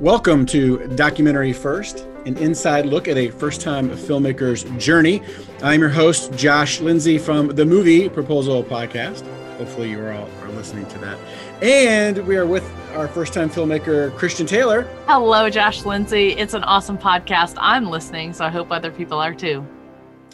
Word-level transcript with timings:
Welcome 0.00 0.46
to 0.46 0.78
Documentary 0.96 1.52
First, 1.52 2.06
an 2.24 2.38
inside 2.38 2.86
look 2.86 3.06
at 3.06 3.18
a 3.18 3.28
first 3.28 3.60
time 3.60 3.90
filmmaker's 3.90 4.64
journey. 4.82 5.20
I'm 5.62 5.80
your 5.80 5.90
host, 5.90 6.32
Josh 6.32 6.80
Lindsay 6.80 7.18
from 7.18 7.48
the 7.48 7.66
Movie 7.66 8.08
Proposal 8.08 8.64
Podcast. 8.64 9.26
Hopefully, 9.58 9.90
you 9.90 10.00
are 10.00 10.10
all 10.12 10.26
are 10.40 10.48
listening 10.52 10.86
to 10.86 10.98
that. 11.00 11.18
And 11.62 12.26
we 12.26 12.38
are 12.38 12.46
with 12.46 12.64
our 12.94 13.08
first 13.08 13.34
time 13.34 13.50
filmmaker, 13.50 14.16
Christian 14.16 14.46
Taylor. 14.46 14.88
Hello, 15.06 15.50
Josh 15.50 15.84
Lindsay. 15.84 16.28
It's 16.28 16.54
an 16.54 16.64
awesome 16.64 16.96
podcast. 16.96 17.56
I'm 17.58 17.90
listening, 17.90 18.32
so 18.32 18.46
I 18.46 18.48
hope 18.48 18.72
other 18.72 18.90
people 18.90 19.18
are 19.18 19.34
too. 19.34 19.66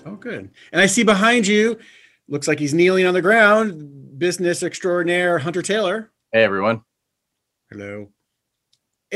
Oh, 0.04 0.14
good. 0.14 0.48
And 0.70 0.80
I 0.80 0.86
see 0.86 1.02
behind 1.02 1.48
you, 1.48 1.76
looks 2.28 2.46
like 2.46 2.60
he's 2.60 2.72
kneeling 2.72 3.04
on 3.04 3.14
the 3.14 3.22
ground, 3.22 4.16
business 4.16 4.62
extraordinaire 4.62 5.40
Hunter 5.40 5.62
Taylor. 5.62 6.12
Hey, 6.30 6.44
everyone. 6.44 6.82
Hello. 7.68 8.12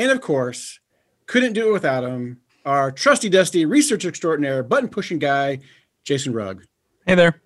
And 0.00 0.10
of 0.10 0.22
course, 0.22 0.80
couldn't 1.26 1.52
do 1.52 1.68
it 1.68 1.72
without 1.72 2.04
him, 2.04 2.38
our 2.64 2.90
trusty 2.90 3.28
dusty 3.28 3.66
research 3.66 4.06
extraordinaire, 4.06 4.62
button 4.62 4.88
pushing 4.88 5.18
guy, 5.18 5.58
Jason 6.04 6.32
Rugg. 6.32 6.64
Hey 7.06 7.14
there. 7.16 7.42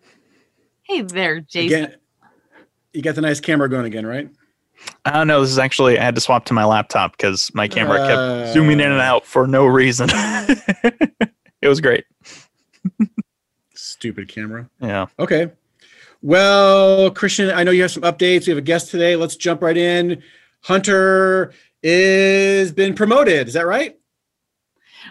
Hey 0.84 1.02
there, 1.02 1.40
Jason. 1.40 1.84
Again, 1.84 1.96
you 2.92 3.02
got 3.02 3.16
the 3.16 3.22
nice 3.22 3.40
camera 3.40 3.68
going 3.68 3.86
again, 3.86 4.06
right? 4.06 4.30
I 5.04 5.10
don't 5.10 5.26
know. 5.26 5.40
This 5.40 5.50
is 5.50 5.58
actually, 5.58 5.98
I 5.98 6.04
had 6.04 6.14
to 6.14 6.20
swap 6.20 6.44
to 6.44 6.54
my 6.54 6.64
laptop 6.64 7.16
because 7.16 7.52
my 7.54 7.66
camera 7.66 8.00
Uh. 8.00 8.42
kept 8.44 8.54
zooming 8.54 8.78
in 8.78 8.92
and 8.92 9.00
out 9.00 9.26
for 9.26 9.48
no 9.48 9.66
reason. 9.66 10.08
it 10.12 11.66
was 11.66 11.80
great. 11.80 12.04
Stupid 13.74 14.28
camera. 14.28 14.70
Yeah. 14.80 15.06
Okay. 15.18 15.50
Well, 16.22 17.10
Christian, 17.10 17.50
I 17.50 17.64
know 17.64 17.72
you 17.72 17.82
have 17.82 17.90
some 17.90 18.04
updates. 18.04 18.46
We 18.46 18.50
have 18.50 18.58
a 18.58 18.62
guest 18.62 18.92
today. 18.92 19.16
Let's 19.16 19.34
jump 19.34 19.60
right 19.60 19.76
in. 19.76 20.22
Hunter 20.60 21.52
is 21.84 22.72
been 22.72 22.94
promoted. 22.94 23.46
Is 23.46 23.54
that 23.54 23.66
right? 23.66 23.96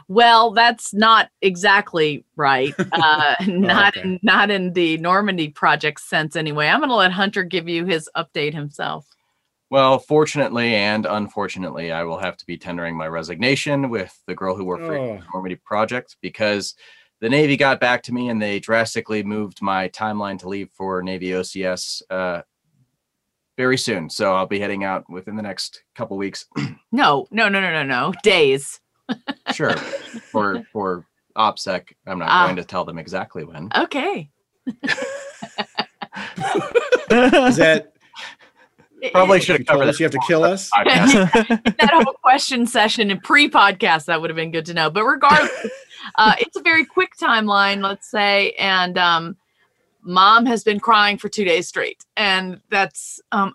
Well, 0.07 0.51
that's 0.51 0.93
not 0.93 1.29
exactly 1.41 2.25
right. 2.35 2.73
Uh, 2.91 3.35
not 3.47 3.95
okay. 3.97 4.19
not 4.23 4.49
in 4.51 4.73
the 4.73 4.97
Normandy 4.97 5.49
project 5.49 6.01
sense, 6.01 6.35
anyway. 6.35 6.67
I'm 6.67 6.79
going 6.79 6.89
to 6.89 6.95
let 6.95 7.11
Hunter 7.11 7.43
give 7.43 7.67
you 7.69 7.85
his 7.85 8.09
update 8.15 8.53
himself. 8.53 9.07
Well, 9.69 9.97
fortunately 9.99 10.75
and 10.75 11.05
unfortunately, 11.05 11.91
I 11.91 12.03
will 12.03 12.19
have 12.19 12.37
to 12.37 12.45
be 12.45 12.57
tendering 12.57 12.95
my 12.95 13.07
resignation 13.07 13.89
with 13.89 14.17
the 14.27 14.35
girl 14.35 14.55
who 14.55 14.65
worked 14.65 14.85
for 14.85 14.97
Oh. 14.97 15.17
the 15.17 15.23
Normandy 15.33 15.55
Project 15.55 16.17
because 16.21 16.75
the 17.21 17.29
Navy 17.29 17.57
got 17.57 17.79
back 17.79 18.03
to 18.03 18.13
me 18.13 18.29
and 18.29 18.41
they 18.41 18.59
drastically 18.59 19.23
moved 19.23 19.61
my 19.61 19.89
timeline 19.89 20.37
to 20.39 20.49
leave 20.49 20.69
for 20.71 21.01
Navy 21.01 21.29
OCS 21.29 22.01
uh, 22.09 22.41
very 23.57 23.77
soon. 23.77 24.09
So 24.09 24.33
I'll 24.35 24.45
be 24.47 24.59
heading 24.59 24.83
out 24.83 25.09
within 25.09 25.35
the 25.35 25.41
next 25.43 25.83
couple 25.95 26.17
weeks. 26.17 26.45
No, 26.91 27.25
no, 27.31 27.49
no, 27.49 27.59
no, 27.59 27.71
no, 27.71 27.81
no. 27.83 28.13
Days. 28.21 28.79
sure, 29.53 29.75
for 29.75 30.63
for 30.71 31.07
OPSEC. 31.35 31.93
I'm 32.05 32.19
not 32.19 32.29
Ah. 32.29 32.45
going 32.45 32.57
to 32.57 32.63
tell 32.63 32.85
them 32.85 32.99
exactly 32.99 33.43
when. 33.43 33.69
Okay. 33.75 34.29
Is 37.09 37.57
that 37.57 37.89
Probably 39.11 39.41
should 39.41 39.57
have 39.57 39.65
told 39.65 39.79
covered 39.79 39.89
us 39.89 39.99
you 39.99 40.05
have 40.05 40.13
to 40.13 40.21
kill 40.27 40.43
us? 40.45 40.69
That 40.77 41.89
whole 41.91 42.13
question 42.23 42.65
session 42.67 43.11
and 43.11 43.21
pre-podcast 43.21 44.05
that 44.05 44.21
would 44.21 44.29
have 44.29 44.37
been 44.37 44.51
good 44.51 44.65
to 44.67 44.73
know 44.73 44.89
but 44.89 45.03
regardless 45.03 45.51
uh, 46.17 46.35
it's 46.39 46.55
a 46.55 46.61
very 46.61 46.85
quick 46.85 47.11
timeline 47.21 47.81
let's 47.83 48.09
say 48.09 48.51
and 48.51 48.97
um, 48.97 49.35
mom 50.03 50.45
has 50.45 50.63
been 50.63 50.79
crying 50.79 51.17
for 51.17 51.29
two 51.29 51.43
days 51.43 51.67
straight 51.67 52.03
and 52.17 52.59
that's 52.69 53.21
um, 53.31 53.53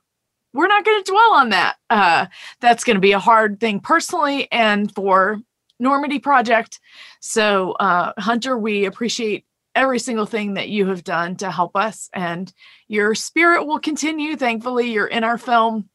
we're 0.52 0.68
not 0.68 0.84
going 0.84 1.02
to 1.02 1.10
dwell 1.10 1.34
on 1.34 1.50
that 1.50 1.76
uh, 1.90 2.26
that's 2.60 2.84
going 2.84 2.96
to 2.96 3.00
be 3.00 3.12
a 3.12 3.18
hard 3.18 3.60
thing 3.60 3.80
personally 3.80 4.50
and 4.52 4.94
for 4.94 5.38
normandy 5.78 6.18
project 6.18 6.80
so 7.20 7.72
uh, 7.72 8.12
hunter 8.18 8.56
we 8.56 8.84
appreciate 8.84 9.44
every 9.74 9.98
single 9.98 10.26
thing 10.26 10.54
that 10.54 10.68
you 10.68 10.86
have 10.86 11.04
done 11.04 11.36
to 11.36 11.50
help 11.50 11.76
us 11.76 12.10
and 12.12 12.52
your 12.88 13.14
spirit 13.14 13.64
will 13.64 13.78
continue 13.78 14.36
thankfully 14.36 14.90
you're 14.90 15.06
in 15.06 15.24
our 15.24 15.38
film 15.38 15.88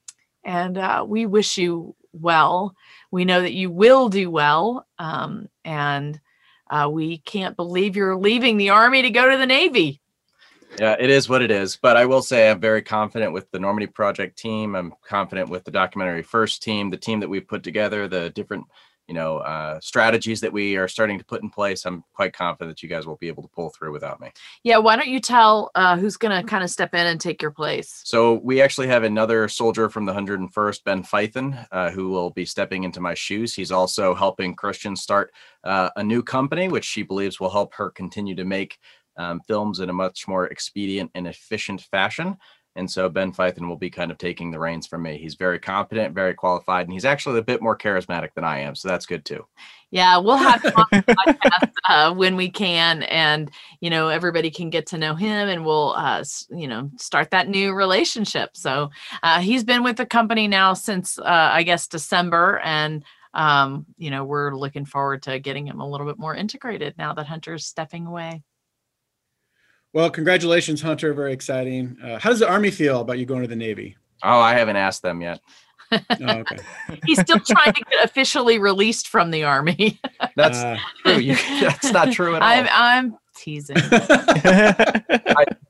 and 0.46 0.78
uh, 0.78 1.06
we 1.08 1.26
wish 1.26 1.58
you 1.58 1.96
well. 2.14 2.76
We 3.12 3.26
know 3.26 3.42
that 3.42 3.54
you 3.54 3.70
will 3.70 4.10
do 4.10 4.30
well, 4.30 4.88
um, 5.00 5.50
and 5.66 6.20
uh, 6.70 6.90
we 6.92 7.20
can't 7.20 7.56
believe 7.56 7.96
you're 7.96 8.16
leaving 8.16 8.58
the 8.58 8.70
army 8.70 9.02
to 9.02 9.10
go 9.10 9.30
to 9.30 9.38
the 9.38 9.46
navy. 9.46 10.02
Yeah, 10.80 10.96
it 11.00 11.10
is 11.10 11.30
what 11.30 11.44
it 11.44 11.52
is. 11.52 11.78
But 11.78 11.98
I 11.98 12.06
will 12.06 12.22
say 12.22 12.50
I'm 12.50 12.60
very 12.60 12.82
confident 12.82 13.32
with 13.32 13.50
the 13.52 13.60
Normandy 13.60 13.88
Project 13.88 14.38
team. 14.38 14.76
I'm 14.76 14.94
confident 15.08 15.50
with 15.50 15.64
the 15.66 15.72
documentary 15.72 16.24
first 16.24 16.64
team, 16.64 16.90
the 16.90 16.98
team 16.98 17.20
that 17.20 17.30
we've 17.30 17.48
put 17.48 17.64
together, 17.64 18.08
the 18.08 18.32
different, 18.32 18.66
you 19.08 19.14
know, 19.14 19.38
uh, 19.38 19.80
strategies 19.82 20.42
that 20.42 20.52
we 20.52 20.76
are 20.76 20.88
starting 20.88 21.20
to 21.20 21.26
put 21.26 21.44
in 21.44 21.52
place. 21.52 21.86
I'm 21.86 22.04
quite 22.14 22.34
confident 22.34 22.76
that 22.76 22.82
you 22.82 22.90
guys 22.90 23.06
will 23.06 23.18
be 23.18 23.28
able 23.28 23.44
to 23.44 23.50
pull 23.50 23.70
through 23.70 23.92
without 23.92 24.20
me. 24.20 24.32
Yeah, 24.64 24.80
why 24.80 24.96
don't 24.96 25.08
you 25.08 25.20
tell 25.20 25.70
uh, 25.76 25.96
who's 25.96 26.18
going 26.18 26.36
to 26.36 26.48
kind 26.48 26.64
of 26.64 26.72
step 26.72 26.96
in 26.96 27.06
and 27.06 27.22
take 27.22 27.42
your 27.42 27.52
place? 27.52 28.02
So 28.04 28.40
we 28.44 28.60
actually 28.60 28.88
have 28.88 29.04
another 29.04 29.48
soldier 29.48 29.90
from 29.90 30.06
the 30.06 30.14
101st, 30.14 30.84
Ben 30.84 31.04
Fython, 31.04 31.68
uh, 31.72 31.92
who 31.92 32.10
will 32.10 32.32
be 32.32 32.46
stepping 32.46 32.84
into 32.84 33.00
my 33.00 33.14
shoes. 33.14 33.54
He's 33.54 33.72
also 33.72 34.16
helping 34.16 34.56
Christian 34.56 34.96
start 34.96 35.34
uh, 35.64 35.92
a 35.96 36.04
new 36.04 36.24
company, 36.24 36.68
which 36.68 36.86
she 36.86 37.04
believes 37.04 37.40
will 37.40 37.52
help 37.52 37.76
her 37.76 37.92
continue 37.92 38.36
to 38.36 38.44
make 38.44 38.80
um, 39.18 39.42
films 39.42 39.80
in 39.80 39.90
a 39.90 39.94
much 39.94 40.28
more 40.28 40.48
expedient 40.48 41.12
and 41.16 41.28
efficient 41.28 41.82
fashion. 41.82 42.38
And 42.76 42.90
so 42.90 43.08
Ben 43.08 43.32
Fython 43.32 43.68
will 43.68 43.78
be 43.78 43.90
kind 43.90 44.10
of 44.10 44.18
taking 44.18 44.50
the 44.50 44.60
reins 44.60 44.88
from 44.88 45.04
me. 45.04 45.18
He's 45.18 45.36
very 45.36 45.60
competent, 45.60 46.16
very 46.16 46.34
qualified, 46.34 46.88
and 46.88 46.94
he's 46.94 47.06
actually 47.06 47.38
a 47.38 47.44
bit 47.44 47.62
more 47.62 47.78
charismatic 47.78 48.34
than 48.34 48.44
I 48.44 48.60
am. 48.60 48.74
So 48.74 48.88
that's 48.88 49.06
good 49.06 49.26
too. 49.26 49.46
Yeah, 49.92 50.18
we'll 50.18 50.38
have 50.38 50.62
podcast 50.64 51.72
uh, 51.88 52.14
when 52.16 52.36
we 52.36 52.50
can, 52.50 53.04
and 53.04 53.52
you 53.80 53.92
know 53.92 54.10
everybody 54.10 54.50
can 54.50 54.72
get 54.72 54.88
to 54.88 54.98
know 54.98 55.14
him, 55.14 55.50
and 55.50 55.64
we'll 55.64 55.94
uh, 55.96 56.24
you 56.50 56.68
know 56.68 56.90
start 56.98 57.30
that 57.30 57.48
new 57.48 57.74
relationship. 57.74 58.58
So 58.58 58.90
uh, 59.22 59.40
he's 59.40 59.64
been 59.64 59.84
with 59.84 59.98
the 59.98 60.08
company 60.08 60.48
now 60.48 60.74
since 60.74 61.20
uh, 61.20 61.24
I 61.26 61.62
guess 61.62 61.88
December, 61.88 62.60
and 62.64 63.04
um, 63.36 63.86
you 64.00 64.10
know 64.10 64.24
we're 64.24 64.56
looking 64.56 64.86
forward 64.86 65.22
to 65.24 65.38
getting 65.38 65.68
him 65.68 65.80
a 65.80 65.88
little 65.88 66.08
bit 66.08 66.18
more 66.18 66.34
integrated 66.34 66.96
now 66.98 67.14
that 67.14 67.28
Hunter's 67.28 67.68
stepping 67.68 68.08
away. 68.08 68.42
Well, 69.94 70.10
congratulations, 70.10 70.82
Hunter. 70.82 71.14
Very 71.14 71.34
exciting. 71.34 71.98
Uh, 72.04 72.20
how 72.20 72.30
does 72.32 72.40
the 72.40 72.50
Army 72.50 72.72
feel 72.72 73.02
about 73.02 73.20
you 73.20 73.26
going 73.26 73.44
to 73.44 73.48
the 73.48 73.56
Navy? 73.56 73.96
Oh, 74.24 74.40
I 74.40 74.54
haven't 74.56 74.76
asked 74.76 75.02
them 75.04 75.22
yet. 75.22 75.40
Oh, 75.92 76.00
okay. 76.20 76.58
He's 77.06 77.20
still 77.20 77.40
trying 77.40 77.74
to 77.74 77.84
get 77.90 78.04
officially 78.04 78.58
released 78.58 79.08
from 79.10 79.30
the 79.30 79.44
army. 79.44 80.00
That's 80.36 80.58
Uh, 80.58 80.78
true. 81.06 81.18
You, 81.20 81.36
that's 81.62 81.92
not 81.92 82.12
true 82.12 82.36
at 82.36 82.42
all. 82.42 82.48
I'm 82.48 82.68
I'm 82.72 83.18
teasing. 83.36 83.76
there, 83.92 85.06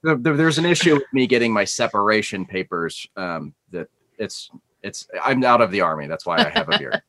there- 0.04 0.38
there's 0.38 0.58
an 0.58 0.66
issue 0.66 0.94
with 0.94 1.04
me 1.12 1.28
getting 1.28 1.52
my 1.52 1.66
separation 1.66 2.46
papers. 2.46 3.06
Um, 3.18 3.54
that 3.72 3.90
it's 4.18 4.50
it's 4.84 5.08
I'm 5.22 5.44
out 5.44 5.60
of 5.60 5.72
the 5.72 5.82
army. 5.82 6.08
That's 6.08 6.26
why 6.26 6.38
I 6.38 6.50
have 6.50 6.70
a 6.70 6.78
beard. 6.78 7.02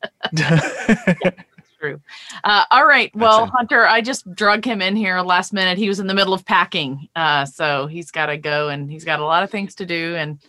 True. 1.85 2.01
Uh, 2.43 2.65
all 2.71 2.85
right. 2.85 3.15
Well, 3.15 3.45
Gotcha. 3.45 3.51
Hunter, 3.51 3.87
I 3.87 4.01
just 4.01 4.33
drug 4.33 4.65
him 4.65 4.81
in 4.81 4.95
here 4.95 5.19
last 5.21 5.53
minute. 5.53 5.77
He 5.77 5.87
was 5.87 5.99
in 5.99 6.07
the 6.07 6.13
middle 6.13 6.33
of 6.33 6.45
packing, 6.45 7.07
uh, 7.15 7.45
so 7.45 7.87
he's 7.87 8.11
got 8.11 8.27
to 8.27 8.37
go, 8.37 8.69
and 8.69 8.89
he's 8.89 9.05
got 9.05 9.19
a 9.19 9.25
lot 9.25 9.43
of 9.43 9.51
things 9.51 9.75
to 9.75 9.85
do, 9.85 10.15
and 10.15 10.39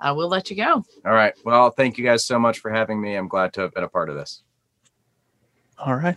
uh, 0.00 0.14
we'll 0.16 0.28
let 0.28 0.50
you 0.50 0.56
go. 0.56 0.84
All 1.04 1.12
right. 1.12 1.34
Well, 1.44 1.70
thank 1.70 1.98
you 1.98 2.04
guys 2.04 2.24
so 2.24 2.38
much 2.38 2.60
for 2.60 2.70
having 2.70 3.00
me. 3.00 3.14
I'm 3.14 3.28
glad 3.28 3.52
to 3.54 3.62
have 3.62 3.74
been 3.74 3.84
a 3.84 3.88
part 3.88 4.08
of 4.08 4.16
this. 4.16 4.42
All 5.78 5.94
right. 5.94 6.16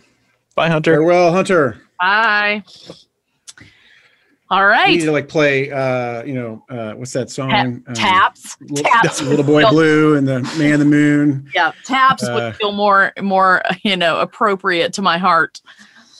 Bye, 0.54 0.68
Hunter. 0.68 0.94
farewell, 0.94 1.32
Hunter. 1.32 1.82
Bye. 2.00 2.64
All 4.52 4.66
right. 4.66 4.90
need 4.90 5.00
to 5.00 5.12
like 5.12 5.28
play. 5.28 5.70
Uh, 5.70 6.22
you 6.24 6.34
know, 6.34 6.62
uh, 6.68 6.92
what's 6.92 7.14
that 7.14 7.30
song? 7.30 7.50
Um, 7.86 7.94
Taps. 7.94 8.58
Li- 8.60 8.82
Taps. 8.82 9.22
Little 9.22 9.46
Boy 9.46 9.66
Blue 9.70 10.14
and 10.14 10.28
the 10.28 10.40
Man 10.58 10.74
in 10.74 10.78
the 10.78 10.84
Moon. 10.84 11.48
Yeah, 11.54 11.72
taps 11.86 12.22
Uh, 12.22 12.34
would 12.34 12.56
feel 12.56 12.72
more 12.72 13.14
more 13.22 13.62
you 13.82 13.96
know 13.96 14.20
appropriate 14.20 14.92
to 14.92 15.02
my 15.02 15.16
heart. 15.16 15.62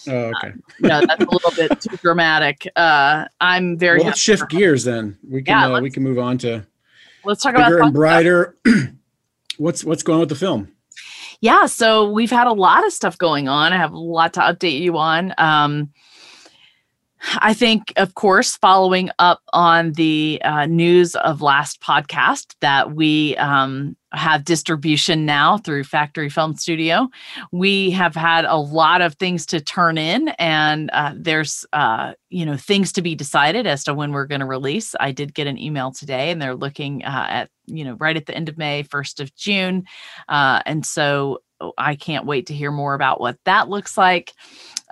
Oh, 0.09 0.33
okay. 0.35 0.53
No, 0.81 1.03
that's 1.07 1.23
a 1.23 1.31
little 1.31 1.53
bit 1.55 1.79
too 1.79 1.95
dramatic. 2.03 2.67
Uh, 2.75 3.27
I'm 3.39 3.77
very. 3.77 3.99
Well, 3.99 4.07
let's 4.07 4.21
shift 4.21 4.49
gears 4.49 4.83
then. 4.83 5.19
We 5.29 5.43
can 5.43 5.59
Yeah, 5.71 5.77
uh, 5.77 5.81
we 5.83 5.91
can 5.91 6.03
move 6.03 6.19
on 6.19 6.39
to 6.39 6.67
Let's 7.27 7.43
talk 7.43 7.55
about 7.55 7.67
bigger 7.69 7.83
and 7.83 7.93
brighter. 7.93 8.57
what's 9.59 9.85
what's 9.85 10.03
going 10.03 10.17
on 10.17 10.21
with 10.21 10.31
the 10.31 10.37
film? 10.37 10.73
yeah 11.41 11.67
so 11.67 12.09
we've 12.09 12.31
had 12.31 12.47
a 12.47 12.53
lot 12.53 12.87
of 12.87 12.93
stuff 12.93 13.19
going 13.19 13.49
on 13.49 13.73
i 13.73 13.77
have 13.77 13.93
a 13.93 13.99
lot 13.99 14.33
to 14.33 14.41
update 14.41 14.79
you 14.81 14.97
on 14.97 15.35
um 15.39 15.91
I 17.39 17.55
think, 17.55 17.93
of 17.97 18.15
course, 18.15 18.57
following 18.57 19.11
up 19.19 19.41
on 19.53 19.93
the 19.93 20.41
uh, 20.45 20.67
news 20.67 21.15
of 21.17 21.43
last 21.43 21.81
podcast 21.81 22.55
that 22.61 22.95
we 22.95 23.37
um, 23.37 23.97
have 24.13 24.45
distribution 24.45 25.25
now 25.25 25.59
through 25.59 25.85
Factory 25.85 26.29
Film 26.29 26.57
Studio, 26.57 27.09
we 27.51 27.91
have 27.91 28.15
had 28.15 28.45
a 28.45 28.57
lot 28.57 29.01
of 29.01 29.15
things 29.15 29.47
to 29.47 29.61
turn 29.61 29.99
in, 29.99 30.29
and 30.31 30.91
uh, 30.93 31.15
there's 31.17 31.65
uh, 31.73 32.13
you 32.29 32.45
know 32.45 32.57
things 32.57 32.93
to 32.93 33.03
be 33.03 33.15
decided 33.15 33.67
as 33.67 33.85
to 33.85 33.95
when 33.95 34.13
we're 34.13 34.27
going 34.27 34.41
to 34.41 34.47
release. 34.47 34.95
I 34.99 35.13
did 35.13 35.35
get 35.35 35.47
an 35.47 35.59
email 35.59 35.93
today, 35.93 36.31
and 36.31 36.41
they're 36.41 36.55
looking 36.55 37.05
uh, 37.05 37.27
at 37.29 37.51
you 37.67 37.85
know 37.85 37.95
right 37.95 38.17
at 38.17 38.27
the 38.27 38.35
end 38.35 38.49
of 38.49 38.59
May, 38.59 38.83
first 38.83 39.21
of 39.21 39.35
June, 39.35 39.85
uh, 40.29 40.61
and 40.67 40.85
so 40.85 41.41
I 41.79 41.95
can't 41.95 42.27
wait 42.27 42.47
to 42.47 42.55
hear 42.55 42.71
more 42.73 42.95
about 42.95 43.21
what 43.21 43.39
that 43.45 43.69
looks 43.69 43.97
like. 43.97 44.33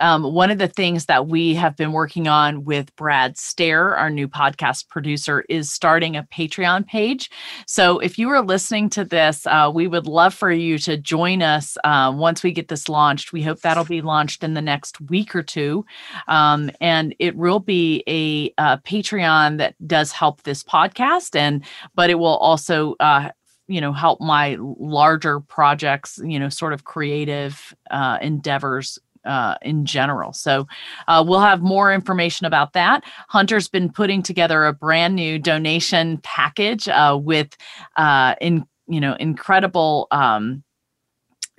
Um, 0.01 0.23
one 0.23 0.51
of 0.51 0.57
the 0.57 0.67
things 0.67 1.05
that 1.05 1.27
we 1.27 1.55
have 1.55 1.77
been 1.77 1.91
working 1.91 2.27
on 2.27 2.65
with 2.65 2.95
Brad 2.95 3.37
Stair, 3.37 3.95
our 3.95 4.09
new 4.09 4.27
podcast 4.27 4.89
producer, 4.89 5.45
is 5.47 5.71
starting 5.71 6.17
a 6.17 6.23
Patreon 6.23 6.87
page. 6.87 7.29
So 7.67 7.99
if 7.99 8.19
you 8.19 8.29
are 8.29 8.41
listening 8.41 8.89
to 8.89 9.05
this, 9.05 9.45
uh, 9.47 9.71
we 9.73 9.87
would 9.87 10.07
love 10.07 10.33
for 10.33 10.51
you 10.51 10.77
to 10.79 10.97
join 10.97 11.41
us 11.41 11.77
uh, 11.83 12.11
once 12.15 12.43
we 12.43 12.51
get 12.51 12.67
this 12.67 12.89
launched. 12.89 13.31
We 13.31 13.43
hope 13.43 13.61
that'll 13.61 13.85
be 13.85 14.01
launched 14.01 14.43
in 14.43 14.55
the 14.55 14.61
next 14.61 14.99
week 15.01 15.35
or 15.35 15.43
two. 15.43 15.85
Um, 16.27 16.71
and 16.81 17.15
it 17.19 17.35
will 17.35 17.59
be 17.59 18.03
a, 18.07 18.53
a, 18.57 18.79
Patreon 18.79 19.59
that 19.59 19.75
does 19.87 20.11
help 20.11 20.41
this 20.43 20.63
podcast, 20.63 21.35
and 21.35 21.63
but 21.93 22.09
it 22.09 22.15
will 22.15 22.37
also 22.37 22.95
uh, 22.99 23.29
you 23.67 23.79
know 23.79 23.93
help 23.93 24.19
my 24.19 24.57
larger 24.59 25.39
projects 25.39 26.19
you 26.23 26.39
know 26.39 26.49
sort 26.49 26.73
of 26.73 26.83
creative 26.83 27.73
uh, 27.91 28.17
endeavors 28.21 28.99
uh, 29.25 29.55
in 29.61 29.85
general. 29.85 30.33
So 30.33 30.67
uh, 31.07 31.23
we'll 31.27 31.41
have 31.41 31.61
more 31.61 31.93
information 31.93 32.45
about 32.45 32.73
that. 32.73 33.03
Hunter's 33.29 33.67
been 33.67 33.91
putting 33.91 34.23
together 34.23 34.65
a 34.65 34.73
brand 34.73 35.15
new 35.15 35.39
donation 35.39 36.19
package 36.19 36.87
uh, 36.87 37.17
with 37.21 37.55
uh, 37.97 38.35
in 38.41 38.65
you 38.87 38.99
know 38.99 39.15
incredible. 39.15 40.07
Um, 40.11 40.63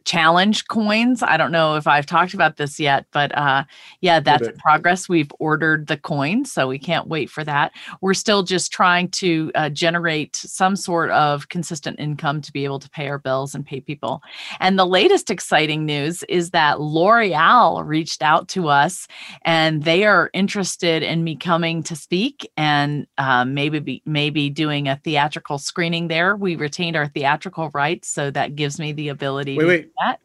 challenge 0.05 0.67
coins. 0.69 1.23
I 1.23 1.37
don't 1.37 1.53
know 1.53 1.77
if 1.77 1.87
I've 1.87 2.07
talked 2.07 2.35
about 2.35 2.57
this 2.57 2.81
yet, 2.81 3.07
but 3.13 3.37
uh, 3.37 3.65
yeah, 4.01 4.21
that's 4.21 4.49
in 4.49 4.57
progress. 4.57 5.09
We've 5.09 5.31
ordered 5.39 5.87
the 5.87 5.97
coins, 5.97 6.53
so 6.53 6.69
we 6.69 6.79
can't 6.79 7.09
wait 7.09 7.31
for 7.31 7.45
that. 7.45 7.73
We're 8.01 8.15
still 8.15 8.43
just 8.43 8.73
trying 8.73 9.09
to 9.11 9.51
uh, 9.55 9.69
generate 9.71 10.37
some 10.37 10.77
sort 10.77 11.11
of 11.11 11.49
consistent 11.49 12.01
income 12.01 12.41
to 12.43 12.53
be 12.53 12.65
able 12.65 12.79
to 12.81 12.91
pay 12.91 13.09
our 13.09 13.19
bills 13.19 13.55
and 13.55 13.65
pay 13.65 13.81
people. 13.81 14.23
And 14.61 14.79
the 14.79 14.87
latest 14.87 15.31
exciting 15.31 15.87
news 15.87 16.23
is 16.25 16.51
that 16.51 16.81
L'Oreal 16.81 17.87
reached 17.87 18.23
out 18.23 18.49
to 18.49 18.69
us, 18.69 19.07
and 19.43 19.85
they 19.85 20.05
are 20.05 20.31
interested 20.33 21.03
in 21.03 21.25
me 21.25 21.37
coming 21.37 21.83
to 21.85 21.97
speak 21.97 22.51
and 22.57 23.07
uh, 23.19 23.45
maybe 23.45 23.79
be, 23.79 24.03
maybe 24.05 24.51
doing 24.51 24.89
a 24.89 24.97
theatrical 25.05 25.59
screening 25.59 26.09
there. 26.09 26.37
We 26.37 26.57
retained 26.57 26.97
our 26.97 27.09
theatrical 27.09 27.71
rights, 27.73 28.09
so 28.09 28.31
that 28.31 28.57
gives 28.57 28.79
me 28.79 28.93
the 28.93 29.09
ability. 29.09 29.57
Wait, 29.57 29.67
wait 29.67 29.92
that? 30.05 30.21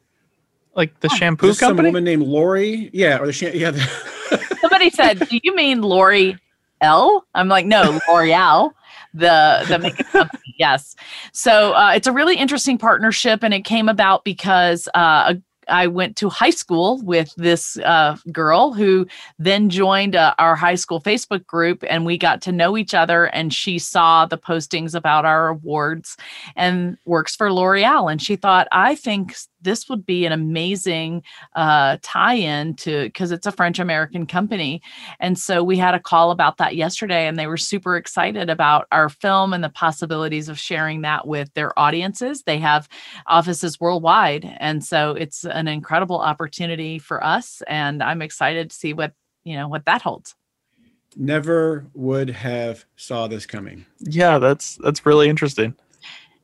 Like 0.75 0.99
the 0.99 1.09
shampoo 1.09 1.53
company? 1.55 1.77
Some 1.77 1.77
woman 1.77 2.03
named 2.03 2.23
Lori. 2.23 2.89
Yeah, 2.93 3.19
or 3.19 3.27
the 3.27 3.33
sh- 3.33 3.53
yeah. 3.53 3.71
The 3.71 4.57
Somebody 4.61 4.89
said, 4.91 5.27
"Do 5.27 5.39
you 5.41 5.55
mean 5.55 5.81
Lori 5.81 6.37
L?" 6.81 7.25
I'm 7.33 7.47
like, 7.47 7.65
"No, 7.65 7.99
L'Oreal." 8.07 8.73
the 9.13 9.65
the 9.67 9.79
makeup 9.79 10.05
company. 10.11 10.55
Yes. 10.59 10.95
So 11.33 11.73
uh, 11.73 11.93
it's 11.95 12.07
a 12.07 12.11
really 12.11 12.35
interesting 12.35 12.77
partnership, 12.77 13.43
and 13.43 13.53
it 13.53 13.63
came 13.65 13.89
about 13.89 14.23
because 14.23 14.87
uh, 14.93 15.33
a 15.33 15.41
I 15.67 15.87
went 15.87 16.15
to 16.17 16.29
high 16.29 16.51
school 16.51 17.01
with 17.03 17.33
this 17.35 17.77
uh, 17.79 18.17
girl 18.31 18.73
who 18.73 19.05
then 19.37 19.69
joined 19.69 20.15
uh, 20.15 20.33
our 20.39 20.55
high 20.55 20.75
school 20.75 21.01
Facebook 21.01 21.45
group, 21.45 21.83
and 21.89 22.05
we 22.05 22.17
got 22.17 22.41
to 22.43 22.51
know 22.51 22.77
each 22.77 22.93
other. 22.93 23.25
And 23.25 23.53
she 23.53 23.79
saw 23.79 24.25
the 24.25 24.37
postings 24.37 24.95
about 24.95 25.25
our 25.25 25.49
awards 25.49 26.17
and 26.55 26.97
works 27.05 27.35
for 27.35 27.51
L'Oreal. 27.51 28.11
And 28.11 28.21
she 28.21 28.35
thought, 28.35 28.67
I 28.71 28.95
think 28.95 29.35
this 29.61 29.89
would 29.89 30.05
be 30.05 30.25
an 30.25 30.31
amazing 30.31 31.23
uh, 31.55 31.97
tie-in 32.01 32.75
to 32.75 33.05
because 33.05 33.31
it's 33.31 33.47
a 33.47 33.51
French 33.51 33.79
American 33.79 34.25
company, 34.25 34.81
and 35.19 35.37
so 35.37 35.63
we 35.63 35.77
had 35.77 35.93
a 35.93 35.99
call 35.99 36.31
about 36.31 36.57
that 36.57 36.75
yesterday, 36.75 37.27
and 37.27 37.37
they 37.37 37.47
were 37.47 37.57
super 37.57 37.97
excited 37.97 38.49
about 38.49 38.87
our 38.91 39.09
film 39.09 39.53
and 39.53 39.63
the 39.63 39.69
possibilities 39.69 40.49
of 40.49 40.59
sharing 40.59 41.01
that 41.01 41.27
with 41.27 41.53
their 41.53 41.77
audiences. 41.77 42.43
They 42.43 42.59
have 42.59 42.87
offices 43.25 43.79
worldwide, 43.79 44.45
and 44.59 44.83
so 44.83 45.11
it's 45.11 45.43
an 45.45 45.67
incredible 45.67 46.19
opportunity 46.19 46.99
for 46.99 47.23
us, 47.23 47.61
and 47.67 48.03
I'm 48.03 48.21
excited 48.21 48.69
to 48.69 48.75
see 48.75 48.93
what 48.93 49.13
you 49.43 49.55
know 49.55 49.67
what 49.67 49.85
that 49.85 50.01
holds. 50.01 50.35
Never 51.15 51.87
would 51.95 52.29
have 52.29 52.85
saw 52.95 53.27
this 53.27 53.45
coming. 53.45 53.85
Yeah 53.99 54.37
that's 54.39 54.75
that's 54.77 55.05
really 55.05 55.29
interesting 55.29 55.75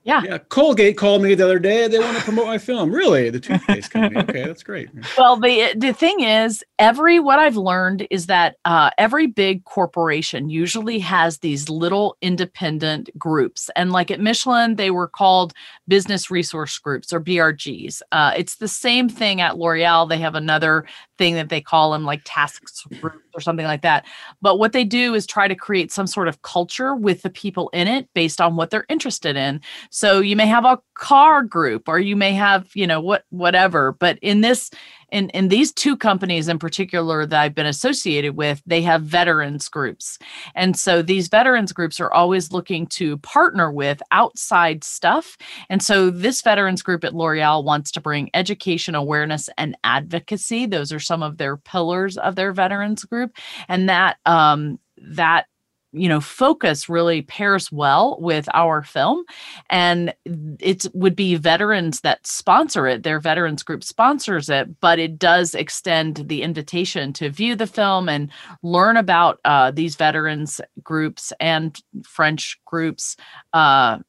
yeah. 0.03 0.21
Yeah. 0.23 0.37
Colgate 0.37 0.97
called 0.97 1.21
me 1.21 1.33
the 1.33 1.45
other 1.45 1.59
day. 1.59 1.87
They 1.87 1.99
want 1.99 2.17
to 2.17 2.23
promote 2.23 2.47
my 2.47 2.57
film. 2.57 2.91
Really? 2.91 3.29
The 3.29 3.39
toothpaste 3.39 3.91
company. 3.91 4.21
Okay, 4.21 4.45
that's 4.45 4.63
great. 4.63 4.89
Well, 5.17 5.37
the 5.37 5.73
the 5.77 5.93
thing 5.93 6.21
is, 6.21 6.63
every 6.77 7.19
what 7.19 7.39
I've 7.39 7.55
learned 7.55 8.07
is 8.09 8.25
that 8.27 8.57
uh, 8.65 8.89
every 8.97 9.27
big 9.27 9.63
corporation 9.63 10.49
usually 10.49 10.99
has 10.99 11.37
these 11.39 11.69
little 11.69 12.17
independent 12.21 13.09
groups, 13.17 13.69
and 13.75 13.91
like 13.91 14.11
at 14.11 14.19
Michelin, 14.19 14.75
they 14.75 14.91
were 14.91 15.07
called 15.07 15.53
business 15.87 16.29
resource 16.29 16.77
groups 16.79 17.13
or 17.13 17.21
BRGs. 17.21 18.01
Uh, 18.11 18.33
it's 18.35 18.55
the 18.55 18.67
same 18.67 19.07
thing 19.07 19.39
at 19.39 19.57
L'Oreal. 19.57 20.07
They 20.09 20.17
have 20.17 20.35
another 20.35 20.85
thing 21.17 21.35
that 21.35 21.49
they 21.49 21.61
call 21.61 21.91
them 21.91 22.03
like 22.03 22.21
tasks 22.25 22.85
or 23.33 23.41
something 23.41 23.65
like 23.65 23.81
that. 23.81 24.05
But 24.41 24.57
what 24.57 24.73
they 24.73 24.83
do 24.83 25.13
is 25.13 25.25
try 25.25 25.47
to 25.47 25.55
create 25.55 25.91
some 25.91 26.07
sort 26.07 26.27
of 26.27 26.41
culture 26.41 26.95
with 26.95 27.21
the 27.21 27.29
people 27.29 27.69
in 27.69 27.87
it 27.87 28.09
based 28.13 28.41
on 28.41 28.55
what 28.55 28.69
they're 28.69 28.85
interested 28.89 29.35
in. 29.35 29.61
So 29.89 30.19
you 30.19 30.35
may 30.35 30.47
have 30.47 30.65
a 30.65 30.79
car 30.95 31.43
group 31.43 31.87
or 31.87 31.99
you 31.99 32.15
may 32.15 32.33
have, 32.33 32.69
you 32.73 32.87
know, 32.87 32.99
what 32.99 33.25
whatever, 33.29 33.93
but 33.93 34.17
in 34.21 34.41
this 34.41 34.71
in 35.13 35.29
in 35.29 35.47
these 35.47 35.71
two 35.71 35.95
companies 35.95 36.47
in 36.47 36.59
particular 36.59 37.25
that 37.25 37.39
I've 37.39 37.55
been 37.55 37.67
associated 37.67 38.35
with, 38.35 38.61
they 38.65 38.81
have 38.81 39.03
veterans 39.03 39.69
groups. 39.69 40.17
And 40.55 40.75
so 40.75 41.01
these 41.01 41.27
veterans 41.27 41.71
groups 41.71 41.99
are 41.99 42.11
always 42.11 42.51
looking 42.51 42.87
to 42.87 43.17
partner 43.19 43.71
with 43.71 44.01
outside 44.11 44.83
stuff. 44.83 45.37
And 45.69 45.81
so 45.81 46.09
this 46.09 46.41
veterans 46.41 46.81
group 46.81 47.03
at 47.03 47.13
L'Oreal 47.13 47.63
wants 47.63 47.91
to 47.91 48.01
bring 48.01 48.31
education, 48.33 48.95
awareness, 48.95 49.49
and 49.57 49.77
advocacy. 49.83 50.65
Those 50.65 50.91
are 50.91 50.99
some 50.99 51.23
of 51.23 51.37
their 51.37 51.57
pillars 51.57 52.17
of 52.17 52.35
their 52.35 52.51
veterans 52.51 53.05
group. 53.05 53.37
And 53.69 53.87
that 53.87 54.17
um, 54.25 54.79
that 54.97 55.45
you 55.93 56.09
know 56.09 56.19
focus 56.19 56.89
really 56.89 57.21
pairs 57.21 57.71
well 57.71 58.17
with 58.19 58.49
our 58.53 58.83
film 58.83 59.23
and 59.69 60.13
it 60.59 60.85
would 60.93 61.15
be 61.15 61.35
veterans 61.35 62.01
that 62.01 62.25
sponsor 62.25 62.87
it. 62.87 63.03
Their 63.03 63.19
veterans 63.19 63.63
group 63.63 63.83
sponsors 63.83 64.49
it 64.49 64.79
but 64.79 64.99
it 64.99 65.17
does 65.17 65.55
extend 65.55 66.27
the 66.27 66.41
invitation 66.41 67.13
to 67.13 67.29
view 67.29 67.55
the 67.55 67.67
film 67.67 68.09
and 68.09 68.31
learn 68.63 68.97
about 68.97 69.39
uh, 69.45 69.71
these 69.71 69.95
veterans 69.95 70.59
groups 70.83 71.31
and 71.39 71.79
french 72.03 72.59
groups 72.65 73.15
uh, 73.53 73.99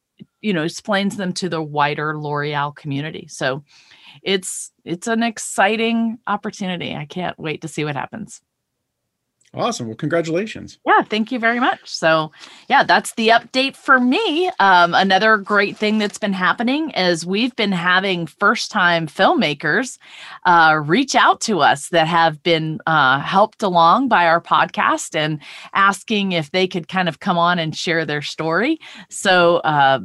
you 0.41 0.53
know 0.53 0.63
explains 0.63 1.17
them 1.17 1.33
to 1.33 1.49
the 1.49 1.63
wider 1.63 2.19
l'oreal 2.19 2.75
community. 2.75 3.27
So 3.29 3.65
it's 4.23 4.71
it's 4.85 5.07
an 5.07 5.23
exciting 5.23 6.19
opportunity. 6.27 6.95
I 6.95 7.07
can't 7.07 7.39
wait 7.39 7.63
to 7.63 7.69
see 7.69 7.85
what 7.85 7.97
happens 7.97 8.41
Awesome. 9.57 9.87
Well, 9.87 9.97
congratulations. 9.97 10.79
Yeah, 10.85 11.03
thank 11.03 11.31
you 11.31 11.39
very 11.39 11.61
much. 11.61 11.81
So, 11.85 12.33
yeah, 12.69 12.83
that's 12.83 13.15
the 13.15 13.29
update 13.29 13.77
for 13.77 14.01
me. 14.01 14.51
Um, 14.59 14.95
another 14.95 15.37
great 15.37 15.77
thing 15.77 15.99
that's 15.99 16.19
been 16.19 16.33
happening 16.33 16.91
is 16.91 17.25
we've 17.25 17.55
been 17.55 17.73
having 17.73 18.27
first 18.27 18.71
time 18.71 19.07
filmmakers 19.07 19.99
uh, 20.45 20.81
reach 20.85 21.15
out 21.15 21.41
to 21.43 21.61
us 21.61 21.89
that 21.91 22.09
have 22.09 22.43
been 22.43 22.81
uh, 22.87 23.21
helped 23.21 23.63
along 23.63 24.09
by 24.09 24.27
our 24.27 24.41
podcast 24.41 25.15
and 25.15 25.39
asking 25.73 26.33
if 26.33 26.51
they 26.51 26.67
could 26.67 26.89
kind 26.89 27.09
of 27.09 27.21
come 27.21 27.39
on 27.39 27.59
and 27.59 27.77
share 27.77 28.05
their 28.05 28.23
story. 28.23 28.81
So, 29.09 29.59
uh, 29.59 30.01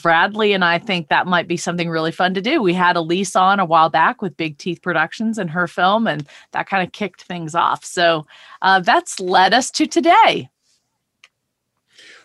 Bradley 0.00 0.52
and 0.52 0.64
I 0.64 0.78
think 0.78 1.08
that 1.08 1.26
might 1.26 1.48
be 1.48 1.56
something 1.56 1.90
really 1.90 2.12
fun 2.12 2.34
to 2.34 2.40
do. 2.40 2.62
We 2.62 2.74
had 2.74 2.96
Elise 2.96 3.34
on 3.34 3.58
a 3.58 3.64
while 3.64 3.90
back 3.90 4.22
with 4.22 4.36
Big 4.36 4.58
Teeth 4.58 4.80
Productions 4.80 5.38
and 5.38 5.50
her 5.50 5.66
film, 5.66 6.06
and 6.06 6.26
that 6.52 6.68
kind 6.68 6.86
of 6.86 6.92
kicked 6.92 7.22
things 7.22 7.54
off. 7.54 7.84
So, 7.84 8.26
uh, 8.62 8.80
that's 8.80 9.20
led 9.20 9.52
us 9.52 9.70
to 9.72 9.86
today. 9.86 10.48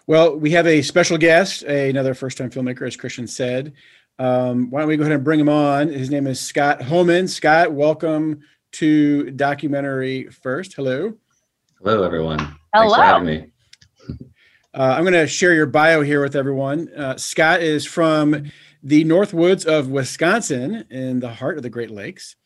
Well, 0.06 0.38
we 0.38 0.51
have 0.51 0.65
a 0.65 0.82
special 0.82 1.17
guest, 1.17 1.63
another 1.63 2.13
first 2.13 2.38
time 2.38 2.50
filmmaker, 2.50 2.88
as 2.88 2.96
Christian 2.96 3.27
said. 3.27 3.74
Um, 4.20 4.70
why 4.72 4.79
don't 4.79 4.88
we 4.88 4.96
go 4.96 5.03
ahead 5.03 5.13
and 5.13 5.24
bring 5.24 5.39
him 5.39 5.50
on? 5.50 5.89
His 5.89 6.10
name 6.10 6.27
is 6.27 6.39
Scott 6.39 6.82
Homan. 6.82 7.27
Scott, 7.27 7.74
welcome 7.74 8.39
to 8.74 9.32
Documentary 9.32 10.27
First. 10.29 10.75
Hello. 10.75 11.13
Hello, 11.79 12.03
everyone. 12.03 12.39
Hello. 12.74 12.89
Thanks 12.89 12.96
for 12.96 13.03
having 13.03 13.25
me. 13.25 13.51
Uh, 14.74 14.96
I'm 14.96 15.03
going 15.03 15.13
to 15.13 15.27
share 15.27 15.53
your 15.53 15.65
bio 15.65 16.01
here 16.01 16.22
with 16.22 16.36
everyone. 16.36 16.88
Uh, 16.96 17.17
Scott 17.17 17.62
is 17.62 17.86
from 17.86 18.50
the 18.82 19.03
North 19.03 19.34
Woods 19.34 19.65
of 19.65 19.89
Wisconsin 19.89 20.86
in 20.89 21.20
the 21.20 21.34
heart 21.34 21.58
of 21.58 21.63
the 21.63 21.70
Great 21.70 21.91
Lakes 21.91 22.37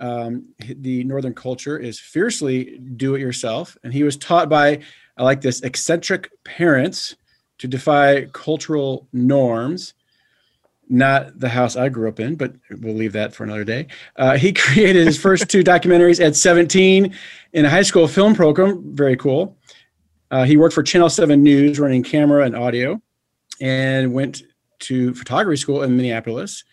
um, 0.00 0.46
the 0.58 1.04
Northern 1.04 1.34
culture 1.34 1.78
is 1.78 1.98
fiercely 1.98 2.78
do 2.78 3.14
it 3.14 3.20
yourself. 3.20 3.76
And 3.82 3.92
he 3.92 4.02
was 4.02 4.16
taught 4.16 4.48
by, 4.48 4.80
I 5.16 5.22
like 5.22 5.40
this, 5.40 5.62
eccentric 5.62 6.30
parents 6.44 7.16
to 7.58 7.68
defy 7.68 8.26
cultural 8.32 9.08
norms. 9.12 9.94
Not 10.88 11.40
the 11.40 11.48
house 11.48 11.74
I 11.74 11.88
grew 11.88 12.08
up 12.08 12.20
in, 12.20 12.36
but 12.36 12.54
we'll 12.70 12.94
leave 12.94 13.14
that 13.14 13.34
for 13.34 13.42
another 13.42 13.64
day. 13.64 13.88
Uh, 14.16 14.36
he 14.36 14.52
created 14.52 15.06
his 15.06 15.18
first 15.18 15.50
two 15.50 15.64
documentaries 15.64 16.24
at 16.24 16.36
17 16.36 17.14
in 17.52 17.64
a 17.64 17.70
high 17.70 17.82
school 17.82 18.06
film 18.06 18.34
program. 18.34 18.94
Very 18.94 19.16
cool. 19.16 19.56
Uh, 20.30 20.44
he 20.44 20.56
worked 20.56 20.74
for 20.74 20.82
Channel 20.82 21.08
7 21.08 21.42
News 21.42 21.80
running 21.80 22.02
camera 22.02 22.44
and 22.44 22.54
audio 22.54 23.00
and 23.60 24.12
went 24.12 24.42
to 24.80 25.14
photography 25.14 25.56
school 25.56 25.82
in 25.82 25.96
Minneapolis 25.96 26.64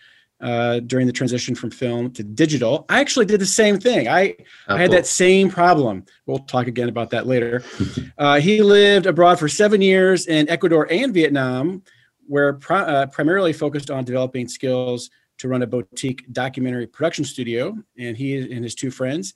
uh, 0.44 0.80
during 0.82 1.08
the 1.08 1.14
transition 1.14 1.56
from 1.56 1.72
film 1.72 2.12
to 2.12 2.24
digital. 2.24 2.86
I 2.90 3.00
actually 3.00 3.26
did 3.26 3.40
the 3.40 3.46
same 3.46 3.80
thing. 3.80 4.08
I, 4.08 4.36
Oh, 4.68 4.76
I 4.76 4.78
had 4.78 4.90
cool. 4.90 4.98
that 4.98 5.08
same 5.08 5.50
problem. 5.50 6.06
We'll 6.26 6.40
talk 6.40 6.68
again 6.68 6.90
about 6.90 7.10
that 7.12 7.26
later. 7.26 7.64
uh, 8.18 8.40
he 8.40 8.62
lived 8.62 9.06
abroad 9.06 9.40
for 9.40 9.48
seven 9.48 9.82
years 9.82 10.28
in 10.28 10.50
Ecuador 10.50 10.88
and 10.92 11.14
Vietnam, 11.14 11.82
where 12.28 12.60
uh, 12.70 13.08
primarily 13.08 13.54
focused 13.54 13.90
on 13.90 14.04
developing 14.04 14.48
skills 14.48 15.10
to 15.40 15.48
run 15.48 15.62
a 15.62 15.68
boutique 15.68 16.32
documentary 16.32 16.88
production 16.88 17.26
studio. 17.26 17.78
And 17.98 18.16
he 18.16 18.38
and 18.38 18.64
his 18.64 18.76
two 18.76 18.92
friends 18.92 19.34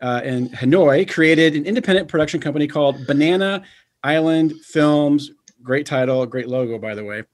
uh, 0.00 0.20
in 0.24 0.48
Hanoi 0.50 1.08
created 1.08 1.54
an 1.54 1.66
independent 1.66 2.08
production 2.08 2.40
company 2.40 2.66
called 2.66 3.06
Banana 3.06 3.62
Island 4.02 4.54
Films. 4.62 5.32
Great 5.62 5.86
title, 5.86 6.26
great 6.26 6.48
logo, 6.48 6.78
by 6.78 6.94
the 6.94 7.04
way 7.04 7.24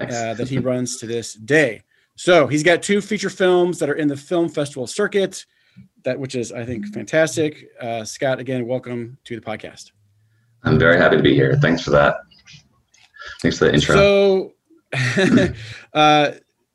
uh, 0.00 0.34
that 0.34 0.48
he 0.48 0.58
runs 0.58 0.96
to 0.98 1.06
this 1.06 1.34
day. 1.34 1.82
So 2.20 2.46
he's 2.46 2.62
got 2.62 2.82
two 2.82 3.00
feature 3.00 3.30
films 3.30 3.78
that 3.78 3.88
are 3.88 3.94
in 3.94 4.06
the 4.06 4.14
film 4.14 4.50
festival 4.50 4.86
circuit, 4.86 5.46
that 6.02 6.20
which 6.20 6.34
is 6.34 6.52
I 6.52 6.66
think 6.66 6.92
fantastic. 6.92 7.68
Uh, 7.80 8.04
Scott, 8.04 8.38
again, 8.38 8.66
welcome 8.66 9.16
to 9.24 9.36
the 9.36 9.40
podcast. 9.40 9.92
I'm 10.62 10.78
very 10.78 10.98
happy 10.98 11.16
to 11.16 11.22
be 11.22 11.34
here. 11.34 11.56
Thanks 11.62 11.80
for 11.80 11.92
that. 11.92 12.16
Thanks 13.40 13.56
for 13.56 13.64
the 13.64 13.72
intro. 13.72 13.94
So, 13.94 14.52
uh, 15.94 16.32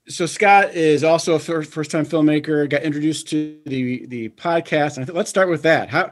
so 0.07 0.25
Scott 0.25 0.73
is 0.73 1.03
also 1.03 1.35
a 1.35 1.39
fir- 1.39 1.61
first-time 1.61 2.07
filmmaker. 2.07 2.67
Got 2.67 2.81
introduced 2.81 3.27
to 3.27 3.59
the 3.67 4.07
the 4.07 4.29
podcast, 4.29 4.95
and 4.95 5.03
I 5.03 5.05
thought, 5.05 5.15
let's 5.15 5.29
start 5.29 5.47
with 5.47 5.61
that. 5.61 5.89
How 5.89 6.11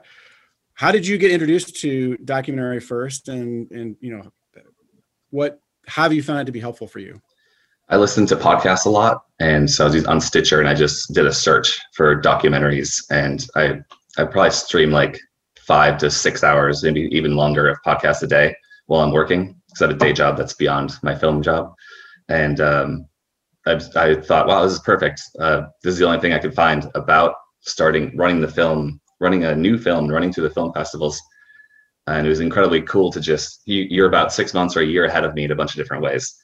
how 0.76 0.92
did 0.92 1.08
you 1.08 1.18
get 1.18 1.32
introduced 1.32 1.78
to 1.78 2.18
documentary 2.18 2.82
first, 2.82 3.30
and 3.30 3.72
and 3.72 3.96
you 4.00 4.16
know 4.16 4.32
what 5.32 5.60
how 5.88 6.04
have 6.04 6.14
you 6.14 6.22
found 6.22 6.42
it 6.42 6.46
to 6.46 6.52
be 6.52 6.60
helpful 6.60 6.86
for 6.86 7.00
you? 7.00 7.20
I 7.90 7.98
listen 7.98 8.26
to 8.28 8.36
podcasts 8.36 8.86
a 8.86 8.90
lot, 8.90 9.24
and 9.40 9.70
so 9.70 9.86
I 9.86 9.90
was 9.90 10.06
on 10.06 10.22
Stitcher, 10.22 10.60
and 10.60 10.70
I 10.70 10.74
just 10.74 11.14
did 11.14 11.26
a 11.26 11.34
search 11.34 11.80
for 11.94 12.22
documentaries, 12.22 13.04
and 13.12 13.46
I 13.56 13.80
I 14.18 14.26
probably 14.26 14.52
stream 14.52 14.92
like 14.92 15.20
five 15.60 15.98
to 16.00 16.10
six 16.10 16.44
hours, 16.44 16.84
maybe 16.84 17.10
even 17.12 17.36
longer 17.36 17.68
of 17.68 17.78
podcasts 17.86 18.24
a 18.24 18.28
day 18.28 18.56
while 18.88 19.02
I'm 19.02 19.12
working 19.12 19.56
because 19.68 19.82
I 19.82 19.88
have 19.88 19.96
a 19.96 20.00
day 20.00 20.14
job 20.14 20.38
that's 20.38 20.54
beyond 20.54 20.94
my 21.04 21.16
film 21.16 21.42
job, 21.42 21.74
and 22.30 22.60
um, 22.62 23.08
I, 23.66 23.80
I 23.96 24.16
thought, 24.16 24.48
wow, 24.48 24.64
this 24.64 24.74
is 24.74 24.80
perfect. 24.80 25.22
Uh, 25.40 25.64
this 25.84 25.94
is 25.94 26.00
the 26.00 26.06
only 26.06 26.20
thing 26.20 26.34
I 26.34 26.40
could 26.40 26.54
find 26.54 26.90
about 26.96 27.36
starting 27.62 28.16
running 28.18 28.42
the 28.42 28.48
film, 28.48 29.00
running 29.20 29.46
a 29.46 29.56
new 29.56 29.78
film, 29.78 30.10
running 30.10 30.34
through 30.34 30.48
the 30.48 30.54
film 30.54 30.74
festivals. 30.74 31.22
And 32.08 32.26
it 32.28 32.30
was 32.30 32.42
incredibly 32.42 32.82
cool 32.82 33.12
to 33.12 33.22
just, 33.22 33.62
you, 33.66 33.86
you're 33.90 34.08
about 34.08 34.34
six 34.34 34.54
months 34.54 34.76
or 34.76 34.82
a 34.82 34.86
year 34.86 35.06
ahead 35.06 35.24
of 35.24 35.34
me 35.34 35.46
in 35.46 35.52
a 35.52 35.56
bunch 35.56 35.72
of 35.72 35.78
different 35.78 36.04
ways. 36.04 36.36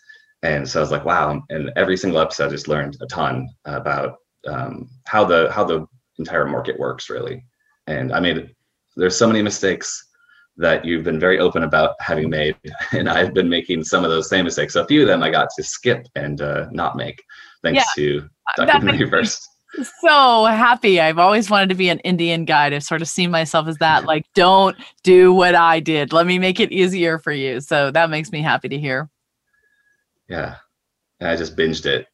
And 0.44 0.68
so 0.68 0.80
I 0.80 0.82
was 0.82 0.92
like, 0.92 1.06
wow. 1.06 1.42
And 1.50 1.72
every 1.76 1.98
single 1.98 2.22
episode, 2.22 2.48
I 2.48 2.50
just 2.50 2.68
learned 2.68 2.98
a 3.02 3.06
ton 3.08 3.50
about 3.66 4.18
um, 4.48 4.90
how 5.06 5.26
the 5.26 5.52
how 5.52 5.64
the 5.64 5.86
entire 6.18 6.46
market 6.46 6.80
works, 6.80 7.10
really. 7.10 7.44
And 7.88 8.14
I 8.14 8.20
made 8.20 8.56
there's 8.96 9.18
so 9.18 9.28
many 9.28 9.42
mistakes 9.42 10.06
that 10.58 10.84
you've 10.84 11.06
been 11.06 11.20
very 11.20 11.40
open 11.40 11.64
about 11.64 11.96
having 12.00 12.30
made, 12.30 12.56
and 12.92 13.10
I've 13.10 13.34
been 13.34 13.50
making 13.50 13.84
some 13.84 14.04
of 14.04 14.12
those 14.12 14.30
same 14.30 14.46
mistakes. 14.46 14.74
So 14.74 14.84
a 14.84 14.88
few 14.88 15.02
of 15.02 15.08
them 15.08 15.24
I 15.24 15.30
got 15.30 15.50
to 15.58 15.64
skip 15.64 16.06
and 16.16 16.42
uh, 16.42 16.68
not 16.72 16.96
make, 16.96 17.22
thanks 17.64 17.84
to 17.96 18.22
that 18.58 18.68
documentary 18.68 19.10
first. 19.10 19.48
so 20.02 20.46
happy. 20.46 21.00
I've 21.00 21.20
always 21.20 21.50
wanted 21.50 21.70
to 21.70 21.76
be 21.76 21.90
an 21.90 22.00
Indian 22.00 22.46
guide. 22.46 22.74
I've 22.74 22.84
sort 22.84 23.02
of 23.02 23.08
seen 23.08 23.32
myself 23.32 23.68
as 23.68 23.78
that. 23.78 24.06
Like, 24.06 24.26
don't 24.36 24.76
do 25.04 25.34
what 25.34 25.56
I 25.56 25.80
did. 25.80 26.12
Let 26.12 26.26
me 26.26 26.40
make 26.40 26.60
it 26.60 26.72
easier 26.72 27.20
for 27.20 27.32
you. 27.32 27.62
So 27.62 27.92
that 27.92 28.10
makes 28.10 28.32
me 28.32 28.42
happy 28.42 28.70
to 28.70 28.80
hear. 28.80 29.10
Yeah, 30.30 30.56
and 31.20 31.30
I 31.30 31.36
just 31.36 31.56
binged 31.56 31.86
it 31.86 32.08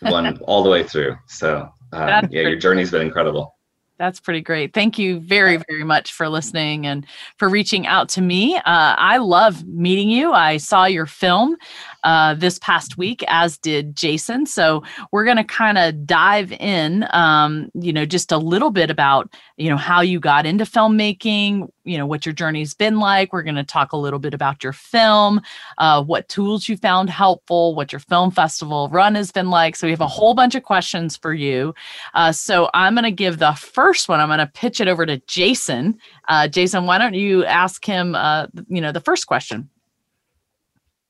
one 0.00 0.38
all 0.42 0.62
the 0.62 0.70
way 0.70 0.82
through. 0.82 1.16
So 1.28 1.68
um, 1.92 2.28
yeah, 2.30 2.42
your 2.42 2.56
journey's 2.56 2.90
been 2.90 3.02
incredible. 3.02 3.54
That's 3.96 4.18
pretty 4.18 4.40
great. 4.40 4.74
Thank 4.74 4.98
you 4.98 5.20
very, 5.20 5.58
very 5.68 5.84
much 5.84 6.12
for 6.12 6.28
listening 6.28 6.84
and 6.84 7.06
for 7.38 7.48
reaching 7.48 7.86
out 7.86 8.08
to 8.10 8.20
me. 8.20 8.56
Uh, 8.56 8.60
I 8.66 9.18
love 9.18 9.64
meeting 9.66 10.08
you. 10.08 10.32
I 10.32 10.56
saw 10.56 10.86
your 10.86 11.06
film 11.06 11.56
uh, 12.04 12.34
this 12.34 12.58
past 12.58 12.98
week, 12.98 13.24
as 13.28 13.58
did 13.58 13.96
Jason. 13.96 14.46
So 14.46 14.82
we're 15.10 15.24
going 15.24 15.38
to 15.38 15.44
kind 15.44 15.78
of 15.78 16.06
dive 16.06 16.52
in, 16.52 17.06
um, 17.10 17.70
you 17.74 17.92
know, 17.92 18.04
just 18.04 18.30
a 18.30 18.38
little 18.38 18.70
bit 18.70 18.90
about, 18.90 19.34
you 19.56 19.70
know, 19.70 19.76
how 19.76 20.02
you 20.02 20.20
got 20.20 20.46
into 20.46 20.64
filmmaking, 20.64 21.68
you 21.84 21.98
know, 21.98 22.06
what 22.06 22.26
your 22.26 22.34
journey's 22.34 22.74
been 22.74 22.98
like. 22.98 23.32
We're 23.32 23.42
going 23.42 23.54
to 23.54 23.64
talk 23.64 23.92
a 23.92 23.96
little 23.96 24.18
bit 24.18 24.34
about 24.34 24.62
your 24.62 24.74
film, 24.74 25.40
uh, 25.78 26.02
what 26.04 26.28
tools 26.28 26.68
you 26.68 26.76
found 26.76 27.08
helpful, 27.08 27.74
what 27.74 27.90
your 27.90 28.00
film 28.00 28.30
festival 28.30 28.88
run 28.90 29.14
has 29.14 29.32
been 29.32 29.50
like. 29.50 29.74
So 29.74 29.86
we 29.86 29.90
have 29.90 30.00
a 30.00 30.06
whole 30.06 30.34
bunch 30.34 30.54
of 30.54 30.62
questions 30.62 31.16
for 31.16 31.32
you. 31.32 31.74
Uh, 32.12 32.32
so 32.32 32.68
I'm 32.74 32.94
going 32.94 33.04
to 33.04 33.10
give 33.10 33.38
the 33.38 33.52
first 33.52 34.08
one. 34.08 34.20
I'm 34.20 34.28
going 34.28 34.38
to 34.38 34.46
pitch 34.46 34.80
it 34.80 34.88
over 34.88 35.06
to 35.06 35.18
Jason. 35.26 35.98
Uh, 36.28 36.48
Jason, 36.48 36.84
why 36.84 36.98
don't 36.98 37.14
you 37.14 37.44
ask 37.46 37.84
him, 37.84 38.14
uh, 38.14 38.46
you 38.68 38.80
know, 38.80 38.92
the 38.92 39.00
first 39.00 39.26
question? 39.26 39.70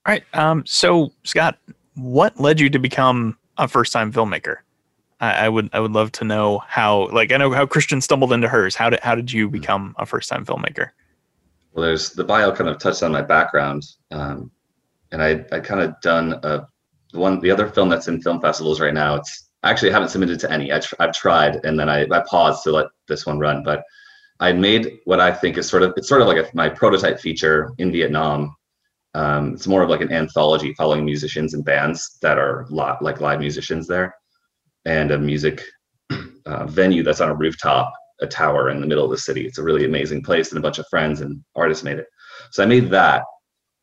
All 0.06 0.12
right. 0.12 0.24
Um, 0.34 0.64
so 0.66 1.12
Scott, 1.24 1.58
what 1.94 2.38
led 2.38 2.60
you 2.60 2.68
to 2.70 2.78
become 2.78 3.38
a 3.56 3.68
first-time 3.68 4.12
filmmaker? 4.12 4.58
I, 5.20 5.46
I 5.46 5.48
would 5.48 5.70
I 5.72 5.80
would 5.80 5.92
love 5.92 6.12
to 6.12 6.24
know 6.24 6.58
how. 6.66 7.08
Like 7.08 7.32
I 7.32 7.36
know 7.36 7.52
how 7.52 7.66
Christian 7.66 8.00
stumbled 8.00 8.32
into 8.32 8.48
hers. 8.48 8.74
How 8.74 8.90
did 8.90 9.00
how 9.00 9.14
did 9.14 9.32
you 9.32 9.48
become 9.48 9.94
a 9.98 10.04
first-time 10.04 10.44
filmmaker? 10.44 10.90
Well, 11.72 11.86
there's 11.86 12.10
the 12.10 12.24
bio 12.24 12.52
kind 12.52 12.68
of 12.68 12.78
touched 12.78 13.02
on 13.02 13.12
my 13.12 13.22
background, 13.22 13.84
um, 14.10 14.50
and 15.10 15.22
I 15.22 15.44
I 15.52 15.60
kind 15.60 15.80
of 15.80 15.98
done 16.02 16.34
a 16.42 16.68
the 17.12 17.18
one 17.18 17.40
the 17.40 17.50
other 17.50 17.68
film 17.68 17.88
that's 17.88 18.08
in 18.08 18.20
film 18.20 18.40
festivals 18.40 18.80
right 18.80 18.94
now. 18.94 19.14
It's 19.14 19.48
I 19.62 19.70
actually 19.70 19.92
haven't 19.92 20.10
submitted 20.10 20.38
to 20.40 20.52
any. 20.52 20.72
I 20.72 20.80
tr- 20.80 20.96
I've 20.98 21.14
tried, 21.14 21.64
and 21.64 21.78
then 21.78 21.88
I 21.88 22.06
I 22.10 22.22
paused 22.28 22.64
to 22.64 22.72
let 22.72 22.88
this 23.08 23.24
one 23.24 23.38
run, 23.38 23.62
but 23.62 23.84
I 24.40 24.52
made 24.52 24.98
what 25.04 25.20
I 25.20 25.32
think 25.32 25.56
is 25.56 25.68
sort 25.68 25.82
of 25.82 25.94
it's 25.96 26.08
sort 26.08 26.20
of 26.20 26.26
like 26.26 26.36
a, 26.36 26.48
my 26.54 26.68
prototype 26.68 27.20
feature 27.20 27.72
in 27.78 27.90
Vietnam. 27.90 28.54
Um, 29.14 29.54
it's 29.54 29.66
more 29.66 29.82
of 29.82 29.90
like 29.90 30.00
an 30.00 30.12
anthology 30.12 30.74
following 30.74 31.04
musicians 31.04 31.54
and 31.54 31.64
bands 31.64 32.18
that 32.22 32.38
are 32.38 32.66
lot 32.68 33.00
like 33.02 33.20
live 33.20 33.40
musicians 33.40 33.86
there, 33.86 34.14
and 34.84 35.10
a 35.10 35.18
music 35.18 35.62
uh, 36.46 36.66
venue 36.66 37.02
that's 37.02 37.20
on 37.20 37.30
a 37.30 37.34
rooftop 37.34 37.92
a 38.20 38.26
tower 38.26 38.70
in 38.70 38.80
the 38.80 38.86
middle 38.86 39.04
of 39.04 39.10
the 39.10 39.18
city. 39.18 39.46
It's 39.46 39.58
a 39.58 39.62
really 39.62 39.84
amazing 39.84 40.22
place, 40.22 40.50
and 40.50 40.58
a 40.58 40.62
bunch 40.62 40.78
of 40.78 40.86
friends 40.88 41.20
and 41.20 41.42
artists 41.54 41.84
made 41.84 41.98
it. 41.98 42.06
So 42.50 42.62
I 42.62 42.66
made 42.66 42.90
that, 42.90 43.22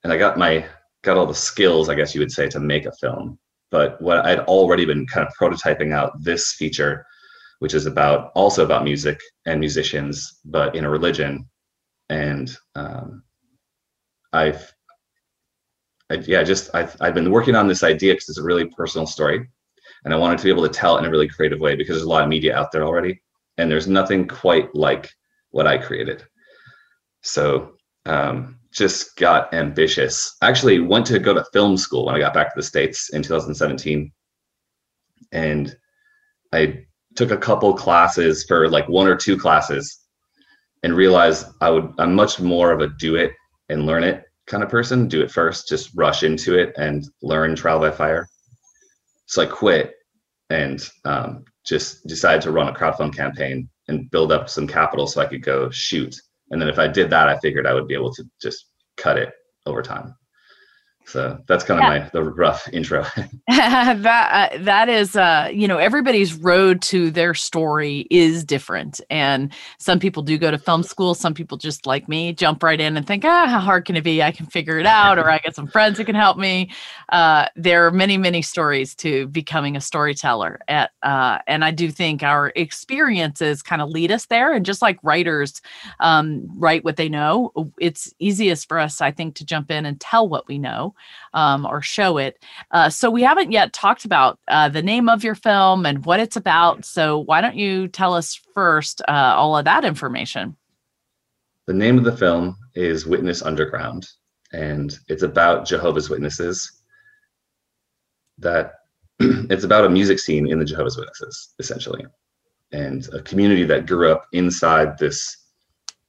and 0.03 0.11
I 0.11 0.17
got 0.17 0.38
my 0.38 0.65
got 1.03 1.17
all 1.17 1.25
the 1.25 1.33
skills, 1.33 1.89
I 1.89 1.95
guess 1.95 2.13
you 2.13 2.21
would 2.21 2.31
say, 2.31 2.47
to 2.50 2.59
make 2.59 2.85
a 2.85 2.91
film. 2.93 3.39
But 3.71 4.01
what 4.01 4.25
I'd 4.25 4.39
already 4.39 4.85
been 4.85 5.07
kind 5.07 5.25
of 5.25 5.33
prototyping 5.39 5.93
out 5.93 6.11
this 6.21 6.53
feature, 6.53 7.05
which 7.59 7.73
is 7.73 7.85
about 7.85 8.31
also 8.35 8.63
about 8.65 8.83
music 8.83 9.19
and 9.45 9.59
musicians, 9.59 10.39
but 10.45 10.75
in 10.75 10.85
a 10.85 10.89
religion. 10.89 11.50
And 12.09 12.55
um, 12.75 13.23
I've, 14.33 14.71
I, 16.11 16.15
yeah, 16.15 16.43
just 16.43 16.69
I've 16.73 16.95
I've 17.01 17.13
been 17.13 17.31
working 17.31 17.55
on 17.55 17.67
this 17.67 17.83
idea 17.83 18.13
because 18.13 18.29
it's 18.29 18.37
a 18.37 18.43
really 18.43 18.65
personal 18.65 19.07
story, 19.07 19.47
and 20.03 20.13
I 20.13 20.17
wanted 20.17 20.37
to 20.39 20.43
be 20.43 20.49
able 20.49 20.67
to 20.67 20.73
tell 20.73 20.95
it 20.95 20.99
in 20.99 21.05
a 21.05 21.09
really 21.09 21.27
creative 21.27 21.59
way 21.59 21.75
because 21.75 21.95
there's 21.95 22.05
a 22.05 22.09
lot 22.09 22.23
of 22.23 22.29
media 22.29 22.55
out 22.55 22.71
there 22.71 22.83
already 22.83 23.21
and 23.57 23.69
there's 23.69 23.87
nothing 23.87 24.27
quite 24.27 24.73
like 24.75 25.09
what 25.51 25.67
I 25.67 25.77
created. 25.77 26.23
So 27.21 27.73
um, 28.05 28.59
just 28.73 29.15
got 29.17 29.53
ambitious. 29.53 30.35
Actually, 30.41 30.79
went 30.79 31.05
to 31.07 31.19
go 31.19 31.33
to 31.33 31.45
film 31.53 31.77
school 31.77 32.05
when 32.05 32.15
I 32.15 32.19
got 32.19 32.33
back 32.33 32.47
to 32.47 32.59
the 32.59 32.63
states 32.63 33.09
in 33.09 33.21
2017, 33.21 34.11
and 35.31 35.75
I 36.53 36.85
took 37.15 37.31
a 37.31 37.37
couple 37.37 37.73
classes 37.73 38.43
for 38.45 38.69
like 38.69 38.87
one 38.89 39.07
or 39.07 39.15
two 39.15 39.37
classes, 39.37 39.99
and 40.83 40.95
realized 40.95 41.45
I 41.61 41.69
would 41.69 41.93
I'm 41.99 42.15
much 42.15 42.39
more 42.39 42.71
of 42.71 42.81
a 42.81 42.87
do 42.87 43.15
it 43.15 43.31
and 43.69 43.85
learn 43.85 44.03
it 44.03 44.25
kind 44.51 44.63
of 44.63 44.70
person. 44.70 45.08
Do 45.08 45.22
it 45.22 45.31
first, 45.31 45.67
just 45.67 45.91
rush 45.96 46.24
into 46.24 46.60
it 46.60 46.74
and 46.77 47.08
learn 47.24 47.55
trial 47.55 47.79
by 47.79 47.89
fire. 47.89 48.27
So 49.25 49.41
I 49.41 49.46
quit 49.46 49.96
and 50.50 50.86
um, 51.05 51.46
just 51.65 52.05
decided 52.05 52.41
to 52.43 52.51
run 52.51 52.67
a 52.67 52.74
crowdfund 52.74 53.15
campaign 53.15 53.70
and 53.88 54.12
build 54.12 54.31
up 54.31 54.50
some 54.50 54.67
capital 54.67 55.08
so 55.08 55.22
I 55.22 55.25
could 55.25 55.41
go 55.41 55.70
shoot. 55.70 56.15
And 56.51 56.62
then 56.62 56.67
if 56.67 56.77
I 56.77 56.88
did 56.88 57.10
that, 57.10 57.29
I 57.29 57.39
figured 57.39 57.65
I 57.65 57.74
would 57.74 57.88
be 57.88 57.93
able 57.93 58.13
to 58.13 58.24
just 58.41 58.65
cut 58.98 59.17
it 59.17 59.31
over 59.65 59.81
time. 59.81 60.13
So 61.05 61.38
that's 61.48 61.63
kind 61.63 61.79
of 61.79 61.88
my 61.89 62.10
the 62.13 62.24
rough 62.24 62.70
intro. 62.72 63.05
that 63.48 64.51
uh, 64.53 64.58
that 64.60 64.88
is 64.88 65.15
uh 65.15 65.50
you 65.51 65.67
know 65.67 65.77
everybody's 65.77 66.34
road 66.34 66.81
to 66.84 67.12
their 67.12 67.34
story 67.34 68.08
is 68.10 68.46
different 68.46 69.01
and 69.10 69.51
some 69.77 70.00
people 70.00 70.24
do 70.24 70.38
go 70.38 70.51
to 70.51 70.58
film 70.58 70.84
school 70.84 71.13
some 71.13 71.34
people 71.34 71.58
just 71.58 71.86
like 71.86 72.08
me 72.08 72.31
jump 72.34 72.63
right 72.63 72.79
in 72.79 72.96
and 72.96 73.05
think 73.05 73.25
ah 73.25 73.48
how 73.48 73.60
hard 73.60 73.86
can 73.86 73.96
it 73.96 74.03
be? 74.03 74.24
I 74.24 74.31
can 74.31 74.46
figure 74.46 74.79
it 74.79 74.86
out 74.86 75.17
or 75.17 75.29
i 75.29 75.39
got 75.39 75.55
some 75.55 75.67
friends 75.67 75.98
who 75.98 76.05
can 76.05 76.15
help 76.15 76.38
me. 76.38 76.72
Uh 77.10 77.48
there 77.55 77.86
are 77.86 77.91
many 77.91 78.17
many 78.17 78.41
stories 78.41 78.96
to 78.96 79.27
becoming 79.27 79.75
a 79.75 79.81
storyteller 79.81 80.60
at 80.67 80.91
uh 81.03 81.39
and 81.48 81.65
i 81.65 81.72
do 81.72 81.91
think 81.91 82.24
our 82.24 82.53
experiences 82.55 83.62
kind 83.62 83.81
of 83.81 83.89
lead 83.89 84.12
us 84.12 84.27
there 84.27 84.53
and 84.53 84.65
just 84.65 84.81
like 84.81 85.00
writers 85.03 85.62
um 86.00 86.48
write 86.58 86.84
what 86.86 86.96
they 86.96 87.10
know 87.10 87.51
it's 87.79 88.13
easiest 88.20 88.67
for 88.67 88.79
us 88.79 89.01
i 89.01 89.12
think 89.12 89.36
to 89.36 89.46
jump 89.46 89.72
in 89.72 89.86
and 89.86 90.00
tell 90.00 90.27
what 90.27 90.48
we 90.48 90.58
know 90.58 90.90
um, 91.33 91.65
or 91.65 91.81
show 91.81 92.17
it. 92.17 92.43
Uh, 92.71 92.89
so 92.89 93.10
we 93.10 93.24
haven't 93.24 93.51
yet 93.51 93.74
talked 93.74 94.05
about 94.05 94.39
uh, 94.48 94.69
the 94.69 94.81
name 94.81 95.10
of 95.10 95.24
your 95.24 95.36
film 95.36 95.86
and 95.86 96.05
what 96.05 96.19
it's 96.19 96.36
about. 96.36 96.86
So 96.86 97.19
why 97.19 97.41
don't 97.41 97.55
you 97.55 97.88
tell 97.88 98.13
us 98.13 98.39
first 98.53 99.01
uh, 99.07 99.33
all 99.36 99.57
of 99.57 99.65
that 99.65 99.86
information? 99.86 100.55
The 101.67 101.74
name 101.74 101.98
of 101.98 102.03
the 102.03 102.17
film 102.17 102.57
is 102.75 103.05
Witness 103.05 103.41
Underground, 103.41 104.07
and 104.51 104.98
it's 105.07 105.24
about 105.24 105.65
Jehovah's 105.65 106.10
Witnesses. 106.10 106.81
That 108.39 108.74
it's 109.19 109.63
about 109.63 109.86
a 109.86 109.89
music 109.89 110.19
scene 110.19 110.51
in 110.51 110.60
the 110.60 110.65
Jehovah's 110.65 110.98
Witnesses, 110.98 111.53
essentially, 111.60 112.05
and 112.71 113.07
a 113.13 113.21
community 113.21 113.63
that 113.65 113.86
grew 113.86 114.12
up 114.12 114.25
inside 114.33 114.98
this 114.98 115.38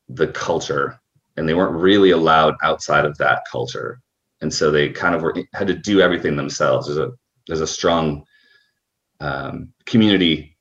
the 0.08 0.28
culture, 0.28 1.00
and 1.36 1.48
they 1.48 1.54
weren't 1.54 1.76
really 1.76 2.10
allowed 2.10 2.54
outside 2.62 3.04
of 3.04 3.16
that 3.18 3.44
culture, 3.50 4.00
and 4.42 4.52
so 4.52 4.70
they 4.70 4.88
kind 4.90 5.14
of 5.14 5.22
were 5.22 5.34
had 5.54 5.66
to 5.68 5.74
do 5.74 6.00
everything 6.00 6.36
themselves. 6.36 6.86
There's 6.86 6.98
a 6.98 7.12
there's 7.46 7.60
a 7.60 7.66
strong 7.66 8.24
um, 9.20 9.72
community 9.86 10.56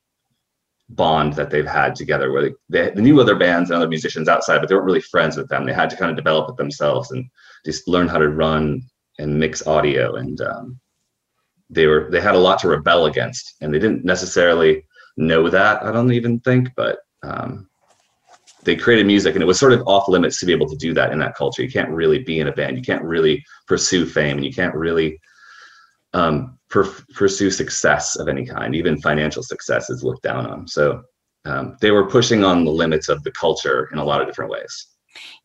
bond 0.90 1.34
that 1.34 1.50
they've 1.50 1.66
had 1.66 1.96
together 1.96 2.32
where 2.32 2.52
they, 2.70 2.92
they, 2.92 3.02
knew 3.02 3.22
other 3.22 3.36
bands 3.36 3.70
and 3.70 3.78
other 3.78 3.88
musicians 3.88 4.28
outside 4.28 4.60
but 4.60 4.68
they 4.68 4.76
weren't 4.76 4.86
really 4.86 5.00
friends 5.00 5.38
with 5.38 5.48
them. 5.48 5.66
They 5.66 5.74
had 5.74 5.90
to 5.90 5.96
kind 5.96 6.12
of 6.12 6.18
develop 6.18 6.50
it 6.50 6.58
themselves 6.58 7.12
and 7.12 7.26
just 7.66 7.88
learn 7.88 8.10
how 8.10 8.18
to 8.18 8.30
run 8.30 8.82
and 9.18 9.40
mix 9.40 9.66
audio. 9.66 10.16
And 10.16 10.40
um, 10.42 10.80
they 11.70 11.88
were 11.88 12.10
they 12.12 12.22
had 12.22 12.36
a 12.36 12.40
lot 12.40 12.60
to 12.60 12.68
rebel 12.68 13.06
against. 13.06 13.56
And 13.62 13.74
they 13.74 13.80
didn't 13.80 14.06
necessarily 14.06 14.84
know 15.18 15.50
that 15.50 15.84
i 15.84 15.92
don't 15.92 16.12
even 16.12 16.40
think 16.40 16.70
but 16.76 17.00
um, 17.24 17.68
they 18.64 18.76
created 18.76 19.08
music 19.08 19.36
and 19.36 19.44
it 19.44 19.48
was 19.48 19.60
sort 19.60 19.74
of 19.74 19.82
off 19.88 20.08
limits 20.08 20.40
to 20.40 20.46
be 20.46 20.54
able 20.54 20.70
to 20.70 20.76
do 20.76 20.94
that 20.94 21.12
in 21.12 21.20
that 21.20 21.36
culture. 21.36 21.64
You 21.64 21.72
can't 21.72 21.90
really 21.90 22.20
be 22.20 22.40
in 22.40 22.48
a 22.48 22.52
band. 22.52 22.78
You 22.78 22.84
can't 22.84 23.04
really 23.04 23.44
pursue 23.68 24.06
fame 24.06 24.38
and 24.38 24.46
you 24.46 24.54
can't 24.54 24.76
really 24.76 25.20
um, 26.14 26.60
per- 26.70 26.96
pursue 27.16 27.50
success 27.50 28.16
of 28.18 28.28
any 28.28 28.46
kind. 28.46 28.76
Even 28.76 29.02
financial 29.02 29.44
success 29.44 29.90
is 29.90 30.04
looked 30.04 30.24
down 30.24 30.46
on. 30.46 30.68
So 30.68 31.02
um, 31.46 31.78
they 31.82 31.92
were 31.92 32.10
pushing 32.10 32.44
on 32.44 32.64
the 32.64 32.72
limits 32.72 33.10
of 33.10 33.24
the 33.24 33.32
culture 33.32 33.90
in 33.92 33.98
a 33.98 34.04
lot 34.04 34.22
of 34.22 34.28
different 34.28 34.52
ways 34.52 34.91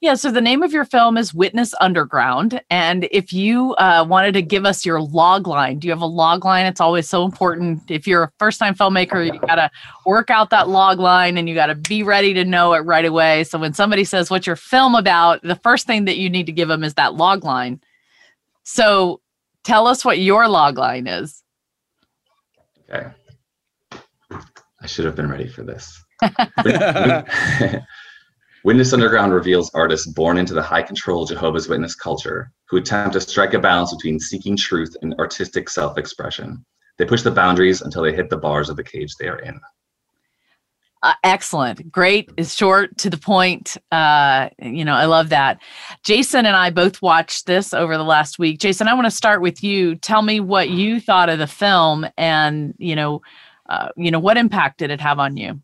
yeah, 0.01 0.15
so 0.15 0.31
the 0.31 0.41
name 0.41 0.63
of 0.63 0.73
your 0.73 0.85
film 0.85 1.17
is 1.17 1.35
Witness 1.35 1.75
Underground. 1.81 2.61
And 2.71 3.09
if 3.11 3.33
you 3.33 3.75
uh, 3.75 4.05
wanted 4.09 4.33
to 4.33 4.43
give 4.43 4.65
us 4.65 4.85
your 4.85 5.01
log 5.01 5.47
line, 5.47 5.79
do 5.79 5.89
you 5.89 5.93
have 5.93 6.03
a 6.03 6.07
log 6.07 6.45
line? 6.45 6.67
It's 6.67 6.81
always 6.81 7.09
so 7.09 7.25
important. 7.25 7.91
If 7.91 8.07
you're 8.07 8.25
a 8.25 8.33
first 8.39 8.59
time 8.59 8.75
filmmaker, 8.75 9.25
you 9.25 9.41
got 9.41 9.57
to 9.57 9.71
work 10.05 10.31
out 10.31 10.51
that 10.51 10.69
log 10.69 10.99
line 10.99 11.37
and 11.39 11.49
you 11.49 11.55
got 11.55 11.67
to 11.67 11.75
be 11.75 12.03
ready 12.03 12.35
to 12.35 12.45
know 12.45 12.75
it 12.75 12.81
right 12.81 13.05
away. 13.05 13.45
So 13.45 13.59
when 13.59 13.75
somebody 13.75 14.05
says, 14.05 14.31
What's 14.31 14.47
your 14.47 14.57
film 14.57 14.95
about? 14.95 15.43
the 15.43 15.57
first 15.57 15.87
thing 15.87 16.05
that 16.07 16.19
you 16.19 16.29
need 16.29 16.47
to 16.47 16.53
give 16.53 16.69
them 16.69 16.85
is 16.85 16.95
that 16.95 17.15
log 17.15 17.45
line. 17.45 17.81
So 18.65 19.21
tell 19.65 19.87
us 19.87 20.05
what 20.05 20.19
your 20.19 20.49
log 20.49 20.79
line 20.79 21.07
is. 21.07 21.43
Okay. 22.91 23.09
I 24.81 24.87
should 24.87 25.05
have 25.05 25.17
been 25.17 25.31
ready 25.31 25.49
for 25.49 25.63
this. 25.63 26.03
Witness 28.67 28.93
Underground 28.93 29.33
reveals 29.33 29.71
artists 29.75 30.09
born 30.09 30.39
into 30.39 30.53
the 30.53 30.61
high 30.61 30.83
control 30.83 31.25
Jehovah's 31.25 31.69
Witness 31.69 31.95
culture 31.95 32.51
who 32.69 32.79
attempt 32.79 33.13
to 33.13 33.21
strike 33.21 33.55
a 33.55 33.61
balance 33.61 33.95
between 33.95 34.19
seeking 34.19 34.57
truth 34.57 34.97
and 35.03 35.15
artistic 35.21 35.69
self 35.69 35.97
expression. 35.97 36.67
They 36.99 37.05
push 37.05 37.23
the 37.23 37.31
boundaries 37.31 37.83
until 37.83 38.03
they 38.03 38.13
hit 38.13 38.29
the 38.29 38.37
bars 38.37 38.69
of 38.69 38.75
the 38.75 38.83
cage 38.83 39.15
they 39.21 39.29
are 39.29 39.39
in. 39.39 39.61
Uh, 41.01 41.15
excellent. 41.23 41.93
Great. 41.93 42.29
Is 42.37 42.57
short 42.57 42.99
to 42.99 43.09
the 43.09 43.17
point. 43.19 43.77
Uh, 43.93 44.49
you 44.61 44.85
know, 44.85 44.95
I 44.95 45.05
love 45.05 45.29
that. 45.29 45.63
Jason 46.03 46.45
and 46.45 46.57
I 46.57 46.71
both 46.71 47.01
watched 47.01 47.47
this 47.47 47.73
over 47.73 47.97
the 47.97 48.03
last 48.03 48.37
week. 48.41 48.59
Jason, 48.59 48.89
I 48.89 48.95
want 48.95 49.07
to 49.07 49.13
start 49.13 49.43
with 49.43 49.63
you. 49.63 49.95
Tell 49.95 50.23
me 50.23 50.41
what 50.41 50.71
you 50.71 50.99
thought 50.99 51.29
of 51.29 51.39
the 51.39 51.47
film 51.47 52.05
and, 52.19 52.75
you 52.79 52.97
know, 52.97 53.23
uh, 53.69 53.91
you 53.97 54.11
know, 54.11 54.19
what 54.19 54.37
impact 54.37 54.79
did 54.79 54.91
it 54.91 55.01
have 55.01 55.21
on 55.21 55.37
you? 55.37 55.61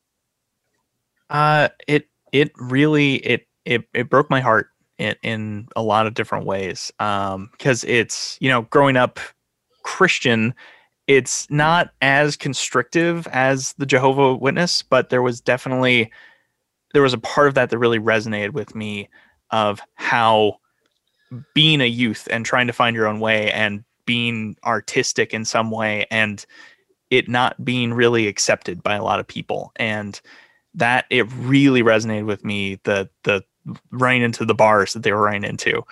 Uh, 1.28 1.68
it 1.88 2.06
it 2.32 2.50
really 2.56 3.16
it 3.16 3.46
it 3.64 3.84
it 3.94 4.10
broke 4.10 4.30
my 4.30 4.40
heart 4.40 4.68
in, 4.98 5.14
in 5.22 5.68
a 5.76 5.82
lot 5.82 6.06
of 6.06 6.14
different 6.14 6.46
ways. 6.46 6.92
Um, 6.98 7.50
because 7.52 7.84
it's 7.84 8.38
you 8.40 8.48
know 8.48 8.62
growing 8.62 8.96
up 8.96 9.20
Christian, 9.82 10.54
it's 11.06 11.50
not 11.50 11.90
as 12.00 12.36
constrictive 12.36 13.26
as 13.28 13.74
the 13.74 13.86
Jehovah 13.86 14.34
Witness, 14.34 14.82
but 14.82 15.10
there 15.10 15.22
was 15.22 15.40
definitely 15.40 16.10
there 16.92 17.02
was 17.02 17.14
a 17.14 17.18
part 17.18 17.48
of 17.48 17.54
that 17.54 17.70
that 17.70 17.78
really 17.78 17.98
resonated 17.98 18.50
with 18.50 18.74
me 18.74 19.08
of 19.50 19.80
how 19.94 20.58
being 21.54 21.80
a 21.80 21.86
youth 21.86 22.28
and 22.30 22.44
trying 22.44 22.66
to 22.66 22.72
find 22.72 22.94
your 22.94 23.06
own 23.06 23.20
way 23.20 23.50
and 23.52 23.84
being 24.04 24.56
artistic 24.64 25.32
in 25.32 25.44
some 25.44 25.70
way 25.70 26.06
and 26.10 26.44
it 27.10 27.28
not 27.28 27.62
being 27.64 27.94
really 27.94 28.26
accepted 28.26 28.82
by 28.82 28.96
a 28.96 29.02
lot 29.02 29.20
of 29.20 29.26
people 29.26 29.72
and 29.76 30.20
that 30.74 31.06
it 31.10 31.24
really 31.32 31.82
resonated 31.82 32.26
with 32.26 32.44
me 32.44 32.80
the 32.84 33.08
the 33.24 33.44
running 33.90 34.22
into 34.22 34.44
the 34.44 34.54
bars 34.54 34.92
that 34.92 35.02
they 35.02 35.12
were 35.12 35.22
running 35.22 35.44
into 35.44 35.82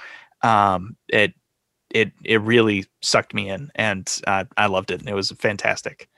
um 0.43 0.97
it 1.09 1.35
it 1.91 2.13
it 2.25 2.41
really 2.41 2.85
sucked 3.01 3.35
me 3.35 3.49
in 3.49 3.71
and 3.75 4.21
uh, 4.27 4.45
i 4.57 4.67
loved 4.67 4.91
it 4.91 5.01
and 5.01 5.09
it 5.09 5.15
was 5.15 5.31
fantastic 5.33 6.09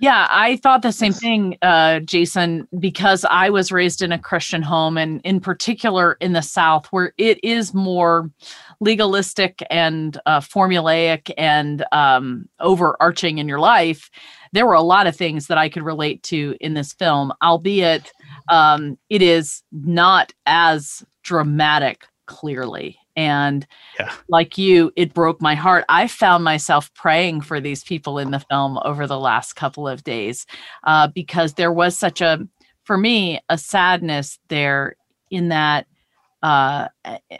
yeah, 0.00 0.28
I 0.30 0.56
thought 0.56 0.80
the 0.80 0.92
same 0.92 1.12
thing, 1.12 1.58
uh, 1.60 2.00
Jason, 2.00 2.66
because 2.78 3.26
I 3.26 3.50
was 3.50 3.70
raised 3.70 4.00
in 4.00 4.12
a 4.12 4.18
Christian 4.18 4.62
home 4.62 4.96
and 4.96 5.20
in 5.24 5.40
particular 5.40 6.14
in 6.22 6.32
the 6.32 6.40
South, 6.40 6.86
where 6.86 7.12
it 7.18 7.38
is 7.44 7.74
more 7.74 8.30
legalistic 8.80 9.62
and 9.68 10.18
uh, 10.24 10.40
formulaic 10.40 11.30
and 11.36 11.84
um, 11.92 12.48
overarching 12.60 13.36
in 13.36 13.46
your 13.46 13.60
life. 13.60 14.10
There 14.52 14.66
were 14.66 14.74
a 14.74 14.82
lot 14.82 15.06
of 15.06 15.16
things 15.16 15.46
that 15.46 15.58
I 15.58 15.68
could 15.68 15.82
relate 15.82 16.22
to 16.24 16.56
in 16.60 16.74
this 16.74 16.92
film, 16.92 17.32
albeit 17.42 18.12
um, 18.48 18.98
it 19.08 19.22
is 19.22 19.62
not 19.72 20.32
as 20.46 21.04
dramatic, 21.22 22.04
clearly. 22.26 22.98
And 23.16 23.66
yeah. 23.98 24.12
like 24.28 24.56
you, 24.56 24.92
it 24.96 25.12
broke 25.12 25.42
my 25.42 25.54
heart. 25.54 25.84
I 25.88 26.06
found 26.06 26.44
myself 26.44 26.92
praying 26.94 27.42
for 27.42 27.60
these 27.60 27.84
people 27.84 28.18
in 28.18 28.30
the 28.30 28.40
film 28.40 28.78
over 28.84 29.06
the 29.06 29.18
last 29.18 29.54
couple 29.54 29.86
of 29.86 30.04
days 30.04 30.46
uh, 30.84 31.08
because 31.08 31.54
there 31.54 31.72
was 31.72 31.98
such 31.98 32.20
a, 32.20 32.40
for 32.84 32.96
me, 32.96 33.40
a 33.48 33.58
sadness 33.58 34.38
there 34.48 34.96
in 35.30 35.48
that 35.48 35.86
uh, 36.42 36.88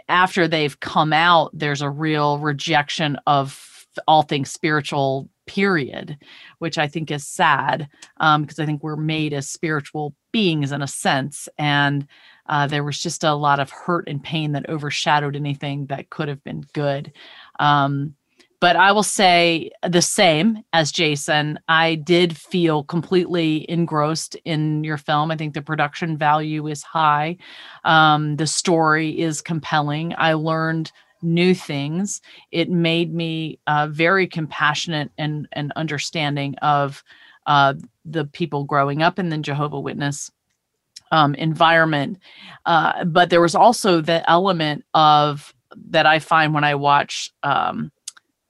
after 0.08 0.46
they've 0.46 0.78
come 0.80 1.12
out, 1.12 1.50
there's 1.54 1.82
a 1.82 1.90
real 1.90 2.38
rejection 2.38 3.16
of 3.26 3.86
all 4.06 4.22
things 4.22 4.50
spiritual 4.50 5.28
period 5.50 6.16
which 6.58 6.78
i 6.78 6.86
think 6.86 7.10
is 7.10 7.26
sad 7.26 7.88
um, 8.18 8.42
because 8.42 8.60
i 8.60 8.66
think 8.66 8.82
we're 8.82 8.94
made 8.94 9.32
as 9.32 9.48
spiritual 9.48 10.14
beings 10.32 10.70
in 10.70 10.80
a 10.80 10.86
sense 10.86 11.48
and 11.58 12.06
uh, 12.50 12.66
there 12.66 12.84
was 12.84 12.98
just 12.98 13.22
a 13.22 13.32
lot 13.32 13.60
of 13.60 13.70
hurt 13.70 14.08
and 14.08 14.22
pain 14.22 14.52
that 14.52 14.68
overshadowed 14.68 15.36
anything 15.36 15.86
that 15.86 16.10
could 16.10 16.26
have 16.26 16.42
been 16.42 16.66
good. 16.72 17.12
Um, 17.60 18.16
but 18.60 18.76
I 18.76 18.92
will 18.92 19.04
say 19.04 19.70
the 19.88 20.02
same 20.02 20.62
as 20.72 20.92
Jason. 20.92 21.60
I 21.68 21.94
did 21.94 22.36
feel 22.36 22.82
completely 22.84 23.64
engrossed 23.70 24.34
in 24.44 24.84
your 24.84 24.98
film. 24.98 25.30
I 25.30 25.36
think 25.36 25.54
the 25.54 25.62
production 25.62 26.18
value 26.18 26.66
is 26.66 26.82
high. 26.82 27.38
Um, 27.84 28.36
the 28.36 28.46
story 28.46 29.18
is 29.18 29.40
compelling. 29.40 30.12
I 30.18 30.34
learned 30.34 30.92
new 31.22 31.54
things. 31.54 32.20
It 32.50 32.70
made 32.70 33.14
me 33.14 33.58
uh, 33.66 33.88
very 33.90 34.26
compassionate 34.26 35.10
and, 35.18 35.48
and 35.52 35.72
understanding 35.76 36.56
of 36.56 37.02
uh, 37.46 37.74
the 38.04 38.24
people 38.24 38.64
growing 38.64 39.02
up 39.02 39.18
in 39.18 39.28
the 39.28 39.38
Jehovah 39.38 39.80
Witness 39.80 40.30
um, 41.12 41.34
environment. 41.34 42.18
Uh, 42.66 43.04
but 43.04 43.30
there 43.30 43.40
was 43.40 43.54
also 43.54 44.00
the 44.00 44.28
element 44.30 44.84
of 44.94 45.54
that 45.90 46.06
I 46.06 46.18
find 46.18 46.54
when 46.54 46.64
I 46.64 46.74
watch 46.74 47.32
um, 47.42 47.92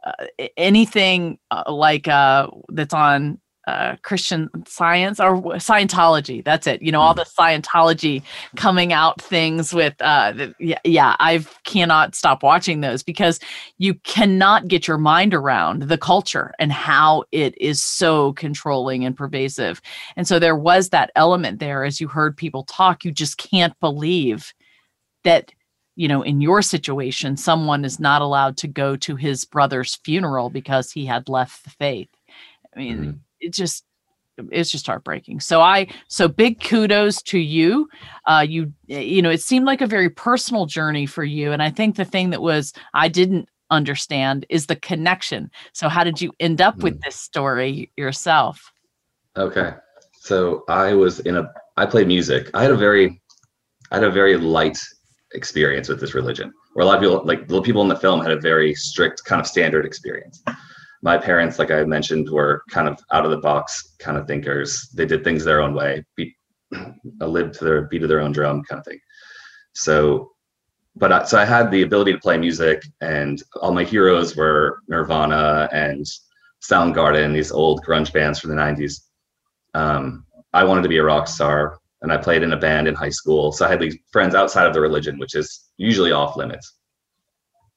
uh, 0.04 0.12
anything 0.56 1.38
uh, 1.50 1.70
like 1.72 2.08
uh, 2.08 2.48
that's 2.68 2.94
on 2.94 3.38
uh, 3.70 3.96
Christian 4.02 4.50
science 4.66 5.20
or 5.20 5.36
Scientology. 5.58 6.44
That's 6.44 6.66
it. 6.66 6.82
You 6.82 6.90
know, 6.90 7.00
all 7.00 7.14
mm. 7.14 7.18
the 7.18 7.24
Scientology 7.24 8.22
coming 8.56 8.92
out 8.92 9.22
things 9.22 9.72
with, 9.72 9.94
uh, 10.00 10.32
the, 10.32 10.54
yeah, 10.58 10.80
yeah, 10.84 11.14
I 11.20 11.44
cannot 11.64 12.16
stop 12.16 12.42
watching 12.42 12.80
those 12.80 13.04
because 13.04 13.38
you 13.78 13.94
cannot 13.94 14.66
get 14.66 14.88
your 14.88 14.98
mind 14.98 15.34
around 15.34 15.82
the 15.82 15.98
culture 15.98 16.52
and 16.58 16.72
how 16.72 17.24
it 17.30 17.56
is 17.60 17.80
so 17.80 18.32
controlling 18.32 19.04
and 19.04 19.16
pervasive. 19.16 19.80
And 20.16 20.26
so 20.26 20.40
there 20.40 20.56
was 20.56 20.88
that 20.88 21.12
element 21.14 21.60
there 21.60 21.84
as 21.84 22.00
you 22.00 22.08
heard 22.08 22.36
people 22.36 22.64
talk. 22.64 23.04
You 23.04 23.12
just 23.12 23.38
can't 23.38 23.78
believe 23.78 24.52
that 25.22 25.52
you 25.96 26.08
know, 26.08 26.22
in 26.22 26.40
your 26.40 26.62
situation, 26.62 27.36
someone 27.36 27.84
is 27.84 28.00
not 28.00 28.22
allowed 28.22 28.56
to 28.58 28.68
go 28.68 28.96
to 28.96 29.16
his 29.16 29.44
brother's 29.44 29.96
funeral 29.96 30.48
because 30.48 30.90
he 30.90 31.04
had 31.04 31.28
left 31.28 31.62
the 31.64 31.70
faith. 31.70 32.08
I 32.74 32.78
mean, 32.78 32.98
mm-hmm 32.98 33.10
it 33.40 33.52
just 33.52 33.84
it's 34.50 34.70
just 34.70 34.86
heartbreaking. 34.86 35.40
So 35.40 35.60
I 35.60 35.86
so 36.08 36.26
big 36.26 36.62
kudos 36.62 37.20
to 37.24 37.38
you. 37.38 37.88
Uh 38.26 38.44
you 38.48 38.72
you 38.86 39.20
know, 39.22 39.30
it 39.30 39.42
seemed 39.42 39.66
like 39.66 39.80
a 39.80 39.86
very 39.86 40.08
personal 40.08 40.66
journey 40.66 41.06
for 41.06 41.24
you 41.24 41.52
and 41.52 41.62
I 41.62 41.70
think 41.70 41.96
the 41.96 42.04
thing 42.04 42.30
that 42.30 42.40
was 42.42 42.72
I 42.94 43.08
didn't 43.08 43.48
understand 43.70 44.46
is 44.48 44.66
the 44.66 44.76
connection. 44.76 45.50
So, 45.74 45.88
how 45.88 46.02
did 46.04 46.20
you 46.20 46.32
end 46.40 46.60
up 46.60 46.82
with 46.82 46.94
Mm. 46.94 47.04
this 47.04 47.16
story 47.16 47.92
yourself? 47.96 48.72
Okay. 49.36 49.74
So 50.22 50.64
I 50.68 50.92
was 50.94 51.20
in 51.20 51.36
a 51.36 51.50
I 51.76 51.86
played 51.86 52.08
music. 52.08 52.50
I 52.54 52.62
had 52.62 52.70
a 52.72 52.76
very 52.76 53.20
I 53.90 53.96
had 53.96 54.04
a 54.04 54.10
very 54.10 54.36
light 54.36 54.78
experience 55.34 55.88
with 55.88 56.00
this 56.00 56.14
religion. 56.14 56.52
Where 56.74 56.84
a 56.84 56.86
lot 56.86 56.96
of 56.96 57.02
people 57.02 57.22
like 57.24 57.46
the 57.48 57.62
people 57.62 57.82
in 57.82 57.88
the 57.88 57.96
film 57.96 58.20
had 58.20 58.32
a 58.32 58.40
very 58.40 58.74
strict 58.74 59.24
kind 59.24 59.40
of 59.40 59.46
standard 59.46 59.84
experience. 59.84 60.42
My 61.02 61.16
parents, 61.16 61.58
like 61.58 61.70
I 61.70 61.84
mentioned, 61.84 62.28
were 62.30 62.62
kind 62.70 62.88
of 62.88 62.98
out 63.12 63.24
of 63.24 63.30
the 63.30 63.38
box 63.38 63.96
kind 63.98 64.16
of 64.16 64.26
thinkers. 64.26 64.88
They 64.94 65.06
did 65.06 65.24
things 65.24 65.44
their 65.44 65.62
own 65.62 65.74
way, 65.74 66.04
beat, 66.16 66.34
live 67.20 67.52
to 67.52 67.64
their 67.64 67.82
beat 67.82 68.02
of 68.02 68.08
their 68.08 68.20
own 68.20 68.32
drum 68.32 68.62
kind 68.64 68.80
of 68.80 68.84
thing. 68.84 69.00
So, 69.72 70.32
but 70.96 71.12
I, 71.12 71.24
so 71.24 71.38
I 71.38 71.44
had 71.44 71.70
the 71.70 71.82
ability 71.82 72.12
to 72.12 72.18
play 72.18 72.36
music, 72.36 72.82
and 73.00 73.42
all 73.62 73.72
my 73.72 73.84
heroes 73.84 74.36
were 74.36 74.80
Nirvana 74.88 75.68
and 75.72 76.04
Soundgarden, 76.62 77.32
these 77.32 77.52
old 77.52 77.82
grunge 77.86 78.12
bands 78.12 78.38
from 78.38 78.50
the 78.50 78.56
'90s 78.56 79.00
um, 79.74 80.26
I 80.52 80.64
wanted 80.64 80.82
to 80.82 80.88
be 80.88 80.98
a 80.98 81.04
rock 81.04 81.28
star 81.28 81.78
and 82.02 82.12
I 82.12 82.16
played 82.16 82.42
in 82.42 82.52
a 82.52 82.56
band 82.56 82.88
in 82.88 82.94
high 82.94 83.10
school. 83.10 83.52
So 83.52 83.66
I 83.66 83.68
had 83.68 83.80
these 83.80 83.96
friends 84.10 84.34
outside 84.34 84.66
of 84.66 84.74
the 84.74 84.80
religion, 84.80 85.18
which 85.18 85.34
is 85.34 85.70
usually 85.76 86.12
off 86.12 86.36
limits. 86.36 86.78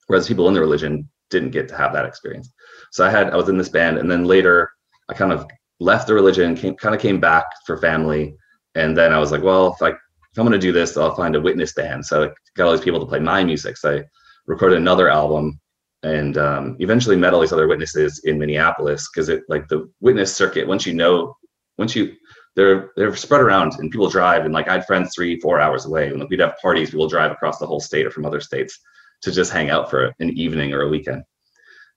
Whereas 0.08 0.28
people 0.28 0.48
in 0.48 0.54
the 0.54 0.62
religion 0.62 1.10
didn't 1.30 1.52
get 1.52 1.68
to 1.70 1.78
have 1.78 1.94
that 1.94 2.06
experience. 2.06 2.52
So 2.94 3.04
I 3.04 3.10
had, 3.10 3.32
I 3.32 3.36
was 3.36 3.50
in 3.50 3.58
this 3.58 3.70
band 3.70 3.98
and 3.98 4.10
then 4.10 4.26
later 4.26 4.70
I 5.10 5.16
kind 5.16 5.32
of 5.32 5.48
left 5.80 6.06
the 6.06 6.14
religion, 6.14 6.56
came, 6.56 6.76
kind 6.76 6.94
of 6.94 7.02
came 7.02 7.20
back 7.20 7.46
for 7.66 7.78
family. 7.78 8.36
And 8.76 8.96
then 8.96 9.12
I 9.12 9.18
was 9.18 9.32
like, 9.32 9.42
well, 9.42 9.74
if 9.74 9.82
I, 9.82 9.90
if 9.90 10.38
I'm 10.38 10.46
going 10.46 10.52
to 10.52 10.60
do 10.60 10.72
this, 10.72 10.96
I'll 10.96 11.16
find 11.16 11.36
a 11.36 11.42
witness 11.42 11.74
band. 11.74 12.06
So 12.06 12.26
I 12.26 12.30
got 12.56 12.68
all 12.68 12.72
these 12.72 12.86
people 12.86 13.00
to 13.00 13.08
play 13.08 13.18
my 13.18 13.44
music. 13.44 13.78
So 13.78 13.98
I 13.98 14.04
recorded 14.46 14.78
another 14.78 15.10
album 15.10 15.60
and 16.04 16.38
um, 16.38 16.78
eventually 16.80 17.16
met 17.16 17.34
all 17.34 17.42
these 17.42 17.52
other 17.52 17.68
witnesses 17.68 18.22
in 18.26 18.38
Minneapolis 18.38 19.10
because 19.12 19.28
it 19.28 19.42
like 19.50 19.68
the 19.70 19.90
witness 20.00 20.36
circuit, 20.36 20.68
once 20.68 20.86
you 20.86 20.94
know 20.94 21.36
once 21.80 21.96
you 21.96 22.14
they're 22.56 22.92
they're 22.96 23.16
spread 23.16 23.42
around 23.42 23.74
and 23.80 23.90
people 23.90 24.10
drive 24.10 24.46
and 24.46 24.54
like 24.54 24.68
I 24.68 24.74
had 24.74 24.86
friends 24.86 25.14
three 25.16 25.40
four 25.40 25.60
hours 25.60 25.86
away 25.86 26.10
and 26.10 26.20
like, 26.20 26.30
we'd 26.30 26.42
have 26.42 26.58
parties 26.62 26.92
people 26.92 27.08
drive 27.08 27.32
across 27.32 27.58
the 27.58 27.66
whole 27.66 27.80
state 27.80 28.06
or 28.06 28.12
from 28.12 28.26
other 28.26 28.42
states 28.42 28.80
to 29.22 29.32
just 29.32 29.52
hang 29.52 29.72
out 29.72 29.90
for 29.90 30.14
an 30.20 30.30
evening 30.38 30.74
or 30.74 30.82
a 30.82 30.90
weekend. 30.90 31.24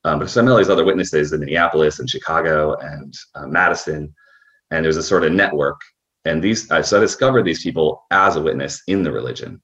Um, 0.06 0.20
but 0.20 0.30
so 0.30 0.40
I 0.40 0.44
met 0.44 0.56
these 0.56 0.70
other 0.70 0.84
witnesses 0.84 1.32
in 1.32 1.40
Minneapolis 1.40 1.98
and 1.98 2.08
Chicago 2.08 2.76
and 2.76 3.12
uh, 3.34 3.48
Madison, 3.48 4.14
and 4.70 4.84
there's 4.84 4.96
a 4.96 5.02
sort 5.02 5.24
of 5.24 5.32
network. 5.32 5.80
And 6.24 6.40
these 6.40 6.70
uh, 6.70 6.80
so 6.80 6.98
I 6.98 7.00
discovered 7.00 7.42
these 7.42 7.64
people 7.64 8.04
as 8.12 8.36
a 8.36 8.40
witness 8.40 8.80
in 8.86 9.02
the 9.02 9.10
religion, 9.10 9.60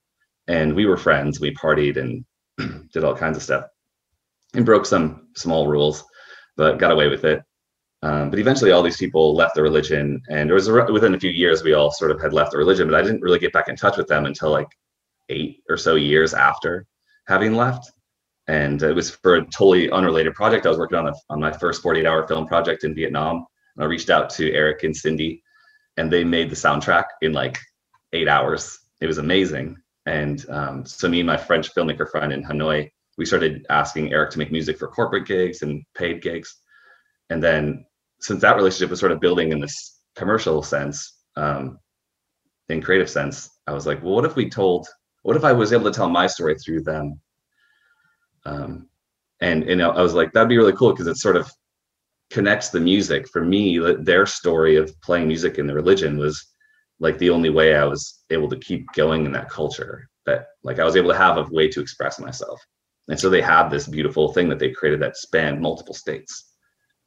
and 0.48 0.74
we 0.74 0.86
were 0.86 0.96
friends. 0.96 1.38
We 1.38 1.54
partied 1.54 1.96
and 1.96 2.24
did 2.92 3.04
all 3.04 3.14
kinds 3.14 3.36
of 3.36 3.44
stuff, 3.44 3.66
and 4.54 4.66
broke 4.66 4.84
some 4.84 5.28
small 5.36 5.68
rules, 5.68 6.04
but 6.56 6.78
got 6.78 6.90
away 6.90 7.06
with 7.06 7.24
it. 7.24 7.40
Um, 8.02 8.28
but 8.28 8.40
eventually, 8.40 8.72
all 8.72 8.82
these 8.82 8.96
people 8.96 9.36
left 9.36 9.54
the 9.54 9.62
religion, 9.62 10.20
and 10.28 10.50
it 10.50 10.54
was 10.54 10.68
within 10.68 11.14
a 11.14 11.20
few 11.20 11.30
years 11.30 11.62
we 11.62 11.74
all 11.74 11.92
sort 11.92 12.10
of 12.10 12.20
had 12.20 12.32
left 12.32 12.50
the 12.50 12.58
religion. 12.58 12.88
But 12.88 12.98
I 12.98 13.02
didn't 13.02 13.22
really 13.22 13.38
get 13.38 13.52
back 13.52 13.68
in 13.68 13.76
touch 13.76 13.96
with 13.96 14.08
them 14.08 14.26
until 14.26 14.50
like 14.50 14.68
eight 15.28 15.62
or 15.68 15.76
so 15.76 15.94
years 15.94 16.34
after 16.34 16.84
having 17.28 17.54
left. 17.54 17.92
And 18.48 18.82
it 18.82 18.94
was 18.94 19.10
for 19.10 19.36
a 19.36 19.46
totally 19.46 19.90
unrelated 19.90 20.34
project. 20.34 20.66
I 20.66 20.70
was 20.70 20.78
working 20.78 20.98
on 20.98 21.08
a, 21.08 21.12
on 21.30 21.40
my 21.40 21.52
first 21.52 21.82
48 21.82 22.06
hour 22.06 22.26
film 22.26 22.46
project 22.46 22.84
in 22.84 22.94
Vietnam. 22.94 23.46
And 23.76 23.84
I 23.84 23.86
reached 23.86 24.10
out 24.10 24.30
to 24.30 24.52
Eric 24.52 24.82
and 24.82 24.96
Cindy, 24.96 25.42
and 25.96 26.12
they 26.12 26.24
made 26.24 26.50
the 26.50 26.56
soundtrack 26.56 27.04
in 27.22 27.32
like 27.32 27.58
eight 28.12 28.28
hours. 28.28 28.78
It 29.00 29.06
was 29.06 29.18
amazing. 29.18 29.76
And 30.06 30.44
um, 30.50 30.84
so 30.84 31.08
me 31.08 31.20
and 31.20 31.26
my 31.26 31.36
French 31.36 31.72
filmmaker 31.74 32.10
friend 32.10 32.32
in 32.32 32.42
Hanoi, 32.42 32.90
we 33.18 33.26
started 33.26 33.64
asking 33.70 34.12
Eric 34.12 34.30
to 34.32 34.38
make 34.38 34.50
music 34.50 34.78
for 34.78 34.88
corporate 34.88 35.26
gigs 35.26 35.62
and 35.62 35.82
paid 35.94 36.22
gigs. 36.22 36.56
And 37.30 37.42
then 37.42 37.84
since 38.20 38.40
that 38.40 38.56
relationship 38.56 38.90
was 38.90 39.00
sort 39.00 39.12
of 39.12 39.20
building 39.20 39.52
in 39.52 39.60
this 39.60 40.00
commercial 40.16 40.62
sense, 40.62 41.20
um, 41.36 41.78
in 42.68 42.82
creative 42.82 43.10
sense, 43.10 43.50
I 43.66 43.72
was 43.72 43.86
like, 43.86 44.02
well, 44.02 44.14
what 44.14 44.24
if 44.24 44.36
we 44.36 44.48
told, 44.48 44.88
what 45.22 45.36
if 45.36 45.44
I 45.44 45.52
was 45.52 45.72
able 45.72 45.84
to 45.84 45.92
tell 45.92 46.08
my 46.08 46.26
story 46.26 46.56
through 46.58 46.82
them? 46.82 47.20
Um, 48.44 48.88
and 49.40 49.66
know, 49.66 49.90
I 49.90 50.02
was 50.02 50.14
like, 50.14 50.32
that'd 50.32 50.48
be 50.48 50.58
really 50.58 50.72
cool 50.72 50.92
because 50.92 51.06
it 51.06 51.16
sort 51.16 51.36
of 51.36 51.50
connects 52.30 52.70
the 52.70 52.80
music. 52.80 53.28
For 53.28 53.44
me, 53.44 53.78
their 54.00 54.26
story 54.26 54.76
of 54.76 54.98
playing 55.02 55.28
music 55.28 55.58
in 55.58 55.66
the 55.66 55.74
religion 55.74 56.16
was 56.16 56.44
like 57.00 57.18
the 57.18 57.30
only 57.30 57.50
way 57.50 57.74
I 57.74 57.84
was 57.84 58.22
able 58.30 58.48
to 58.50 58.58
keep 58.58 58.86
going 58.94 59.26
in 59.26 59.32
that 59.32 59.50
culture. 59.50 60.08
That 60.26 60.46
like 60.62 60.78
I 60.78 60.84
was 60.84 60.96
able 60.96 61.10
to 61.10 61.18
have 61.18 61.36
a 61.36 61.48
way 61.50 61.68
to 61.68 61.80
express 61.80 62.20
myself. 62.20 62.60
And 63.08 63.18
so 63.18 63.28
they 63.28 63.42
had 63.42 63.68
this 63.68 63.88
beautiful 63.88 64.32
thing 64.32 64.48
that 64.48 64.60
they 64.60 64.70
created 64.70 65.00
that 65.00 65.16
spanned 65.16 65.60
multiple 65.60 65.94
states. 65.94 66.52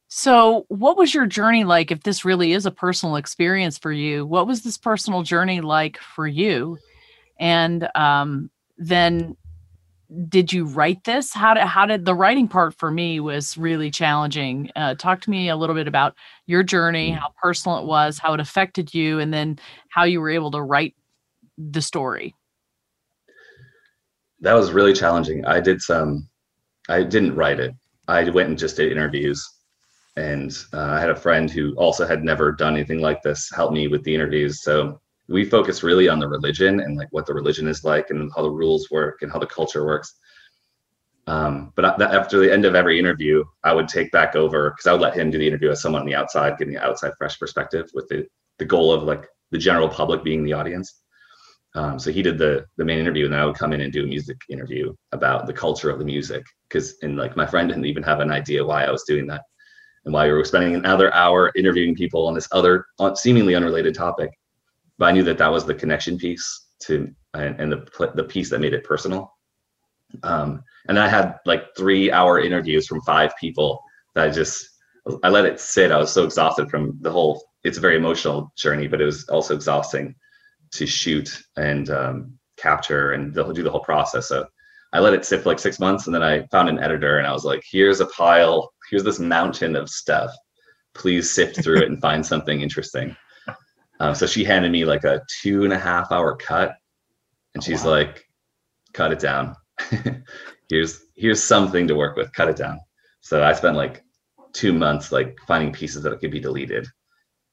So, 0.08 0.66
what 0.68 0.98
was 0.98 1.14
your 1.14 1.26
journey 1.26 1.64
like? 1.64 1.92
If 1.92 2.04
this 2.04 2.26
really 2.26 2.54
is 2.54 2.66
a 2.66 2.72
personal 2.72 3.16
experience 3.16 3.78
for 3.78 3.92
you, 3.92 4.26
what 4.26 4.48
was 4.48 4.62
this 4.62 4.78
personal 4.78 5.24
journey 5.24 5.62
like 5.62 5.98
for 5.98 6.28
you? 6.28 6.78
And 7.40 7.90
um, 7.96 8.50
then, 8.78 9.36
did 10.30 10.54
you 10.54 10.66
write 10.66 11.04
this? 11.04 11.34
How 11.34 11.54
did 11.54 11.64
how 11.64 11.86
did 11.86 12.06
the 12.06 12.16
writing 12.16 12.48
part 12.48 12.76
for 12.76 12.92
me 12.92 13.20
was 13.20 13.58
really 13.58 13.90
challenging? 13.92 14.70
Uh, 14.76 14.96
talk 14.96 15.22
to 15.22 15.30
me 15.30 15.50
a 15.50 15.56
little 15.56 15.76
bit 15.76 15.88
about 15.88 16.16
your 16.46 16.64
journey, 16.64 17.12
how 17.12 17.30
personal 17.42 17.80
it 17.80 17.86
was, 17.86 18.20
how 18.20 18.34
it 18.34 18.40
affected 18.40 18.94
you, 18.94 19.20
and 19.20 19.34
then 19.34 19.60
how 19.90 20.04
you 20.04 20.22
were 20.22 20.30
able 20.30 20.52
to 20.52 20.62
write 20.62 20.96
the 21.58 21.82
story. 21.82 22.36
that 24.42 24.54
was 24.54 24.72
really 24.72 24.94
challenging. 24.94 25.46
I 25.46 25.60
did 25.60 25.82
some, 25.82 26.30
I 26.90 27.04
didn't 27.04 27.36
write 27.36 27.60
it. 27.60 27.74
I 28.08 28.30
went 28.30 28.50
and 28.50 28.58
just 28.58 28.78
did 28.78 28.92
interviews. 28.92 29.44
And 30.18 30.56
uh, 30.72 30.82
I 30.82 31.00
had 31.00 31.10
a 31.10 31.16
friend 31.16 31.50
who 31.50 31.74
also 31.76 32.06
had 32.06 32.24
never 32.24 32.52
done 32.52 32.76
anything 32.76 33.00
like 33.02 33.22
this 33.22 33.50
help 33.54 33.74
me 33.74 33.88
with 33.88 34.04
the 34.04 34.14
interviews. 34.14 34.62
So 34.62 35.02
we 35.28 35.46
focus 35.46 35.84
really 35.84 36.08
on 36.08 36.20
the 36.20 36.28
religion 36.28 36.80
and 36.80 36.98
like 36.98 37.08
what 37.12 37.26
the 37.26 37.34
religion 37.34 37.68
is 37.68 37.84
like 37.84 38.10
and 38.10 38.32
how 38.36 38.42
the 38.42 38.50
rules 38.50 38.90
work 38.92 39.22
and 39.22 39.32
how 39.32 39.40
the 39.40 39.48
culture 39.48 39.86
works. 39.86 40.16
Um, 41.28 41.74
but 41.76 42.00
after 42.02 42.40
the 42.40 42.54
end 42.54 42.66
of 42.66 42.76
every 42.76 43.00
interview, 43.00 43.44
I 43.64 43.74
would 43.74 43.88
take 43.88 44.12
back 44.12 44.36
over 44.36 44.70
because 44.70 44.86
I 44.86 44.92
would 44.92 45.02
let 45.02 45.16
him 45.16 45.32
do 45.32 45.40
the 45.40 45.48
interview 45.48 45.72
as 45.72 45.82
someone 45.82 46.02
on 46.02 46.08
the 46.08 46.16
outside, 46.16 46.58
getting 46.60 46.76
an 46.76 46.84
outside 46.84 47.14
fresh 47.18 47.40
perspective 47.40 47.90
with 47.96 48.08
the, 48.10 48.28
the 48.60 48.66
goal 48.66 48.94
of 48.94 49.04
like 49.04 49.26
the 49.52 49.58
general 49.58 49.90
public 49.90 50.24
being 50.24 50.44
the 50.44 50.54
audience. 50.54 51.02
Um, 51.74 52.00
so 52.00 52.10
he 52.12 52.22
did 52.22 52.38
the 52.38 52.66
the 52.78 52.86
main 52.86 53.00
interview, 53.00 53.26
and 53.26 53.34
then 53.34 53.42
I 53.42 53.46
would 53.46 53.58
come 53.58 53.74
in 53.74 53.82
and 53.82 53.92
do 53.92 54.04
a 54.04 54.08
music 54.08 54.38
interview 54.50 54.94
about 55.12 55.46
the 55.46 55.54
culture 55.54 55.90
of 55.90 56.00
the 56.00 56.06
music. 56.06 56.44
Because 56.70 56.96
and 57.02 57.18
like 57.18 57.36
my 57.36 57.46
friend 57.46 57.68
didn't 57.68 57.86
even 57.86 58.04
have 58.04 58.22
an 58.22 58.32
idea 58.32 58.64
why 58.64 58.86
I 58.86 58.92
was 58.92 59.04
doing 59.04 59.28
that, 59.28 59.42
and 60.06 60.14
why 60.14 60.26
we 60.28 60.32
were 60.32 60.46
spending 60.46 60.76
another 60.76 61.14
hour 61.14 61.52
interviewing 61.56 61.96
people 61.96 62.28
on 62.28 62.34
this 62.34 62.48
other 62.54 62.86
seemingly 63.16 63.56
unrelated 63.56 63.94
topic. 63.94 64.32
But 64.98 65.06
I 65.06 65.12
knew 65.12 65.24
that 65.24 65.38
that 65.38 65.52
was 65.52 65.66
the 65.66 65.74
connection 65.74 66.18
piece 66.18 66.68
to 66.84 67.10
and, 67.34 67.60
and 67.60 67.72
the 67.72 68.12
the 68.16 68.24
piece 68.24 68.50
that 68.50 68.62
made 68.62 68.74
it 68.74 68.84
personal. 68.84 69.32
Um, 70.24 70.64
and 70.88 71.00
I 71.00 71.08
had 71.08 71.36
like 71.46 71.76
three 71.76 72.12
hour 72.12 72.40
interviews 72.40 72.88
from 72.88 73.02
five 73.02 73.34
people 73.40 73.82
that 74.14 74.28
I 74.28 74.32
just 74.32 74.70
I 75.24 75.30
let 75.30 75.46
it 75.46 75.60
sit. 75.60 75.92
I 75.92 75.98
was 75.98 76.12
so 76.12 76.24
exhausted 76.24 76.70
from 76.70 76.98
the 77.02 77.12
whole. 77.12 77.44
It's 77.64 77.78
a 77.78 77.82
very 77.82 77.96
emotional 77.96 78.52
journey, 78.58 78.88
but 78.88 79.02
it 79.02 79.06
was 79.06 79.28
also 79.30 79.56
exhausting 79.56 80.16
to 80.72 80.86
shoot 80.86 81.42
and 81.58 81.90
um, 81.90 82.38
capture 82.58 83.12
and 83.12 83.34
do 83.34 83.64
the 83.64 83.72
whole 83.72 83.84
process. 83.84 84.28
So 84.28 84.46
I 84.94 85.00
let 85.00 85.14
it 85.14 85.26
sit 85.26 85.42
for 85.42 85.50
like 85.50 85.60
six 85.60 85.80
months, 85.80 86.06
and 86.06 86.16
then 86.16 86.24
I 86.24 86.48
found 86.48 86.70
an 86.70 86.80
editor, 86.80 87.18
and 87.18 87.28
I 87.28 87.34
was 87.34 87.46
like, 87.46 87.62
"Here's 87.70 88.02
a 88.02 88.08
pile. 88.08 88.72
Here's 88.90 89.04
this 89.04 89.20
mountain 89.20 89.76
of 89.76 89.90
stuff. 89.90 90.32
Please 90.94 91.30
sift 91.32 91.62
through 91.62 91.80
it 91.80 91.90
and 91.90 92.02
find 92.02 92.26
something 92.26 92.62
interesting." 92.62 93.16
Um, 94.00 94.16
so 94.16 94.26
she 94.26 94.44
handed 94.44 94.72
me 94.72 94.86
like 94.86 95.04
a 95.04 95.22
two 95.42 95.64
and 95.64 95.74
a 95.74 95.80
half 95.80 96.12
hour 96.12 96.36
cut, 96.36 96.76
and 97.54 97.64
she's 97.64 97.84
wow. 97.84 97.92
like, 97.92 98.26
"Cut 98.94 99.12
it 99.12 99.20
down. 99.20 99.56
here's 100.70 101.02
here's 101.16 101.42
something 101.42 101.88
to 101.88 101.96
work 101.96 102.18
with. 102.18 102.34
Cut 102.34 102.50
it 102.50 102.58
down." 102.58 102.80
So 103.22 103.44
I 103.44 103.54
spent 103.54 103.78
like 103.78 104.04
two 104.54 104.74
months 104.74 105.12
like 105.12 105.38
finding 105.48 105.72
pieces 105.72 106.04
that 106.04 106.20
could 106.20 106.32
be 106.32 106.40
deleted, 106.40 106.88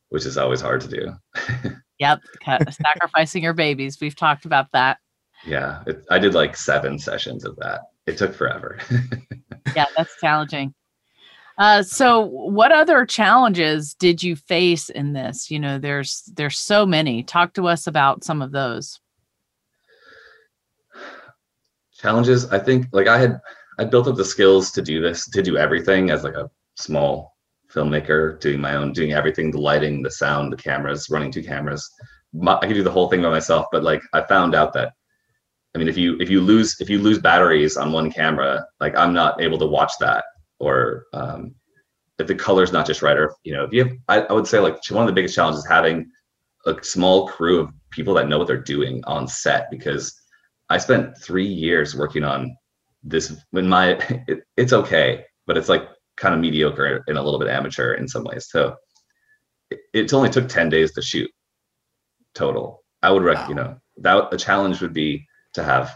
which 0.09 0.27
is 0.27 0.39
always 0.39 0.61
hard 0.61 0.81
to 0.83 0.89
do. 0.89 1.73
Yep, 2.03 2.21
cut, 2.45 2.75
sacrificing 2.75 3.45
your 3.45 3.53
babies. 3.53 3.99
We've 4.01 4.17
talked 4.17 4.45
about 4.45 4.67
that. 4.73 4.99
Yeah, 5.47 5.85
it, 5.87 6.05
I 6.11 6.19
did 6.19 6.35
like 6.35 6.57
seven 6.57 6.99
sessions 6.99 7.45
of 7.45 7.55
that. 7.57 7.83
It 8.09 8.19
took 8.19 8.35
forever. 8.35 8.81
yeah, 9.77 9.87
that's 9.97 10.13
challenging. 10.21 10.75
Uh, 11.63 11.81
so 11.81 12.23
what 12.23 12.73
other 12.73 13.07
challenges 13.07 13.95
did 13.95 14.21
you 14.21 14.35
face 14.35 14.89
in 14.89 15.13
this? 15.13 15.49
You 15.49 15.61
know, 15.61 15.79
there's 15.79 16.29
there's 16.35 16.59
so 16.59 16.85
many. 16.85 17.23
Talk 17.23 17.55
to 17.55 17.69
us 17.69 17.87
about 17.87 18.25
some 18.25 18.43
of 18.43 18.51
those. 18.51 18.99
Challenges, 21.95 22.51
I 22.51 22.59
think 22.59 22.87
like 22.91 23.07
I 23.07 23.17
had 23.17 23.41
I 23.79 23.85
built 23.85 24.09
up 24.09 24.17
the 24.17 24.25
skills 24.25 24.73
to 24.73 24.83
do 24.83 25.01
this, 25.01 25.31
to 25.31 25.41
do 25.41 25.57
everything 25.57 26.11
as 26.11 26.25
like 26.25 26.35
a 26.35 26.51
small 26.75 27.37
filmmaker, 27.73 28.41
doing 28.41 28.61
my 28.61 28.75
own, 28.75 28.93
doing 28.93 29.13
everything, 29.13 29.53
the 29.53 29.61
lighting, 29.61 30.03
the 30.03 30.11
sound, 30.11 30.53
the 30.53 30.57
cameras, 30.57 31.11
running 31.11 31.31
two 31.31 31.45
cameras. 31.45 31.89
My, 32.33 32.59
I 32.61 32.67
could 32.67 32.75
do 32.75 32.83
the 32.83 32.91
whole 32.91 33.09
thing 33.09 33.23
by 33.23 33.31
myself, 33.31 33.67
but 33.71 33.85
like 33.85 34.03
I 34.13 34.23
found 34.23 34.57
out 34.57 34.73
that 34.73 34.95
I 35.77 35.79
mean, 35.79 35.87
if 35.87 35.97
you 35.97 36.19
if 36.19 36.29
you 36.29 36.41
lose 36.41 36.77
if 36.81 36.91
you 36.91 36.99
lose 36.99 37.21
batteries 37.21 37.77
on 37.77 37.93
one 37.93 38.11
camera, 38.11 38.67
like 38.81 38.97
I'm 38.97 39.15
not 39.15 39.41
able 39.41 39.59
to 39.59 39.67
watch 39.67 39.93
that, 40.01 40.25
or 40.63 41.07
um, 41.13 41.55
if 42.19 42.29
the 42.29 42.35
color's 42.35 42.73
not 42.73 42.87
just 42.87 43.03
right, 43.03 43.17
or 43.17 43.35
you 43.43 43.53
know, 43.53 43.65
if 43.65 43.73
you 43.73 43.85
have, 43.85 43.93
I, 44.09 44.21
I 44.21 44.33
would 44.33 44.47
say 44.47 44.61
like 44.61 44.79
one 44.91 45.03
of 45.03 45.09
the 45.09 45.13
biggest 45.13 45.35
challenges 45.35 45.65
is 45.65 45.69
having 45.69 46.11
a 46.67 46.77
small 46.83 47.27
crew 47.27 47.59
of 47.59 47.71
people 47.91 48.15
that 48.15 48.29
know 48.29 48.39
what 48.39 48.47
they're 48.47 48.57
doing 48.57 49.03
on 49.07 49.27
set 49.27 49.71
because 49.71 50.15
I 50.71 50.79
spent 50.79 51.19
three 51.19 51.47
years 51.47 51.97
working 51.97 52.23
on 52.23 52.57
this. 53.03 53.37
When 53.51 53.69
my 53.69 53.89
it, 54.29 54.45
it's 54.57 54.73
okay, 54.73 55.25
but 55.47 55.59
it's 55.59 55.69
like 55.69 55.89
kind 56.17 56.35
of 56.35 56.41
mediocre 56.41 57.03
and 57.09 57.19
a 57.19 57.23
little 57.23 57.41
bit 57.41 57.49
amateur 57.49 57.95
in 57.95 58.07
some 58.07 58.25
ways. 58.25 58.49
So 58.49 58.77
it, 59.71 59.81
it 59.93 60.15
only 60.15 60.31
took 60.31 60.49
ten 60.49 60.69
days 60.69 60.93
to 60.95 61.03
shoot 61.03 61.31
total. 62.35 62.85
I 63.03 63.11
would 63.11 63.25
rec- 63.25 63.39
wow. 63.39 63.49
you 63.49 63.55
know 63.57 63.77
that 63.97 64.33
a 64.33 64.37
challenge 64.37 64.81
would 64.81 64.95
be 64.95 65.27
to 65.55 65.65
have 65.65 65.95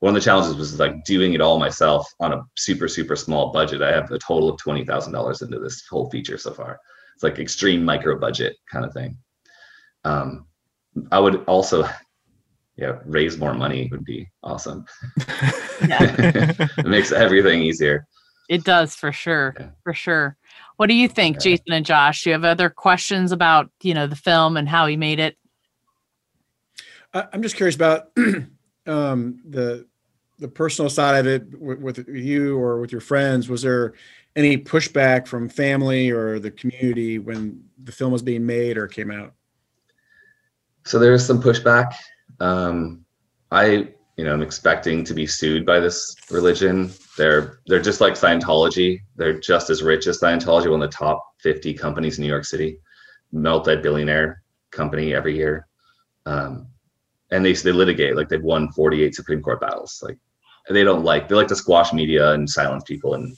one 0.00 0.14
of 0.14 0.14
the 0.14 0.24
challenges 0.24 0.54
was 0.54 0.78
like 0.78 1.04
doing 1.04 1.32
it 1.34 1.40
all 1.40 1.58
myself 1.58 2.08
on 2.20 2.32
a 2.32 2.42
super 2.56 2.88
super 2.88 3.16
small 3.16 3.52
budget. 3.52 3.82
I 3.82 3.92
have 3.92 4.10
a 4.10 4.18
total 4.18 4.50
of 4.50 4.60
$20000 4.60 5.42
into 5.42 5.58
this 5.58 5.86
whole 5.88 6.08
feature 6.10 6.38
so 6.38 6.52
far. 6.52 6.78
It's 7.14 7.24
like 7.24 7.38
extreme 7.38 7.84
micro 7.84 8.18
budget 8.18 8.56
kind 8.70 8.84
of 8.84 8.92
thing. 8.92 9.16
Um, 10.04 10.46
i 11.12 11.18
would 11.18 11.44
also 11.44 11.88
yeah 12.76 12.98
raise 13.04 13.36
more 13.36 13.54
money 13.54 13.88
would 13.90 14.04
be 14.04 14.28
awesome. 14.42 14.84
It 15.80 16.86
makes 16.86 17.12
everything 17.12 17.62
easier. 17.62 18.06
It 18.48 18.64
does 18.64 18.94
for 18.94 19.12
sure 19.12 19.54
yeah. 19.58 19.70
for 19.82 19.92
sure. 19.92 20.36
What 20.76 20.86
do 20.86 20.94
you 20.94 21.08
think 21.08 21.36
yeah. 21.36 21.40
jason 21.40 21.72
and 21.72 21.84
josh? 21.84 22.22
Do 22.22 22.30
you 22.30 22.34
have 22.34 22.44
other 22.44 22.70
questions 22.70 23.32
about 23.32 23.70
you 23.82 23.94
know 23.94 24.06
the 24.06 24.16
film 24.16 24.56
and 24.56 24.68
how 24.68 24.86
he 24.86 24.96
made 24.96 25.18
it? 25.18 25.36
I'm 27.12 27.42
just 27.42 27.56
curious 27.56 27.74
about 27.74 28.10
um, 28.86 29.40
the 29.48 29.87
the 30.38 30.48
personal 30.48 30.88
side 30.88 31.18
of 31.18 31.26
it 31.26 31.60
with, 31.60 31.80
with, 31.80 32.08
you 32.08 32.56
or 32.58 32.80
with 32.80 32.92
your 32.92 33.00
friends 33.00 33.48
was 33.48 33.62
there 33.62 33.94
any 34.36 34.56
pushback 34.56 35.26
from 35.26 35.48
family 35.48 36.10
or 36.10 36.38
the 36.38 36.50
community 36.50 37.18
when 37.18 37.64
the 37.82 37.92
film 37.92 38.12
was 38.12 38.22
being 38.22 38.46
made 38.46 38.76
or 38.76 38.86
came 38.86 39.10
out? 39.10 39.34
So 40.84 40.98
there's 40.98 41.26
some 41.26 41.42
pushback. 41.42 41.92
Um, 42.40 43.04
i 43.50 43.88
you 44.18 44.24
know 44.24 44.34
i'm 44.34 44.42
expecting 44.42 45.02
to 45.02 45.14
be 45.14 45.26
sued 45.26 45.64
by 45.64 45.80
this 45.80 46.14
religion. 46.30 46.90
They're 47.16 47.60
they're 47.66 47.80
just 47.80 48.00
like 48.00 48.14
scientology. 48.14 49.00
They're 49.16 49.40
just 49.40 49.70
as 49.70 49.82
rich 49.82 50.06
as 50.06 50.20
scientology 50.20 50.70
one 50.70 50.82
of 50.82 50.90
the 50.90 50.96
top 50.96 51.24
50 51.40 51.74
companies 51.74 52.18
in 52.18 52.22
new 52.22 52.28
york 52.28 52.44
city. 52.44 52.78
Multi-billionaire 53.32 54.42
company 54.70 55.14
every 55.14 55.36
year. 55.36 55.66
Um, 56.26 56.68
and 57.30 57.44
they 57.44 57.52
they 57.52 57.72
litigate 57.72 58.16
like 58.16 58.28
they've 58.28 58.42
won 58.42 58.70
48 58.72 59.14
Supreme 59.14 59.42
Court 59.42 59.60
battles. 59.60 60.00
Like 60.02 60.18
they 60.70 60.84
don't 60.84 61.04
like 61.04 61.28
they 61.28 61.34
like 61.34 61.48
to 61.48 61.56
squash 61.56 61.92
media 61.92 62.32
and 62.32 62.48
silence 62.48 62.84
people, 62.84 63.14
and 63.14 63.36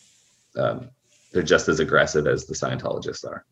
um, 0.57 0.91
they're 1.33 1.43
just 1.43 1.69
as 1.69 1.81
aggressive 1.81 2.27
as 2.27 2.47
the 2.47 2.55
Scientologists 2.55 3.25
are. 3.25 3.45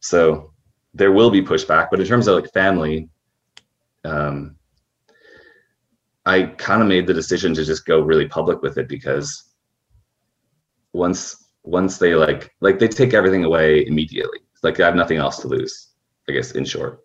So 0.00 0.52
there 0.92 1.12
will 1.12 1.30
be 1.30 1.42
pushback, 1.42 1.88
but 1.90 2.00
in 2.00 2.06
terms 2.06 2.28
of 2.28 2.36
like 2.36 2.52
family, 2.52 3.08
um, 4.04 4.56
I 6.26 6.44
kind 6.44 6.82
of 6.82 6.88
made 6.88 7.06
the 7.06 7.14
decision 7.14 7.54
to 7.54 7.64
just 7.64 7.86
go 7.86 8.00
really 8.00 8.26
public 8.26 8.62
with 8.62 8.78
it 8.78 8.88
because 8.88 9.50
once 10.92 11.44
once 11.64 11.98
they 11.98 12.14
like 12.14 12.50
like 12.60 12.78
they 12.78 12.88
take 12.88 13.14
everything 13.14 13.44
away 13.44 13.86
immediately. 13.86 14.38
like 14.62 14.80
I 14.80 14.86
have 14.86 14.96
nothing 14.96 15.18
else 15.18 15.38
to 15.40 15.48
lose. 15.48 15.88
I 16.28 16.32
guess 16.32 16.52
in 16.52 16.64
short. 16.64 17.00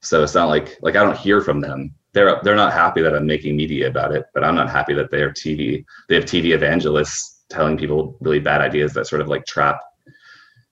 So 0.00 0.22
it's 0.22 0.34
not 0.34 0.48
like 0.48 0.78
like 0.82 0.96
I 0.96 1.04
don't 1.04 1.16
hear 1.16 1.40
from 1.40 1.60
them. 1.60 1.94
They're 2.12 2.40
they're 2.42 2.56
not 2.56 2.72
happy 2.72 3.02
that 3.02 3.14
I'm 3.14 3.26
making 3.26 3.56
media 3.56 3.88
about 3.88 4.12
it, 4.12 4.26
but 4.34 4.44
I'm 4.44 4.54
not 4.54 4.68
happy 4.68 4.94
that 4.94 5.10
they're 5.10 5.30
TV. 5.30 5.84
They 6.08 6.14
have 6.14 6.24
TV 6.24 6.54
evangelists 6.54 7.44
telling 7.48 7.76
people 7.76 8.16
really 8.20 8.38
bad 8.38 8.60
ideas 8.60 8.92
that 8.94 9.06
sort 9.06 9.22
of 9.22 9.28
like 9.28 9.46
trap 9.46 9.80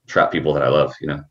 trap 0.06 0.32
people 0.32 0.52
that 0.54 0.62
I 0.62 0.68
love, 0.68 0.92
you 1.00 1.08
know. 1.08 1.22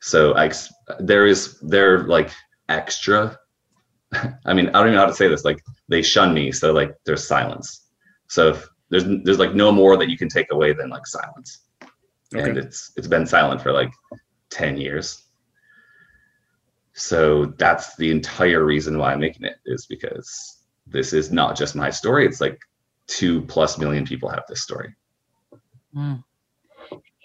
So 0.00 0.36
I 0.36 0.50
there 0.98 1.26
is 1.26 1.58
they're 1.60 2.04
like 2.04 2.30
extra. 2.68 3.38
I 4.44 4.52
mean, 4.52 4.68
I 4.68 4.72
don't 4.72 4.88
even 4.88 4.94
know 4.94 5.00
how 5.00 5.06
to 5.06 5.14
say 5.14 5.28
this. 5.28 5.44
Like 5.44 5.62
they 5.88 6.02
shun 6.02 6.34
me, 6.34 6.52
so 6.52 6.72
like 6.72 6.94
there's 7.06 7.26
silence. 7.26 7.88
So 8.28 8.48
if 8.48 8.68
there's 8.90 9.04
there's 9.24 9.38
like 9.38 9.54
no 9.54 9.72
more 9.72 9.96
that 9.96 10.10
you 10.10 10.18
can 10.18 10.28
take 10.28 10.52
away 10.52 10.74
than 10.74 10.90
like 10.90 11.06
silence. 11.06 11.60
Okay. 12.34 12.50
And 12.50 12.58
it's 12.58 12.92
it's 12.96 13.06
been 13.06 13.26
silent 13.26 13.62
for 13.62 13.72
like 13.72 13.92
10 14.50 14.76
years 14.76 15.21
so 16.94 17.46
that's 17.58 17.96
the 17.96 18.10
entire 18.10 18.64
reason 18.64 18.98
why 18.98 19.12
I'm 19.12 19.20
making 19.20 19.44
it 19.44 19.56
is 19.66 19.86
because 19.86 20.64
this 20.86 21.12
is 21.12 21.32
not 21.32 21.56
just 21.56 21.74
my 21.74 21.90
story. 21.90 22.26
It's 22.26 22.40
like 22.40 22.58
two 23.06 23.42
plus 23.42 23.78
million 23.78 24.04
people 24.04 24.28
have 24.28 24.44
this 24.48 24.62
story. 24.62 24.94
Mm. 25.94 26.22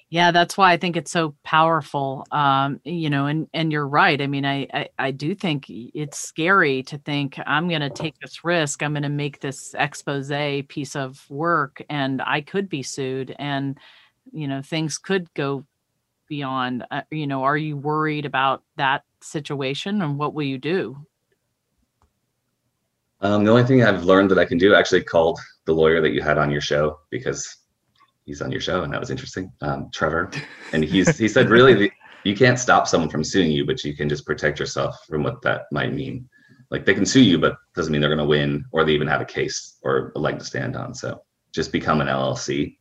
Yeah, 0.10 0.32
that's 0.32 0.58
why 0.58 0.72
I 0.72 0.78
think 0.78 0.96
it's 0.96 1.12
so 1.12 1.36
powerful. 1.44 2.26
Um, 2.32 2.80
you 2.86 3.10
know, 3.10 3.26
and 3.26 3.50
and 3.54 3.74
you're 3.74 3.88
right. 3.88 4.22
I 4.22 4.28
mean, 4.28 4.46
I, 4.46 4.68
I 4.74 4.90
I 4.98 5.12
do 5.12 5.36
think 5.36 5.66
it's 5.70 6.18
scary 6.18 6.84
to 6.84 6.98
think 6.98 7.38
I'm 7.46 7.68
going 7.68 7.82
to 7.82 7.90
take 7.90 8.18
this 8.20 8.46
risk. 8.46 8.82
I'm 8.82 8.94
going 8.94 9.04
to 9.04 9.10
make 9.10 9.42
this 9.42 9.76
expose 9.78 10.32
piece 10.70 10.96
of 10.96 11.30
work, 11.30 11.82
and 11.90 12.22
I 12.22 12.40
could 12.40 12.70
be 12.70 12.84
sued, 12.84 13.36
and 13.38 13.78
you 14.32 14.48
know, 14.48 14.62
things 14.62 14.98
could 14.98 15.34
go 15.34 15.66
beyond. 16.28 16.86
Uh, 16.92 17.02
you 17.12 17.28
know, 17.28 17.44
are 17.44 17.58
you 17.58 17.78
worried 17.78 18.26
about 18.26 18.64
that 18.78 19.04
situation 19.22 20.02
and 20.02 20.18
what 20.18 20.34
will 20.34 20.44
you 20.44 20.58
do? 20.58 20.98
Um, 23.22 23.44
the 23.44 23.52
only 23.52 23.64
thing 23.64 23.84
I've 23.84 24.04
learned 24.04 24.30
that 24.32 24.38
I 24.38 24.46
can 24.46 24.58
do 24.58 24.76
actually 24.76 25.04
called 25.04 25.40
the 25.66 25.74
lawyer 25.74 26.02
that 26.02 26.12
you 26.12 26.22
had 26.22 26.38
on 26.38 26.52
your 26.52 26.62
show 26.62 27.00
because 27.10 27.58
he's 28.26 28.42
on 28.42 28.52
your 28.52 28.62
show 28.62 28.84
and 28.84 28.94
that 28.94 29.00
was 29.00 29.10
interesting, 29.10 29.52
um, 29.62 29.90
Trevor. 29.94 30.30
And 30.74 30.84
he's 30.84 31.18
he 31.18 31.28
said 31.28 31.50
really 31.50 31.74
the, 31.74 31.92
you 32.24 32.36
can't 32.36 32.60
stop 32.60 32.88
someone 32.88 33.10
from 33.10 33.24
suing 33.24 33.52
you, 33.52 33.66
but 33.66 33.84
you 33.84 33.96
can 33.96 34.08
just 34.08 34.26
protect 34.26 34.60
yourself 34.60 34.96
from 35.08 35.24
what 35.24 35.42
that 35.42 35.64
might 35.72 35.94
mean. 35.94 36.30
Like 36.70 36.86
they 36.86 36.94
can 36.94 37.06
sue 37.06 37.24
you, 37.24 37.40
but 37.40 37.56
doesn't 37.76 37.92
mean 37.92 38.02
they're 38.02 38.10
going 38.10 38.20
to 38.20 38.26
win 38.26 38.66
or 38.72 38.84
they 38.84 38.92
even 38.92 39.08
have 39.08 39.22
a 39.22 39.26
case 39.26 39.78
or 39.82 40.12
a 40.16 40.20
leg 40.20 40.38
to 40.40 40.46
stand 40.46 40.76
on. 40.76 40.94
So 40.94 41.22
just 41.54 41.72
become 41.72 42.02
an 42.02 42.08
LLC. 42.08 42.78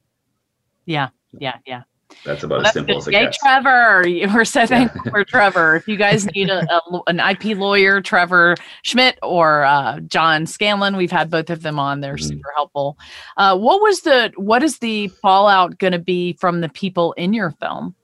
Yeah, 0.84 1.08
yeah, 1.38 1.56
yeah. 1.64 1.82
That's 2.24 2.42
about 2.42 2.58
well, 2.58 2.66
as 2.66 2.72
simple 2.72 2.98
as 2.98 3.08
it 3.08 3.12
gets. 3.12 3.38
Trevor. 3.38 4.02
We're 4.04 4.44
thankful 4.66 5.02
yeah. 5.04 5.10
for 5.10 5.24
Trevor. 5.24 5.76
If 5.76 5.88
you 5.88 5.96
guys 5.96 6.26
need 6.26 6.50
a, 6.50 6.66
a, 6.72 7.00
an 7.06 7.20
IP 7.20 7.56
lawyer, 7.56 8.00
Trevor 8.00 8.56
Schmidt 8.82 9.18
or 9.22 9.64
uh, 9.64 10.00
John 10.00 10.46
Scanlon, 10.46 10.96
we've 10.96 11.10
had 11.10 11.30
both 11.30 11.50
of 11.50 11.62
them 11.62 11.78
on. 11.78 12.00
They're 12.00 12.14
mm-hmm. 12.14 12.28
super 12.28 12.52
helpful. 12.54 12.96
Uh, 13.36 13.56
what 13.58 13.80
was 13.80 14.02
the 14.02 14.32
what 14.36 14.62
is 14.62 14.78
the 14.78 15.08
fallout 15.08 15.78
going 15.78 15.92
to 15.92 15.98
be 15.98 16.34
from 16.34 16.60
the 16.60 16.68
people 16.68 17.12
in 17.14 17.32
your 17.32 17.50
film? 17.52 17.94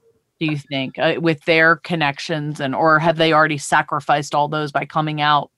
Do 0.40 0.46
you 0.46 0.56
think 0.56 0.98
uh, 0.98 1.14
with 1.20 1.44
their 1.44 1.76
connections 1.76 2.60
and 2.60 2.74
or 2.74 2.98
have 2.98 3.16
they 3.16 3.32
already 3.32 3.58
sacrificed 3.58 4.34
all 4.34 4.48
those 4.48 4.72
by 4.72 4.84
coming 4.84 5.20
out? 5.20 5.50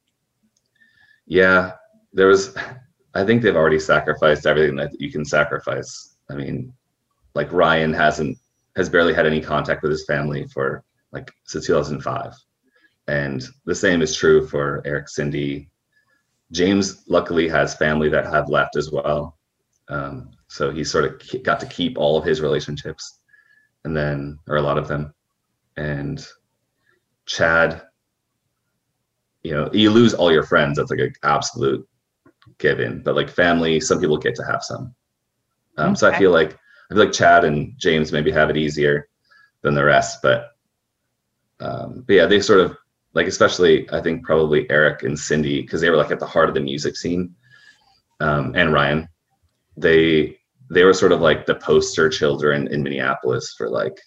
Yeah, 1.27 1.73
there 2.13 2.27
was. 2.27 2.55
I 3.15 3.25
think 3.25 3.43
they've 3.43 3.57
already 3.57 3.79
sacrificed 3.79 4.45
everything 4.45 4.77
that 4.77 5.01
you 5.01 5.11
can 5.11 5.25
sacrifice. 5.25 6.17
I 6.31 6.35
mean, 6.35 6.73
like 7.35 7.53
Ryan 7.53 7.93
hasn't 7.93 8.39
has 8.77 8.89
barely 8.89 9.15
had 9.15 9.27
any 9.27 9.41
contact 9.41 9.83
with 9.83 9.91
his 9.91 10.05
family 10.05 10.47
for 10.53 10.85
like 11.13 11.31
since 11.45 11.67
2005 11.67 12.35
and 13.07 13.47
the 13.67 13.75
same 13.75 14.03
is 14.03 14.17
true 14.17 14.47
for 14.47 14.83
eric 14.85 15.09
cindy. 15.09 15.69
James 16.53 17.05
luckily 17.09 17.49
has 17.49 17.75
family 17.75 18.09
that 18.09 18.27
have 18.27 18.49
left 18.49 18.77
as 18.77 18.91
well. 18.91 19.39
Um, 19.89 20.31
so 20.49 20.71
he 20.71 20.85
sort 20.85 21.05
of 21.05 21.43
got 21.43 21.61
to 21.61 21.67
keep 21.67 21.99
all 21.99 22.17
of 22.17 22.25
his 22.25 22.41
relationships 22.41 23.21
and 23.85 23.97
then 23.97 24.39
or 24.49 24.57
a 24.57 24.63
lot 24.63 24.79
of 24.79 24.89
them. 24.89 25.13
And 25.77 26.25
chad 27.27 27.83
you 29.43 29.53
know 29.53 29.71
you 29.73 29.91
lose 29.91 30.15
all 30.15 30.33
your 30.33 30.43
friends 30.43 30.77
that's 30.77 30.91
like 30.91 31.01
an 31.01 31.13
absolute 31.23 31.89
given 32.59 33.01
but 33.03 33.17
like 33.17 33.31
family 33.31 33.81
some 33.81 33.99
people 33.99 34.19
get 34.19 34.35
to 34.35 34.45
have 34.45 34.63
some. 34.63 34.95
Um, 35.77 35.91
okay. 35.91 35.99
so 35.99 36.11
i 36.11 36.19
feel 36.19 36.31
like 36.31 36.59
Feel 36.95 37.05
like 37.05 37.13
Chad 37.13 37.45
and 37.45 37.75
James 37.77 38.13
maybe 38.13 38.31
have 38.31 38.51
it 38.51 38.57
easier 38.57 39.09
than 39.63 39.75
the 39.75 39.85
rest, 39.85 40.21
but 40.23 40.51
um, 41.61 42.05
but 42.07 42.15
yeah, 42.15 42.27
they 42.27 42.41
sort 42.41 42.61
of 42.61 42.77
like 43.15 43.27
especially 43.27 43.91
I 43.91 44.01
think 44.01 44.25
probably 44.25 44.71
Eric 44.71 45.03
and 45.03 45.19
Cindy 45.19 45.63
because 45.63 45.81
they 45.81 45.91
were 45.91 45.97
like 45.97 46.11
at 46.11 46.21
the 46.21 46.27
heart 46.27 46.49
of 46.49 46.55
the 46.55 46.61
music 46.61 46.97
scene, 46.97 47.35
um, 48.21 48.55
and 48.55 48.73
Ryan, 48.73 49.09
they 49.77 50.39
they 50.71 50.85
were 50.85 50.95
sort 50.95 51.13
of 51.13 51.21
like 51.21 51.47
the 51.47 51.57
poster 51.57 52.09
children 52.09 52.69
in 52.69 52.83
Minneapolis 52.83 53.55
for 53.59 53.69
like 53.69 53.99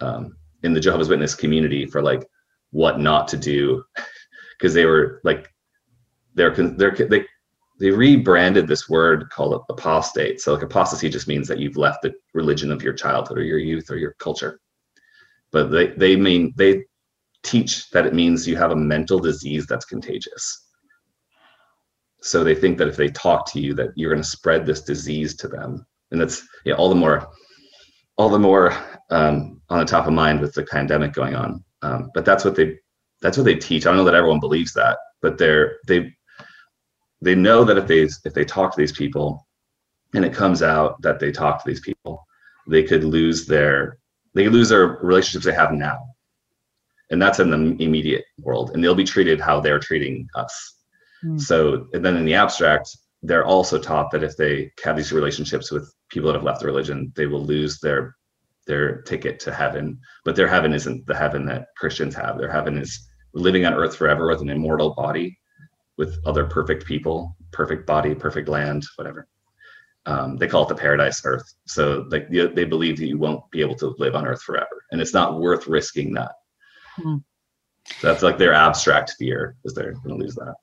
um, 0.00 0.36
in 0.62 0.74
the 0.74 0.80
Jehovah's 0.80 1.08
Witness 1.08 1.34
community 1.34 1.86
for 1.86 2.02
like 2.02 2.26
what 2.70 3.00
not 3.00 3.28
to 3.28 3.36
do 3.36 3.84
because 4.58 4.74
they 4.74 4.84
were 4.84 5.20
like 5.24 5.48
they're 6.34 6.54
they're 6.54 6.90
they 6.92 7.24
they 7.82 7.90
rebranded 7.90 8.68
this 8.68 8.88
word 8.88 9.28
called 9.30 9.60
apostate. 9.68 10.40
So 10.40 10.54
like 10.54 10.62
apostasy 10.62 11.10
just 11.10 11.26
means 11.26 11.48
that 11.48 11.58
you've 11.58 11.76
left 11.76 12.02
the 12.02 12.14
religion 12.32 12.70
of 12.70 12.80
your 12.80 12.92
childhood 12.92 13.38
or 13.38 13.42
your 13.42 13.58
youth 13.58 13.90
or 13.90 13.96
your 13.96 14.14
culture. 14.20 14.60
But 15.50 15.72
they 15.72 15.88
they 15.88 16.14
mean 16.14 16.54
they 16.56 16.84
teach 17.42 17.90
that 17.90 18.06
it 18.06 18.14
means 18.14 18.46
you 18.46 18.54
have 18.54 18.70
a 18.70 18.76
mental 18.76 19.18
disease 19.18 19.66
that's 19.66 19.84
contagious. 19.84 20.68
so 22.22 22.44
they 22.44 22.54
think 22.54 22.78
that 22.78 22.86
if 22.86 22.96
they 22.96 23.08
talk 23.08 23.50
to 23.50 23.60
you 23.60 23.74
that 23.74 23.88
you're 23.96 24.12
going 24.12 24.22
to 24.22 24.36
spread 24.38 24.64
this 24.64 24.82
disease 24.82 25.34
to 25.34 25.48
them 25.48 25.84
and 26.12 26.20
that's 26.20 26.46
yeah 26.64 26.74
all 26.74 26.88
the 26.88 26.94
more 26.94 27.26
all 28.16 28.28
the 28.28 28.38
more 28.38 28.72
um, 29.10 29.60
on 29.70 29.80
the 29.80 29.84
top 29.84 30.06
of 30.06 30.12
mind 30.12 30.40
with 30.40 30.54
the 30.54 30.64
pandemic 30.66 31.12
going 31.12 31.34
on 31.34 31.64
um, 31.82 32.10
but 32.14 32.24
that's 32.24 32.44
what 32.44 32.54
they 32.54 32.78
that's 33.22 33.36
what 33.36 33.42
they 33.42 33.56
teach 33.56 33.84
i 33.84 33.90
don't 33.90 33.96
know 33.96 34.04
that 34.04 34.14
everyone 34.14 34.38
believes 34.38 34.72
that 34.72 34.98
but 35.20 35.36
they're 35.36 35.78
they 35.88 36.14
they 37.22 37.36
know 37.36 37.64
that 37.64 37.78
if 37.78 37.86
they 37.86 38.02
if 38.02 38.34
they 38.34 38.44
talk 38.44 38.74
to 38.74 38.80
these 38.80 38.92
people 38.92 39.46
and 40.14 40.24
it 40.24 40.34
comes 40.34 40.62
out 40.62 41.00
that 41.00 41.18
they 41.20 41.32
talk 41.32 41.62
to 41.62 41.70
these 41.70 41.80
people 41.80 42.26
they 42.68 42.82
could 42.82 43.04
lose 43.04 43.46
their 43.46 43.98
they 44.34 44.48
lose 44.48 44.68
their 44.68 44.98
relationships 45.02 45.44
they 45.44 45.52
have 45.52 45.72
now. 45.72 45.98
And 47.10 47.20
that's 47.20 47.40
in 47.40 47.50
the 47.50 47.82
immediate 47.82 48.24
world 48.38 48.72
and 48.74 48.82
they'll 48.82 48.94
be 48.94 49.04
treated 49.04 49.40
how 49.40 49.60
they're 49.60 49.78
treating 49.78 50.28
us. 50.34 50.54
Mm. 51.24 51.40
so 51.40 51.86
and 51.92 52.04
then 52.04 52.16
in 52.16 52.24
the 52.24 52.34
abstract 52.34 52.96
they're 53.22 53.46
also 53.46 53.78
taught 53.78 54.10
that 54.10 54.24
if 54.24 54.36
they 54.36 54.72
have 54.82 54.96
these 54.96 55.12
relationships 55.12 55.70
with 55.70 55.94
people 56.10 56.26
that 56.26 56.34
have 56.34 56.44
left 56.44 56.60
the 56.60 56.66
religion 56.66 57.12
they 57.14 57.26
will 57.26 57.44
lose 57.44 57.78
their 57.78 58.16
their 58.66 59.02
ticket 59.02 59.40
to 59.40 59.52
heaven. 59.52 59.98
But 60.24 60.36
their 60.36 60.48
heaven 60.48 60.72
isn't 60.72 61.06
the 61.06 61.16
heaven 61.16 61.46
that 61.46 61.66
christians 61.76 62.14
have. 62.16 62.38
Their 62.38 62.50
heaven 62.50 62.78
is 62.78 63.08
living 63.34 63.64
on 63.66 63.74
earth 63.74 63.96
forever 63.96 64.28
with 64.28 64.40
an 64.40 64.50
immortal 64.50 64.94
body 64.94 65.38
with 66.02 66.18
other 66.26 66.44
perfect 66.44 66.84
people 66.84 67.36
perfect 67.52 67.86
body 67.86 68.14
perfect 68.14 68.48
land 68.48 68.84
whatever 68.96 69.28
um, 70.04 70.36
they 70.36 70.48
call 70.48 70.64
it 70.64 70.68
the 70.68 70.74
paradise 70.74 71.22
earth 71.24 71.54
so 71.66 72.06
like 72.10 72.28
they 72.28 72.64
believe 72.64 72.96
that 72.96 73.06
you 73.06 73.18
won't 73.18 73.48
be 73.50 73.60
able 73.60 73.76
to 73.76 73.94
live 73.98 74.14
on 74.14 74.26
earth 74.26 74.42
forever 74.42 74.84
and 74.90 75.00
it's 75.00 75.14
not 75.14 75.40
worth 75.40 75.66
risking 75.66 76.12
that 76.12 76.32
Hmm. 76.96 77.18
So 77.98 78.06
that's 78.06 78.22
like 78.22 78.38
their 78.38 78.54
abstract 78.54 79.14
fear 79.18 79.56
is 79.64 79.74
they're 79.74 79.92
going 79.92 80.18
to 80.18 80.22
lose 80.22 80.34
that. 80.36 80.54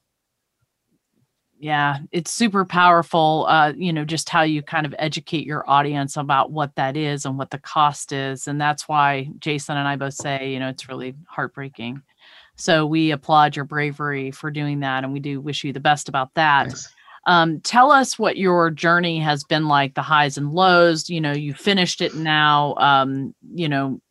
Yeah, 1.62 1.98
it's 2.14 2.32
super 2.32 2.64
powerful. 2.64 3.46
Uh, 3.50 3.74
you 3.76 3.92
know, 3.92 4.06
just 4.06 4.30
how 4.30 4.44
you 4.44 4.62
kind 4.62 4.86
of 4.86 4.96
educate 4.98 5.46
your 5.46 5.70
audience 5.70 6.16
about 6.16 6.52
what 6.52 6.74
that 6.76 6.96
is 6.96 7.26
and 7.26 7.38
what 7.38 7.50
the 7.50 7.60
cost 7.60 8.14
is. 8.14 8.48
And 8.48 8.62
that's 8.62 8.88
why 8.88 9.30
Jason 9.40 9.76
and 9.76 9.86
I 9.86 9.98
both 9.98 10.14
say, 10.14 10.54
you 10.54 10.60
know, 10.60 10.70
it's 10.70 10.88
really 10.88 11.16
heartbreaking. 11.28 12.02
So 12.60 12.86
we 12.86 13.12
applaud 13.12 13.56
your 13.56 13.66
bravery 13.66 14.32
for 14.32 14.52
doing 14.52 14.82
that. 14.82 15.04
And 15.04 15.14
we 15.14 15.20
do 15.20 15.40
wish 15.40 15.64
you 15.64 15.72
the 15.72 15.80
best 15.80 16.10
about 16.10 16.34
that. 16.36 16.74
Um, 17.26 17.62
tell 17.62 17.92
us 17.92 18.20
what 18.20 18.38
your 18.38 18.70
journey 18.70 19.20
has 19.20 19.44
been 19.46 19.68
like, 19.68 19.96
the 19.96 20.02
highs 20.02 20.38
and 20.38 20.52
lows. 20.52 21.10
You 21.10 21.22
know, 21.22 21.32
you 21.32 21.54
finished 21.54 22.02
it 22.02 22.16
now. 22.16 22.76
Um, 22.76 23.34
you 23.54 23.70
know, 23.70 24.02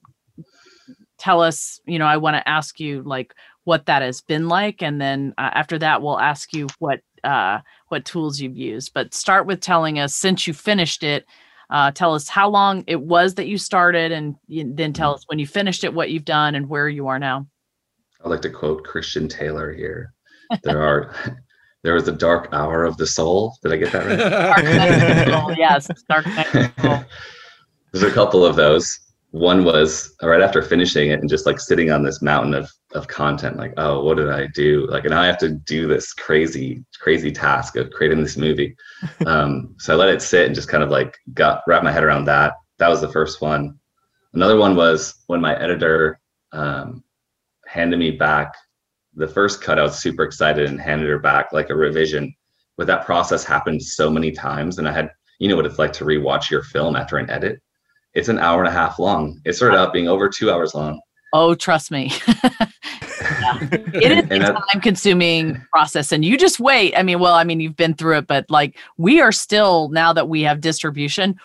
tell 1.18 1.42
us 1.42 1.80
you 1.84 1.98
know 1.98 2.06
i 2.06 2.16
want 2.16 2.36
to 2.36 2.48
ask 2.48 2.80
you 2.80 3.02
like 3.02 3.34
what 3.64 3.86
that 3.86 4.02
has 4.02 4.20
been 4.20 4.48
like 4.48 4.82
and 4.82 5.00
then 5.00 5.34
uh, 5.36 5.50
after 5.52 5.78
that 5.78 6.00
we'll 6.00 6.18
ask 6.20 6.52
you 6.54 6.66
what 6.78 7.00
uh, 7.24 7.58
what 7.88 8.04
tools 8.04 8.40
you've 8.40 8.56
used 8.56 8.94
but 8.94 9.12
start 9.12 9.44
with 9.44 9.60
telling 9.60 9.98
us 9.98 10.14
since 10.14 10.46
you 10.46 10.54
finished 10.54 11.02
it 11.02 11.26
uh, 11.70 11.90
tell 11.90 12.14
us 12.14 12.28
how 12.28 12.48
long 12.48 12.84
it 12.86 13.00
was 13.00 13.34
that 13.34 13.48
you 13.48 13.58
started 13.58 14.12
and 14.12 14.36
then 14.48 14.92
tell 14.92 15.14
us 15.14 15.24
when 15.26 15.40
you 15.40 15.46
finished 15.46 15.82
it 15.82 15.92
what 15.92 16.10
you've 16.10 16.24
done 16.24 16.54
and 16.54 16.68
where 16.68 16.88
you 16.88 17.08
are 17.08 17.18
now 17.18 17.44
i 18.24 18.28
like 18.28 18.42
to 18.42 18.50
quote 18.50 18.84
christian 18.84 19.28
taylor 19.28 19.72
here. 19.72 20.12
There 20.62 20.82
are 20.82 21.14
there 21.84 21.94
was 21.94 22.08
a 22.08 22.12
dark 22.12 22.48
hour 22.52 22.84
of 22.84 22.96
the 22.96 23.06
soul. 23.06 23.56
Did 23.62 23.72
i 23.72 23.76
get 23.76 23.92
that 23.92 24.06
right? 24.06 25.58
Yes 25.58 25.88
dark 26.08 26.24
there's 27.92 28.02
a 28.02 28.14
couple 28.14 28.44
of 28.44 28.56
those. 28.56 28.98
One 29.30 29.64
was 29.64 30.14
right 30.22 30.40
after 30.40 30.62
finishing 30.62 31.10
it 31.10 31.20
and 31.20 31.28
just 31.28 31.44
like 31.46 31.60
sitting 31.60 31.90
on 31.90 32.02
this 32.02 32.22
mountain 32.22 32.54
of 32.54 32.70
of 32.94 33.06
content 33.06 33.58
like 33.58 33.74
oh 33.76 34.02
what 34.02 34.16
did 34.16 34.30
i 34.30 34.46
do? 34.54 34.86
Like 34.88 35.04
and 35.04 35.14
i 35.14 35.26
have 35.26 35.38
to 35.38 35.50
do 35.50 35.86
this 35.86 36.14
crazy 36.14 36.84
crazy 36.98 37.30
task 37.30 37.76
of 37.76 37.90
creating 37.90 38.22
this 38.22 38.36
movie. 38.38 38.74
Um 39.26 39.74
so 39.78 39.92
i 39.92 39.96
let 39.96 40.08
it 40.08 40.22
sit 40.22 40.46
and 40.46 40.54
just 40.54 40.68
kind 40.68 40.82
of 40.82 40.90
like 40.90 41.16
got 41.34 41.62
wrap 41.66 41.82
my 41.82 41.92
head 41.92 42.04
around 42.04 42.24
that. 42.24 42.54
That 42.78 42.88
was 42.88 43.00
the 43.00 43.12
first 43.12 43.42
one. 43.42 43.78
Another 44.32 44.56
one 44.56 44.76
was 44.76 45.22
when 45.26 45.40
my 45.40 45.58
editor 45.60 46.20
um 46.52 47.04
handed 47.68 47.98
me 47.98 48.10
back 48.10 48.54
the 49.14 49.28
first 49.28 49.62
cut 49.62 49.78
i 49.78 49.82
was 49.82 50.00
super 50.00 50.22
excited 50.22 50.68
and 50.68 50.80
handed 50.80 51.08
her 51.08 51.18
back 51.18 51.52
like 51.52 51.70
a 51.70 51.74
revision 51.74 52.32
but 52.76 52.86
that 52.86 53.04
process 53.04 53.44
happened 53.44 53.82
so 53.82 54.10
many 54.10 54.32
times 54.32 54.78
and 54.78 54.88
i 54.88 54.92
had 54.92 55.10
you 55.38 55.48
know 55.48 55.56
what 55.56 55.66
it's 55.66 55.78
like 55.78 55.92
to 55.92 56.04
rewatch 56.04 56.50
your 56.50 56.62
film 56.62 56.96
after 56.96 57.18
an 57.18 57.28
edit 57.30 57.60
it's 58.14 58.28
an 58.28 58.38
hour 58.38 58.60
and 58.60 58.68
a 58.68 58.72
half 58.72 58.98
long. 58.98 59.40
It 59.44 59.54
started 59.54 59.76
out 59.76 59.92
being 59.92 60.08
over 60.08 60.28
two 60.28 60.50
hours 60.50 60.74
long. 60.74 61.00
Oh, 61.32 61.54
trust 61.54 61.90
me. 61.90 62.12
It 63.60 64.30
is 64.30 64.48
a 64.48 64.52
time 64.52 64.80
consuming 64.80 65.60
process. 65.72 66.12
And 66.12 66.24
you 66.24 66.36
just 66.36 66.60
wait. 66.60 66.96
I 66.96 67.02
mean, 67.02 67.18
well, 67.18 67.34
I 67.34 67.44
mean, 67.44 67.60
you've 67.60 67.76
been 67.76 67.94
through 67.94 68.18
it, 68.18 68.26
but 68.26 68.48
like 68.48 68.76
we 68.96 69.20
are 69.20 69.32
still, 69.32 69.88
now 69.88 70.12
that 70.12 70.28
we 70.28 70.42
have 70.42 70.60
distribution, 70.60 71.36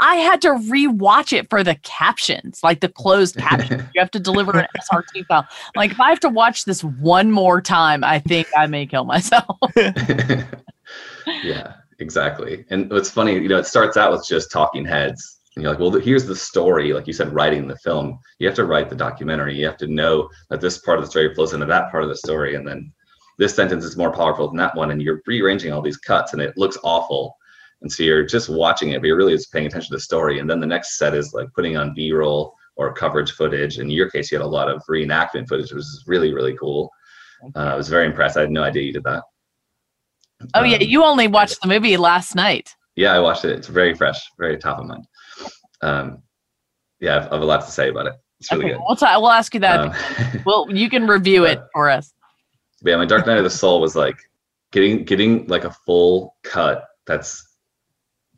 I 0.00 0.16
had 0.16 0.40
to 0.42 0.48
rewatch 0.48 1.32
it 1.36 1.48
for 1.50 1.62
the 1.62 1.76
captions, 1.82 2.60
like 2.62 2.80
the 2.80 2.88
closed 2.88 3.36
captions. 3.36 3.82
you 3.94 4.00
have 4.00 4.10
to 4.12 4.20
deliver 4.20 4.58
an 4.58 4.66
SRT 4.78 5.26
file. 5.26 5.46
Like 5.76 5.92
if 5.92 6.00
I 6.00 6.08
have 6.08 6.20
to 6.20 6.28
watch 6.28 6.64
this 6.64 6.82
one 6.82 7.30
more 7.30 7.60
time, 7.60 8.02
I 8.02 8.18
think 8.18 8.48
I 8.56 8.66
may 8.66 8.86
kill 8.86 9.04
myself. 9.04 9.58
yeah, 9.76 11.74
exactly. 11.98 12.64
And 12.70 12.90
what's 12.90 13.10
funny, 13.10 13.34
you 13.34 13.48
know, 13.48 13.58
it 13.58 13.66
starts 13.66 13.96
out 13.96 14.10
with 14.10 14.26
just 14.26 14.50
talking 14.50 14.84
heads 14.84 15.40
and 15.54 15.62
you're 15.62 15.72
like, 15.72 15.80
well, 15.80 15.90
here's 15.90 16.26
the 16.26 16.36
story. 16.36 16.92
Like 16.92 17.06
you 17.06 17.12
said, 17.12 17.34
writing 17.34 17.66
the 17.66 17.76
film, 17.76 18.18
you 18.38 18.46
have 18.46 18.56
to 18.56 18.64
write 18.64 18.88
the 18.88 18.96
documentary. 18.96 19.56
You 19.58 19.66
have 19.66 19.76
to 19.78 19.88
know 19.88 20.30
that 20.48 20.60
this 20.60 20.78
part 20.78 20.98
of 20.98 21.04
the 21.04 21.10
story 21.10 21.34
flows 21.34 21.52
into 21.52 21.66
that 21.66 21.90
part 21.90 22.04
of 22.04 22.08
the 22.08 22.16
story. 22.16 22.54
And 22.54 22.66
then 22.66 22.92
this 23.38 23.54
sentence 23.54 23.84
is 23.84 23.96
more 23.96 24.12
powerful 24.12 24.46
than 24.48 24.56
that 24.58 24.76
one. 24.76 24.90
And 24.90 25.02
you're 25.02 25.22
rearranging 25.26 25.72
all 25.72 25.82
these 25.82 25.96
cuts 25.96 26.32
and 26.32 26.40
it 26.40 26.56
looks 26.56 26.78
awful. 26.84 27.36
And 27.82 27.90
so 27.90 28.02
you're 28.02 28.24
just 28.24 28.48
watching 28.48 28.90
it, 28.90 29.00
but 29.00 29.06
you're 29.06 29.16
really 29.16 29.34
just 29.34 29.52
paying 29.52 29.66
attention 29.66 29.90
to 29.90 29.96
the 29.96 30.02
story. 30.02 30.38
And 30.38 30.48
then 30.48 30.60
the 30.60 30.66
next 30.66 30.98
set 30.98 31.14
is 31.14 31.32
like 31.32 31.48
putting 31.54 31.76
on 31.76 31.94
B 31.94 32.12
roll 32.12 32.54
or 32.76 32.92
coverage 32.92 33.32
footage. 33.32 33.78
In 33.78 33.90
your 33.90 34.10
case, 34.10 34.30
you 34.30 34.38
had 34.38 34.44
a 34.44 34.48
lot 34.48 34.68
of 34.68 34.82
reenactment 34.88 35.48
footage, 35.48 35.72
which 35.72 35.76
was 35.76 36.04
really, 36.06 36.34
really 36.34 36.56
cool. 36.56 36.90
Uh, 37.56 37.60
I 37.60 37.74
was 37.74 37.88
very 37.88 38.06
impressed. 38.06 38.36
I 38.36 38.42
had 38.42 38.50
no 38.50 38.62
idea 38.62 38.82
you 38.82 38.92
did 38.92 39.04
that. 39.04 39.22
Oh, 40.54 40.60
um, 40.60 40.66
yeah. 40.66 40.78
You 40.78 41.04
only 41.04 41.26
watched 41.26 41.60
the 41.62 41.68
movie 41.68 41.96
last 41.96 42.34
night. 42.34 42.74
Yeah, 42.96 43.14
I 43.14 43.20
watched 43.20 43.44
it. 43.44 43.52
It's 43.52 43.68
very 43.68 43.94
fresh, 43.94 44.20
very 44.38 44.58
top 44.58 44.78
of 44.78 44.86
mind 44.86 45.06
um, 45.82 46.22
yeah, 47.00 47.16
I've, 47.16 47.32
I've, 47.32 47.42
a 47.42 47.44
lot 47.44 47.64
to 47.64 47.70
say 47.70 47.88
about 47.88 48.06
it. 48.06 48.14
It's 48.38 48.50
really 48.52 48.66
okay, 48.66 48.74
good. 48.74 48.82
We'll, 48.86 48.96
t- 48.96 49.06
we'll 49.16 49.30
ask 49.30 49.54
you 49.54 49.60
that. 49.60 49.80
Um, 49.80 50.42
well, 50.46 50.66
you 50.70 50.88
can 50.88 51.06
review 51.06 51.44
it 51.44 51.60
for 51.72 51.90
us. 51.90 52.12
Yeah, 52.82 52.96
my 52.96 53.06
Dark 53.06 53.26
Night 53.26 53.38
of 53.38 53.44
the 53.44 53.50
Soul 53.50 53.80
was 53.80 53.94
like 53.94 54.16
getting 54.72 55.04
getting 55.04 55.46
like 55.46 55.64
a 55.64 55.70
full 55.84 56.36
cut 56.42 56.84
that's 57.06 57.49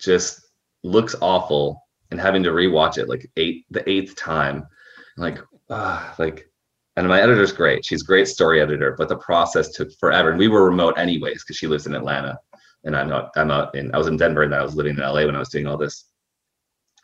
just 0.02 0.40
looks 0.82 1.14
awful 1.20 1.82
and 2.10 2.20
having 2.20 2.42
to 2.42 2.50
rewatch 2.50 2.98
it 2.98 3.08
like 3.08 3.30
eight 3.36 3.64
the 3.70 3.88
eighth 3.88 4.16
time 4.16 4.66
like 5.16 5.38
ah 5.70 6.14
like 6.18 6.48
and 6.96 7.08
my 7.08 7.20
editor's 7.20 7.52
great 7.52 7.84
she's 7.84 8.02
a 8.02 8.06
great 8.06 8.28
story 8.28 8.60
editor 8.60 8.94
but 8.98 9.08
the 9.08 9.16
process 9.16 9.70
took 9.70 9.88
forever 9.98 10.30
and 10.30 10.38
we 10.38 10.48
were 10.48 10.64
remote 10.64 10.94
anyways 10.98 11.42
because 11.42 11.56
she 11.56 11.66
lives 11.66 11.86
in 11.86 11.94
atlanta 11.94 12.38
and 12.84 12.96
i'm 12.96 13.08
not 13.08 13.30
i'm 13.36 13.50
out 13.50 13.74
in 13.74 13.94
i 13.94 13.98
was 13.98 14.08
in 14.08 14.16
denver 14.16 14.42
and 14.42 14.54
i 14.54 14.62
was 14.62 14.74
living 14.74 14.96
in 14.96 15.00
la 15.00 15.24
when 15.24 15.36
i 15.36 15.38
was 15.38 15.48
doing 15.48 15.66
all 15.66 15.78
this 15.78 16.06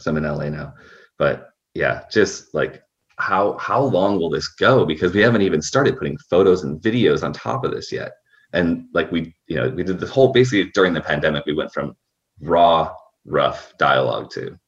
so 0.01 0.11
I'm 0.11 0.17
in 0.17 0.25
LA 0.25 0.49
now. 0.49 0.75
But 1.19 1.51
yeah, 1.75 2.05
just 2.11 2.55
like 2.55 2.83
how 3.17 3.59
how 3.59 3.83
long 3.83 4.19
will 4.19 4.31
this 4.31 4.49
go? 4.49 4.85
Because 4.85 5.13
we 5.13 5.21
haven't 5.21 5.43
even 5.43 5.63
started 5.63 5.97
putting 5.97 6.17
photos 6.31 6.63
and 6.65 6.81
videos 6.81 7.23
on 7.23 7.33
top 7.33 7.65
of 7.65 7.73
this 7.73 7.91
yet. 7.93 8.13
And 8.53 8.87
like 8.95 9.11
we, 9.13 9.35
you 9.49 9.57
know, 9.57 9.69
we 9.69 9.83
did 9.83 10.01
this 10.01 10.11
whole 10.11 10.33
basically 10.33 10.71
during 10.73 10.95
the 10.95 11.01
pandemic, 11.01 11.45
we 11.47 11.55
went 11.55 11.73
from 11.73 11.97
raw, 12.40 12.94
rough 13.24 13.72
dialogue 13.79 14.31
to 14.33 14.59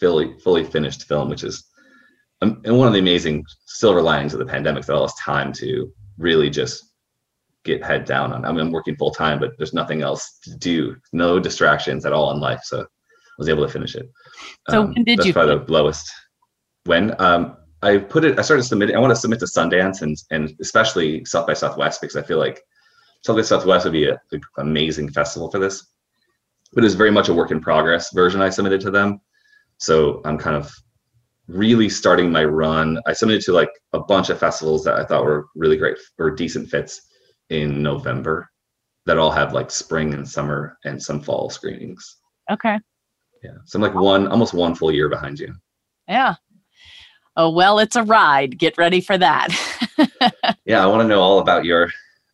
fully 0.00 0.38
fully 0.38 0.64
finished 0.64 1.04
film, 1.04 1.28
which 1.28 1.44
is 1.44 1.64
um, 2.42 2.60
and 2.64 2.76
one 2.76 2.86
of 2.86 2.92
the 2.92 3.00
amazing 3.00 3.44
silver 3.66 4.02
linings 4.02 4.34
of 4.34 4.38
the 4.38 4.46
pandemic 4.46 4.84
that 4.84 4.94
allows 4.94 5.14
time 5.14 5.52
to 5.54 5.92
really 6.18 6.50
just 6.50 6.84
get 7.64 7.84
head 7.84 8.04
down 8.04 8.32
on. 8.32 8.44
I 8.44 8.52
mean, 8.52 8.60
I'm 8.60 8.72
working 8.72 8.96
full 8.96 9.10
time, 9.10 9.38
but 9.40 9.52
there's 9.56 9.72
nothing 9.72 10.02
else 10.02 10.38
to 10.42 10.54
do, 10.56 10.96
no 11.12 11.40
distractions 11.40 12.04
at 12.04 12.12
all 12.12 12.30
in 12.32 12.40
life. 12.40 12.60
So 12.64 12.82
I 12.82 12.84
was 13.38 13.48
able 13.48 13.66
to 13.66 13.72
finish 13.72 13.94
it. 13.94 14.10
So 14.68 14.82
um, 14.82 14.92
when 14.92 15.04
did 15.04 15.18
that's 15.18 15.26
you? 15.26 15.32
Probably 15.32 15.64
the 15.64 15.72
lowest. 15.72 16.10
When 16.84 17.18
um, 17.20 17.56
I 17.82 17.98
put 17.98 18.24
it, 18.24 18.38
I 18.38 18.42
started 18.42 18.64
submitting. 18.64 18.96
I 18.96 18.98
want 18.98 19.12
to 19.12 19.16
submit 19.16 19.40
to 19.40 19.46
Sundance 19.46 20.02
and 20.02 20.16
and 20.30 20.54
especially 20.60 21.24
South 21.24 21.46
by 21.46 21.54
Southwest 21.54 22.00
because 22.00 22.16
I 22.16 22.22
feel 22.22 22.38
like 22.38 22.62
South 23.24 23.36
by 23.36 23.42
Southwest 23.42 23.84
would 23.84 23.92
be 23.92 24.08
an 24.08 24.18
amazing 24.58 25.10
festival 25.10 25.50
for 25.50 25.58
this. 25.58 25.86
But 26.74 26.84
it's 26.84 26.94
very 26.94 27.10
much 27.10 27.28
a 27.28 27.34
work 27.34 27.50
in 27.50 27.60
progress 27.60 28.12
version 28.12 28.40
I 28.40 28.50
submitted 28.50 28.80
to 28.82 28.90
them. 28.90 29.20
So 29.78 30.20
I'm 30.24 30.38
kind 30.38 30.56
of 30.56 30.72
really 31.46 31.88
starting 31.88 32.32
my 32.32 32.44
run. 32.44 33.00
I 33.06 33.12
submitted 33.12 33.42
to 33.42 33.52
like 33.52 33.70
a 33.92 34.00
bunch 34.00 34.30
of 34.30 34.38
festivals 34.38 34.84
that 34.84 34.96
I 34.96 35.04
thought 35.04 35.24
were 35.24 35.46
really 35.54 35.76
great 35.76 35.98
or 36.18 36.30
decent 36.30 36.70
fits 36.70 37.02
in 37.50 37.82
November 37.82 38.48
that 39.06 39.18
all 39.18 39.30
have 39.30 39.52
like 39.52 39.70
spring 39.70 40.14
and 40.14 40.28
summer 40.28 40.78
and 40.84 41.02
some 41.02 41.20
fall 41.20 41.50
screenings. 41.50 42.16
Okay. 42.50 42.78
Yeah. 43.42 43.56
So 43.66 43.78
I'm 43.78 43.82
like 43.82 43.94
one, 43.94 44.28
almost 44.28 44.54
one 44.54 44.74
full 44.74 44.90
year 44.90 45.08
behind 45.08 45.38
you. 45.38 45.54
Yeah. 46.08 46.34
Oh, 47.36 47.50
well, 47.50 47.78
it's 47.78 47.96
a 47.96 48.04
ride. 48.04 48.58
Get 48.58 48.78
ready 48.78 49.00
for 49.00 49.18
that. 49.18 49.48
yeah. 50.64 50.82
I 50.82 50.86
want 50.86 51.02
to 51.02 51.08
know 51.08 51.20
all 51.20 51.40
about 51.40 51.64
your, 51.64 51.90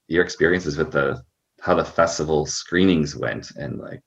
your 0.09 0.23
experiences 0.23 0.77
with 0.77 0.93
the, 0.93 1.23
how 1.61 1.75
the 1.75 1.85
festival 1.85 2.47
screenings 2.47 3.17
went 3.17 3.51
and 3.57 3.79
like 3.79 4.01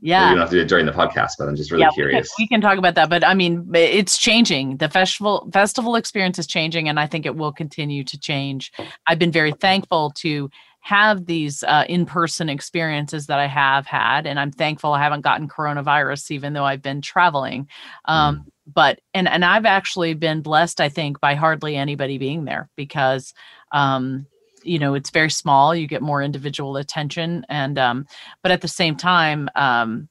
Yeah. 0.00 0.28
you 0.28 0.36
don't 0.36 0.40
have 0.40 0.50
to 0.50 0.56
do 0.56 0.62
it 0.62 0.68
during 0.68 0.86
the 0.86 0.92
podcast, 0.92 1.32
but 1.38 1.48
I'm 1.48 1.56
just 1.56 1.72
really 1.72 1.82
yeah, 1.82 1.88
we 1.88 1.94
can, 1.94 2.10
curious. 2.10 2.30
we 2.38 2.46
can 2.46 2.60
talk 2.60 2.78
about 2.78 2.94
that, 2.94 3.10
but 3.10 3.24
I 3.24 3.34
mean, 3.34 3.68
it's 3.74 4.16
changing. 4.16 4.76
The 4.76 4.88
festival 4.88 5.48
festival 5.52 5.96
experience 5.96 6.38
is 6.38 6.46
changing, 6.46 6.88
and 6.88 7.00
I 7.00 7.06
think 7.06 7.26
it 7.26 7.34
will 7.34 7.52
continue 7.52 8.04
to 8.04 8.18
change. 8.18 8.70
I've 9.08 9.18
been 9.18 9.32
very 9.32 9.52
thankful 9.52 10.12
to 10.18 10.50
have 10.80 11.26
these 11.26 11.64
uh, 11.64 11.84
in-person 11.88 12.48
experiences 12.48 13.26
that 13.26 13.40
I 13.40 13.46
have 13.46 13.86
had, 13.86 14.26
and 14.26 14.38
I'm 14.38 14.52
thankful 14.52 14.92
I 14.92 15.02
haven't 15.02 15.22
gotten 15.22 15.48
coronavirus, 15.48 16.30
even 16.30 16.52
though 16.52 16.64
I've 16.64 16.82
been 16.82 17.00
traveling. 17.00 17.68
Um, 18.04 18.46
But 18.72 19.00
and 19.14 19.28
and 19.28 19.44
I've 19.44 19.66
actually 19.66 20.14
been 20.14 20.42
blessed, 20.42 20.80
I 20.80 20.90
think, 20.90 21.20
by 21.20 21.34
hardly 21.34 21.74
anybody 21.74 22.18
being 22.18 22.44
there 22.44 22.68
because. 22.76 23.34
Um, 23.72 24.26
you 24.64 24.78
know 24.78 24.94
it's 24.94 25.10
very 25.10 25.30
small 25.30 25.74
you 25.74 25.86
get 25.86 26.02
more 26.02 26.22
individual 26.22 26.76
attention 26.76 27.44
and 27.48 27.78
um 27.78 28.06
but 28.42 28.52
at 28.52 28.60
the 28.60 28.68
same 28.68 28.96
time 28.96 29.48
um 29.54 30.08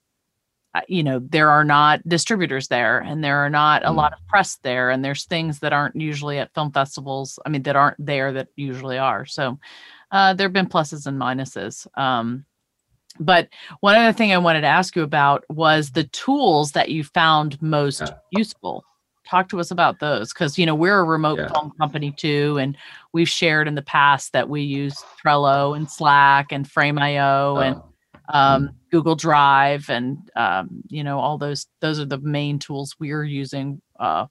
you 0.87 1.03
know 1.03 1.19
there 1.19 1.49
are 1.49 1.63
not 1.63 2.07
distributors 2.07 2.67
there 2.67 2.99
and 2.99 3.23
there 3.23 3.37
are 3.37 3.49
not 3.49 3.83
a 3.83 3.89
Mm. 3.89 3.95
lot 3.95 4.13
of 4.13 4.19
press 4.27 4.57
there 4.63 4.89
and 4.91 5.03
there's 5.03 5.25
things 5.25 5.59
that 5.59 5.73
aren't 5.73 5.95
usually 5.95 6.37
at 6.39 6.53
film 6.53 6.71
festivals 6.71 7.39
i 7.45 7.49
mean 7.49 7.63
that 7.63 7.75
aren't 7.75 8.03
there 8.05 8.31
that 8.33 8.49
usually 8.55 8.97
are 8.97 9.25
so 9.25 9.57
uh, 10.11 10.33
there 10.33 10.45
have 10.45 10.53
been 10.53 10.67
pluses 10.69 11.05
and 11.07 11.19
minuses 11.19 11.87
um, 11.99 12.45
but 13.19 13.49
one 13.79 13.95
other 13.95 14.13
thing 14.13 14.31
i 14.31 14.37
wanted 14.37 14.61
to 14.61 14.67
ask 14.67 14.95
you 14.95 15.01
about 15.01 15.43
was 15.49 15.91
the 15.91 16.03
tools 16.05 16.73
that 16.73 16.89
you 16.89 17.03
found 17.03 17.59
most 17.61 18.01
Yeah. 18.01 18.13
useful 18.31 18.85
talk 19.27 19.49
to 19.49 19.59
us 19.59 19.71
about 19.71 19.99
those 19.99 20.31
because 20.33 20.57
you 20.57 20.65
know 20.65 20.75
we're 20.75 20.99
a 20.99 21.03
remote 21.03 21.37
Yeah. 21.39 21.47
film 21.49 21.71
company 21.79 22.11
too 22.11 22.57
and 22.59 22.77
we've 23.13 23.29
shared 23.29 23.67
in 23.67 23.75
the 23.75 23.81
past 23.81 24.31
that 24.33 24.47
we 24.49 24.61
use 24.61 24.95
trello 25.23 25.75
and 25.75 25.89
slack 25.89 26.51
and 26.51 26.69
frame.io 26.69 27.57
and 27.57 27.75
Oh, 27.75 28.37
um, 28.39 28.71
Google 28.91 29.15
Drive, 29.15 29.89
and 29.89 30.17
um, 30.35 30.67
you 30.89 31.01
know 31.01 31.17
all 31.17 31.37
those. 31.37 31.65
Those 31.79 31.97
are 31.97 32.05
the 32.05 32.17
main 32.17 32.59
tools 32.59 32.93
we're 32.99 33.23
using. 33.23 33.81
Uh, 33.97 34.25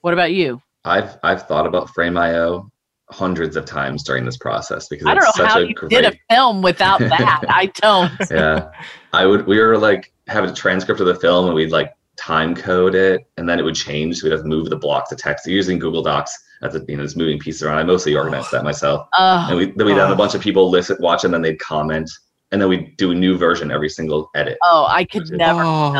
what 0.00 0.14
about 0.14 0.32
you? 0.32 0.62
I've 0.86 1.18
I've 1.22 1.46
thought 1.46 1.66
about 1.66 1.90
Frame.io 1.90 2.70
hundreds 3.10 3.56
of 3.56 3.66
times 3.66 4.04
during 4.04 4.24
this 4.24 4.38
process 4.38 4.88
because 4.88 5.06
I 5.06 5.12
don't 5.14 5.24
it's 5.28 5.36
know 5.38 5.44
such 5.44 5.52
how 5.52 5.60
a 5.60 5.66
you 5.66 5.74
great 5.74 5.90
did 5.90 6.04
a 6.06 6.12
film 6.34 6.62
without 6.62 7.00
that. 7.00 7.42
I 7.50 7.66
don't. 7.74 8.12
yeah 8.30 8.70
i 9.12 9.26
would 9.26 9.46
we 9.46 9.58
were 9.58 9.76
like 9.76 10.12
having 10.28 10.48
a 10.48 10.54
transcript 10.54 11.00
of 11.00 11.06
the 11.06 11.16
film 11.16 11.44
and 11.46 11.54
we'd 11.54 11.72
like 11.72 11.92
time 12.20 12.54
code 12.54 12.94
it 12.94 13.22
and 13.38 13.48
then 13.48 13.58
it 13.58 13.62
would 13.62 13.74
change 13.74 14.18
so 14.18 14.26
we'd 14.26 14.32
have 14.32 14.42
to 14.42 14.46
move 14.46 14.68
the 14.68 14.76
block 14.76 15.10
of 15.10 15.16
text 15.16 15.46
using 15.46 15.78
google 15.78 16.02
docs 16.02 16.36
as 16.62 16.74
the 16.74 16.84
you 16.86 16.96
know 16.96 17.02
just 17.02 17.16
moving 17.16 17.38
pieces 17.38 17.62
around 17.62 17.78
i 17.78 17.82
mostly 17.82 18.14
organized 18.14 18.50
that 18.52 18.62
myself 18.62 19.08
and 19.18 19.54
Uh, 19.54 19.56
we 19.56 19.64
then 19.76 19.86
we'd 19.86 19.96
have 19.96 20.10
Oh. 20.10 20.12
a 20.12 20.16
bunch 20.16 20.34
of 20.34 20.42
people 20.42 20.68
listen 20.68 20.96
watch 21.00 21.24
and 21.24 21.32
then 21.32 21.40
they'd 21.40 21.58
comment 21.58 22.10
and 22.52 22.60
then 22.60 22.68
we'd 22.68 22.94
do 22.98 23.12
a 23.12 23.14
new 23.14 23.38
version 23.38 23.70
every 23.70 23.88
single 23.88 24.28
edit 24.34 24.58
oh, 24.64 24.86
I 24.88 25.04
could 25.04 25.30
never. 25.30 25.62
Oh. 25.64 25.92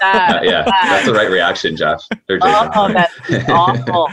That, 0.00 0.38
Uh, 0.38 0.40
yeah 0.50 0.64
that's 0.64 1.06
the 1.06 1.12
right 1.12 1.30
reaction 1.30 1.76
josh 1.76 2.00
or 2.28 2.38
Jason. 2.38 2.70
oh, 2.74 2.92
that's 2.92 3.48
awful. 3.48 4.08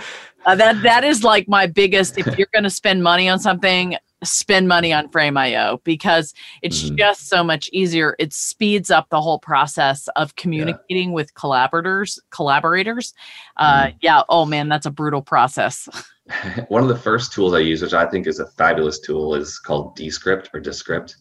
Uh, 0.46 0.56
that 0.56 0.82
that 0.84 1.04
is 1.06 1.24
like 1.24 1.48
my 1.48 1.66
biggest. 1.66 2.18
If 2.18 2.38
you're 2.38 2.50
going 2.54 2.64
to 2.66 2.70
spend 2.70 3.02
money 3.02 3.30
on 3.30 3.40
something, 3.40 3.96
spend 4.24 4.68
money 4.68 4.94
on 4.94 5.10
Frame.io 5.10 5.82
because 5.84 6.34
it's 6.62 6.90
Mhm. 6.90 6.98
just 6.98 7.28
so 7.28 7.44
much 7.44 7.70
easier. 7.74 8.16
It 8.20 8.34
speeds 8.34 8.92
up 8.92 9.10
the 9.10 9.22
whole 9.22 9.40
process 9.40 10.08
of 10.16 10.36
communicating 10.36 11.12
with 11.12 11.34
collaborators. 11.34 12.20
Collaborators. 12.32 13.14
Uh, 13.58 13.88
Mhm. 13.88 13.96
Yeah. 14.02 14.24
Oh 14.30 14.46
man, 14.46 14.70
that's 14.70 14.86
a 14.86 14.92
brutal 14.92 15.22
process. 15.22 15.88
one 16.70 16.82
of 16.84 16.90
the 16.90 16.98
first 16.98 17.34
tools 17.34 17.54
I 17.54 17.60
use, 17.60 17.82
which 17.82 17.94
I 17.94 18.06
think 18.06 18.28
is 18.28 18.40
a 18.40 18.48
fabulous 18.48 19.00
tool, 19.00 19.36
is 19.36 19.60
called 19.60 19.96
Descript 19.96 20.50
or 20.54 20.60
Descript, 20.62 21.18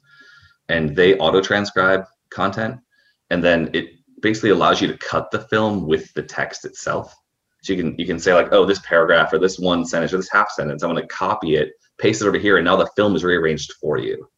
and 0.69 0.95
they 0.95 1.19
auto 1.19 1.41
transcribe 1.41 2.05
content, 2.31 2.79
and 3.31 3.43
then 3.43 3.69
it 3.73 3.87
basically 4.21 4.51
allows 4.51 4.81
you 4.81 4.87
to 4.87 4.97
cut 4.99 5.31
the 5.33 5.41
film 5.41 5.87
with 5.89 6.13
the 6.15 6.23
text 6.23 6.65
itself. 6.65 7.13
So 7.63 7.73
you 7.73 7.83
can 7.83 7.99
you 7.99 8.07
can 8.07 8.19
say 8.21 8.33
like, 8.33 8.53
oh, 8.53 8.65
this 8.65 8.79
paragraph 8.81 9.33
or 9.33 9.39
this 9.39 9.59
one 9.59 9.85
sentence 9.85 10.13
or 10.13 10.19
this 10.19 10.31
half 10.31 10.51
sentence, 10.51 10.83
I'm 10.83 10.91
going 10.91 11.03
to 11.03 11.09
copy 11.09 11.57
it, 11.57 11.73
paste 12.03 12.21
it 12.21 12.27
over 12.27 12.37
here, 12.37 12.57
and 12.59 12.65
now 12.65 12.75
the 12.75 12.91
film 12.97 13.15
is 13.15 13.23
rearranged 13.23 13.73
for 13.81 13.97
you, 13.97 14.29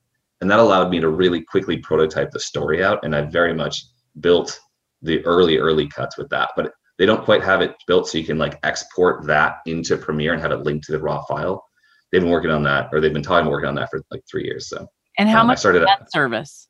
and 0.42 0.50
that 0.50 0.58
allowed 0.58 0.90
me 0.90 1.00
to 1.00 1.08
really 1.08 1.40
quickly 1.40 1.78
prototype 1.78 2.30
the 2.30 2.38
story 2.38 2.84
out, 2.84 3.02
and 3.04 3.16
I 3.16 3.22
very 3.22 3.54
much 3.54 3.82
built 4.20 4.60
the 5.00 5.24
early 5.24 5.56
early 5.56 5.88
cuts 5.88 6.18
with 6.18 6.28
that, 6.28 6.50
but 6.56 6.72
they 6.98 7.06
don't 7.06 7.24
quite 7.24 7.42
have 7.42 7.62
it 7.62 7.74
built 7.86 8.06
so 8.06 8.18
you 8.18 8.24
can 8.24 8.38
like 8.38 8.58
export 8.62 9.26
that 9.26 9.56
into 9.66 9.96
Premiere 9.96 10.34
and 10.34 10.42
have 10.42 10.52
it 10.52 10.60
linked 10.60 10.84
to 10.86 10.92
the 10.92 11.00
raw 11.00 11.22
file. 11.24 11.64
They've 12.12 12.20
been 12.20 12.30
working 12.30 12.50
on 12.50 12.62
that, 12.64 12.90
or 12.92 13.00
they've 13.00 13.12
been 13.12 13.22
talking 13.22 13.50
working 13.50 13.68
on 13.68 13.74
that 13.76 13.90
for 13.90 14.02
like 14.10 14.22
three 14.30 14.44
years. 14.44 14.68
So 14.68 14.86
And 15.18 15.28
how 15.28 15.40
um, 15.40 15.46
I 15.46 15.52
much 15.52 15.58
started. 15.60 15.82
that 15.82 16.12
service? 16.12 16.68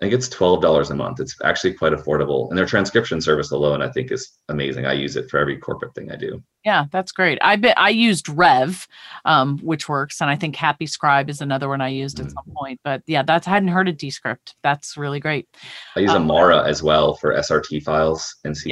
Think 0.00 0.14
it's 0.14 0.28
twelve 0.28 0.62
dollars 0.62 0.90
a 0.90 0.94
month. 0.94 1.20
It's 1.20 1.36
actually 1.44 1.74
quite 1.74 1.92
affordable, 1.92 2.48
and 2.48 2.56
their 2.56 2.64
transcription 2.66 3.20
service 3.20 3.50
alone, 3.50 3.82
I 3.82 3.88
think, 3.90 4.10
is 4.10 4.30
amazing. 4.48 4.86
I 4.86 4.92
use 4.94 5.14
it 5.16 5.28
for 5.30 5.38
every 5.38 5.58
corporate 5.58 5.94
thing 5.94 6.10
I 6.10 6.16
do. 6.16 6.42
Yeah, 6.64 6.86
that's 6.90 7.12
great. 7.12 7.38
I 7.42 7.56
bet 7.56 7.78
I 7.78 7.90
used 7.90 8.28
Rev, 8.28 8.86
um, 9.26 9.58
which 9.58 9.88
works, 9.88 10.20
and 10.22 10.30
I 10.30 10.36
think 10.36 10.56
Happy 10.56 10.86
Scribe 10.86 11.28
is 11.28 11.40
another 11.42 11.68
one 11.68 11.80
I 11.82 11.88
used 11.88 12.18
at 12.20 12.26
Mm. 12.26 12.32
some 12.32 12.54
point. 12.56 12.80
But 12.82 13.02
yeah, 13.06 13.22
that's 13.22 13.46
I 13.46 13.50
hadn't 13.50 13.68
heard 13.68 13.88
of 13.88 13.98
Descript. 13.98 14.54
That's 14.62 14.96
really 14.96 15.20
great. 15.20 15.48
I 15.96 16.00
use 16.00 16.10
Um, 16.10 16.22
Amara 16.30 16.66
as 16.66 16.82
well 16.82 17.14
for 17.14 17.34
SRT 17.34 17.80
files 17.80 18.36
and 18.44 18.54
CC. 18.56 18.70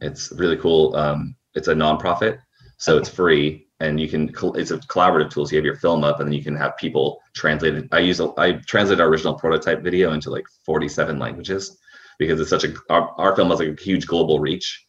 Yeah. 0.00 0.06
It's 0.08 0.32
really 0.32 0.56
cool. 0.56 0.96
Um, 0.96 1.36
it's 1.54 1.68
a 1.68 1.74
nonprofit, 1.74 2.38
so 2.78 2.96
it's 2.96 3.08
free, 3.08 3.66
and 3.82 3.98
you 4.00 4.08
can 4.08 4.30
it's 4.60 4.70
a 4.70 4.78
collaborative 4.78 5.30
tool. 5.30 5.44
So 5.46 5.52
you 5.52 5.58
have 5.58 5.64
your 5.64 5.76
film 5.76 6.04
up, 6.04 6.20
and 6.20 6.28
then 6.28 6.32
you 6.32 6.42
can 6.44 6.56
have 6.56 6.76
people 6.76 7.20
translate 7.34 7.74
it. 7.74 7.88
I 7.92 7.98
use. 7.98 8.20
a- 8.20 8.32
I 8.38 8.52
translate 8.66 9.00
our 9.00 9.08
original 9.08 9.34
prototype 9.34 9.82
video 9.82 10.12
into 10.12 10.30
like 10.30 10.44
47 10.64 11.18
languages 11.18 11.78
because 12.18 12.40
it's 12.40 12.50
such 12.50 12.64
a. 12.64 12.72
Our, 12.90 13.10
our 13.18 13.34
film 13.36 13.50
has 13.50 13.58
like 13.58 13.76
a 13.78 13.82
huge 13.82 14.06
global 14.06 14.38
reach. 14.40 14.84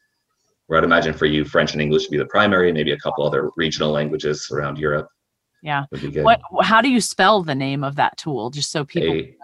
Where 0.68 0.78
I'd 0.78 0.86
imagine 0.86 1.14
for 1.14 1.26
you, 1.26 1.44
French 1.44 1.74
and 1.74 1.82
English 1.82 2.04
would 2.04 2.12
be 2.12 2.18
the 2.18 2.26
primary, 2.28 2.72
maybe 2.72 2.92
a 2.94 2.98
couple 3.00 3.26
other 3.26 3.50
regional 3.58 3.92
languages 3.92 4.48
around 4.52 4.78
Europe 4.78 5.10
Yeah. 5.62 5.84
would 5.92 6.02
be 6.02 6.10
good. 6.12 6.24
What? 6.24 6.40
How 6.62 6.80
do 6.82 6.90
you 6.90 7.02
spell 7.02 7.44
the 7.44 7.56
name 7.56 7.84
of 7.84 7.96
that 7.98 8.16
tool? 8.18 8.50
Just 8.50 8.72
so 8.72 8.86
people. 8.86 9.14
A 9.14 9.36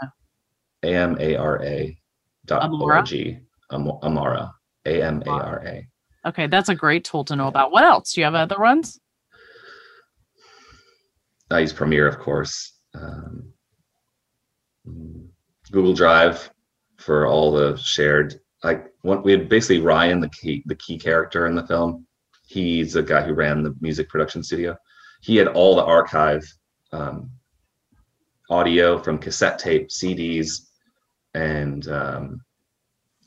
A 0.84 0.96
M 0.96 1.18
A 1.20 1.36
R 1.36 1.62
A 1.64 1.98
dot 2.46 2.62
Amara? 2.62 2.98
R 2.98 3.04
G 3.04 3.38
Am- 3.72 3.92
Amara 4.04 4.54
A 4.86 5.02
M 5.02 5.22
A 5.26 5.30
R 5.30 5.64
A. 5.66 5.88
Okay, 6.28 6.48
that's 6.48 6.70
a 6.70 6.76
great 6.76 7.04
tool 7.04 7.26
to 7.26 7.36
know 7.36 7.48
about. 7.48 7.72
What 7.72 7.84
else? 7.84 8.14
Do 8.14 8.22
you 8.22 8.26
have 8.26 8.36
other 8.36 8.60
ones? 8.60 9.00
I 11.52 11.60
use 11.60 11.74
Premiere, 11.74 12.08
of 12.08 12.20
course. 12.20 12.80
Um, 12.94 13.52
Google 15.72 15.94
Drive 15.94 16.50
for 16.98 17.28
all 17.28 17.52
the 17.52 17.76
shared. 17.78 18.40
Like 18.64 18.88
we 19.04 19.32
had 19.32 19.50
basically 19.50 19.80
Ryan, 19.80 20.20
the 20.20 20.30
key, 20.30 20.64
the 20.66 20.76
key 20.76 20.98
character 20.98 21.48
in 21.48 21.56
the 21.56 21.66
film. 21.66 22.06
He's 22.46 22.94
the 22.94 23.04
guy 23.04 23.22
who 23.22 23.34
ran 23.34 23.64
the 23.64 23.76
music 23.80 24.10
production 24.10 24.44
studio. 24.44 24.76
He 25.22 25.36
had 25.38 25.48
all 25.48 25.76
the 25.76 25.84
archive 25.84 26.44
um, 26.92 27.30
audio 28.50 28.98
from 28.98 29.18
cassette 29.18 29.60
tape, 29.60 29.90
CDs, 29.90 30.68
and 31.34 31.88
um, 31.88 32.42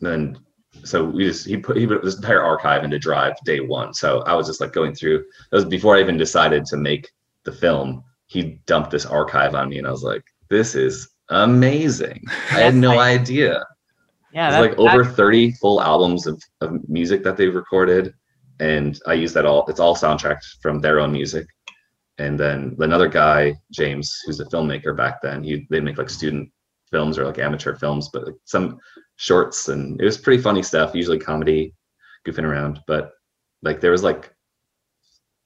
then 0.01 0.37
so 0.85 1.05
we 1.05 1.25
just 1.25 1.47
he 1.47 1.57
put 1.57 1.77
he 1.77 1.87
put 1.87 2.03
this 2.03 2.17
entire 2.17 2.43
archive 2.43 2.83
into 2.85 2.99
Drive 2.99 3.35
day 3.45 3.61
one. 3.61 3.95
So 3.95 4.21
I 4.23 4.35
was 4.35 4.47
just 4.47 4.61
like 4.61 4.73
going 4.73 4.95
through. 4.95 5.25
That 5.51 5.57
was 5.57 5.65
before 5.65 5.97
I 5.97 6.01
even 6.01 6.17
decided 6.17 6.65
to 6.67 6.77
make 6.77 7.11
the 7.45 7.53
film 7.53 8.03
he 8.33 8.59
dumped 8.67 8.91
this 8.91 9.05
archive 9.05 9.55
on 9.55 9.69
me 9.69 9.77
and 9.79 9.87
I 9.87 9.91
was 9.91 10.03
like, 10.03 10.23
this 10.49 10.75
is 10.75 11.11
amazing. 11.29 12.25
I 12.51 12.61
had 12.61 12.75
no 12.75 12.95
nice. 12.95 13.21
idea. 13.21 13.65
Yeah, 14.33 14.47
It's 14.49 14.57
that- 14.57 14.79
like 14.79 14.79
over 14.95 15.05
30 15.05 15.53
full 15.53 15.83
albums 15.83 16.27
of, 16.27 16.43
of 16.63 16.89
music 16.89 17.23
that 17.25 17.37
they've 17.37 17.55
recorded. 17.55 18.15
And 18.59 18.99
I 19.07 19.13
use 19.15 19.35
that 19.35 19.45
all, 19.45 19.67
it's 19.69 19.81
all 19.81 19.95
soundtracked 19.95 20.45
from 20.63 20.81
their 20.81 20.99
own 21.01 21.13
music. 21.13 21.47
And 22.19 22.41
then 22.41 22.75
another 22.79 23.09
guy, 23.09 23.55
James, 23.71 24.15
who's 24.25 24.41
a 24.41 24.47
filmmaker 24.47 24.97
back 24.97 25.21
then, 25.23 25.43
he 25.43 25.67
they 25.71 25.81
make 25.81 25.99
like 25.99 26.11
student 26.11 26.51
films 26.91 27.19
or 27.19 27.25
like 27.27 27.39
amateur 27.39 27.75
films, 27.75 28.09
but 28.13 28.25
like 28.27 28.35
some 28.45 28.79
shorts 29.17 29.69
and 29.69 30.01
it 30.01 30.05
was 30.05 30.17
pretty 30.19 30.41
funny 30.43 30.63
stuff, 30.63 30.95
usually 30.95 31.19
comedy, 31.19 31.75
goofing 32.27 32.45
around. 32.45 32.81
But 32.87 33.13
like 33.63 33.81
there 33.81 33.91
was 33.91 34.03
like 34.05 34.33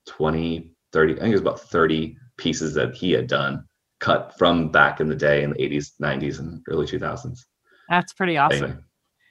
20, 0.07 0.71
30, 0.93 1.13
I 1.15 1.17
think 1.17 1.29
it 1.29 1.33
was 1.33 1.41
about 1.41 1.61
30 1.61 2.17
pieces 2.39 2.75
that 2.75 2.95
he 2.95 3.13
had 3.13 3.27
done 3.27 3.65
cut 4.01 4.35
from 4.39 4.69
back 4.71 5.01
in 5.01 5.09
the 5.09 5.17
day 5.17 5.43
in 5.43 5.51
the 5.51 5.57
80s, 5.57 5.93
90s, 6.01 6.39
and 6.39 6.63
early 6.69 6.87
2000s. 6.87 7.39
that's 7.89 8.13
pretty 8.13 8.37
awesome. 8.37 8.65
Anyway, 8.65 8.79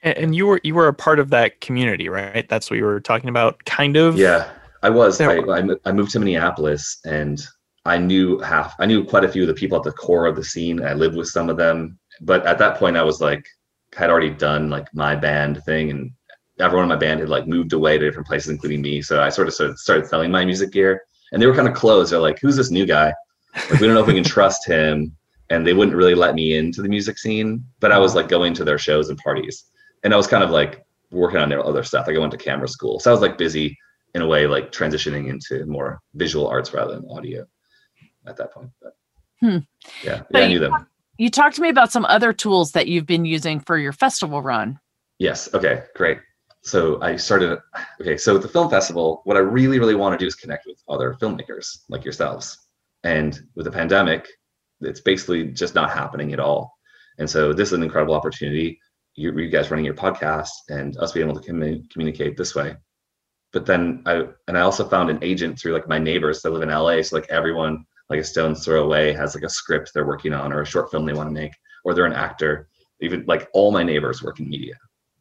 And, 0.04 0.18
and 0.18 0.36
you 0.36 0.48
were 0.48 0.60
you 0.64 0.74
were 0.76 0.88
a 0.88 0.94
part 0.94 1.20
of 1.20 1.30
that 1.30 1.62
community, 1.62 2.10
right? 2.10 2.48
That's 2.50 2.70
what 2.70 2.78
you 2.78 2.86
were 2.86 3.00
talking 3.00 3.30
about, 3.30 3.64
kind 3.66 3.96
of. 3.98 4.18
yeah, 4.18 4.50
I 4.82 4.90
was. 4.90 5.22
I, 5.22 5.28
There- 5.28 5.52
I, 5.52 5.62
mo- 5.62 5.80
I 5.86 5.92
moved 5.92 6.12
to 6.12 6.20
Minneapolis 6.20 7.00
and 7.06 7.40
I 7.86 7.98
knew 8.00 8.40
half, 8.40 8.74
I 8.80 8.88
knew 8.88 9.04
quite 9.06 9.24
a 9.24 9.30
few 9.30 9.44
of 9.44 9.48
the 9.48 9.54
people 9.54 9.78
at 9.78 9.84
the 9.84 9.92
core 9.92 10.26
of 10.26 10.36
the 10.36 10.44
scene. 10.44 10.84
I 10.84 10.94
lived 10.94 11.16
with 11.16 11.28
some 11.28 11.50
of 11.50 11.58
them. 11.58 12.00
But 12.22 12.46
at 12.48 12.58
that 12.58 12.78
point, 12.80 12.98
I 12.98 13.04
was 13.04 13.22
like, 13.22 13.46
had 13.94 14.10
already 14.10 14.32
done 14.32 14.70
like 14.72 14.88
my 14.94 15.16
band 15.16 15.64
thing 15.64 15.92
and 15.92 16.12
everyone 16.60 16.86
in 16.86 16.90
my 16.90 16.96
band 16.96 17.20
had 17.20 17.30
like 17.30 17.46
moved 17.48 17.74
away 17.74 17.98
to 17.98 18.04
different 18.06 18.28
places, 18.28 18.50
including 18.50 18.82
me. 18.82 19.02
So 19.04 19.22
I 19.22 19.30
sort 19.30 19.48
of 19.48 19.54
started, 19.54 19.78
started 19.78 20.08
selling 20.08 20.32
my 20.32 20.44
music 20.46 20.72
gear 20.72 21.02
and 21.32 21.42
they 21.42 21.48
were 21.48 21.56
kind 21.56 21.68
of 21.68 21.74
closed. 21.74 22.12
They're 22.12 22.20
like, 22.20 22.40
who's 22.40 22.56
this 22.56 22.72
new 22.72 22.86
guy? 22.86 23.14
Like, 23.70 23.80
we 23.80 23.88
don't 23.88 23.94
know 23.96 24.02
if 24.02 24.08
we 24.08 24.14
can 24.14 24.24
trust 24.24 24.66
him. 24.76 25.16
and 25.50 25.66
they 25.66 25.74
wouldn't 25.74 25.96
really 25.96 26.16
let 26.16 26.34
me 26.36 26.56
into 26.58 26.82
the 26.82 26.90
music 26.90 27.18
scene, 27.20 27.64
but 27.80 27.92
I 27.92 28.00
was 28.00 28.16
like 28.16 28.28
going 28.28 28.54
to 28.56 28.64
their 28.64 28.78
shows 28.80 29.10
and 29.10 29.18
parties, 29.20 29.66
and 30.04 30.14
I 30.14 30.18
was 30.18 30.28
kind 30.28 30.44
of 30.44 30.50
like 30.50 30.84
working 31.12 31.40
on 31.40 31.50
their 31.50 31.64
other 31.66 31.84
stuff. 31.84 32.08
Like 32.08 32.16
I 32.16 32.20
went 32.20 32.32
to 32.32 32.38
camera 32.38 32.68
school, 32.68 33.00
so 33.00 33.12
I 33.12 33.14
was 33.14 33.22
like 33.22 33.38
busy 33.38 33.78
in 34.16 34.22
a 34.22 34.28
way, 34.28 34.48
like 34.48 34.72
transitioning 34.72 35.30
into 35.30 35.66
more 35.66 36.00
visual 36.16 36.48
arts 36.48 36.74
rather 36.74 36.96
than 36.96 37.06
audio 37.12 37.46
at 38.28 38.38
that 38.38 38.52
point. 38.54 38.70
But 38.82 38.94
Hmm. 39.42 39.58
yeah, 40.04 40.20
So 40.20 40.26
yeah, 40.40 40.40
I 40.46 40.48
knew 40.48 40.60
them. 40.60 40.88
You 41.18 41.30
talked 41.30 41.56
to 41.58 41.62
me 41.62 41.70
about 41.70 41.92
some 41.92 42.06
other 42.06 42.34
tools 42.34 42.72
that 42.72 42.88
you've 42.88 43.06
been 43.06 43.26
using 43.26 43.60
for 43.60 43.78
your 43.78 43.92
festival 43.94 44.42
run. 44.42 44.80
Yes. 45.20 45.54
Okay. 45.54 45.84
Great. 45.96 46.18
So 46.66 47.00
I 47.02 47.16
started. 47.16 47.60
Okay. 48.02 48.18
So 48.18 48.38
the 48.40 48.48
film 48.48 48.70
festival, 48.70 49.22
what 49.26 49.38
I 49.38 49.42
really, 49.42 49.80
really 49.80 49.96
want 49.96 50.18
to 50.18 50.24
do 50.24 50.28
is 50.28 50.36
connect 50.36 50.66
with 50.66 50.82
other 50.90 51.16
filmmakers 51.22 51.84
like 51.90 52.04
yourselves. 52.04 52.58
And 53.04 53.40
with 53.56 53.66
the 53.66 53.72
pandemic, 53.72 54.28
it's 54.82 55.00
basically 55.00 55.46
just 55.46 55.76
not 55.76 55.92
happening 55.92 56.34
at 56.34 56.40
all. 56.40 56.74
And 57.20 57.30
so 57.30 57.54
this 57.54 57.70
is 57.70 57.74
an 57.74 57.84
incredible 57.84 58.16
opportunity. 58.16 58.80
You, 59.14 59.38
you 59.38 59.50
guys 59.50 59.70
running 59.70 59.86
your 59.86 59.94
podcast 59.94 60.50
and 60.70 60.98
us 60.98 61.12
being 61.12 61.30
able 61.30 61.40
to 61.40 61.52
commu- 61.52 61.90
communicate 61.92 62.36
this 62.36 62.56
way. 62.56 62.76
But 63.54 63.68
then 63.68 64.02
I 64.08 64.28
and 64.48 64.58
I 64.58 64.62
also 64.62 64.90
found 64.90 65.12
an 65.12 65.20
agent 65.22 65.60
through 65.60 65.74
like 65.74 65.88
my 65.88 66.00
neighbors 66.00 66.42
that 66.42 66.50
live 66.50 66.64
in 66.64 66.70
LA. 66.70 67.02
So 67.04 67.16
like 67.16 67.30
everyone, 67.30 67.86
like 68.10 68.20
a 68.20 68.24
stone's 68.24 68.66
throw 68.66 68.84
away, 68.84 69.14
has 69.14 69.36
like 69.36 69.44
a 69.44 69.50
script 69.50 69.92
they're 69.94 70.08
working 70.08 70.34
on 70.34 70.52
or 70.52 70.62
a 70.62 70.66
short 70.66 70.90
film 70.90 71.06
they 71.06 71.14
want 71.14 71.30
to 71.30 71.34
make, 71.34 71.54
or 71.86 71.94
they're 71.94 72.06
an 72.06 72.14
actor. 72.14 72.68
Even 73.02 73.24
like 73.28 73.50
all 73.54 73.72
my 73.72 73.84
neighbors 73.84 74.24
work 74.24 74.40
in 74.40 74.50
media 74.50 74.74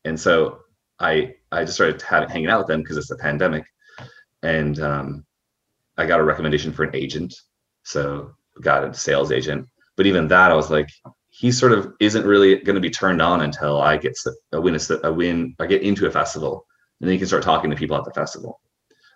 and 0.05 0.19
so 0.19 0.61
I 1.05 1.35
I 1.53 1.65
just 1.65 1.75
started 1.75 2.01
having, 2.01 2.31
hanging 2.31 2.49
out 2.49 2.61
with 2.61 2.69
them 2.69 2.81
because 2.81 2.97
it's 2.97 3.11
a 3.11 3.17
pandemic, 3.17 3.65
and 4.43 4.81
um, 4.81 5.25
I 5.99 6.07
got 6.07 6.21
a 6.21 6.25
recommendation 6.25 6.73
for 6.73 6.85
an 6.85 6.97
agent, 6.97 7.35
so 7.83 8.33
got 8.63 8.85
a 8.85 8.95
sales 8.95 9.31
agent. 9.31 9.69
But 9.97 10.07
even 10.07 10.29
that, 10.29 10.51
I 10.51 10.55
was 10.55 10.71
like, 10.71 10.89
he 11.29 11.53
sort 11.53 11.73
of 11.73 11.93
isn't 12.01 12.27
really 12.27 12.57
going 12.57 12.75
to 12.75 12.81
be 12.81 12.91
turned 12.91 13.21
on 13.21 13.43
until 13.43 13.83
I 13.83 13.99
get 13.99 14.17
a 14.53 14.61
win 14.61 14.79
a, 15.05 15.13
win 15.13 15.55
I 15.61 15.67
get 15.67 15.83
into 15.83 16.07
a 16.07 16.11
festival, 16.11 16.67
and 17.01 17.07
then 17.07 17.13
you 17.13 17.19
can 17.19 17.29
start 17.29 17.43
talking 17.43 17.71
to 17.71 17.77
people 17.77 17.97
at 17.97 18.05
the 18.05 18.13
festival. 18.13 18.61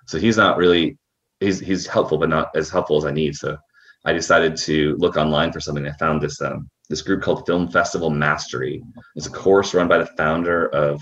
So 0.06 0.18
he's 0.18 0.36
not 0.36 0.58
really 0.58 0.98
he's 1.40 1.58
he's 1.58 1.86
helpful, 1.86 2.18
but 2.18 2.28
not 2.28 2.54
as 2.54 2.68
helpful 2.68 2.98
as 2.98 3.06
I 3.06 3.12
need. 3.12 3.34
So 3.34 3.56
I 4.04 4.12
decided 4.12 4.56
to 4.58 4.94
look 4.98 5.16
online 5.16 5.52
for 5.52 5.60
something. 5.60 5.86
I 5.86 5.92
found 5.92 6.20
this 6.20 6.40
um, 6.42 6.68
this 6.90 7.02
group 7.02 7.22
called 7.22 7.46
Film 7.46 7.68
Festival 7.68 8.10
Mastery. 8.10 8.82
It's 9.16 9.26
a 9.26 9.30
course 9.30 9.72
run 9.74 9.88
by 9.88 9.98
the 9.98 10.12
founder 10.18 10.68
of 10.68 11.00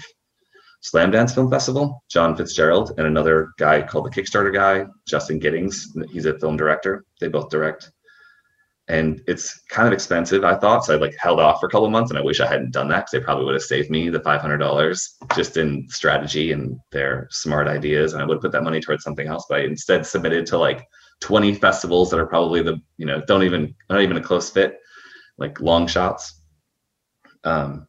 Slamdance 0.86 1.34
Film 1.34 1.50
Festival, 1.50 2.04
John 2.08 2.36
Fitzgerald, 2.36 2.92
and 2.96 3.06
another 3.06 3.52
guy 3.58 3.82
called 3.82 4.06
the 4.06 4.10
Kickstarter 4.10 4.52
guy, 4.52 4.86
Justin 5.06 5.38
Giddings. 5.38 5.96
He's 6.12 6.26
a 6.26 6.38
film 6.38 6.56
director. 6.56 7.04
They 7.20 7.28
both 7.28 7.50
direct. 7.50 7.90
And 8.88 9.20
it's 9.26 9.62
kind 9.68 9.88
of 9.88 9.92
expensive, 9.92 10.44
I 10.44 10.54
thought. 10.54 10.84
So 10.84 10.94
I 10.94 10.98
like 10.98 11.16
held 11.18 11.40
off 11.40 11.58
for 11.58 11.66
a 11.66 11.70
couple 11.70 11.86
of 11.86 11.90
months 11.90 12.10
and 12.10 12.18
I 12.18 12.22
wish 12.22 12.38
I 12.38 12.46
hadn't 12.46 12.70
done 12.70 12.88
that 12.88 12.98
because 12.98 13.10
they 13.10 13.20
probably 13.20 13.44
would 13.44 13.54
have 13.54 13.62
saved 13.62 13.90
me 13.90 14.10
the 14.10 14.20
$500 14.20 15.08
just 15.34 15.56
in 15.56 15.88
strategy 15.88 16.52
and 16.52 16.78
their 16.92 17.26
smart 17.32 17.66
ideas. 17.66 18.12
And 18.12 18.22
I 18.22 18.26
would 18.26 18.40
put 18.40 18.52
that 18.52 18.62
money 18.62 18.80
towards 18.80 19.02
something 19.02 19.26
else. 19.26 19.44
But 19.48 19.62
I 19.62 19.64
instead 19.64 20.06
submitted 20.06 20.46
to 20.46 20.58
like 20.58 20.86
20 21.20 21.54
festivals 21.54 22.10
that 22.10 22.20
are 22.20 22.26
probably 22.26 22.62
the, 22.62 22.80
you 22.96 23.06
know, 23.06 23.20
don't 23.26 23.42
even, 23.42 23.74
not 23.90 24.02
even 24.02 24.18
a 24.18 24.22
close 24.22 24.50
fit, 24.50 24.78
like 25.36 25.60
long 25.60 25.88
shots. 25.88 26.42
Um, 27.42 27.88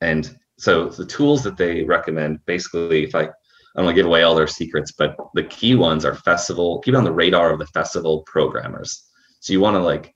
and 0.00 0.34
so 0.58 0.88
the 0.88 1.06
tools 1.06 1.42
that 1.42 1.56
they 1.56 1.84
recommend 1.84 2.44
basically 2.46 3.04
if 3.04 3.14
i 3.14 3.22
i 3.22 3.80
don't 3.80 3.86
want 3.86 3.94
to 3.96 4.02
give 4.02 4.06
away 4.06 4.22
all 4.22 4.34
their 4.34 4.46
secrets 4.46 4.92
but 4.92 5.16
the 5.34 5.44
key 5.44 5.74
ones 5.74 6.04
are 6.04 6.14
festival 6.14 6.80
keep 6.80 6.94
it 6.94 6.98
on 6.98 7.04
the 7.04 7.12
radar 7.12 7.52
of 7.52 7.58
the 7.58 7.66
festival 7.66 8.22
programmers. 8.26 9.04
So 9.40 9.52
you 9.52 9.60
want 9.60 9.76
to 9.76 9.80
like 9.80 10.14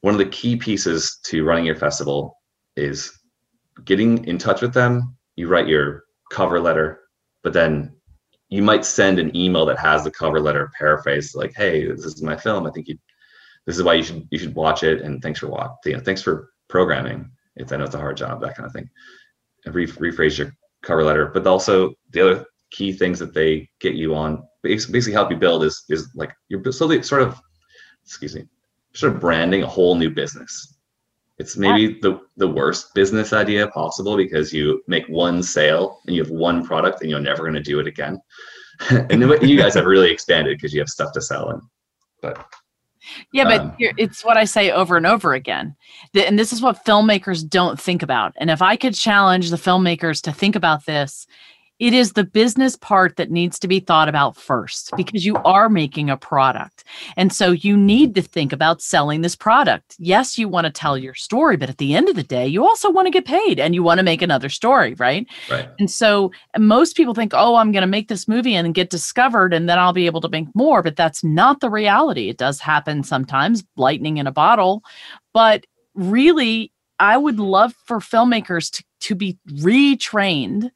one 0.00 0.14
of 0.14 0.18
the 0.18 0.26
key 0.26 0.56
pieces 0.56 1.18
to 1.26 1.44
running 1.44 1.66
your 1.66 1.76
festival 1.76 2.36
is 2.76 3.12
getting 3.84 4.24
in 4.24 4.38
touch 4.38 4.62
with 4.62 4.72
them. 4.72 5.16
You 5.36 5.48
write 5.48 5.68
your 5.68 6.04
cover 6.30 6.60
letter 6.60 7.00
but 7.42 7.52
then 7.52 7.92
you 8.48 8.62
might 8.62 8.84
send 8.84 9.18
an 9.18 9.36
email 9.36 9.66
that 9.66 9.78
has 9.78 10.04
the 10.04 10.10
cover 10.10 10.40
letter 10.40 10.70
paraphrase 10.78 11.34
like 11.34 11.52
hey 11.54 11.86
this 11.86 12.04
is 12.04 12.22
my 12.22 12.36
film. 12.36 12.66
I 12.66 12.70
think 12.70 12.88
you 12.88 12.96
this 13.66 13.76
is 13.76 13.82
why 13.82 13.94
you 13.94 14.02
should 14.02 14.26
you 14.30 14.38
should 14.38 14.54
watch 14.54 14.82
it 14.82 15.02
and 15.02 15.20
thanks 15.20 15.40
for 15.40 15.48
watch 15.48 15.72
you 15.84 15.92
know, 15.92 16.00
thanks 16.00 16.22
for 16.22 16.48
programming. 16.68 17.30
It's 17.56 17.72
i 17.72 17.76
know 17.76 17.84
it's 17.84 17.94
a 17.94 17.98
hard 17.98 18.16
job 18.16 18.40
that 18.40 18.56
kind 18.56 18.66
of 18.66 18.72
thing 18.72 18.88
re- 19.66 19.86
rephrase 19.86 20.38
your 20.38 20.52
cover 20.82 21.04
letter. 21.04 21.26
But 21.26 21.46
also 21.46 21.94
the 22.10 22.20
other 22.20 22.46
key 22.70 22.92
things 22.92 23.18
that 23.18 23.34
they 23.34 23.68
get 23.80 23.94
you 23.94 24.14
on 24.14 24.42
basically 24.62 25.12
help 25.12 25.30
you 25.30 25.36
build 25.36 25.62
is 25.62 25.84
is 25.88 26.10
like 26.14 26.32
you're 26.48 26.72
slowly 26.72 27.02
sort 27.02 27.22
of 27.22 27.40
excuse 28.04 28.34
me 28.34 28.44
sort 28.94 29.12
of 29.12 29.20
branding 29.20 29.62
a 29.62 29.66
whole 29.66 29.94
new 29.94 30.10
business. 30.10 30.74
It's 31.38 31.56
maybe 31.56 31.98
the 32.00 32.20
the 32.38 32.48
worst 32.48 32.94
business 32.94 33.32
idea 33.32 33.68
possible 33.68 34.16
because 34.16 34.52
you 34.52 34.82
make 34.88 35.06
one 35.06 35.42
sale 35.42 36.00
and 36.06 36.16
you 36.16 36.22
have 36.22 36.30
one 36.30 36.64
product 36.64 37.02
and 37.02 37.10
you're 37.10 37.20
never 37.20 37.42
going 37.42 37.54
to 37.54 37.60
do 37.60 37.80
it 37.80 37.86
again. 37.86 38.20
And 38.90 39.22
then 39.22 39.48
you 39.48 39.56
guys 39.56 39.72
have 39.72 39.86
really 39.86 40.10
expanded 40.10 40.58
because 40.58 40.74
you 40.74 40.80
have 40.80 40.88
stuff 40.88 41.12
to 41.12 41.20
sell 41.22 41.48
and 41.48 41.62
but 42.20 42.46
Yeah, 43.32 43.44
but 43.44 43.60
Um, 43.60 43.76
it's 43.78 44.24
what 44.24 44.36
I 44.36 44.44
say 44.44 44.70
over 44.70 44.96
and 44.96 45.06
over 45.06 45.34
again. 45.34 45.76
And 46.14 46.38
this 46.38 46.52
is 46.52 46.60
what 46.62 46.84
filmmakers 46.84 47.48
don't 47.48 47.80
think 47.80 48.02
about. 48.02 48.34
And 48.36 48.50
if 48.50 48.62
I 48.62 48.76
could 48.76 48.94
challenge 48.94 49.50
the 49.50 49.56
filmmakers 49.56 50.20
to 50.22 50.32
think 50.32 50.56
about 50.56 50.86
this, 50.86 51.26
it 51.78 51.92
is 51.92 52.12
the 52.12 52.24
business 52.24 52.76
part 52.76 53.16
that 53.16 53.30
needs 53.30 53.58
to 53.58 53.68
be 53.68 53.80
thought 53.80 54.08
about 54.08 54.36
first 54.36 54.90
because 54.96 55.26
you 55.26 55.36
are 55.44 55.68
making 55.68 56.08
a 56.08 56.16
product. 56.16 56.84
And 57.16 57.32
so 57.32 57.50
you 57.50 57.76
need 57.76 58.14
to 58.14 58.22
think 58.22 58.52
about 58.52 58.80
selling 58.80 59.20
this 59.20 59.36
product. 59.36 59.94
Yes, 59.98 60.38
you 60.38 60.48
want 60.48 60.66
to 60.66 60.70
tell 60.70 60.96
your 60.96 61.12
story, 61.12 61.56
but 61.56 61.68
at 61.68 61.78
the 61.78 61.94
end 61.94 62.08
of 62.08 62.16
the 62.16 62.22
day, 62.22 62.46
you 62.46 62.64
also 62.64 62.90
want 62.90 63.06
to 63.06 63.10
get 63.10 63.26
paid 63.26 63.60
and 63.60 63.74
you 63.74 63.82
want 63.82 63.98
to 63.98 64.04
make 64.04 64.22
another 64.22 64.48
story, 64.48 64.94
right? 64.94 65.26
right 65.50 65.68
And 65.78 65.90
so 65.90 66.32
most 66.56 66.96
people 66.96 67.14
think, 67.14 67.32
oh, 67.34 67.56
I'm 67.56 67.72
going 67.72 67.82
to 67.82 67.86
make 67.86 68.08
this 68.08 68.26
movie 68.26 68.54
and 68.54 68.74
get 68.74 68.88
discovered 68.88 69.52
and 69.52 69.68
then 69.68 69.78
I'll 69.78 69.92
be 69.92 70.06
able 70.06 70.22
to 70.22 70.30
make 70.30 70.48
more. 70.54 70.82
But 70.82 70.96
that's 70.96 71.22
not 71.22 71.60
the 71.60 71.70
reality. 71.70 72.30
It 72.30 72.38
does 72.38 72.58
happen 72.58 73.02
sometimes, 73.02 73.64
lightning 73.76 74.16
in 74.16 74.26
a 74.26 74.32
bottle. 74.32 74.82
But 75.34 75.66
really, 75.94 76.72
I 76.98 77.18
would 77.18 77.38
love 77.38 77.74
for 77.84 77.98
filmmakers 77.98 78.70
to, 78.70 78.84
to 79.00 79.14
be 79.14 79.38
retrained 79.50 80.70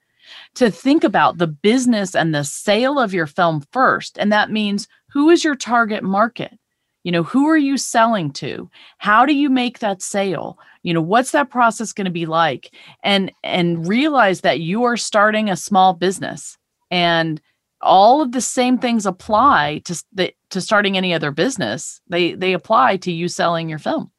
to 0.54 0.70
think 0.70 1.04
about 1.04 1.38
the 1.38 1.46
business 1.46 2.14
and 2.14 2.34
the 2.34 2.44
sale 2.44 2.98
of 2.98 3.14
your 3.14 3.26
film 3.26 3.62
first. 3.72 4.18
And 4.18 4.32
that 4.32 4.50
means 4.50 4.88
who 5.10 5.30
is 5.30 5.44
your 5.44 5.54
target 5.54 6.02
market? 6.02 6.58
You 7.02 7.12
know, 7.12 7.22
who 7.22 7.48
are 7.48 7.56
you 7.56 7.78
selling 7.78 8.30
to? 8.34 8.70
How 8.98 9.24
do 9.24 9.34
you 9.34 9.48
make 9.48 9.78
that 9.78 10.02
sale? 10.02 10.58
You 10.82 10.92
know, 10.92 11.00
what's 11.00 11.30
that 11.32 11.50
process 11.50 11.92
going 11.92 12.04
to 12.04 12.10
be 12.10 12.26
like? 12.26 12.74
And 13.02 13.32
and 13.42 13.88
realize 13.88 14.42
that 14.42 14.60
you 14.60 14.84
are 14.84 14.96
starting 14.96 15.48
a 15.48 15.56
small 15.56 15.94
business 15.94 16.58
and 16.90 17.40
all 17.80 18.20
of 18.20 18.32
the 18.32 18.42
same 18.42 18.76
things 18.76 19.06
apply 19.06 19.80
to 19.86 20.04
the, 20.12 20.34
to 20.50 20.60
starting 20.60 20.98
any 20.98 21.14
other 21.14 21.30
business. 21.30 22.02
They 22.08 22.34
they 22.34 22.52
apply 22.52 22.98
to 22.98 23.12
you 23.12 23.28
selling 23.28 23.70
your 23.70 23.78
film 23.78 24.10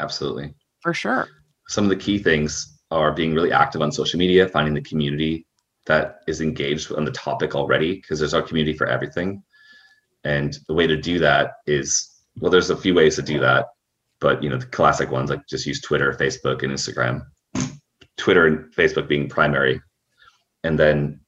absolutely 0.00 0.54
for 0.80 0.94
sure. 0.94 1.28
some 1.68 1.84
of 1.84 1.90
the 1.90 1.96
key 1.96 2.18
things 2.18 2.77
are 2.90 3.12
being 3.12 3.34
really 3.34 3.52
active 3.52 3.82
on 3.82 3.92
social 3.92 4.18
media, 4.18 4.48
finding 4.48 4.74
the 4.74 4.80
community 4.80 5.46
that 5.86 6.20
is 6.26 6.40
engaged 6.40 6.92
on 6.92 7.04
the 7.04 7.12
topic 7.12 7.54
already, 7.54 7.94
because 7.94 8.18
there's 8.18 8.34
our 8.34 8.42
community 8.42 8.76
for 8.76 8.86
everything. 8.86 9.42
And 10.24 10.56
the 10.66 10.74
way 10.74 10.86
to 10.86 10.96
do 10.96 11.18
that 11.20 11.52
is, 11.66 12.22
well, 12.38 12.50
there's 12.50 12.70
a 12.70 12.76
few 12.76 12.94
ways 12.94 13.16
to 13.16 13.22
do 13.22 13.40
that, 13.40 13.66
but 14.20 14.42
you 14.42 14.50
know, 14.50 14.58
the 14.58 14.66
classic 14.66 15.10
ones 15.10 15.30
like 15.30 15.46
just 15.48 15.66
use 15.66 15.80
Twitter, 15.80 16.12
Facebook, 16.12 16.62
and 16.62 16.72
Instagram. 16.72 17.22
Twitter 18.16 18.46
and 18.46 18.74
Facebook 18.74 19.08
being 19.08 19.28
primary, 19.28 19.80
and 20.64 20.78
then 20.78 21.20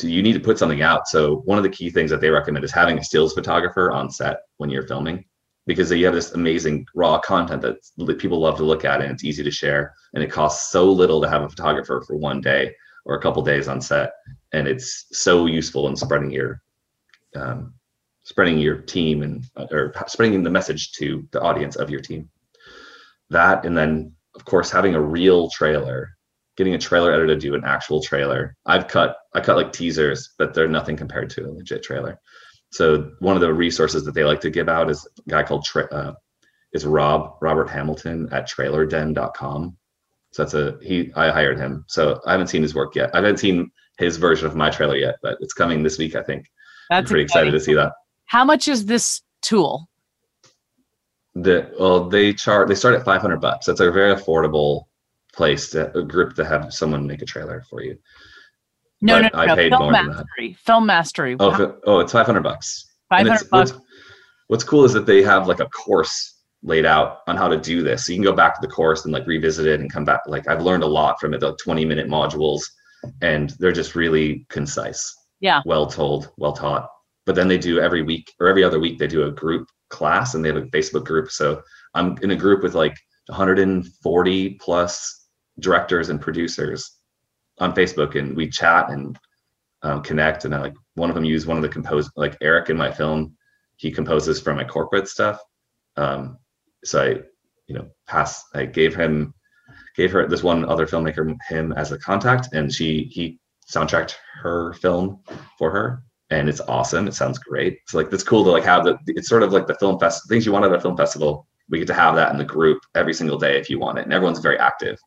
you 0.00 0.22
need 0.22 0.32
to 0.32 0.40
put 0.40 0.56
something 0.56 0.80
out. 0.80 1.08
So 1.08 1.42
one 1.44 1.58
of 1.58 1.64
the 1.64 1.70
key 1.70 1.90
things 1.90 2.10
that 2.10 2.20
they 2.20 2.30
recommend 2.30 2.64
is 2.64 2.72
having 2.72 2.96
a 2.96 3.04
stills 3.04 3.34
photographer 3.34 3.90
on 3.90 4.08
set 4.10 4.38
when 4.56 4.70
you're 4.70 4.86
filming 4.86 5.24
because 5.66 5.90
you 5.90 6.04
have 6.04 6.14
this 6.14 6.32
amazing 6.32 6.86
raw 6.94 7.18
content 7.18 7.60
that 7.60 8.18
people 8.18 8.38
love 8.38 8.56
to 8.56 8.64
look 8.64 8.84
at 8.84 9.02
and 9.02 9.10
it's 9.10 9.24
easy 9.24 9.42
to 9.42 9.50
share. 9.50 9.94
And 10.14 10.22
it 10.22 10.30
costs 10.30 10.70
so 10.70 10.90
little 10.90 11.20
to 11.20 11.28
have 11.28 11.42
a 11.42 11.48
photographer 11.48 12.02
for 12.06 12.16
one 12.16 12.40
day 12.40 12.74
or 13.04 13.16
a 13.16 13.20
couple 13.20 13.42
days 13.42 13.66
on 13.66 13.80
set. 13.80 14.12
And 14.52 14.68
it's 14.68 15.06
so 15.12 15.46
useful 15.46 15.88
in 15.88 15.96
spreading 15.96 16.30
your 16.30 16.62
um, 17.34 17.74
spreading 18.22 18.58
your 18.58 18.76
team 18.76 19.22
and 19.22 19.44
or 19.70 19.92
spreading 20.06 20.42
the 20.42 20.50
message 20.50 20.92
to 20.92 21.26
the 21.32 21.40
audience 21.40 21.76
of 21.76 21.90
your 21.90 22.00
team. 22.00 22.30
That 23.30 23.66
and 23.66 23.76
then 23.76 24.12
of 24.36 24.44
course 24.44 24.70
having 24.70 24.94
a 24.94 25.00
real 25.00 25.50
trailer 25.50 26.10
getting 26.56 26.74
a 26.74 26.78
trailer 26.78 27.12
editor 27.12 27.26
to 27.26 27.36
do 27.38 27.54
an 27.54 27.64
actual 27.64 28.00
trailer. 28.00 28.56
I've 28.66 28.86
cut 28.86 29.16
i 29.34 29.40
cut 29.40 29.56
like 29.56 29.72
teasers 29.72 30.34
but 30.38 30.54
they're 30.54 30.68
nothing 30.68 30.96
compared 30.96 31.28
to 31.30 31.44
a 31.44 31.50
legit 31.50 31.82
trailer 31.82 32.20
so 32.76 33.10
one 33.20 33.36
of 33.36 33.40
the 33.40 33.52
resources 33.52 34.04
that 34.04 34.12
they 34.12 34.22
like 34.22 34.40
to 34.42 34.50
give 34.50 34.68
out 34.68 34.90
is 34.90 35.08
a 35.26 35.30
guy 35.30 35.42
called 35.42 35.64
Tra- 35.64 35.88
uh, 35.90 36.12
is 36.74 36.84
Rob 36.84 37.38
Robert 37.40 37.70
Hamilton 37.70 38.28
at 38.32 38.46
trailerden.com. 38.48 39.76
So 40.32 40.42
that's 40.42 40.52
a 40.52 40.78
he 40.82 41.10
I 41.16 41.30
hired 41.30 41.58
him. 41.58 41.86
So 41.88 42.20
I 42.26 42.32
haven't 42.32 42.48
seen 42.48 42.60
his 42.60 42.74
work 42.74 42.94
yet. 42.94 43.10
I 43.14 43.18
haven't 43.18 43.38
seen 43.38 43.70
his 43.98 44.18
version 44.18 44.46
of 44.46 44.54
my 44.54 44.68
trailer 44.68 44.96
yet, 44.96 45.16
but 45.22 45.38
it's 45.40 45.54
coming 45.54 45.82
this 45.82 45.96
week, 45.96 46.14
I 46.14 46.22
think. 46.22 46.44
I'm 46.90 46.98
That's 47.02 47.10
pretty 47.10 47.24
excited 47.24 47.52
to 47.52 47.60
see 47.60 47.72
that. 47.72 47.92
How 48.26 48.44
much 48.44 48.68
is 48.68 48.84
this 48.84 49.22
tool? 49.40 49.88
The 51.34 51.72
well, 51.80 52.10
they 52.10 52.34
chart. 52.34 52.68
They 52.68 52.74
start 52.74 52.94
at 52.94 53.06
500 53.06 53.40
bucks. 53.40 53.64
That's 53.64 53.80
a 53.80 53.90
very 53.90 54.14
affordable 54.14 54.84
place 55.32 55.70
to 55.70 55.96
a 55.96 56.02
group 56.02 56.34
to 56.36 56.44
have 56.44 56.74
someone 56.74 57.06
make 57.06 57.22
a 57.22 57.26
trailer 57.26 57.64
for 57.70 57.82
you. 57.82 57.96
No, 59.02 59.20
But 59.22 59.32
no, 59.34 59.38
I 59.40 59.46
no. 59.46 59.54
paid 59.56 59.70
Film 59.72 59.82
more 59.82 59.92
than 59.92 60.06
that. 60.08 60.16
mastery. 60.16 60.54
Film 60.64 60.86
mastery. 60.86 61.36
Oh, 61.38 61.54
fi- 61.56 61.74
oh, 61.86 61.98
it's 62.00 62.12
500 62.12 62.42
bucks. 62.42 62.86
500 63.10 63.50
bucks. 63.50 63.72
What's, 63.72 63.72
what's 64.48 64.64
cool 64.64 64.84
is 64.84 64.92
that 64.94 65.06
they 65.06 65.22
have 65.22 65.46
like 65.48 65.60
a 65.60 65.68
course 65.68 66.34
laid 66.62 66.86
out 66.86 67.18
on 67.28 67.36
how 67.36 67.46
to 67.48 67.56
do 67.58 67.82
this. 67.82 68.06
So 68.06 68.12
you 68.12 68.18
can 68.18 68.24
go 68.24 68.32
back 68.32 68.54
to 68.54 68.66
the 68.66 68.72
course 68.72 69.04
and 69.04 69.12
like 69.12 69.26
revisit 69.26 69.66
it 69.66 69.80
and 69.80 69.92
come 69.92 70.04
back. 70.04 70.20
Like 70.26 70.48
I've 70.48 70.62
learned 70.62 70.82
a 70.82 70.86
lot 70.86 71.20
from 71.20 71.34
it, 71.34 71.40
the 71.40 71.54
20 71.62 71.84
minute 71.84 72.08
modules, 72.08 72.62
and 73.22 73.50
they're 73.58 73.70
just 73.72 73.94
really 73.94 74.46
concise. 74.48 75.14
Yeah. 75.40 75.60
Well 75.66 75.86
told, 75.86 76.30
well 76.38 76.52
taught. 76.54 76.88
But 77.26 77.34
then 77.34 77.48
they 77.48 77.58
do 77.58 77.78
every 77.80 78.02
week 78.02 78.32
or 78.40 78.48
every 78.48 78.64
other 78.64 78.80
week, 78.80 78.98
they 78.98 79.06
do 79.06 79.24
a 79.24 79.30
group 79.30 79.68
class 79.90 80.34
and 80.34 80.42
they 80.44 80.48
have 80.48 80.56
a 80.56 80.62
Facebook 80.62 81.04
group. 81.04 81.30
So 81.30 81.60
I'm 81.94 82.16
in 82.22 82.30
a 82.30 82.36
group 82.36 82.62
with 82.62 82.74
like 82.74 82.96
140 83.26 84.50
plus 84.60 85.26
directors 85.60 86.08
and 86.08 86.20
producers 86.20 86.95
on 87.58 87.74
Facebook 87.74 88.18
and 88.18 88.36
we 88.36 88.48
chat 88.48 88.90
and 88.90 89.18
um, 89.82 90.02
connect. 90.02 90.44
And 90.44 90.54
I 90.54 90.60
like 90.60 90.74
one 90.94 91.10
of 91.10 91.14
them 91.14 91.24
used 91.24 91.46
one 91.46 91.56
of 91.56 91.62
the 91.62 91.68
compose 91.68 92.10
like 92.16 92.36
Eric 92.40 92.70
in 92.70 92.76
my 92.76 92.90
film, 92.90 93.36
he 93.76 93.90
composes 93.90 94.40
for 94.40 94.54
my 94.54 94.64
corporate 94.64 95.08
stuff. 95.08 95.40
Um, 95.96 96.38
so 96.84 97.02
I, 97.02 97.08
you 97.66 97.74
know, 97.74 97.88
pass, 98.06 98.44
I 98.54 98.66
gave 98.66 98.94
him, 98.94 99.34
gave 99.96 100.12
her 100.12 100.26
this 100.26 100.42
one 100.42 100.64
other 100.64 100.86
filmmaker 100.86 101.36
him 101.48 101.72
as 101.72 101.92
a 101.92 101.98
contact 101.98 102.52
and 102.52 102.72
she, 102.72 103.04
he 103.10 103.38
soundtracked 103.70 104.14
her 104.42 104.72
film 104.74 105.20
for 105.58 105.70
her 105.70 106.02
and 106.30 106.48
it's 106.48 106.60
awesome. 106.62 107.08
It 107.08 107.14
sounds 107.14 107.38
great. 107.38 107.78
So 107.86 107.98
like, 107.98 108.12
it's 108.12 108.22
cool 108.22 108.44
to 108.44 108.50
like 108.50 108.64
have 108.64 108.84
the, 108.84 108.98
it's 109.06 109.28
sort 109.28 109.42
of 109.42 109.52
like 109.52 109.66
the 109.66 109.74
film 109.76 109.98
fest 109.98 110.28
things 110.28 110.46
you 110.46 110.52
want 110.52 110.64
at 110.64 110.72
a 110.72 110.80
film 110.80 110.96
festival. 110.96 111.46
We 111.68 111.78
get 111.78 111.88
to 111.88 111.94
have 111.94 112.14
that 112.14 112.30
in 112.32 112.38
the 112.38 112.44
group 112.44 112.80
every 112.94 113.14
single 113.14 113.38
day 113.38 113.58
if 113.58 113.68
you 113.68 113.78
want 113.78 113.98
it. 113.98 114.04
And 114.04 114.12
everyone's 114.12 114.38
very 114.38 114.58
active. 114.58 114.98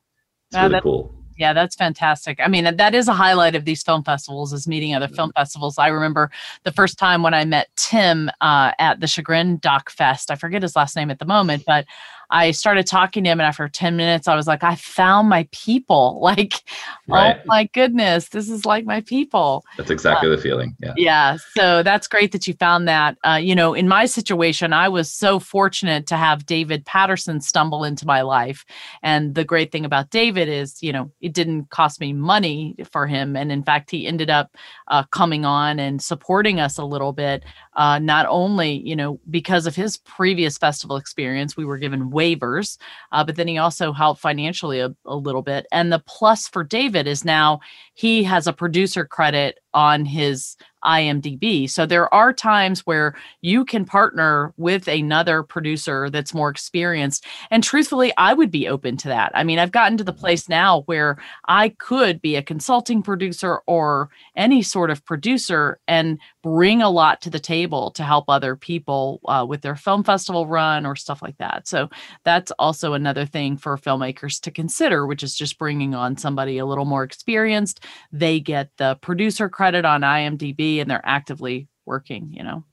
It's 0.50 0.58
Ah, 0.58 0.64
really 0.64 0.82
cool. 0.82 1.19
Yeah, 1.40 1.54
that's 1.54 1.74
fantastic. 1.74 2.38
I 2.44 2.50
mean, 2.50 2.76
that 2.76 2.94
is 2.94 3.08
a 3.08 3.14
highlight 3.14 3.56
of 3.56 3.64
these 3.64 3.82
film 3.82 4.04
festivals 4.04 4.52
is 4.52 4.68
meeting 4.68 4.94
other 4.94 5.08
film 5.08 5.32
festivals. 5.38 5.78
I 5.78 5.88
remember 5.88 6.32
the 6.66 6.72
first 6.74 7.00
time 7.00 7.24
when 7.24 7.34
I 7.34 7.46
met 7.46 7.70
Tim 7.78 8.30
uh, 8.42 8.74
at 8.78 9.00
the 9.00 9.08
Chagrin 9.08 9.56
Doc 9.58 9.90
Fest. 9.90 10.32
I 10.32 10.36
forget 10.36 10.62
his 10.62 10.76
last 10.76 10.98
name 10.98 11.10
at 11.10 11.20
the 11.20 11.26
moment, 11.26 11.64
but 11.66 11.86
I 12.30 12.52
started 12.52 12.86
talking 12.88 13.24
to 13.24 13.30
him, 13.30 13.40
and 13.40 13.48
after 13.48 13.68
10 13.68 13.96
minutes, 13.98 14.28
I 14.28 14.36
was 14.36 14.48
like, 14.48 14.64
I 14.64 14.76
found 14.76 15.30
my 15.30 15.48
people. 15.52 16.20
Like, 16.30 16.62
Right. 17.08 17.38
oh 17.40 17.42
my 17.48 17.64
goodness, 17.74 18.30
this 18.30 18.50
is 18.50 18.66
like 18.66 18.86
my 18.86 19.02
people. 19.02 19.66
That's 19.78 19.90
exactly 19.90 20.30
the 20.30 20.38
feeling. 20.38 20.76
Yeah. 20.80 20.94
Yeah, 20.96 21.38
so 21.56 21.82
that's 21.82 22.08
great 22.08 22.32
that 22.34 22.46
you 22.48 22.54
found 22.54 22.88
that. 22.88 23.18
Uh, 23.26 23.40
you 23.42 23.56
know, 23.56 23.74
in 23.74 23.88
my 23.88 24.06
situation, 24.06 24.74
I 24.74 24.90
was 24.90 25.12
so 25.12 25.40
fortunate 25.40 26.06
to 26.08 26.18
have 26.18 26.46
David 26.46 26.86
Patterson 26.86 27.42
stumble 27.42 27.84
into 27.84 28.06
my 28.06 28.22
life. 28.22 28.64
And 29.02 29.34
the 29.34 29.44
great 29.44 29.72
thing 29.72 29.86
about 29.86 30.12
David 30.12 30.48
is, 30.50 30.84
you 30.84 30.94
know, 30.94 31.12
it 31.20 31.34
didn't 31.34 31.72
cost 31.72 32.00
me 32.00 32.14
money 32.14 32.76
for 32.92 33.08
him. 33.08 33.36
And 33.36 33.52
in 33.52 33.64
fact, 33.64 33.90
he 33.90 34.06
ended 34.06 34.30
up 34.30 34.56
uh, 34.90 35.04
coming 35.06 35.46
on 35.46 35.80
and 35.80 36.00
supporting 36.02 36.60
us 36.60 36.78
a 36.78 36.86
little 36.86 37.14
bit. 37.14 37.44
Uh, 37.76 37.98
not 37.98 38.28
only, 38.30 38.74
you 38.88 38.96
know, 38.96 39.20
because 39.32 39.66
of 39.66 39.76
his 39.76 39.98
previous 39.98 40.58
festival 40.60 40.96
experience, 40.98 41.58
we 41.58 41.66
were 41.66 41.78
given 41.78 42.12
waivers, 42.20 42.78
uh, 43.12 43.24
but 43.24 43.36
then 43.36 43.48
he 43.48 43.58
also 43.58 43.92
helped 43.92 44.22
financially 44.22 44.80
a, 44.80 44.94
a 45.06 45.16
little 45.16 45.42
bit. 45.42 45.66
And 45.72 45.92
the 45.92 46.04
plus 46.06 46.48
for 46.48 46.64
David 46.64 47.08
is 47.08 47.24
now 47.24 47.60
he 47.94 48.24
has 48.24 48.48
a 48.48 48.54
producer 48.54 49.06
credit 49.06 49.60
on 49.74 50.06
his 50.06 50.58
IMDb. 50.84 51.70
So 51.70 51.86
there 51.86 52.14
are 52.14 52.34
times 52.34 52.86
where 52.86 53.16
you 53.42 53.66
can 53.66 53.86
partner 53.86 54.54
with 54.58 54.88
another 54.88 55.44
producer 55.44 56.10
that's 56.10 56.34
more 56.34 56.50
experienced. 56.50 57.26
And 57.52 57.64
truthfully, 57.64 58.14
I 58.18 58.34
would 58.34 58.52
be 58.52 58.68
open 58.68 58.98
to 58.98 59.08
that. 59.10 59.32
I 59.34 59.44
mean, 59.44 59.60
I've 59.60 59.72
gotten 59.72 59.98
to 59.98 60.04
the 60.04 60.14
place 60.14 60.48
now 60.48 60.82
where 60.82 61.18
I 61.48 61.70
could 61.70 62.22
be 62.22 62.36
a 62.36 62.44
consulting 62.44 63.02
producer 63.02 63.62
or 63.68 64.10
any 64.36 64.62
sort 64.62 64.90
of 64.90 65.04
producer 65.06 65.80
and 65.88 66.20
bring 66.44 66.82
a 66.82 66.90
lot 66.90 67.22
to 67.22 67.30
the 67.30 67.40
table 67.40 67.92
to 67.92 68.04
help 68.04 68.26
other 68.28 68.56
people 68.56 69.20
uh, 69.26 69.46
with 69.48 69.62
their 69.62 69.76
film 69.76 70.04
festival 70.04 70.48
run 70.48 70.86
or 70.86 70.96
stuff 70.96 71.22
like 71.22 71.38
that. 71.38 71.68
So 71.68 71.90
that's 72.24 72.52
also 72.60 72.94
another 72.94 73.26
thing 73.26 73.58
for 73.58 73.78
filmmakers 73.78 74.40
to 74.42 74.52
consider, 74.52 75.06
which 75.06 75.24
is 75.24 75.36
just 75.36 75.60
bringing 75.60 75.94
on 75.94 76.18
somebody 76.18 76.58
a 76.58 76.66
little 76.66 76.86
more 76.86 77.04
experienced. 77.04 77.84
They 78.12 78.40
get 78.40 78.70
the 78.78 78.98
producer 79.02 79.50
credit 79.50 79.86
on 79.86 80.02
IMDb 80.02 80.69
and 80.78 80.90
they're 80.90 81.02
actively 81.04 81.68
working, 81.86 82.32
you 82.32 82.44
know. 82.44 82.64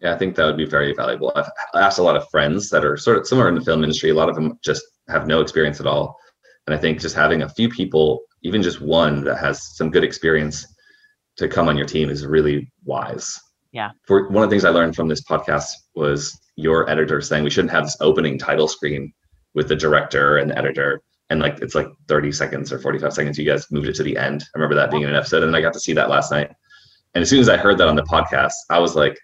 Yeah, 0.00 0.14
I 0.14 0.18
think 0.18 0.36
that 0.36 0.44
would 0.44 0.56
be 0.56 0.66
very 0.66 0.94
valuable. 0.94 1.32
I've 1.34 1.50
asked 1.74 1.98
a 1.98 2.02
lot 2.02 2.16
of 2.16 2.28
friends 2.30 2.68
that 2.70 2.84
are 2.84 2.96
sort 2.96 3.18
of 3.18 3.26
similar 3.26 3.48
in 3.48 3.54
the 3.54 3.60
film 3.60 3.82
industry. 3.82 4.10
A 4.10 4.14
lot 4.14 4.28
of 4.28 4.34
them 4.34 4.58
just 4.62 4.84
have 5.08 5.26
no 5.26 5.40
experience 5.40 5.80
at 5.80 5.86
all. 5.86 6.16
And 6.66 6.74
I 6.74 6.78
think 6.78 7.00
just 7.00 7.14
having 7.14 7.42
a 7.42 7.48
few 7.48 7.68
people, 7.68 8.22
even 8.42 8.62
just 8.62 8.80
one 8.80 9.24
that 9.24 9.38
has 9.38 9.76
some 9.76 9.90
good 9.90 10.04
experience 10.04 10.66
to 11.36 11.48
come 11.48 11.68
on 11.68 11.76
your 11.76 11.86
team 11.86 12.10
is 12.10 12.26
really 12.26 12.70
wise. 12.84 13.38
Yeah. 13.72 13.90
For 14.06 14.28
one 14.28 14.42
of 14.42 14.50
the 14.50 14.54
things 14.54 14.64
I 14.64 14.70
learned 14.70 14.96
from 14.96 15.08
this 15.08 15.22
podcast 15.22 15.68
was 15.94 16.38
your 16.56 16.88
editor 16.90 17.20
saying 17.20 17.44
we 17.44 17.50
shouldn't 17.50 17.72
have 17.72 17.84
this 17.84 17.96
opening 18.00 18.38
title 18.38 18.68
screen 18.68 19.12
with 19.54 19.68
the 19.68 19.76
director 19.76 20.38
and 20.38 20.50
the 20.50 20.58
editor. 20.58 21.02
And 21.30 21.40
like 21.40 21.58
it's 21.60 21.74
like 21.74 21.88
30 22.08 22.32
seconds 22.32 22.72
or 22.72 22.78
45 22.78 23.12
seconds. 23.12 23.38
You 23.38 23.44
guys 23.44 23.70
moved 23.70 23.88
it 23.88 23.94
to 23.96 24.02
the 24.02 24.16
end. 24.16 24.42
I 24.42 24.58
remember 24.58 24.76
that 24.76 24.90
being 24.90 25.02
in 25.02 25.10
an 25.10 25.16
episode, 25.16 25.42
and 25.42 25.54
I 25.56 25.60
got 25.60 25.72
to 25.72 25.80
see 25.80 25.92
that 25.94 26.08
last 26.08 26.30
night. 26.30 26.52
And 27.16 27.22
as 27.22 27.30
soon 27.30 27.40
as 27.40 27.48
I 27.48 27.56
heard 27.56 27.78
that 27.78 27.88
on 27.88 27.96
the 27.96 28.02
podcast, 28.02 28.52
I 28.68 28.78
was 28.78 28.94
like, 28.94 29.18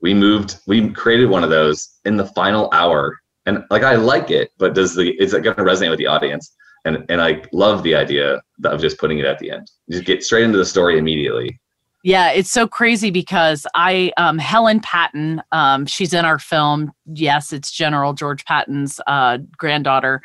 we 0.00 0.14
moved 0.14 0.56
we 0.66 0.90
created 0.90 1.26
one 1.26 1.42
of 1.42 1.50
those 1.50 1.98
in 2.04 2.16
the 2.16 2.26
final 2.26 2.68
hour 2.72 3.18
and 3.46 3.64
like 3.68 3.82
i 3.82 3.96
like 3.96 4.30
it 4.30 4.52
but 4.56 4.72
does 4.74 4.94
the 4.94 5.10
is 5.20 5.34
it 5.34 5.42
going 5.42 5.56
to 5.56 5.62
resonate 5.62 5.90
with 5.90 5.98
the 5.98 6.06
audience 6.06 6.54
and 6.84 7.04
and 7.08 7.20
i 7.20 7.42
love 7.52 7.82
the 7.82 7.94
idea 7.94 8.40
of 8.64 8.80
just 8.80 8.98
putting 8.98 9.18
it 9.18 9.24
at 9.24 9.38
the 9.38 9.50
end 9.50 9.68
just 9.90 10.04
get 10.04 10.22
straight 10.22 10.44
into 10.44 10.58
the 10.58 10.64
story 10.64 10.98
immediately 10.98 11.58
Yeah, 12.04 12.30
it's 12.30 12.50
so 12.50 12.68
crazy 12.68 13.10
because 13.10 13.66
I, 13.74 14.12
um, 14.16 14.38
Helen 14.38 14.78
Patton, 14.78 15.42
um, 15.50 15.84
she's 15.84 16.14
in 16.14 16.24
our 16.24 16.38
film. 16.38 16.92
Yes, 17.12 17.52
it's 17.52 17.72
General 17.72 18.12
George 18.14 18.44
Patton's 18.44 19.00
uh, 19.08 19.38
granddaughter. 19.56 20.22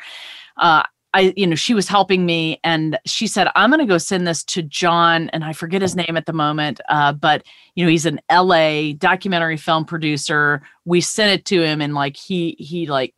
Uh, 0.56 0.84
I, 1.14 1.32
you 1.36 1.46
know, 1.46 1.54
she 1.54 1.72
was 1.72 1.88
helping 1.88 2.26
me, 2.26 2.60
and 2.64 2.98
she 3.06 3.26
said, 3.26 3.48
"I'm 3.54 3.70
going 3.70 3.80
to 3.80 3.86
go 3.86 3.98
send 3.98 4.26
this 4.26 4.44
to 4.44 4.62
John," 4.62 5.30
and 5.30 5.44
I 5.44 5.52
forget 5.52 5.80
his 5.80 5.96
name 5.96 6.16
at 6.16 6.26
the 6.26 6.32
moment, 6.32 6.80
uh, 6.88 7.12
but 7.12 7.44
you 7.74 7.84
know, 7.84 7.90
he's 7.90 8.04
an 8.04 8.20
L.A. 8.28 8.94
documentary 8.94 9.56
film 9.56 9.84
producer. 9.84 10.60
We 10.84 11.00
sent 11.00 11.32
it 11.32 11.44
to 11.46 11.62
him, 11.62 11.80
and 11.80 11.94
like 11.94 12.16
he, 12.16 12.56
he 12.58 12.86
like, 12.86 13.14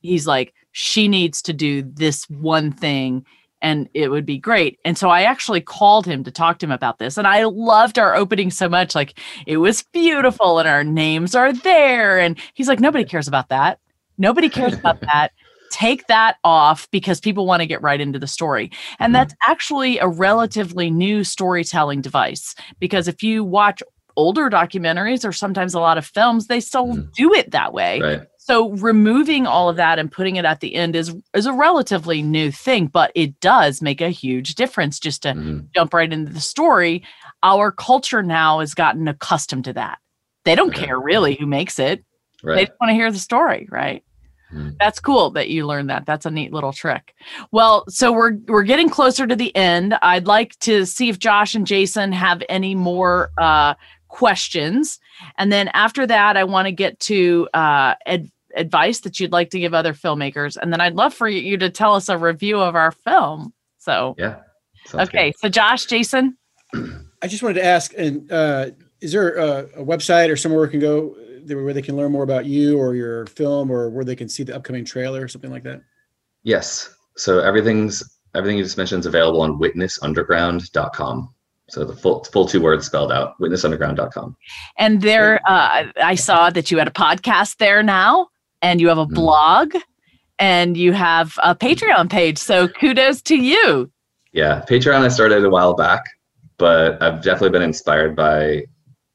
he's 0.00 0.26
like, 0.26 0.54
she 0.70 1.08
needs 1.08 1.42
to 1.42 1.52
do 1.52 1.82
this 1.82 2.28
one 2.30 2.72
thing 2.72 3.26
and 3.62 3.88
it 3.94 4.10
would 4.10 4.26
be 4.26 4.38
great. 4.38 4.80
And 4.84 4.98
so 4.98 5.08
I 5.08 5.22
actually 5.22 5.60
called 5.60 6.04
him 6.04 6.24
to 6.24 6.32
talk 6.32 6.58
to 6.58 6.66
him 6.66 6.72
about 6.72 6.98
this. 6.98 7.16
And 7.16 7.28
I 7.28 7.44
loved 7.44 7.98
our 7.98 8.14
opening 8.14 8.50
so 8.50 8.68
much. 8.68 8.94
Like 8.94 9.18
it 9.46 9.58
was 9.58 9.84
beautiful 9.92 10.58
and 10.58 10.68
our 10.68 10.82
names 10.82 11.34
are 11.36 11.52
there. 11.52 12.18
And 12.18 12.38
he's 12.54 12.66
like, 12.66 12.80
nobody 12.80 13.04
cares 13.04 13.28
about 13.28 13.48
that. 13.50 13.78
Nobody 14.18 14.48
cares 14.48 14.74
about 14.74 15.00
that. 15.02 15.32
Take 15.72 16.06
that 16.08 16.36
off 16.44 16.86
because 16.90 17.18
people 17.18 17.46
want 17.46 17.60
to 17.62 17.66
get 17.66 17.80
right 17.82 18.00
into 18.00 18.18
the 18.18 18.26
story. 18.26 18.70
And 19.00 19.14
that's 19.14 19.34
actually 19.42 19.98
a 19.98 20.06
relatively 20.06 20.90
new 20.90 21.24
storytelling 21.24 22.02
device 22.02 22.54
because 22.78 23.08
if 23.08 23.22
you 23.22 23.42
watch 23.42 23.82
older 24.16 24.50
documentaries 24.50 25.26
or 25.26 25.32
sometimes 25.32 25.72
a 25.72 25.80
lot 25.80 25.96
of 25.96 26.04
films, 26.04 26.46
they 26.46 26.60
still 26.60 26.88
Mhm. 26.88 27.12
do 27.14 27.32
it 27.32 27.50
that 27.52 27.72
way. 27.72 28.00
right 28.00 28.20
So 28.36 28.70
removing 28.72 29.46
all 29.46 29.68
of 29.70 29.76
that 29.76 29.98
and 30.00 30.10
putting 30.12 30.36
it 30.36 30.44
at 30.44 30.60
the 30.60 30.74
end 30.74 30.94
is 30.96 31.14
is 31.32 31.46
a 31.46 31.52
relatively 31.52 32.22
new 32.22 32.50
thing, 32.50 32.88
but 32.88 33.10
it 33.14 33.40
does 33.40 33.80
make 33.80 34.00
a 34.02 34.10
huge 34.10 34.56
difference 34.56 34.98
just 35.00 35.22
to 35.22 35.30
Mhm. 35.32 35.68
jump 35.74 35.94
right 35.94 36.12
into 36.12 36.32
the 36.32 36.40
story. 36.40 37.02
Our 37.42 37.72
culture 37.72 38.22
now 38.22 38.60
has 38.60 38.74
gotten 38.74 39.08
accustomed 39.08 39.64
to 39.64 39.72
that. 39.74 39.98
They 40.44 40.54
don't 40.56 40.70
Okay. 40.76 40.86
care 40.86 41.00
really 41.00 41.34
who 41.36 41.46
makes 41.46 41.78
it. 41.78 42.04
They 42.44 42.66
just 42.66 42.78
want 42.80 42.90
to 42.90 42.94
hear 42.94 43.12
the 43.12 43.18
story, 43.20 43.68
right? 43.70 44.02
Mhm. 44.52 44.76
That's 44.78 45.00
cool 45.00 45.30
that 45.30 45.48
you 45.48 45.66
learned 45.66 45.88
that. 45.90 46.04
That's 46.06 46.26
a 46.26 46.30
neat 46.30 46.52
little 46.52 46.72
trick. 46.72 47.14
Well, 47.52 47.84
so 47.88 48.12
we're 48.12 48.36
we're 48.48 48.62
getting 48.64 48.88
closer 48.90 49.26
to 49.26 49.34
the 49.36 49.54
end. 49.56 49.94
I'd 50.02 50.26
like 50.26 50.58
to 50.60 50.84
see 50.86 51.08
if 51.08 51.18
Josh 51.18 51.54
and 51.54 51.66
Jason 51.66 52.12
have 52.12 52.42
any 52.48 52.74
more 52.74 53.30
uh, 53.38 53.74
questions, 54.08 54.98
and 55.38 55.50
then 55.50 55.68
after 55.68 56.06
that, 56.06 56.36
I 56.36 56.44
want 56.44 56.66
to 56.66 56.72
get 56.72 57.00
to 57.00 57.48
uh, 57.54 57.94
ad- 58.06 58.30
advice 58.54 59.00
that 59.00 59.18
you'd 59.18 59.32
like 59.32 59.48
to 59.50 59.58
give 59.58 59.72
other 59.72 59.94
filmmakers, 59.94 60.56
and 60.60 60.70
then 60.72 60.80
I'd 60.82 60.94
love 60.96 61.14
for 61.14 61.28
you 61.28 61.56
to 61.56 61.70
tell 61.70 61.94
us 61.94 62.08
a 62.10 62.18
review 62.18 62.60
of 62.60 62.74
our 62.74 62.92
film. 62.92 63.54
So, 63.78 64.14
yeah 64.18 64.36
Sounds 64.84 65.08
good. 65.08 65.16
okay, 65.18 65.32
so 65.38 65.48
Josh, 65.48 65.86
Jason, 65.86 66.36
I 66.74 67.26
just 67.26 67.42
wanted 67.42 67.54
to 67.54 67.64
ask, 67.64 67.94
and 67.96 68.30
uh, 68.30 68.70
is 69.00 69.12
there 69.12 69.34
a, 69.36 69.58
a 69.76 69.84
website 69.84 70.28
or 70.30 70.36
somewhere 70.36 70.60
we 70.60 70.68
can 70.68 70.80
go 70.80 71.16
there 71.16 71.31
where 71.48 71.72
they 71.74 71.82
can 71.82 71.96
learn 71.96 72.12
more 72.12 72.22
about 72.24 72.46
you 72.46 72.78
or 72.78 72.94
your 72.94 73.26
film, 73.26 73.70
or 73.70 73.90
where 73.90 74.04
they 74.04 74.16
can 74.16 74.28
see 74.28 74.42
the 74.42 74.54
upcoming 74.54 74.84
trailer 74.84 75.22
or 75.22 75.28
something 75.28 75.50
like 75.50 75.62
that? 75.64 75.80
yes 76.44 76.92
so 77.16 77.38
everything's 77.40 78.02
everything 78.34 78.56
you 78.58 78.64
just 78.64 78.76
mentioned 78.78 79.00
is 79.00 79.06
available 79.06 79.42
on 79.42 79.58
witnessunderground.com 79.60 81.32
so 81.68 81.84
the 81.84 81.94
full 81.94 82.24
full 82.24 82.46
two 82.46 82.60
words 82.60 82.86
spelled 82.86 83.12
out 83.12 83.34
witnessunderground.com 83.40 84.36
and 84.78 85.00
there, 85.02 85.40
uh, 85.46 85.84
I 86.02 86.14
saw 86.16 86.50
that 86.50 86.70
you 86.70 86.78
had 86.78 86.88
a 86.88 86.92
podcast 86.92 87.56
there 87.58 87.82
now. 87.82 88.28
and 88.64 88.80
you 88.80 88.86
have 88.86 88.98
a 88.98 89.06
Mhm. 89.06 89.14
blog 89.14 89.74
and 90.38 90.76
you 90.76 90.92
have 90.92 91.34
a 91.42 91.52
Patreon 91.52 92.08
page. 92.08 92.38
So 92.38 92.68
kudos 92.68 93.20
to 93.22 93.34
you. 93.36 93.90
Yeah, 94.32 94.62
Patreon 94.68 95.00
I 95.02 95.08
started 95.08 95.44
a 95.44 95.50
while 95.50 95.74
back, 95.74 96.04
but 96.58 97.02
I've 97.02 97.22
definitely 97.24 97.50
been 97.50 97.62
inspired 97.62 98.14
by 98.14 98.62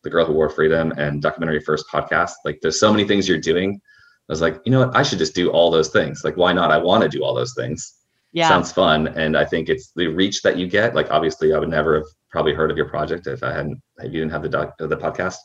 the 0.08 0.12
Girl 0.12 0.26
Who 0.26 0.32
Wore 0.32 0.50
Freedom 0.50 0.94
and 0.98 1.22
Documentary 1.22 1.60
First 1.60 1.86
podcast. 1.94 2.32
Like, 2.46 2.60
there's 2.62 2.80
so 2.80 2.92
many 2.92 3.06
things 3.06 3.28
you're 3.28 3.42
doing. 3.42 3.74
I 3.76 4.32
was 4.32 4.42
like, 4.42 4.62
you 4.64 4.72
know 4.72 4.86
what? 4.88 4.96
I 4.96 5.04
should 5.04 5.20
just 5.20 5.36
do 5.36 5.52
all 5.52 5.70
those 5.70 5.90
things. 5.90 6.24
Like, 6.24 6.38
why 6.38 6.54
not? 6.54 6.72
I 6.72 6.78
want 6.78 7.04
to 7.04 7.10
do 7.10 7.26
all 7.26 7.36
those 7.36 7.54
things. 7.54 7.94
Yeah. 8.32 8.48
Sounds 8.48 8.72
fun, 8.72 9.08
and 9.10 9.38
I 9.38 9.44
think 9.44 9.68
it's 9.68 9.92
the 9.96 10.08
reach 10.08 10.42
that 10.44 10.58
you 10.58 10.68
get. 10.68 10.96
Like, 10.96 11.12
obviously, 11.12 11.54
I 11.54 11.60
would 11.60 11.70
never 11.70 11.96
have 11.96 12.06
probably 12.30 12.54
heard 12.54 12.72
of 12.72 12.78
your 12.78 12.88
project 12.88 13.28
if 13.28 13.44
I 13.44 13.52
hadn't, 13.52 13.82
if 13.98 14.14
you 14.14 14.20
didn't 14.20 14.32
have 14.32 14.44
the 14.44 14.50
doc, 14.50 14.78
the 14.78 14.88
podcast. 14.96 15.38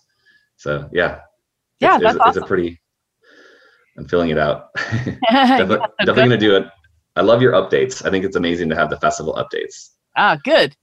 So 0.57 0.89
yeah, 0.93 1.21
Yeah, 1.81 1.97
it's, 1.97 2.05
that's 2.05 2.17
it's, 2.17 2.27
it's 2.29 2.45
a 2.45 2.47
pretty. 2.47 2.81
I'm 3.99 4.07
filling 4.07 4.31
it 4.31 4.39
out. 4.39 4.69
Definitely 5.31 5.79
definitely 6.01 6.23
gonna 6.23 6.39
do 6.39 6.57
it. 6.57 6.67
I 7.17 7.23
love 7.23 7.43
your 7.43 7.53
updates. 7.53 8.07
I 8.07 8.11
think 8.11 8.25
it's 8.25 8.37
amazing 8.37 8.69
to 8.71 8.77
have 8.77 8.91
the 8.91 8.99
festival 8.99 9.35
updates. 9.35 9.91
Ah, 10.17 10.39
good. 10.45 10.77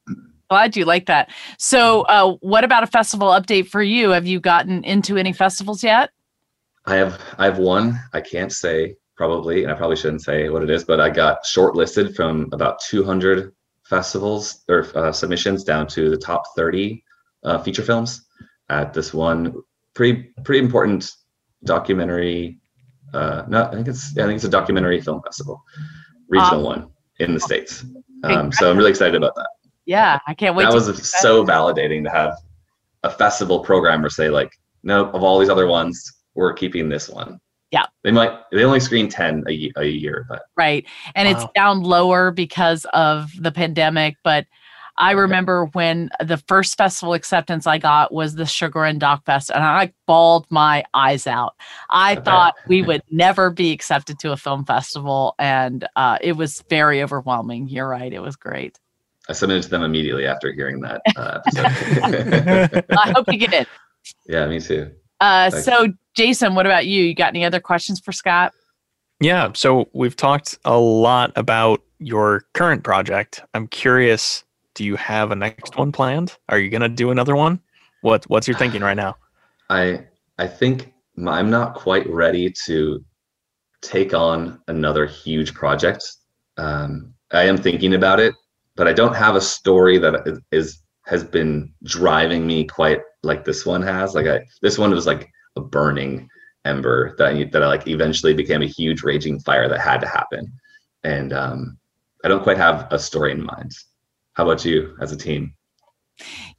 Glad 0.49 0.75
you 0.75 0.85
like 0.85 1.05
that. 1.05 1.29
So, 1.57 2.01
uh, 2.03 2.35
what 2.41 2.63
about 2.63 2.83
a 2.83 2.87
festival 2.87 3.27
update 3.27 3.67
for 3.67 3.83
you? 3.83 4.09
Have 4.09 4.25
you 4.25 4.39
gotten 4.39 4.83
into 4.83 5.15
any 5.15 5.31
festivals 5.31 5.83
yet? 5.83 6.09
I 6.85 6.95
have 6.95 7.21
I 7.37 7.45
have 7.45 7.59
one. 7.59 7.99
I 8.13 8.21
can't 8.21 8.51
say 8.51 8.95
probably, 9.15 9.63
and 9.63 9.71
I 9.71 9.75
probably 9.75 9.95
shouldn't 9.95 10.23
say 10.23 10.49
what 10.49 10.63
it 10.63 10.69
is, 10.69 10.83
but 10.83 10.99
I 10.99 11.09
got 11.09 11.43
shortlisted 11.43 12.15
from 12.15 12.49
about 12.51 12.79
200 12.79 13.53
festivals 13.83 14.63
or 14.69 14.87
uh, 14.95 15.11
submissions 15.11 15.63
down 15.63 15.85
to 15.87 16.09
the 16.09 16.17
top 16.17 16.43
30 16.55 17.03
uh, 17.43 17.59
feature 17.59 17.83
films 17.83 18.25
at 18.69 18.93
this 18.93 19.13
one 19.13 19.53
pretty 19.93 20.31
pretty 20.43 20.63
important 20.63 21.11
documentary. 21.63 22.57
Uh, 23.13 23.43
no, 23.47 23.65
I 23.65 23.71
think 23.71 23.87
it's 23.87 24.17
I 24.17 24.23
think 24.23 24.35
it's 24.35 24.45
a 24.45 24.49
documentary 24.49 24.99
film 25.01 25.21
festival, 25.21 25.63
regional 26.27 26.63
one 26.63 26.89
in 27.19 27.33
the 27.33 27.39
states. 27.39 27.83
Um, 28.23 28.51
so 28.51 28.69
I'm 28.69 28.77
really 28.77 28.89
excited 28.89 29.15
about 29.15 29.35
that. 29.35 29.49
Yeah, 29.89 30.19
I 30.27 30.35
can't 30.35 30.55
wait. 30.55 30.65
that 30.65 30.69
to 30.69 30.75
was 30.75 30.85
see 30.85 30.91
that. 30.91 31.03
so 31.03 31.43
validating 31.43 32.03
to 32.03 32.11
have 32.11 32.37
a 33.01 33.09
festival 33.09 33.61
programmer 33.61 34.07
say 34.07 34.29
like, 34.29 34.51
no, 34.83 35.09
of 35.09 35.23
all 35.23 35.39
these 35.39 35.49
other 35.49 35.65
ones, 35.65 36.13
we're 36.35 36.53
keeping 36.53 36.89
this 36.89 37.09
one. 37.09 37.39
Yeah. 37.71 37.85
They 38.03 38.11
might 38.11 38.37
they 38.51 38.63
only 38.63 38.81
screen 38.81 39.09
10 39.09 39.45
a, 39.49 39.71
a 39.77 39.85
year, 39.85 40.27
but 40.29 40.43
right 40.55 40.85
and 41.15 41.27
it's 41.27 41.43
down 41.55 41.81
lower 41.81 42.29
because 42.29 42.85
of 42.93 43.31
the 43.39 43.51
pandemic 43.51 44.15
but 44.23 44.45
i 44.97 45.11
remember 45.11 45.65
when 45.73 46.09
the 46.23 46.37
first 46.37 46.77
festival 46.77 47.13
acceptance 47.13 47.67
i 47.67 47.77
got 47.77 48.11
was 48.11 48.35
the 48.35 48.45
Chagrin 48.45 48.97
doc 48.97 49.23
fest 49.25 49.51
and 49.53 49.63
i 49.63 49.93
bawled 50.07 50.47
my 50.49 50.83
eyes 50.95 51.27
out 51.27 51.53
i 51.91 52.15
bet. 52.15 52.25
thought 52.25 52.55
we 52.67 52.81
would 52.89 53.03
never 53.11 53.51
be 53.51 53.71
accepted 53.71 54.17
to 54.19 54.31
a 54.31 54.37
film 54.37 54.65
festival 54.65 55.35
and 55.37 55.87
uh, 55.95 56.17
it 56.21 56.33
was 56.33 56.63
very 56.69 57.03
overwhelming 57.03 57.67
you're 57.69 57.87
right 57.87 58.13
it 58.13 58.21
was 58.21 58.35
great 58.35 58.79
I 59.29 59.33
submitted 59.33 59.63
to 59.63 59.69
them 59.69 59.83
immediately 59.83 60.25
after 60.25 60.51
hearing 60.51 60.81
that 60.81 61.01
uh, 61.15 61.39
episode. 61.55 62.85
i 62.97 63.11
hope 63.11 63.31
you 63.31 63.37
get 63.37 63.53
it 63.53 63.67
yeah, 64.27 64.45
me 64.47 64.59
too. 64.59 64.91
uh, 65.21 65.49
so 65.49 65.87
jason 66.15 66.55
what 66.55 66.65
about 66.65 66.85
you 66.87 67.03
you 67.03 67.13
got 67.15 67.29
any 67.29 67.45
other 67.45 67.59
questions 67.59 67.99
for 67.99 68.11
scott 68.11 68.53
Yeah, 69.21 69.51
so 69.53 69.89
we've 69.93 70.15
talked 70.15 70.57
a 70.63 70.77
lot 70.79 71.31
about 71.35 71.81
your 71.99 72.45
current 72.53 72.83
project. 72.85 73.41
I'm 73.53 73.67
curious, 73.67 74.45
do 74.75 74.85
you 74.85 74.95
have 74.95 75.31
a 75.31 75.35
next 75.35 75.75
one 75.77 75.91
planned? 75.91 76.37
Are 76.47 76.57
you 76.57 76.69
going 76.69 76.81
to 76.81 76.87
do 76.89 77.11
another 77.11 77.35
one? 77.35 77.59
What 78.01 78.23
what's 78.29 78.47
your 78.47 78.57
thinking 78.57 78.81
right 78.81 78.95
now? 78.95 79.15
I 79.69 80.05
I 80.37 80.47
think 80.47 80.93
I'm 81.27 81.49
not 81.49 81.75
quite 81.75 82.07
ready 82.09 82.49
to 82.65 83.03
take 83.81 84.13
on 84.13 84.61
another 84.69 85.05
huge 85.05 85.53
project. 85.53 86.03
Um, 86.57 87.13
I 87.31 87.43
am 87.43 87.57
thinking 87.57 87.93
about 87.93 88.19
it, 88.21 88.33
but 88.79 88.87
I 88.87 88.93
don't 88.93 89.15
have 89.15 89.35
a 89.35 89.41
story 89.41 89.97
that 89.97 90.41
is, 90.53 90.81
has 91.05 91.21
been 91.21 91.73
driving 91.83 92.47
me 92.47 92.63
quite 92.63 93.01
like 93.23 93.43
this 93.43 93.65
one 93.65 93.81
has. 93.81 94.15
Like 94.15 94.25
I, 94.25 94.45
this 94.61 94.77
one 94.77 94.91
was 94.91 95.05
like 95.05 95.29
a 95.57 95.61
burning 95.61 96.29
ember 96.63 97.13
that 97.17 97.27
I, 97.27 97.43
that 97.51 97.61
I 97.61 97.67
like 97.67 97.89
eventually 97.89 98.33
became 98.33 98.61
a 98.61 98.67
huge 98.67 99.03
raging 99.03 99.41
fire 99.41 99.67
that 99.67 99.81
had 99.81 99.99
to 99.99 100.07
happen, 100.07 100.49
and 101.03 101.33
um, 101.33 101.77
I 102.23 102.29
don't 102.29 102.41
quite 102.41 102.55
have 102.55 102.87
a 102.89 102.97
story 102.97 103.33
in 103.33 103.43
mind. 103.43 103.73
How 104.35 104.45
about 104.45 104.63
you 104.63 104.95
as 105.01 105.11
a 105.11 105.17
team? 105.17 105.53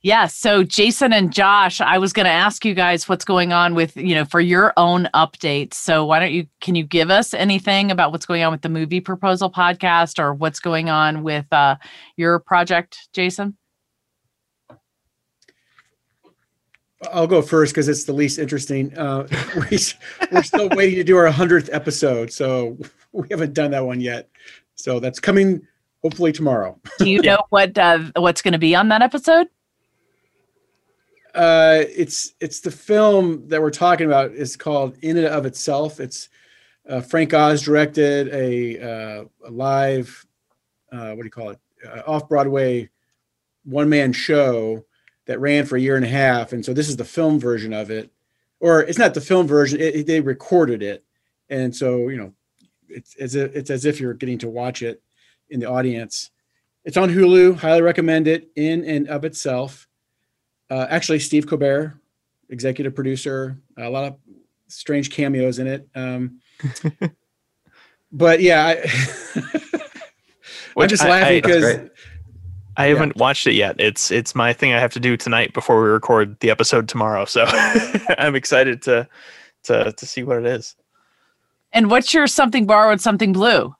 Yeah. 0.03 0.27
So 0.27 0.63
Jason 0.63 1.13
and 1.13 1.33
Josh, 1.33 1.81
I 1.81 1.99
was 1.99 2.13
going 2.13 2.25
to 2.25 2.33
ask 2.33 2.65
you 2.65 2.75
guys 2.75 3.09
what's 3.09 3.25
going 3.25 3.53
on 3.53 3.75
with, 3.75 3.97
you 3.97 4.15
know, 4.15 4.25
for 4.25 4.41
your 4.41 4.73
own 4.77 5.09
updates. 5.15 5.75
So 5.75 6.07
why 6.07 6.19
don't 6.21 6.33
you, 6.33 6.47
can 6.61 6.75
you 6.75 6.85
give 6.85 7.11
us 7.11 7.35
anything 7.35 7.91
about 7.91 8.13
what's 8.13 8.27
going 8.27 8.43
on 8.43 8.53
with 8.53 8.63
the 8.63 8.69
movie 8.69 9.01
proposal 9.01 9.51
podcast 9.51 10.19
or 10.19 10.33
what's 10.33 10.61
going 10.61 10.89
on 10.89 11.23
with 11.23 11.47
uh, 11.53 11.77
your 12.17 12.39
project, 12.39 13.09
Jason? 13.13 13.57
I'll 17.13 17.27
go 17.27 17.41
first 17.41 17.73
because 17.73 17.89
it's 17.89 18.05
the 18.05 18.13
least 18.13 18.39
interesting. 18.39 18.97
Uh, 18.97 19.27
we, 19.71 19.79
we're 20.31 20.43
still 20.43 20.69
waiting 20.71 20.97
to 20.97 21.05
do 21.05 21.17
our 21.17 21.31
100th 21.31 21.71
episode. 21.73 22.33
So 22.33 22.79
we 23.13 23.27
haven't 23.31 23.55
done 23.55 23.71
that 23.73 23.85
one 23.85 24.01
yet. 24.01 24.29
So 24.75 25.01
that's 25.01 25.21
coming 25.21 25.67
hopefully 26.03 26.33
tomorrow. 26.33 26.79
Do 26.99 27.09
you 27.11 27.21
Yeah. 27.23 27.37
know 27.37 27.43
what 27.51 27.77
uh, 27.79 27.99
what's 28.17 28.43
going 28.43 28.53
to 28.53 28.59
be 28.59 28.75
on 28.75 28.89
that 28.89 29.03
episode? 29.03 29.49
Uh, 31.35 31.85
it's 31.97 32.35
it's 32.41 32.61
the 32.61 32.71
film 32.71 33.47
that 33.49 33.63
we're 33.63 33.71
talking 33.71 34.07
about. 34.07 34.33
It's 34.33 34.57
called 34.57 34.97
In 35.03 35.17
and 35.17 35.27
of 35.27 35.47
Itself. 35.47 36.01
It's 36.01 36.29
uh, 36.89 37.01
Frank 37.01 37.33
Oz 37.33 37.63
directed 37.63 38.29
a, 38.35 38.81
uh, 38.81 39.25
a 39.47 39.51
live, 39.51 40.27
uh, 40.91 41.13
what 41.13 41.19
do 41.23 41.25
you 41.27 41.31
call 41.31 41.51
it, 41.51 41.59
uh, 41.87 42.03
off 42.07 42.29
Broadway 42.29 42.89
one 43.65 43.89
man 43.89 44.13
show 44.13 44.85
that 45.27 45.39
ran 45.39 45.67
for 45.67 45.77
a 45.77 45.81
year 45.81 45.95
and 45.95 46.05
a 46.05 46.09
half. 46.09 46.53
And 46.53 46.65
so 46.65 46.73
this 46.73 46.89
is 46.89 46.97
the 46.97 47.05
film 47.05 47.39
version 47.39 47.73
of 47.73 47.91
it, 47.91 48.11
or 48.59 48.81
it's 48.83 48.99
not 48.99 49.15
the 49.15 49.21
film 49.21 49.47
version. 49.47 49.79
It, 49.79 49.95
it- 49.95 50.07
they 50.09 50.21
recorded 50.21 50.83
it, 50.83 51.05
and 51.49 51.75
so 51.77 52.09
you 52.09 52.17
know, 52.17 52.33
it's 52.89 53.15
as 53.17 53.37
if, 53.37 53.55
it's 53.55 53.71
as 53.71 53.85
if 53.85 54.01
you're 54.01 54.15
getting 54.15 54.39
to 54.39 54.49
watch 54.49 54.83
it 54.83 55.01
in 55.51 55.61
the 55.61 55.67
audience. 55.67 56.31
It's 56.85 56.97
on 56.97 57.11
Hulu. 57.11 57.57
Highly 57.57 57.83
recommend 57.83 58.27
it. 58.27 58.51
In 58.57 58.85
and 58.85 59.09
of 59.09 59.25
itself. 59.25 59.87
Uh, 60.71 60.87
actually, 60.89 61.19
Steve 61.19 61.47
Colbert, 61.47 61.99
executive 62.49 62.95
producer, 62.95 63.59
a 63.77 63.91
lot 63.91 64.05
of 64.05 64.17
strange 64.69 65.11
cameos 65.11 65.59
in 65.59 65.67
it. 65.67 65.89
Um, 65.95 66.41
but 68.13 68.41
yeah, 68.41 68.67
I, 68.67 69.43
I'm 70.77 70.89
just 70.89 71.03
I- 71.03 71.09
laughing 71.09 71.43
because. 71.43 71.91
I 72.77 72.87
haven't 72.87 73.17
watched 73.17 73.47
it 73.47 73.53
yet. 73.53 73.77
It's 73.79 74.11
it's 74.11 74.35
my 74.35 74.55
thing 74.55 74.73
I 74.73 74.81
have 74.81 74.93
to 74.93 75.01
do 75.01 75.15
tonight 75.15 75.53
before 75.53 75.83
we 75.83 75.89
record 75.91 76.39
the 76.41 76.51
episode 76.51 76.89
tomorrow. 76.89 77.27
So 77.27 77.45
I'm 78.19 78.35
excited 78.35 78.81
to 78.83 79.07
to 79.65 79.93
to 79.93 80.07
see 80.07 80.23
what 80.23 80.39
it 80.39 80.47
is. 80.47 80.77
And 81.73 81.91
what's 81.91 82.15
your 82.15 82.27
something 82.27 82.67
borrowed, 82.67 83.01
something 83.01 83.35
blue? 83.35 83.75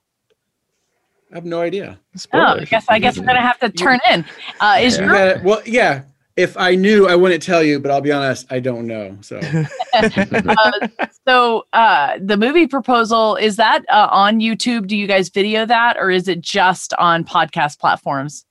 I 1.31 1.35
have 1.35 1.45
no 1.45 1.61
idea. 1.61 1.99
Oh, 2.33 2.39
I 2.39 2.65
guess 2.65 2.85
I 2.89 2.99
guess 2.99 3.17
I'm 3.17 3.23
going 3.23 3.35
to 3.35 3.41
have 3.41 3.59
to 3.59 3.69
turn 3.69 3.99
in. 4.09 4.25
Uh, 4.59 4.77
is 4.79 4.97
Yeah. 4.97 5.03
Your 5.05 5.13
gotta- 5.13 5.41
well, 5.43 5.61
yeah. 5.65 6.03
If 6.37 6.57
I 6.57 6.75
knew, 6.75 7.07
I 7.07 7.15
wouldn't 7.15 7.43
tell 7.43 7.61
you. 7.61 7.79
But 7.79 7.91
I'll 7.91 8.01
be 8.01 8.11
honest, 8.11 8.47
I 8.49 8.59
don't 8.59 8.87
know. 8.87 9.17
So 9.21 9.39
uh, 9.93 10.87
so 11.27 11.65
uh, 11.73 12.17
the 12.21 12.37
movie 12.37 12.67
proposal 12.67 13.35
is 13.35 13.57
that 13.57 13.83
uh, 13.89 14.07
on 14.11 14.39
YouTube? 14.39 14.87
Do 14.87 14.95
you 14.95 15.07
guys 15.07 15.29
video 15.29 15.65
that, 15.65 15.97
or 15.97 16.09
is 16.09 16.27
it 16.27 16.41
just 16.41 16.93
on 16.97 17.23
podcast 17.23 17.79
platforms? 17.79 18.45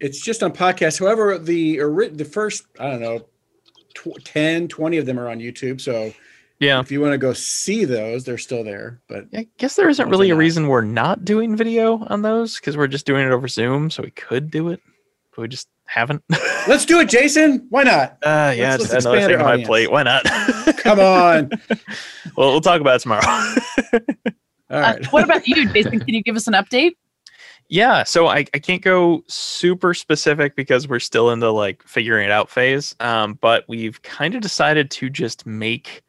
it's 0.00 0.20
just 0.20 0.42
on 0.42 0.52
podcast. 0.52 0.98
However, 0.98 1.36
the 1.38 1.78
the 2.12 2.24
first 2.24 2.64
I 2.78 2.90
don't 2.90 3.00
know, 3.00 3.26
tw- 3.94 4.24
10, 4.24 4.68
20 4.68 4.96
of 4.96 5.04
them 5.06 5.18
are 5.18 5.28
on 5.28 5.40
YouTube. 5.40 5.80
So 5.80 6.12
Yeah. 6.60 6.80
if 6.80 6.92
you 6.92 7.00
want 7.00 7.12
to 7.12 7.18
go 7.18 7.32
see 7.32 7.84
those, 7.86 8.24
they're 8.24 8.38
still 8.38 8.62
there. 8.62 9.00
But 9.08 9.24
I 9.34 9.48
guess 9.58 9.76
there 9.76 9.88
isn't 9.88 10.08
really 10.10 10.30
a 10.30 10.36
reason 10.36 10.68
we're 10.68 10.82
not 10.82 11.24
doing 11.24 11.56
video 11.56 12.04
on 12.08 12.22
those 12.22 12.56
because 12.60 12.76
we're 12.76 12.86
just 12.86 13.06
doing 13.06 13.26
it 13.26 13.32
over 13.32 13.48
Zoom. 13.48 13.90
So 13.90 14.02
we 14.02 14.10
could 14.10 14.50
do 14.50 14.68
it, 14.68 14.80
but 15.34 15.42
we 15.42 15.48
just 15.48 15.68
haven't. 15.86 16.22
let's 16.68 16.84
do 16.84 17.00
it, 17.00 17.08
Jason. 17.08 17.66
Why 17.70 17.82
not? 17.84 18.12
Uh, 18.22 18.52
yeah, 18.56 18.72
Let's- 18.72 18.84
it's 18.84 18.92
let's 18.92 19.06
another 19.06 19.20
thing 19.26 19.36
on 19.40 19.44
my 19.58 19.64
plate. 19.64 19.90
Why 19.90 20.02
not? 20.02 20.24
Come 20.76 21.00
on. 21.00 21.50
well, 22.36 22.50
we'll 22.52 22.60
talk 22.60 22.80
about 22.80 22.96
it 22.96 23.02
tomorrow. 23.02 23.22
All 23.26 24.78
Uh, 24.78 24.98
what 25.10 25.24
about 25.24 25.46
you, 25.48 25.68
Jason? 25.72 25.98
Can 25.98 26.14
you 26.14 26.22
give 26.22 26.36
us 26.36 26.46
an 26.46 26.54
update? 26.54 26.92
yeah, 27.68 28.02
so 28.02 28.26
I, 28.26 28.38
I 28.52 28.58
can't 28.58 28.82
go 28.82 29.22
super 29.28 29.94
specific 29.94 30.56
because 30.56 30.88
we're 30.88 30.98
still 31.00 31.30
in 31.30 31.38
the 31.40 31.52
like 31.52 31.82
figuring 31.84 32.24
it 32.26 32.30
out 32.32 32.50
phase. 32.50 32.94
Um, 33.00 33.34
but 33.40 33.64
we've 33.68 34.00
kind 34.02 34.34
of 34.34 34.40
decided 34.42 34.90
to 34.92 35.08
just 35.08 35.46
make 35.46 36.02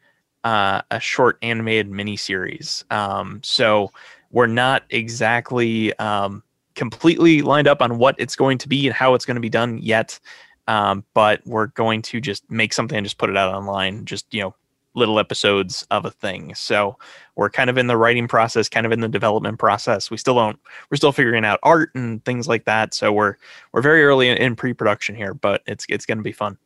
uh, 0.44 0.82
a 0.92 1.00
short 1.00 1.38
animated 1.42 1.92
miniseries. 1.92 2.90
Um, 2.92 3.42
so 3.44 3.92
we're 4.32 4.48
not 4.48 4.84
exactly 4.90 5.98
um, 6.00 6.44
completely 6.76 7.42
lined 7.42 7.68
up 7.68 7.82
on 7.82 7.98
what 7.98 8.16
it's 8.18 8.36
going 8.36 8.58
to 8.60 8.70
be 8.70 8.88
and 8.88 8.96
how 8.96 9.14
it's 9.14 9.26
going 9.26 9.36
to 9.36 9.42
be 9.42 9.50
done 9.50 9.78
yet. 9.80 10.20
Um, 10.68 11.04
but 11.14 11.42
we're 11.46 11.68
going 11.68 12.02
to 12.04 12.22
just 12.22 12.50
make 12.50 12.74
something 12.74 12.98
and 12.98 13.06
just 13.06 13.18
put 13.18 13.30
it 13.30 13.38
out 13.38 13.54
online. 13.54 14.06
Just 14.06 14.32
you 14.34 14.42
know, 14.42 14.56
little 14.94 15.20
episodes 15.20 15.86
of 15.92 16.06
a 16.06 16.12
thing. 16.12 16.54
So 16.56 16.98
we're 17.36 17.50
kind 17.50 17.70
of 17.70 17.78
in 17.78 17.88
the 17.88 17.98
writing 17.98 18.28
process, 18.28 18.70
kind 18.70 18.86
of 18.86 18.92
in 18.92 19.02
the 19.02 19.08
development 19.08 19.60
process. 19.60 20.12
We 20.12 20.18
still 20.18 20.36
don't 20.36 20.60
we're 20.90 20.98
still 20.98 21.12
figuring 21.12 21.46
out 21.46 21.60
art 21.64 21.92
and 21.96 22.24
things 22.26 22.48
like 22.48 22.66
that. 22.66 22.94
So 22.94 23.12
we're 23.12 23.36
we're 23.74 23.82
very 23.82 24.04
early 24.04 24.30
in, 24.30 24.38
in 24.38 24.56
pre-production 24.56 25.16
here, 25.16 25.34
but 25.34 25.62
it's 25.66 25.86
it's 25.90 26.06
going 26.06 26.18
to 26.18 26.24
be 26.24 26.32
fun. 26.32 26.58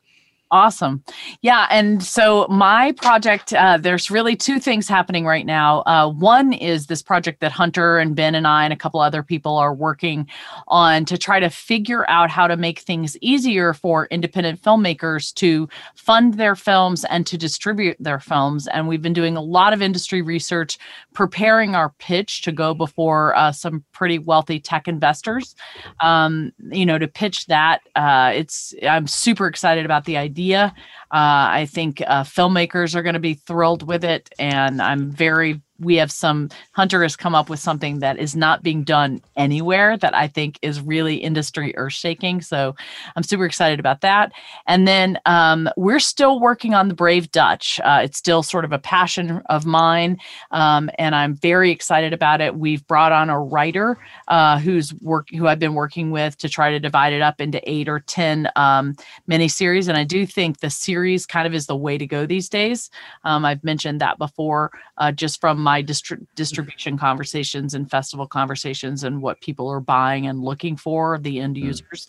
Awesome. 0.52 1.02
Yeah. 1.42 1.66
And 1.72 2.04
so 2.04 2.46
my 2.48 2.92
project, 2.92 3.52
uh, 3.52 3.78
there's 3.78 4.12
really 4.12 4.36
two 4.36 4.60
things 4.60 4.86
happening 4.88 5.26
right 5.26 5.44
now. 5.44 5.80
Uh, 5.86 6.08
one 6.08 6.52
is 6.52 6.86
this 6.86 7.02
project 7.02 7.40
that 7.40 7.50
Hunter 7.50 7.98
and 7.98 8.14
Ben 8.14 8.36
and 8.36 8.46
I 8.46 8.62
and 8.62 8.72
a 8.72 8.76
couple 8.76 9.00
other 9.00 9.24
people 9.24 9.56
are 9.56 9.74
working 9.74 10.28
on 10.68 11.04
to 11.06 11.18
try 11.18 11.40
to 11.40 11.50
figure 11.50 12.08
out 12.08 12.30
how 12.30 12.46
to 12.46 12.56
make 12.56 12.78
things 12.78 13.16
easier 13.20 13.74
for 13.74 14.06
independent 14.06 14.62
filmmakers 14.62 15.34
to 15.34 15.68
fund 15.96 16.34
their 16.34 16.54
films 16.54 17.04
and 17.06 17.26
to 17.26 17.36
distribute 17.36 17.96
their 17.98 18.20
films. 18.20 18.68
And 18.68 18.86
we've 18.86 19.02
been 19.02 19.12
doing 19.12 19.36
a 19.36 19.42
lot 19.42 19.72
of 19.72 19.82
industry 19.82 20.22
research, 20.22 20.78
preparing 21.12 21.74
our 21.74 21.90
pitch 21.98 22.42
to 22.42 22.52
go 22.52 22.72
before 22.72 23.34
uh, 23.34 23.50
some 23.50 23.84
pretty 23.90 24.20
wealthy 24.20 24.60
tech 24.60 24.86
investors. 24.86 25.56
Um, 26.00 26.52
you 26.70 26.86
know, 26.86 26.98
to 26.98 27.08
pitch 27.08 27.46
that, 27.46 27.80
uh, 27.96 28.30
it's, 28.32 28.72
I'm 28.88 29.08
super 29.08 29.48
excited 29.48 29.84
about 29.84 30.04
the 30.04 30.16
idea 30.16 30.35
idea. 30.36 30.74
Uh, 31.10 31.48
I 31.62 31.66
think 31.70 32.02
uh, 32.06 32.22
filmmakers 32.24 32.94
are 32.94 33.02
going 33.02 33.14
to 33.14 33.20
be 33.20 33.34
thrilled 33.34 33.86
with 33.86 34.04
it, 34.04 34.28
and 34.38 34.82
I'm 34.82 35.10
very 35.10 35.62
we 35.78 35.96
have 35.96 36.12
some 36.12 36.48
hunter 36.72 37.02
has 37.02 37.16
come 37.16 37.34
up 37.34 37.48
with 37.48 37.60
something 37.60 38.00
that 38.00 38.18
is 38.18 38.34
not 38.36 38.62
being 38.62 38.84
done 38.84 39.20
anywhere 39.36 39.96
that 39.96 40.14
i 40.14 40.26
think 40.26 40.58
is 40.62 40.80
really 40.80 41.16
industry 41.16 41.74
earth 41.76 41.92
shaking 41.92 42.40
so 42.40 42.74
i'm 43.14 43.22
super 43.22 43.44
excited 43.44 43.80
about 43.80 44.00
that. 44.00 44.32
And 44.66 44.86
then 44.86 45.18
um, 45.26 45.68
we're 45.76 46.00
still 46.00 46.40
working 46.40 46.74
on 46.74 46.88
the 46.88 46.94
brave 46.94 47.30
dutch. 47.30 47.80
Uh, 47.82 48.00
it's 48.04 48.18
still 48.18 48.42
sort 48.42 48.64
of 48.64 48.72
a 48.72 48.78
passion 48.78 49.42
of 49.46 49.66
mine 49.66 50.18
um, 50.50 50.90
and 50.98 51.14
i'm 51.14 51.34
very 51.34 51.70
excited 51.70 52.12
about 52.12 52.40
it. 52.40 52.56
We've 52.56 52.86
brought 52.86 53.12
on 53.12 53.30
a 53.30 53.40
writer 53.40 53.98
uh, 54.28 54.58
who's 54.58 54.94
work 54.94 55.28
who 55.30 55.46
i've 55.46 55.58
been 55.58 55.74
working 55.74 56.10
with 56.10 56.36
to 56.38 56.48
try 56.48 56.70
to 56.70 56.80
divide 56.80 57.12
it 57.12 57.22
up 57.22 57.40
into 57.40 57.60
eight 57.70 57.88
or 57.88 58.00
ten 58.00 58.48
um, 58.56 58.96
miniseries. 59.28 59.88
And 59.88 59.96
i 59.96 60.04
do 60.04 60.26
think 60.26 60.60
the 60.60 60.70
series 60.70 61.26
kind 61.26 61.46
of 61.46 61.54
is 61.54 61.66
the 61.66 61.76
way 61.76 61.98
to 61.98 62.06
go 62.06 62.26
these 62.26 62.48
days. 62.48 62.90
Um, 63.24 63.44
i've 63.44 63.64
mentioned 63.64 64.00
that 64.00 64.18
before 64.18 64.70
uh, 64.98 65.12
just 65.12 65.40
from 65.40 65.62
my 65.66 65.82
distri- 65.82 66.24
distribution 66.36 66.96
conversations 66.96 67.74
and 67.74 67.90
festival 67.90 68.24
conversations 68.24 69.02
and 69.02 69.20
what 69.20 69.40
people 69.40 69.68
are 69.68 69.80
buying 69.80 70.28
and 70.28 70.40
looking 70.40 70.76
for 70.76 71.18
the 71.18 71.40
end 71.40 71.56
hmm. 71.56 71.64
users 71.64 72.06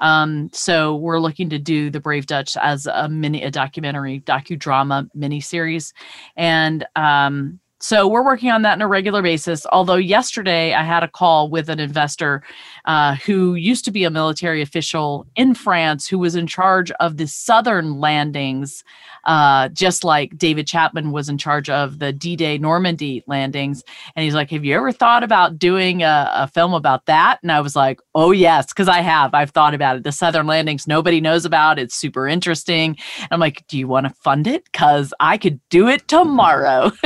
mm. 0.00 0.06
um, 0.06 0.48
so 0.52 0.94
we're 0.94 1.18
looking 1.18 1.50
to 1.50 1.58
do 1.58 1.90
the 1.90 1.98
brave 1.98 2.26
dutch 2.26 2.56
as 2.58 2.86
a 2.86 3.08
mini 3.08 3.42
a 3.42 3.50
documentary 3.50 4.20
docudrama 4.20 5.08
mini 5.12 5.40
series 5.40 5.92
and 6.36 6.86
um, 6.94 7.58
so 7.80 8.06
we're 8.06 8.24
working 8.24 8.50
on 8.50 8.62
that 8.62 8.74
on 8.74 8.82
a 8.82 8.88
regular 8.88 9.22
basis. 9.22 9.66
Although 9.72 9.96
yesterday 9.96 10.74
I 10.74 10.82
had 10.82 11.02
a 11.02 11.08
call 11.08 11.48
with 11.48 11.70
an 11.70 11.80
investor 11.80 12.42
uh, 12.84 13.14
who 13.16 13.54
used 13.54 13.84
to 13.86 13.90
be 13.90 14.04
a 14.04 14.10
military 14.10 14.60
official 14.60 15.26
in 15.34 15.54
France 15.54 16.06
who 16.06 16.18
was 16.18 16.36
in 16.36 16.46
charge 16.46 16.90
of 16.92 17.16
the 17.16 17.26
southern 17.26 17.98
landings 17.98 18.84
uh, 19.24 19.68
just 19.68 20.04
like 20.04 20.36
David 20.38 20.66
Chapman 20.66 21.12
was 21.12 21.28
in 21.28 21.38
charge 21.38 21.68
of 21.68 21.98
the 21.98 22.12
D 22.12 22.36
Day 22.36 22.58
Normandy 22.58 23.22
landings. 23.26 23.82
And 24.16 24.24
he's 24.24 24.34
like, 24.34 24.50
Have 24.50 24.64
you 24.64 24.74
ever 24.76 24.92
thought 24.92 25.22
about 25.22 25.58
doing 25.58 26.02
a, 26.02 26.30
a 26.34 26.48
film 26.48 26.74
about 26.74 27.06
that? 27.06 27.38
And 27.42 27.52
I 27.52 27.60
was 27.60 27.76
like, 27.76 28.00
Oh, 28.14 28.30
yes, 28.30 28.66
because 28.66 28.88
I 28.88 29.00
have. 29.00 29.34
I've 29.34 29.50
thought 29.50 29.74
about 29.74 29.96
it. 29.96 30.04
The 30.04 30.12
Southern 30.12 30.46
landings, 30.46 30.86
nobody 30.86 31.20
knows 31.20 31.44
about. 31.44 31.78
It's 31.78 31.94
super 31.94 32.26
interesting. 32.26 32.96
And 33.18 33.28
I'm 33.30 33.40
like, 33.40 33.66
Do 33.66 33.78
you 33.78 33.88
want 33.88 34.06
to 34.06 34.14
fund 34.14 34.46
it? 34.46 34.64
Because 34.64 35.12
I 35.20 35.36
could 35.38 35.60
do 35.68 35.88
it 35.88 36.08
tomorrow. 36.08 36.92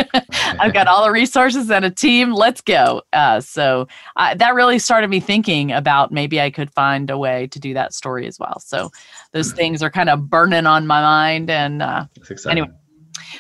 I've 0.65 0.73
got 0.73 0.87
all 0.87 1.05
the 1.05 1.11
resources 1.11 1.71
and 1.71 1.85
a 1.85 1.91
team. 1.91 2.33
Let's 2.33 2.63
go. 2.63 3.03
Uh, 3.13 3.41
so 3.41 3.87
uh, 4.17 4.35
that 4.35 4.55
really 4.55 4.79
started 4.79 5.11
me 5.11 5.21
thinking 5.21 5.73
about 5.73 6.11
maybe 6.11 6.41
I 6.41 6.51
could 6.51 6.71
find 6.71 7.11
a 7.11 7.19
way 7.19 7.49
to 7.49 7.61
do 7.61 7.75
that 7.75 7.93
story 7.93 8.27
as 8.27 8.39
well. 8.39 8.59
So 8.61 8.91
those 9.33 9.51
hmm. 9.51 9.57
things 9.57 9.83
are 9.83 9.91
kind 9.91 10.09
of 10.09 10.31
burning 10.31 10.67
on 10.67 10.87
my 10.87 11.03
mind. 11.03 11.51
And 11.51 11.83
uh, 11.83 12.07
anyway, 12.49 12.69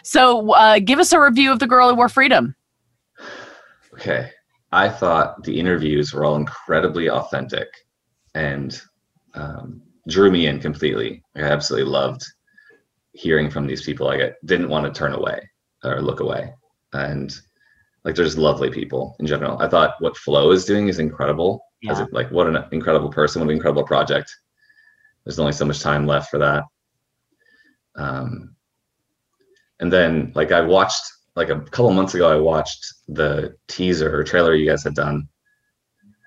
so 0.02 0.52
uh, 0.52 0.80
give 0.80 0.98
us 0.98 1.12
a 1.12 1.20
review 1.20 1.50
of 1.50 1.60
The 1.60 1.66
Girl 1.66 1.88
Who 1.88 1.94
Wore 1.94 2.10
Freedom. 2.10 2.54
Okay. 3.94 4.30
I 4.70 4.90
thought 4.90 5.42
the 5.44 5.58
interviews 5.58 6.12
were 6.12 6.24
all 6.24 6.36
incredibly 6.36 7.08
authentic 7.08 7.68
and 8.34 8.78
um, 9.34 9.80
drew 10.08 10.30
me 10.30 10.46
in 10.46 10.60
completely. 10.60 11.22
I 11.36 11.42
absolutely 11.42 11.90
loved 11.90 12.22
hearing 13.12 13.48
from 13.48 13.66
these 13.66 13.82
people. 13.82 14.08
I 14.08 14.32
didn't 14.44 14.68
want 14.68 14.84
to 14.84 14.98
turn 14.98 15.14
away 15.14 15.48
or 15.84 16.02
look 16.02 16.20
away. 16.20 16.52
And 16.94 17.34
like 18.04 18.14
there's 18.14 18.38
lovely 18.38 18.70
people 18.70 19.16
in 19.18 19.26
general. 19.26 19.60
I 19.60 19.68
thought 19.68 19.96
what 19.98 20.16
Flo 20.16 20.50
is 20.52 20.64
doing 20.64 20.88
is 20.88 20.98
incredible. 20.98 21.64
Yeah. 21.82 21.92
As 21.92 22.08
like 22.12 22.30
what 22.30 22.46
an 22.46 22.64
incredible 22.72 23.10
person, 23.10 23.40
what 23.40 23.50
an 23.50 23.56
incredible 23.56 23.84
project 23.84 24.34
there's 25.24 25.38
only 25.38 25.52
so 25.52 25.64
much 25.64 25.80
time 25.80 26.06
left 26.06 26.30
for 26.30 26.38
that. 26.38 26.64
Um, 27.96 28.54
and 29.80 29.92
then 29.92 30.32
like 30.34 30.52
I 30.52 30.60
watched 30.60 31.02
like 31.36 31.48
a 31.48 31.60
couple 31.60 31.90
months 31.92 32.14
ago, 32.14 32.30
I 32.30 32.38
watched 32.38 32.84
the 33.08 33.56
teaser 33.68 34.16
or 34.16 34.22
trailer 34.22 34.54
you 34.54 34.68
guys 34.68 34.84
had 34.84 34.94
done 34.94 35.28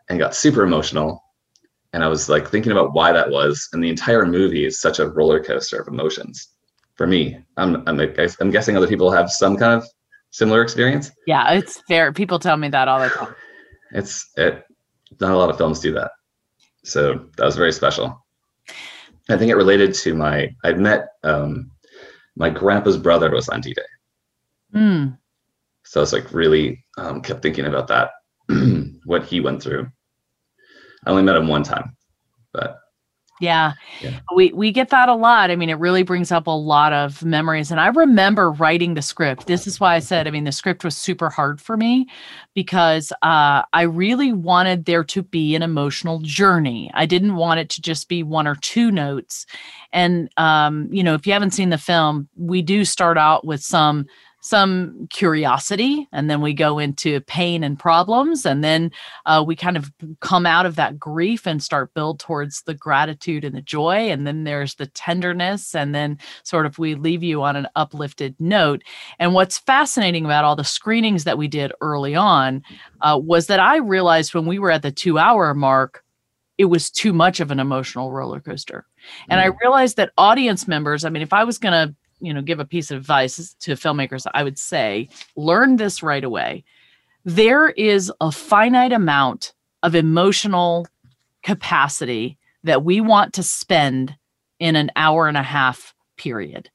and 0.09 0.19
got 0.19 0.35
super 0.35 0.63
emotional. 0.63 1.23
And 1.93 2.03
I 2.03 2.07
was 2.07 2.27
like 2.27 2.49
thinking 2.49 2.71
about 2.71 2.93
why 2.93 3.11
that 3.11 3.29
was. 3.29 3.69
And 3.71 3.83
the 3.83 3.89
entire 3.89 4.25
movie 4.25 4.65
is 4.65 4.81
such 4.81 4.99
a 4.99 5.07
roller 5.07 5.41
coaster 5.41 5.79
of 5.79 5.87
emotions 5.87 6.49
for 6.95 7.07
me. 7.07 7.39
I'm, 7.55 7.87
I'm, 7.87 7.99
I'm 8.39 8.51
guessing 8.51 8.75
other 8.75 8.87
people 8.87 9.11
have 9.11 9.31
some 9.31 9.55
kind 9.55 9.81
of 9.81 9.87
similar 10.31 10.61
experience. 10.61 11.11
Yeah, 11.25 11.51
it's 11.53 11.81
fair. 11.87 12.11
People 12.13 12.39
tell 12.39 12.57
me 12.57 12.69
that 12.69 12.87
all 12.87 12.99
the 12.99 13.09
time. 13.09 13.35
It's 13.93 14.29
it. 14.35 14.65
Not 15.21 15.31
a 15.31 15.37
lot 15.37 15.49
of 15.49 15.57
films 15.57 15.79
do 15.79 15.93
that. 15.93 16.11
So 16.83 17.29
that 17.37 17.45
was 17.45 17.55
very 17.55 17.71
special. 17.71 18.21
I 19.29 19.37
think 19.37 19.49
it 19.49 19.55
related 19.55 19.93
to 19.93 20.13
my 20.13 20.53
I'd 20.65 20.77
met 20.77 21.07
um, 21.23 21.71
my 22.35 22.49
grandpa's 22.49 22.97
brother 22.97 23.31
was 23.31 23.47
on 23.47 23.61
D-Day. 23.61 23.81
Mm. 24.75 25.17
So 25.85 26.01
I 26.01 26.03
was 26.03 26.11
like 26.11 26.33
really 26.33 26.83
um, 26.97 27.21
kept 27.21 27.41
thinking 27.41 27.65
about 27.65 27.87
that, 27.87 28.11
what 29.05 29.23
he 29.23 29.39
went 29.39 29.63
through. 29.63 29.87
I 31.05 31.11
only 31.11 31.23
met 31.23 31.37
him 31.37 31.47
one 31.47 31.63
time, 31.63 31.95
but 32.51 32.77
yeah. 33.39 33.73
yeah. 34.01 34.19
We 34.35 34.51
we 34.53 34.71
get 34.71 34.89
that 34.89 35.09
a 35.09 35.15
lot. 35.15 35.51
I 35.51 35.55
mean, 35.55 35.69
it 35.69 35.79
really 35.79 36.03
brings 36.03 36.31
up 36.31 36.47
a 36.47 36.51
lot 36.51 36.93
of 36.93 37.23
memories. 37.23 37.71
And 37.71 37.79
I 37.79 37.87
remember 37.87 38.51
writing 38.51 38.93
the 38.93 39.01
script. 39.01 39.47
This 39.47 39.67
is 39.67 39.79
why 39.79 39.95
I 39.95 39.99
said, 39.99 40.27
I 40.27 40.31
mean, 40.31 40.43
the 40.43 40.51
script 40.51 40.83
was 40.83 40.97
super 40.97 41.29
hard 41.29 41.61
for 41.61 41.77
me 41.77 42.07
because 42.53 43.11
uh, 43.21 43.63
I 43.73 43.83
really 43.83 44.33
wanted 44.33 44.85
there 44.85 45.03
to 45.03 45.23
be 45.23 45.55
an 45.55 45.61
emotional 45.61 46.19
journey. 46.19 46.89
I 46.93 47.05
didn't 47.05 47.35
want 47.35 47.59
it 47.59 47.69
to 47.71 47.81
just 47.81 48.09
be 48.09 48.23
one 48.23 48.47
or 48.47 48.55
two 48.55 48.91
notes. 48.91 49.45
And 49.93 50.29
um, 50.37 50.87
you 50.91 51.03
know, 51.03 51.13
if 51.13 51.27
you 51.27 51.33
haven't 51.33 51.51
seen 51.51 51.69
the 51.69 51.77
film, 51.77 52.27
we 52.35 52.61
do 52.61 52.85
start 52.85 53.17
out 53.17 53.45
with 53.45 53.61
some 53.61 54.05
some 54.47 55.07
curiosity 55.11 56.07
and 56.11 56.29
then 56.29 56.41
we 56.41 56.53
go 56.53 56.79
into 56.79 57.19
pain 57.21 57.63
and 57.63 57.77
problems 57.77 58.45
and 58.45 58.63
then 58.63 58.91
uh, 59.25 59.43
we 59.45 59.55
kind 59.55 59.75
of 59.75 59.91
come 60.21 60.45
out 60.45 60.65
of 60.65 60.75
that 60.75 60.97
grief 60.97 61.45
and 61.45 61.61
start 61.61 61.93
build 61.93 62.19
towards 62.19 62.61
the 62.63 62.73
gratitude 62.73 63.43
and 63.43 63.55
the 63.55 63.61
joy 63.61 64.09
and 64.09 64.25
then 64.25 64.43
there's 64.43 64.75
the 64.75 64.87
tenderness 64.87 65.75
and 65.75 65.93
then 65.93 66.17
sort 66.43 66.65
of 66.65 66.79
we 66.79 66.95
leave 66.95 67.23
you 67.23 67.43
on 67.43 67.55
an 67.55 67.67
uplifted 67.75 68.35
note 68.39 68.81
and 69.19 69.33
what's 69.33 69.57
fascinating 69.57 70.25
about 70.25 70.45
all 70.45 70.55
the 70.55 70.63
screenings 70.63 71.23
that 71.25 71.37
we 71.37 71.47
did 71.47 71.71
early 71.81 72.15
on 72.15 72.63
uh, 73.01 73.19
was 73.21 73.47
that 73.47 73.59
i 73.59 73.77
realized 73.77 74.33
when 74.33 74.45
we 74.45 74.59
were 74.59 74.71
at 74.71 74.81
the 74.81 74.91
two 74.91 75.17
hour 75.17 75.53
mark 75.53 76.03
it 76.57 76.65
was 76.65 76.89
too 76.89 77.13
much 77.13 77.39
of 77.39 77.51
an 77.51 77.59
emotional 77.59 78.11
roller 78.11 78.39
coaster. 78.39 78.85
And 79.29 79.39
I 79.39 79.49
mm. 79.49 79.59
realized 79.61 79.97
that 79.97 80.11
audience 80.17 80.67
members, 80.67 81.05
I 81.05 81.09
mean, 81.09 81.21
if 81.21 81.33
I 81.33 81.43
was 81.43 81.57
going 81.57 81.73
to 81.73 81.95
you 82.19 82.33
know 82.33 82.41
give 82.41 82.59
a 82.59 82.65
piece 82.65 82.91
of 82.91 82.97
advice 82.97 83.53
to 83.59 83.73
filmmakers 83.73 84.25
i 84.33 84.43
would 84.43 84.57
say 84.57 85.07
learn 85.35 85.77
this 85.77 86.03
right 86.03 86.23
away. 86.23 86.63
There 87.25 87.69
is 87.69 88.11
a 88.21 88.31
finite 88.31 88.93
amount 88.93 89.53
of 89.83 89.95
emotional 89.95 90.87
capacity 91.43 92.37
that 92.63 92.83
we 92.83 93.01
want 93.01 93.33
to 93.33 93.43
spend 93.43 94.15
in 94.59 94.75
an 94.75 94.91
hour 94.95 95.27
and 95.27 95.37
a 95.37 95.43
half 95.43 95.93
period. 96.17 96.69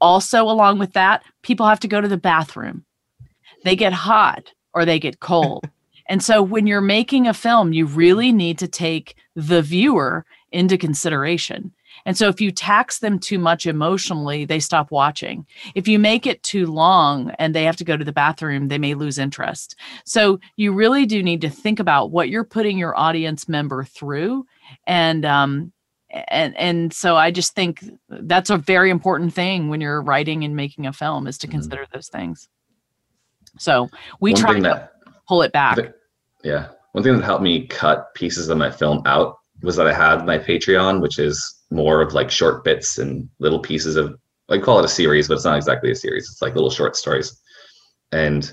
Also 0.00 0.42
along 0.42 0.78
with 0.78 0.92
that 0.92 1.22
people 1.42 1.66
have 1.66 1.80
to 1.80 1.88
go 1.88 2.00
to 2.00 2.08
the 2.08 2.16
bathroom. 2.16 2.84
They 3.64 3.76
get 3.76 3.92
hot 3.92 4.52
or 4.74 4.84
they 4.84 4.98
get 4.98 5.20
cold. 5.20 5.64
And 6.08 6.22
so 6.22 6.40
when 6.40 6.68
you're 6.68 6.80
making 6.80 7.26
a 7.26 7.34
film 7.34 7.72
you 7.72 7.84
really 7.84 8.30
need 8.30 8.60
to 8.60 8.68
take 8.68 9.16
the 9.34 9.60
viewer 9.60 10.24
into 10.52 10.78
consideration 10.78 11.72
and 12.06 12.16
so 12.16 12.28
if 12.28 12.40
you 12.40 12.50
tax 12.50 13.00
them 13.00 13.18
too 13.18 13.38
much 13.38 13.66
emotionally, 13.66 14.46
they 14.46 14.60
stop 14.60 14.90
watching. 14.90 15.44
If 15.74 15.86
you 15.86 15.98
make 15.98 16.26
it 16.26 16.42
too 16.42 16.66
long 16.66 17.32
and 17.38 17.54
they 17.54 17.64
have 17.64 17.76
to 17.76 17.84
go 17.84 17.96
to 17.98 18.04
the 18.04 18.12
bathroom, 18.12 18.68
they 18.68 18.78
may 18.78 18.94
lose 18.94 19.18
interest. 19.18 19.76
So 20.06 20.40
you 20.56 20.72
really 20.72 21.04
do 21.04 21.22
need 21.22 21.42
to 21.42 21.50
think 21.50 21.80
about 21.80 22.12
what 22.12 22.30
you're 22.30 22.44
putting 22.44 22.78
your 22.78 22.96
audience 22.96 23.48
member 23.48 23.84
through 23.84 24.46
and 24.86 25.26
um, 25.26 25.72
and 26.28 26.56
and 26.56 26.92
so 26.92 27.16
I 27.16 27.30
just 27.30 27.54
think 27.54 27.84
that's 28.08 28.48
a 28.48 28.56
very 28.56 28.90
important 28.90 29.34
thing 29.34 29.68
when 29.68 29.80
you're 29.80 30.00
writing 30.00 30.44
and 30.44 30.54
making 30.56 30.86
a 30.86 30.92
film 30.92 31.26
is 31.26 31.36
to 31.38 31.48
Mhm. 31.48 31.50
consider 31.50 31.86
those 31.92 32.08
things. 32.08 32.48
So 33.58 33.88
we 34.20 34.32
One 34.32 34.40
try 34.40 34.54
to 34.54 34.60
that 34.62 34.92
pull 35.28 35.42
it 35.42 35.52
back. 35.52 35.78
Yeah. 36.44 36.68
One 36.92 37.02
thing 37.02 37.16
that 37.16 37.24
helped 37.24 37.42
me 37.42 37.66
cut 37.66 38.14
pieces 38.14 38.48
of 38.48 38.56
my 38.58 38.70
film 38.70 39.02
out 39.04 39.38
was 39.62 39.76
that 39.76 39.86
I 39.86 39.92
had 39.92 40.24
my 40.24 40.38
Patreon, 40.38 41.00
which 41.00 41.18
is 41.18 41.55
more 41.70 42.00
of 42.00 42.12
like 42.14 42.30
short 42.30 42.64
bits 42.64 42.98
and 42.98 43.28
little 43.38 43.58
pieces 43.58 43.96
of, 43.96 44.16
I 44.48 44.58
call 44.58 44.78
it 44.78 44.84
a 44.84 44.88
series, 44.88 45.28
but 45.28 45.34
it's 45.34 45.44
not 45.44 45.56
exactly 45.56 45.90
a 45.90 45.94
series. 45.96 46.28
It's 46.30 46.42
like 46.42 46.54
little 46.54 46.70
short 46.70 46.96
stories. 46.96 47.40
And 48.12 48.50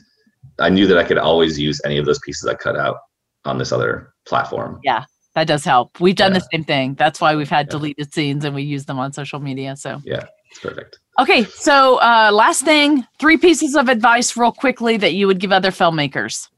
I 0.60 0.70
knew 0.70 0.88
that 0.88 0.98
I 0.98 1.04
could 1.04 1.18
always 1.18 1.60
use 1.60 1.80
any 1.86 1.98
of 1.98 2.06
those 2.06 2.20
pieces 2.20 2.48
I 2.48 2.56
cut 2.56 2.76
out 2.76 2.98
on 3.46 3.58
this 3.58 3.72
other 3.72 4.14
platform. 4.26 4.80
Yeah, 4.84 5.06
that 5.36 5.48
does 5.48 5.64
help. 5.64 6.00
We've 6.00 6.16
done 6.16 6.34
the 6.34 6.46
same 6.52 6.64
thing. 6.64 6.96
That's 6.96 7.22
why 7.22 7.36
we've 7.36 7.50
had 7.50 7.68
Yeah. 7.68 7.72
deleted 7.72 8.14
scenes 8.14 8.44
and 8.46 8.56
we 8.56 8.64
use 8.64 8.86
them 8.86 8.98
on 9.00 9.14
social 9.14 9.40
media. 9.40 9.76
So 9.76 10.02
yeah, 10.04 10.26
It's 10.50 10.60
perfect. 10.60 10.98
okay, 11.20 11.44
so 11.46 11.98
uh, 11.98 12.32
last 12.34 12.64
thing, 12.64 13.06
three 13.20 13.38
pieces 13.38 13.76
of 13.76 13.90
advice, 13.90 14.36
real 14.36 14.52
quickly, 14.52 14.98
that 14.98 15.14
you 15.14 15.28
would 15.28 15.40
give 15.40 15.52
other 15.52 15.72
filmmakers. 15.72 16.50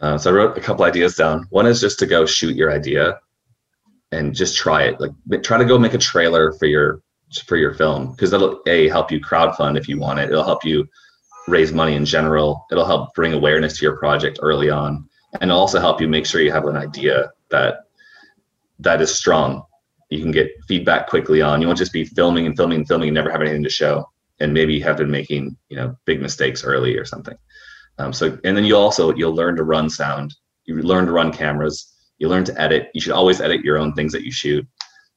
Uh, 0.00 0.18
so 0.18 0.30
I 0.30 0.34
wrote 0.34 0.58
a 0.58 0.60
couple 0.60 0.84
ideas 0.84 1.14
down. 1.14 1.46
One 1.50 1.66
is 1.66 1.80
just 1.80 2.00
to 2.00 2.06
go 2.06 2.26
shoot 2.26 2.56
your 2.56 2.72
idea 2.72 3.20
and 4.12 4.34
just 4.34 4.56
try 4.56 4.84
it. 4.84 5.00
Like 5.00 5.42
try 5.42 5.58
to 5.58 5.64
go 5.64 5.78
make 5.78 5.94
a 5.94 5.98
trailer 5.98 6.52
for 6.52 6.66
your 6.66 7.02
for 7.46 7.56
your 7.56 7.74
film 7.74 8.12
because 8.12 8.30
that'll 8.30 8.60
a 8.66 8.88
help 8.88 9.10
you 9.10 9.20
crowdfund 9.20 9.78
if 9.78 9.88
you 9.88 9.98
want 9.98 10.20
it. 10.20 10.30
It'll 10.30 10.44
help 10.44 10.64
you 10.64 10.86
raise 11.48 11.72
money 11.72 11.94
in 11.94 12.04
general. 12.04 12.66
It'll 12.70 12.84
help 12.84 13.14
bring 13.14 13.32
awareness 13.32 13.78
to 13.78 13.84
your 13.84 13.96
project 13.96 14.38
early 14.42 14.70
on, 14.70 15.08
and 15.40 15.50
it'll 15.50 15.58
also 15.58 15.80
help 15.80 16.00
you 16.00 16.08
make 16.08 16.26
sure 16.26 16.42
you 16.42 16.52
have 16.52 16.66
an 16.66 16.76
idea 16.76 17.30
that 17.50 17.86
that 18.78 19.00
is 19.00 19.14
strong. 19.14 19.62
You 20.10 20.20
can 20.20 20.30
get 20.30 20.52
feedback 20.68 21.08
quickly 21.08 21.40
on. 21.40 21.60
You 21.60 21.66
won't 21.66 21.78
just 21.78 21.92
be 21.92 22.04
filming 22.04 22.46
and 22.46 22.54
filming 22.54 22.80
and 22.80 22.88
filming 22.88 23.08
and 23.08 23.14
never 23.14 23.30
have 23.30 23.40
anything 23.40 23.62
to 23.64 23.70
show, 23.70 24.08
and 24.40 24.52
maybe 24.52 24.74
you 24.74 24.84
have 24.84 24.98
been 24.98 25.10
making 25.10 25.56
you 25.70 25.76
know 25.76 25.96
big 26.04 26.20
mistakes 26.20 26.64
early 26.64 26.96
or 26.96 27.06
something. 27.06 27.36
Um, 27.98 28.12
so, 28.12 28.38
and 28.44 28.56
then 28.56 28.64
you 28.64 28.76
also 28.76 29.14
you'll 29.14 29.34
learn 29.34 29.56
to 29.56 29.64
run 29.64 29.88
sound. 29.88 30.34
You 30.64 30.76
learn 30.82 31.06
to 31.06 31.12
run 31.12 31.32
cameras. 31.32 31.91
You 32.22 32.28
learn 32.28 32.44
to 32.44 32.60
edit. 32.60 32.88
You 32.94 33.00
should 33.00 33.14
always 33.14 33.40
edit 33.40 33.64
your 33.64 33.78
own 33.78 33.94
things 33.94 34.12
that 34.12 34.22
you 34.22 34.30
shoot, 34.30 34.64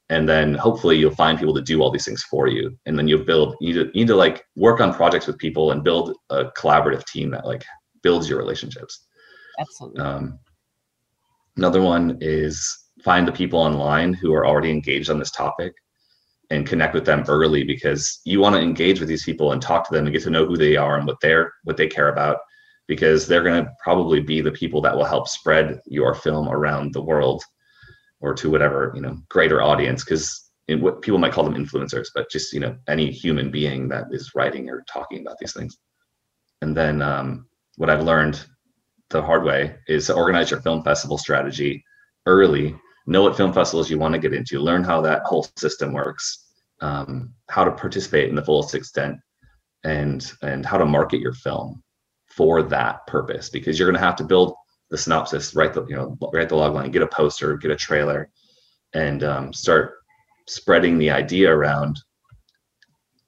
and 0.10 0.28
then 0.28 0.56
hopefully 0.56 0.98
you'll 0.98 1.14
find 1.14 1.38
people 1.38 1.54
to 1.54 1.62
do 1.62 1.80
all 1.80 1.92
these 1.92 2.06
things 2.06 2.24
for 2.24 2.48
you. 2.48 2.76
And 2.88 2.98
then 2.98 3.08
you'll 3.08 3.24
build. 3.24 3.56
You 3.62 3.68
need 3.68 3.80
to, 3.80 3.86
you 3.94 4.02
need 4.02 4.08
to 4.08 4.16
like 4.16 4.44
work 4.56 4.82
on 4.82 4.92
projects 4.92 5.28
with 5.28 5.38
people 5.38 5.72
and 5.72 5.84
build 5.84 6.16
a 6.32 6.46
collaborative 6.58 7.06
team 7.06 7.30
that 7.30 7.46
like 7.46 7.64
builds 8.02 8.28
your 8.28 8.40
relationships. 8.40 9.06
Absolutely. 9.60 10.02
Um, 10.02 10.40
another 11.58 11.84
one 11.84 12.18
is 12.22 12.76
find 13.04 13.28
the 13.28 13.32
people 13.32 13.60
online 13.60 14.12
who 14.12 14.34
are 14.34 14.48
already 14.48 14.72
engaged 14.72 15.12
on 15.12 15.20
this 15.20 15.30
topic 15.30 15.74
and 16.50 16.66
connect 16.66 16.96
with 16.96 17.06
them 17.06 17.24
early 17.28 17.64
because 17.64 18.20
you 18.26 18.40
want 18.40 18.56
to 18.56 18.62
engage 18.64 19.00
with 19.00 19.10
these 19.10 19.24
people 19.24 19.52
and 19.52 19.62
talk 19.62 19.88
to 19.88 19.94
them 19.94 20.06
and 20.06 20.14
get 20.14 20.24
to 20.24 20.32
know 20.32 20.48
who 20.48 20.58
they 20.58 20.76
are 20.76 20.98
and 20.98 21.06
what 21.06 21.18
they're 21.22 21.54
what 21.66 21.78
they 21.78 21.88
care 21.88 22.10
about 22.10 22.38
because 22.88 23.28
they're 23.28 23.44
going 23.44 23.64
to 23.64 23.72
probably 23.84 24.20
be 24.20 24.42
the 24.42 24.52
people 24.52 24.82
that 24.82 24.96
will 24.96 25.06
help 25.06 25.28
spread 25.28 25.80
your 25.86 26.14
film 26.14 26.50
around 26.50 26.94
the 26.94 27.02
world 27.02 27.44
or 28.22 28.34
to 28.34 28.50
whatever 28.50 28.92
you 28.96 29.02
know 29.02 29.18
greater 29.30 29.62
audience 29.62 30.04
because 30.04 30.52
what 30.80 31.02
people 31.02 31.20
might 31.20 31.32
call 31.32 31.44
them 31.44 31.54
influencers 31.54 32.08
but 32.16 32.30
just 32.30 32.54
you 32.54 32.60
know 32.60 32.76
any 32.88 33.12
human 33.12 33.52
being 33.52 33.88
that 33.88 34.06
is 34.12 34.34
writing 34.36 34.70
or 34.70 34.84
talking 34.88 35.22
about 35.22 35.38
these 35.40 35.54
things. 35.54 35.78
And 36.62 36.76
then 36.76 37.02
um, 37.02 37.48
what 37.78 37.90
i've 37.90 38.04
learned 38.04 38.46
the 39.10 39.22
hard 39.22 39.44
way 39.44 39.76
is 39.88 40.08
to 40.08 40.14
organize 40.14 40.52
your 40.52 40.62
film 40.62 40.84
festival 40.84 41.18
strategy 41.18 41.84
early 42.26 42.76
know 43.06 43.22
what 43.22 43.38
film 43.38 43.54
festivals 43.54 43.90
you 43.90 44.00
want 44.00 44.14
to 44.14 44.20
get 44.20 44.34
into 44.34 44.60
learn 44.60 44.84
how 44.84 45.02
that 45.02 45.22
whole 45.26 45.48
system 45.58 45.94
works 45.94 46.46
um, 46.82 47.34
how 47.50 47.64
to 47.64 47.72
participate 47.72 48.30
in 48.30 48.36
the 48.36 48.44
fullest 48.44 48.76
extent 48.76 49.18
and 49.84 50.34
and 50.42 50.66
how 50.66 50.78
to 50.78 50.86
market 50.86 51.20
your 51.20 51.34
film 51.34 51.84
for 52.36 52.64
that 52.64 53.06
purpose 53.08 53.50
because 53.50 53.78
you're 53.78 53.88
going 53.90 54.00
to 54.00 54.06
have 54.06 54.16
to 54.16 54.24
build 54.24 54.54
the 54.92 54.98
synopsis 54.98 55.56
write 55.56 55.74
the 55.74 55.86
you 55.86 55.96
know 55.96 56.18
write 56.34 56.50
the 56.50 56.56
log 56.56 56.74
line 56.74 56.92
get 56.92 57.02
a 57.02 57.08
poster 57.08 57.58
get 57.58 57.72
a 57.72 57.76
trailer 57.76 58.30
and 58.94 59.24
um, 59.24 59.54
start 59.54 59.96
spreading 60.48 60.98
the 60.98 61.12
idea 61.12 61.52
around. 61.52 62.00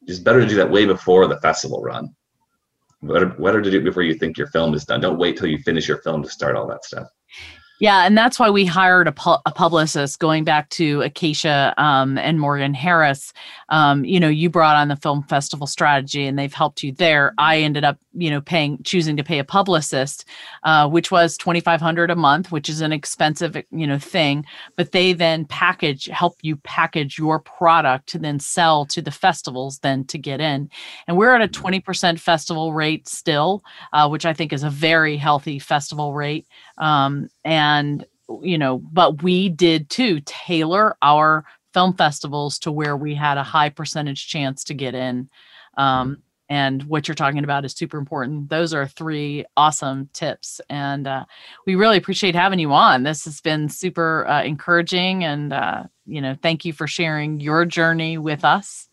It's 0.08 0.20
better 0.20 0.41
to 0.41 0.47
do 0.47 0.55
that 0.55 0.72
way 0.72 0.86
before 0.86 1.28
the 1.28 1.39
festival 1.41 1.82
run. 1.82 2.16
Better, 3.03 3.28
better 3.28 3.62
to 3.62 3.70
do 3.70 3.78
it 3.80 3.84
before 3.84 4.03
you 4.03 4.16
think 4.16 4.38
your 4.38 4.47
film 4.47 4.74
is 4.74 4.86
done. 4.86 5.01
Don't 5.01 5.20
wait 5.20 5.38
till 5.38 5.47
you 5.47 5.60
finish 5.60 5.88
your 5.88 6.01
film 6.01 6.24
to 6.24 6.30
start 6.30 6.55
all 6.55 6.68
that 6.68 6.86
stuff 6.86 7.08
Yeah, 7.80 8.07
and 8.07 8.17
that's 8.17 8.39
why 8.39 8.49
we 8.49 8.65
hired 8.65 9.07
a, 9.07 9.11
pu- 9.11 9.38
a 9.45 9.51
publicist 9.51 10.17
going 10.17 10.43
back 10.43 10.69
to 10.69 11.03
Acacia 11.03 11.75
um, 11.78 12.17
and 12.17 12.39
Morgan 12.39 12.73
Harris. 12.73 13.34
Um, 13.69 14.03
you 14.03 14.19
know, 14.19 14.30
you 14.30 14.49
brought 14.49 14.78
on 14.78 14.88
the 14.88 14.95
film 14.95 15.21
festival 15.23 15.67
strategy 15.67 16.25
and 16.25 16.39
they've 16.39 16.53
helped 16.53 16.82
you 16.82 16.91
there. 16.91 17.36
I 17.38 17.59
ended 17.59 17.84
up, 17.84 17.99
you 18.13 18.32
know, 18.32 18.41
paying, 18.41 18.82
choosing 18.84 19.15
to 19.17 19.23
pay 19.23 19.38
a 19.38 19.43
publicist, 19.43 20.25
uh, 20.63 20.89
which 20.89 21.11
was 21.11 21.38
2,500 21.38 22.09
a 22.09 22.15
month, 22.15 22.51
which 22.51 22.67
is 22.67 22.82
an 22.82 22.91
expensive, 22.91 23.55
you 23.69 23.86
know, 23.86 23.99
thing. 23.99 24.43
But 24.75 24.91
they 24.91 25.13
then 25.13 25.45
package, 25.45 26.05
help 26.05 26.38
you 26.41 26.55
package 26.55 27.19
your 27.19 27.39
product 27.39 28.07
to 28.09 28.17
then 28.17 28.39
sell 28.39 28.88
to 28.88 29.03
the 29.03 29.11
festivals, 29.11 29.80
then 29.80 30.03
to 30.05 30.17
get 30.17 30.41
in. 30.41 30.71
And 31.07 31.15
we're 31.15 31.36
at 31.36 31.43
a 31.43 31.47
20% 31.47 32.19
festival 32.19 32.73
rate 32.73 33.07
still, 33.07 33.61
uh, 33.93 34.09
which 34.09 34.25
I 34.25 34.34
think 34.34 34.51
is 34.51 34.63
a 34.63 34.69
very 34.71 35.15
healthy 35.17 35.59
festival 35.59 36.15
rate 36.15 36.47
um, 36.78 37.30
and 37.43 38.05
you 38.41 38.57
know 38.57 38.78
but 38.78 39.23
we 39.23 39.49
did 39.49 39.89
too 39.89 40.21
tailor 40.25 40.97
our 41.01 41.45
film 41.73 41.93
festivals 41.93 42.59
to 42.59 42.71
where 42.71 42.97
we 42.97 43.13
had 43.13 43.38
a 43.38 43.43
high 43.43 43.69
percentage 43.69 44.28
chance 44.28 44.63
to 44.63 44.73
get 44.73 44.95
in. 44.95 45.30
Um, 45.78 46.23
and 46.49 46.82
what 46.84 47.07
you're 47.07 47.15
talking 47.15 47.43
about 47.43 47.65
is 47.65 47.73
super 47.73 47.97
important. 47.97 48.49
Those 48.49 48.73
are 48.73 48.88
three 48.88 49.45
awesome 49.57 50.09
tips 50.13 50.61
and 50.69 51.05
uh, 51.05 51.25
we 51.65 51.75
really 51.75 51.97
appreciate 51.97 52.36
having 52.36 52.57
you 52.57 52.71
on. 52.71 53.03
This 53.03 53.25
has 53.25 53.41
been 53.41 53.69
super 53.69 54.25
uh, 54.28 54.43
encouraging 54.43 55.23
and 55.23 55.53
uh, 55.53 55.84
you 56.05 56.21
know 56.21 56.36
thank 56.41 56.65
you 56.65 56.73
for 56.73 56.88
sharing 56.88 57.39
your 57.39 57.65
journey 57.65 58.17
with 58.17 58.43
us. 58.43 58.88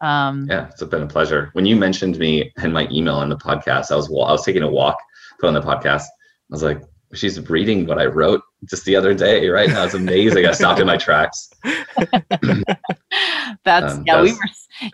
Um, 0.00 0.46
Yeah, 0.48 0.68
it's 0.68 0.82
been 0.82 1.02
a 1.02 1.06
pleasure. 1.06 1.50
When 1.52 1.66
you 1.66 1.76
mentioned 1.76 2.18
me 2.18 2.52
in 2.62 2.72
my 2.72 2.88
email 2.90 3.22
in 3.22 3.28
the 3.28 3.36
podcast, 3.36 3.90
I 3.90 3.96
was 3.96 4.08
wa- 4.08 4.26
I 4.26 4.32
was 4.32 4.44
taking 4.44 4.62
a 4.62 4.70
walk, 4.70 4.98
put 5.38 5.48
on 5.48 5.54
the 5.54 5.60
podcast. 5.60 6.04
I 6.04 6.50
was 6.50 6.62
like, 6.62 6.82
she's 7.14 7.40
reading 7.48 7.86
what 7.86 7.98
I 7.98 8.06
wrote 8.06 8.42
just 8.68 8.84
the 8.84 8.96
other 8.96 9.14
day. 9.14 9.48
Right 9.48 9.68
now, 9.68 9.84
it's 9.84 9.94
amazing. 9.94 10.46
I 10.46 10.52
stopped 10.52 10.80
in 10.80 10.86
my 10.86 10.96
tracks. 10.96 11.50
That's 13.64 13.94
Um, 13.94 14.04
yeah. 14.06 14.22
We 14.22 14.32
were. 14.32 14.38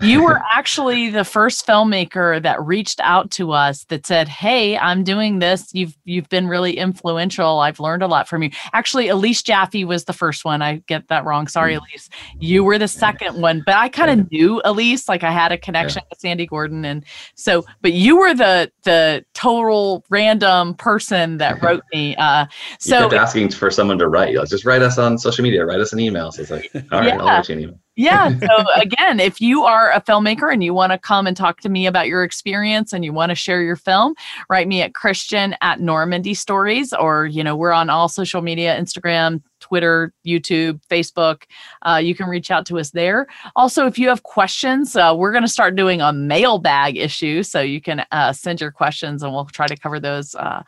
You 0.00 0.24
were 0.24 0.42
actually 0.52 1.10
the 1.10 1.22
first 1.22 1.64
filmmaker 1.64 2.42
that 2.42 2.60
reached 2.60 2.98
out 3.04 3.30
to 3.32 3.52
us 3.52 3.84
that 3.84 4.04
said, 4.04 4.26
"Hey, 4.26 4.76
I'm 4.76 5.04
doing 5.04 5.38
this. 5.38 5.72
You've 5.74 5.96
you've 6.04 6.28
been 6.28 6.48
really 6.48 6.76
influential. 6.76 7.60
I've 7.60 7.78
learned 7.78 8.02
a 8.02 8.08
lot 8.08 8.26
from 8.26 8.42
you." 8.42 8.50
Actually, 8.72 9.06
Elise 9.08 9.42
Jaffe 9.42 9.84
was 9.84 10.06
the 10.06 10.12
first 10.12 10.44
one. 10.44 10.60
I 10.60 10.82
get 10.88 11.06
that 11.08 11.24
wrong. 11.24 11.46
Sorry, 11.46 11.74
Mm. 11.74 11.78
Elise. 11.82 12.08
You 12.40 12.64
were 12.64 12.78
the 12.78 12.88
second 12.88 13.40
one, 13.40 13.62
but 13.64 13.76
I 13.76 13.88
kind 13.88 14.10
of 14.20 14.30
knew 14.32 14.60
Elise. 14.64 15.08
Like 15.08 15.22
I 15.22 15.30
had 15.30 15.52
a 15.52 15.58
connection 15.58 16.02
with 16.10 16.18
Sandy 16.18 16.46
Gordon, 16.46 16.84
and 16.84 17.04
so. 17.36 17.64
But 17.80 17.92
you 17.92 18.16
were 18.16 18.34
the 18.34 18.72
the 18.82 19.24
total 19.34 20.04
random 20.10 20.74
person 20.74 21.36
that 21.38 21.62
wrote 21.62 21.82
me. 21.92 22.16
Uh, 22.16 22.46
You 22.46 22.76
so 22.80 23.00
kept 23.02 23.12
asking 23.12 23.50
for 23.56 23.70
someone 23.70 23.98
to 23.98 24.08
write. 24.08 24.34
Like, 24.36 24.48
just 24.48 24.64
write 24.64 24.82
us 24.82 24.98
on 24.98 25.18
social 25.18 25.42
media, 25.42 25.64
write 25.64 25.80
us 25.80 25.92
an 25.92 26.00
email. 26.00 26.32
So 26.32 26.42
it's 26.42 26.50
like, 26.50 26.70
all 26.92 27.00
right, 27.00 27.18
I'll 27.18 27.26
Yeah. 27.26 27.36
write 27.36 27.48
you 27.48 27.54
an 27.56 27.60
email. 27.62 27.80
yeah 27.96 28.28
so 28.40 28.64
again 28.80 29.18
if 29.20 29.40
you 29.40 29.64
are 29.64 29.90
a 29.92 30.00
filmmaker 30.02 30.52
and 30.52 30.62
you 30.62 30.74
want 30.74 30.92
to 30.92 30.98
come 30.98 31.26
and 31.26 31.36
talk 31.36 31.60
to 31.60 31.68
me 31.70 31.86
about 31.86 32.06
your 32.08 32.22
experience 32.24 32.92
and 32.92 33.04
you 33.04 33.12
want 33.12 33.30
to 33.30 33.34
share 33.34 33.62
your 33.62 33.76
film 33.76 34.14
write 34.50 34.68
me 34.68 34.82
at 34.82 34.92
christian 34.94 35.54
at 35.62 35.80
normandy 35.80 36.34
stories 36.34 36.92
or 36.92 37.24
you 37.26 37.42
know 37.42 37.56
we're 37.56 37.72
on 37.72 37.88
all 37.88 38.08
social 38.08 38.42
media 38.42 38.78
instagram 38.78 39.40
twitter 39.60 40.12
youtube 40.26 40.78
facebook 40.90 41.44
uh, 41.86 41.96
you 41.96 42.14
can 42.14 42.28
reach 42.28 42.50
out 42.50 42.66
to 42.66 42.78
us 42.78 42.90
there 42.90 43.26
also 43.56 43.86
if 43.86 43.98
you 43.98 44.08
have 44.08 44.22
questions 44.24 44.94
uh, 44.96 45.14
we're 45.16 45.32
going 45.32 45.42
to 45.44 45.48
start 45.48 45.74
doing 45.74 46.00
a 46.02 46.12
mailbag 46.12 46.98
issue 46.98 47.42
so 47.42 47.60
you 47.62 47.80
can 47.80 48.04
uh, 48.12 48.30
send 48.32 48.60
your 48.60 48.70
questions 48.70 49.22
and 49.22 49.32
we'll 49.32 49.46
try 49.46 49.66
to 49.66 49.76
cover 49.76 49.98
those 49.98 50.34
uh, 50.34 50.62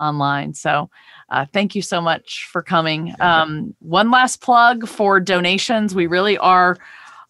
online 0.00 0.54
so 0.54 0.88
uh, 1.30 1.46
thank 1.52 1.74
you 1.74 1.82
so 1.82 2.00
much 2.00 2.48
for 2.50 2.62
coming. 2.62 3.14
Um, 3.20 3.74
one 3.80 4.10
last 4.10 4.40
plug 4.40 4.88
for 4.88 5.20
donations. 5.20 5.94
We 5.94 6.06
really 6.06 6.36
are. 6.38 6.76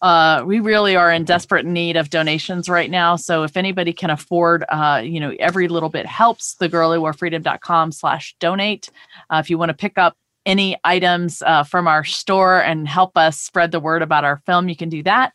Uh, 0.01 0.43
we 0.45 0.59
really 0.59 0.95
are 0.95 1.11
in 1.11 1.23
desperate 1.23 1.65
need 1.65 1.95
of 1.95 2.09
donations 2.09 2.67
right 2.67 2.89
now. 2.89 3.15
So 3.15 3.43
if 3.43 3.55
anybody 3.55 3.93
can 3.93 4.09
afford, 4.09 4.65
uh, 4.69 5.01
you 5.03 5.19
know, 5.19 5.35
every 5.39 5.67
little 5.67 5.89
bit 5.89 6.07
helps. 6.07 6.55
The 6.55 6.67
girlwhoworefreedom.com 6.67 7.91
slash 7.91 8.35
donate. 8.39 8.89
Uh, 9.29 9.37
if 9.43 9.51
you 9.51 9.59
want 9.59 9.69
to 9.69 9.75
pick 9.75 9.99
up 9.99 10.17
any 10.45 10.77
items 10.83 11.41
uh, 11.43 11.63
from 11.63 11.87
our 11.87 12.03
store 12.03 12.61
and 12.61 12.87
help 12.87 13.17
us 13.17 13.39
spread 13.39 13.71
the 13.71 13.79
word 13.79 14.01
about 14.01 14.23
our 14.23 14.41
film, 14.45 14.69
you 14.69 14.75
can 14.75 14.89
do 14.89 15.03
that. 15.03 15.33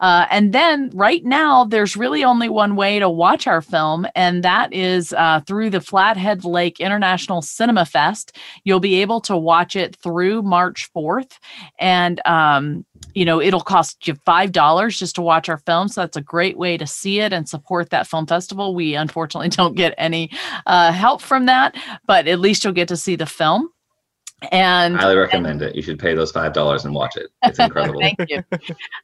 Uh, 0.00 0.26
and 0.30 0.52
then 0.52 0.90
right 0.94 1.24
now, 1.24 1.64
there's 1.64 1.96
really 1.96 2.24
only 2.24 2.48
one 2.48 2.76
way 2.76 2.98
to 2.98 3.08
watch 3.08 3.46
our 3.46 3.62
film, 3.62 4.06
and 4.14 4.44
that 4.44 4.72
is 4.72 5.12
uh, 5.12 5.40
through 5.46 5.70
the 5.70 5.80
Flathead 5.80 6.44
Lake 6.44 6.80
International 6.80 7.42
Cinema 7.42 7.84
Fest. 7.84 8.36
You'll 8.64 8.80
be 8.80 9.00
able 9.00 9.20
to 9.22 9.36
watch 9.36 9.76
it 9.76 9.96
through 9.96 10.42
March 10.42 10.90
4th. 10.94 11.38
And 11.78 12.20
um, 12.26 12.84
you 13.14 13.24
know, 13.24 13.40
it'll 13.40 13.60
cost 13.60 14.06
you 14.06 14.14
$5 14.14 14.98
just 14.98 15.14
to 15.16 15.22
watch 15.22 15.48
our 15.48 15.58
film. 15.58 15.88
So 15.88 16.00
that's 16.00 16.16
a 16.16 16.22
great 16.22 16.56
way 16.56 16.76
to 16.76 16.86
see 16.86 17.20
it 17.20 17.32
and 17.32 17.48
support 17.48 17.90
that 17.90 18.06
film 18.06 18.26
festival. 18.26 18.74
We 18.74 18.94
unfortunately 18.94 19.48
don't 19.50 19.76
get 19.76 19.94
any 19.98 20.30
uh, 20.66 20.92
help 20.92 21.20
from 21.20 21.46
that, 21.46 21.76
but 22.06 22.26
at 22.26 22.40
least 22.40 22.64
you'll 22.64 22.72
get 22.72 22.88
to 22.88 22.96
see 22.96 23.16
the 23.16 23.26
film 23.26 23.70
and 24.52 24.96
highly 24.96 25.16
recommend 25.16 25.62
and, 25.62 25.70
it. 25.70 25.76
You 25.76 25.82
should 25.82 25.98
pay 25.98 26.14
those 26.14 26.30
five 26.30 26.52
dollars 26.52 26.84
and 26.84 26.94
watch 26.94 27.16
it. 27.16 27.30
It's 27.42 27.58
incredible. 27.58 28.00
Thank 28.16 28.28
you. 28.28 28.42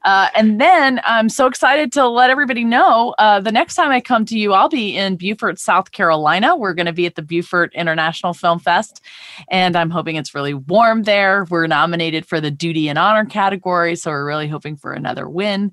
Uh, 0.05 0.29
and 0.35 0.61
then 0.61 1.01
I'm 1.05 1.29
so 1.29 1.47
excited 1.47 1.93
to 1.93 2.09
let 2.09 2.31
everybody 2.31 2.65
know 2.65 3.15
uh, 3.19 3.41
the 3.41 3.53
next 3.53 3.75
time 3.75 3.91
I 3.91 4.01
come 4.01 4.25
to 4.27 4.39
you, 4.39 4.53
I'll 4.53 4.69
be 4.69 4.97
in 4.97 5.17
Beaufort, 5.17 5.59
South 5.59 5.93
Carolina. 5.93 6.57
We're 6.57 6.75
going 6.75 6.87
to 6.87 6.93
be 6.93 7.07
at 7.07 7.15
the 7.15 7.23
Beaufort 7.23 7.73
International 7.75 8.33
Film 8.33 8.59
Fest, 8.59 9.01
and 9.49 9.77
I'm 9.77 9.91
hoping 9.91 10.17
it's 10.17 10.35
really 10.35 10.55
warm 10.55 11.05
there. 11.05 11.47
We're 11.51 11.67
nominated 11.67 12.27
for 12.27 12.41
the 12.41 12.51
Duty 12.51 12.89
and 12.89 12.99
Honor 12.99 13.25
category, 13.25 13.97
so 13.97 14.11
we're 14.11 14.27
really 14.27 14.49
hoping 14.49 14.77
for 14.77 14.93
another 14.93 15.29
win. 15.29 15.73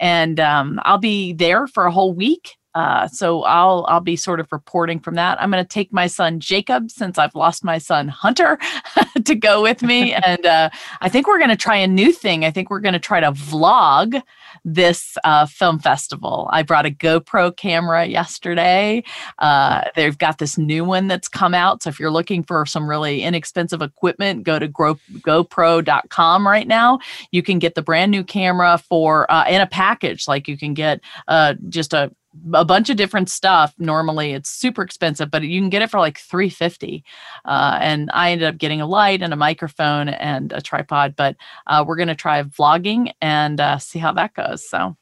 And 0.00 0.40
um, 0.40 0.80
I'll 0.84 0.98
be 0.98 1.32
there 1.32 1.66
for 1.66 1.86
a 1.86 1.92
whole 1.92 2.12
week 2.12 2.58
uh, 2.78 3.08
so 3.08 3.42
I'll 3.42 3.84
I'll 3.88 4.00
be 4.00 4.14
sort 4.14 4.38
of 4.38 4.46
reporting 4.52 5.00
from 5.00 5.16
that. 5.16 5.42
I'm 5.42 5.50
going 5.50 5.64
to 5.64 5.68
take 5.68 5.92
my 5.92 6.06
son 6.06 6.38
Jacob 6.38 6.92
since 6.92 7.18
I've 7.18 7.34
lost 7.34 7.64
my 7.64 7.78
son 7.78 8.06
Hunter 8.06 8.56
to 9.24 9.34
go 9.34 9.60
with 9.60 9.82
me, 9.82 10.14
and 10.24 10.46
uh, 10.46 10.70
I 11.00 11.08
think 11.08 11.26
we're 11.26 11.38
going 11.38 11.50
to 11.50 11.56
try 11.56 11.74
a 11.74 11.88
new 11.88 12.12
thing. 12.12 12.44
I 12.44 12.52
think 12.52 12.70
we're 12.70 12.78
going 12.78 12.92
to 12.92 13.00
try 13.00 13.18
to 13.18 13.32
vlog 13.32 14.22
this 14.64 15.18
uh, 15.24 15.46
film 15.46 15.80
festival. 15.80 16.48
I 16.52 16.62
brought 16.62 16.86
a 16.86 16.90
GoPro 16.90 17.56
camera 17.56 18.06
yesterday. 18.06 19.02
Uh, 19.40 19.82
they've 19.96 20.16
got 20.16 20.38
this 20.38 20.56
new 20.56 20.84
one 20.84 21.08
that's 21.08 21.28
come 21.28 21.54
out. 21.54 21.82
So 21.82 21.90
if 21.90 21.98
you're 21.98 22.12
looking 22.12 22.44
for 22.44 22.64
some 22.64 22.88
really 22.88 23.22
inexpensive 23.22 23.82
equipment, 23.82 24.44
go 24.44 24.60
to 24.60 24.68
Go- 24.68 25.00
GoPro.com 25.14 26.46
right 26.46 26.68
now. 26.68 27.00
You 27.32 27.42
can 27.42 27.58
get 27.58 27.74
the 27.74 27.82
brand 27.82 28.12
new 28.12 28.22
camera 28.22 28.78
for 28.78 29.30
uh, 29.32 29.48
in 29.48 29.60
a 29.60 29.66
package. 29.66 30.28
Like 30.28 30.46
you 30.46 30.56
can 30.56 30.74
get 30.74 31.00
uh, 31.26 31.54
just 31.68 31.92
a 31.92 32.12
a 32.52 32.64
bunch 32.64 32.90
of 32.90 32.96
different 32.96 33.28
stuff. 33.28 33.74
Normally 33.78 34.32
it's 34.32 34.50
super 34.50 34.82
expensive, 34.82 35.30
but 35.30 35.42
you 35.42 35.60
can 35.60 35.70
get 35.70 35.82
it 35.82 35.90
for 35.90 36.00
like 36.00 36.18
350. 36.18 37.04
Uh, 37.44 37.78
and 37.80 38.10
I 38.12 38.32
ended 38.32 38.48
up 38.48 38.58
getting 38.58 38.80
a 38.80 38.86
light 38.86 39.22
and 39.22 39.32
a 39.32 39.36
microphone 39.36 40.08
and 40.08 40.52
a 40.52 40.60
tripod, 40.60 41.16
but 41.16 41.36
uh, 41.66 41.84
we're 41.86 41.96
going 41.96 42.08
to 42.08 42.14
try 42.14 42.42
vlogging 42.42 43.12
and 43.20 43.60
uh, 43.60 43.78
see 43.78 43.98
how 43.98 44.12
that 44.12 44.34
goes. 44.34 44.68
So, 44.68 44.96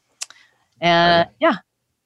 and 0.80 1.28
yeah. 1.40 1.54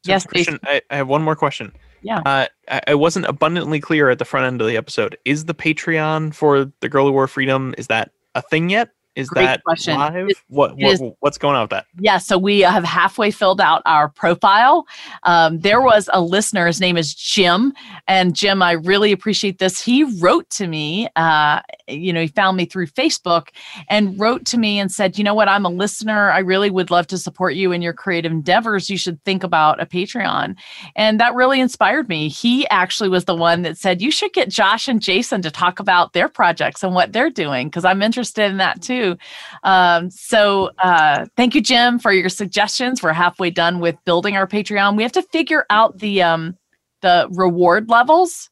So 0.05 0.13
yes, 0.13 0.27
question, 0.27 0.59
I, 0.63 0.81
I, 0.91 0.97
have 0.97 1.09
one 1.09 1.23
more 1.23 1.37
question. 1.37 1.73
Yeah. 2.03 2.21
Uh, 2.25 2.47
I, 2.69 2.81
I 2.89 2.95
wasn't 2.95 3.27
abundantly 3.27 3.81
clear 3.81 4.09
at 4.09 4.19
the 4.19 4.25
front 4.25 4.47
end 4.47 4.63
of 4.63 4.67
the 4.67 4.77
episode. 4.77 5.19
Is 5.27 5.45
the 5.45 5.55
Patreon 5.55 6.33
for 6.33 6.73
the 6.81 6.89
Girl 6.89 7.07
Who 7.07 7.13
Wore 7.13 7.29
Freedom, 7.29 7.75
is 7.77 7.89
that 7.89 8.13
a 8.35 8.41
thing 8.41 8.71
yet? 8.71 8.91
Is 9.21 9.29
Great 9.29 9.45
that 9.45 9.65
question. 9.65 9.97
live? 9.97 10.29
It, 10.31 10.37
what, 10.49 10.77
what 10.77 10.93
is, 10.93 11.03
what's 11.21 11.39
going 11.39 11.55
on 11.55 11.63
with 11.63 11.71
that? 11.71 11.87
Yeah, 11.99 12.19
so 12.19 12.39
we 12.39 12.61
have 12.61 12.85
halfway 12.85 13.31
filled 13.31 13.61
out 13.61 13.83
our 13.87 14.09
profile. 14.09 14.87
Um, 15.23 15.61
there 15.61 15.81
was 15.81 16.09
a 16.13 16.21
listener. 16.21 16.67
His 16.67 16.81
name 16.81 16.97
is 16.97 17.15
Jim, 17.15 17.73
and 18.09 18.35
Jim, 18.35 18.63
I 18.63 18.73
really 18.73 19.13
appreciate 19.13 19.59
this. 19.59 19.81
He 19.81 20.05
wrote 20.21 20.49
to 20.51 20.67
me. 20.67 21.09
Uh, 21.17 21.61
you 21.91 22.13
know, 22.13 22.23
he 22.23 22.29
found 22.29 22.57
me 22.57 22.65
through 22.65 22.87
Facebook 22.87 23.49
and 23.89 24.19
wrote 24.19 24.45
to 24.47 24.59
me 24.59 24.79
and 24.79 24.91
said, 24.91 25.19
"You 25.19 25.25
know 25.25 25.35
what? 25.35 25.49
I'm 25.49 25.65
a 25.65 25.71
listener. 25.71 26.31
I 26.31 26.39
really 26.39 26.71
would 26.71 26.91
love 26.91 27.07
to 27.09 27.19
support 27.19 27.55
you 27.55 27.73
in 27.73 27.83
your 27.83 27.93
creative 27.93 28.33
endeavors. 28.33 28.91
You 28.91 28.97
should 28.97 29.23
think 29.25 29.43
about 29.43 29.81
a 29.81 29.87
Patreon." 29.87 30.57
And 30.97 31.21
that 31.21 31.35
really 31.35 31.61
inspired 31.61 32.09
me. 32.09 32.29
He 32.29 32.69
actually 32.69 33.09
was 33.09 33.25
the 33.25 33.35
one 33.35 33.63
that 33.63 33.77
said, 33.77 34.03
"You 34.03 34.11
should 34.11 34.33
get 34.33 34.49
Josh 34.49 34.89
and 34.89 35.01
Jason 35.01 35.43
to 35.43 35.51
talk 35.51 35.81
about 35.81 36.13
their 36.13 36.29
projects 36.29 36.83
and 36.83 36.95
what 36.95 37.13
they're 37.13 37.31
doing 37.31 37.69
because 37.69 37.85
I'm 37.85 38.03
interested 38.03 38.51
in 38.51 38.59
that 38.59 38.83
too." 38.83 39.17
Um, 39.65 40.11
so 40.11 40.71
uh, 40.79 41.27
thank 41.37 41.55
you, 41.55 41.61
Jim, 41.61 41.99
for 41.99 42.13
your 42.13 42.29
suggestions. 42.29 43.03
We're 43.03 43.13
halfway 43.13 43.51
done 43.51 43.81
with 43.81 43.97
building 44.05 44.37
our 44.37 44.47
Patreon. 44.47 44.97
We 44.97 45.03
have 45.03 45.13
to 45.13 45.23
figure 45.23 45.67
out 45.71 45.99
the 45.99 46.23
um, 46.23 46.57
the 47.03 47.29
reward 47.31 47.89
levels. 47.89 48.50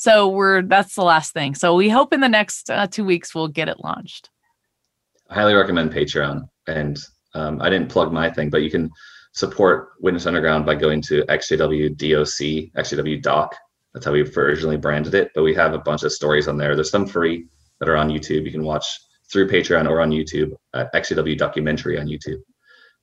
So 0.00 0.28
we're 0.28 0.62
that's 0.62 0.94
the 0.94 1.02
last 1.02 1.34
thing. 1.34 1.54
So 1.54 1.74
we 1.74 1.90
hope 1.90 2.14
in 2.14 2.20
the 2.20 2.28
next 2.28 2.70
uh, 2.70 2.86
two 2.86 3.04
weeks 3.04 3.34
we'll 3.34 3.48
get 3.48 3.68
it 3.68 3.84
launched. 3.84 4.30
I 5.28 5.34
highly 5.34 5.52
recommend 5.52 5.92
Patreon, 5.92 6.48
and 6.66 6.98
um, 7.34 7.60
I 7.60 7.68
didn't 7.68 7.90
plug 7.90 8.10
my 8.10 8.30
thing, 8.30 8.48
but 8.48 8.62
you 8.62 8.70
can 8.70 8.88
support 9.34 9.90
Witness 10.00 10.24
Underground 10.24 10.64
by 10.64 10.74
going 10.74 11.02
to 11.02 11.22
XJW 11.24 11.98
DOC, 11.98 12.72
XJW 12.82 13.20
Doc. 13.20 13.54
That's 13.92 14.06
how 14.06 14.12
we 14.12 14.22
originally 14.22 14.78
branded 14.78 15.14
it. 15.14 15.32
But 15.34 15.42
we 15.42 15.54
have 15.56 15.74
a 15.74 15.78
bunch 15.78 16.02
of 16.02 16.12
stories 16.12 16.48
on 16.48 16.56
there. 16.56 16.74
There's 16.74 16.90
some 16.90 17.06
free 17.06 17.44
that 17.78 17.90
are 17.90 17.98
on 17.98 18.08
YouTube. 18.08 18.46
You 18.46 18.52
can 18.52 18.64
watch 18.64 18.86
through 19.30 19.48
Patreon 19.48 19.86
or 19.86 20.00
on 20.00 20.12
YouTube 20.12 20.52
at 20.72 20.90
XJW 20.94 21.36
Documentary 21.36 22.00
on 22.00 22.06
YouTube. 22.06 22.40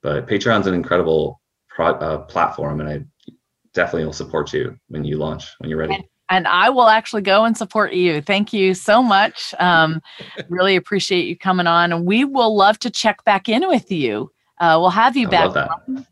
But 0.02 0.26
Patreon's 0.26 0.66
an 0.66 0.74
incredible 0.74 1.42
pro- 1.70 2.00
uh, 2.00 2.18
platform, 2.24 2.82
and 2.82 2.90
I 2.90 3.34
definitely 3.76 4.06
will 4.06 4.14
support 4.14 4.52
you 4.52 4.76
when 4.88 5.06
you 5.06 5.18
launch 5.18 5.46
when 5.60 5.70
you're 5.70 5.78
ready. 5.78 6.04
And, 6.30 6.46
and 6.46 6.48
I 6.48 6.70
will 6.70 6.88
actually 6.88 7.22
go 7.22 7.46
and 7.46 7.58
support 7.58 7.94
you. 7.94 8.22
Thank 8.22 8.54
you 8.54 8.74
so 8.74 9.02
much. 9.02 9.54
Um, 9.60 10.02
really 10.50 10.76
appreciate 10.76 11.26
you 11.26 11.38
coming 11.38 11.68
on, 11.68 11.92
and 11.92 12.06
we 12.06 12.26
will 12.26 12.56
love 12.56 12.80
to 12.80 12.90
check 12.90 13.24
back 13.24 13.50
in 13.50 13.68
with 13.68 13.92
you. 13.92 14.32
Uh, 14.60 14.78
we'll 14.80 14.90
have 14.90 15.16
you 15.16 15.28
I 15.28 15.32
back 15.32 15.54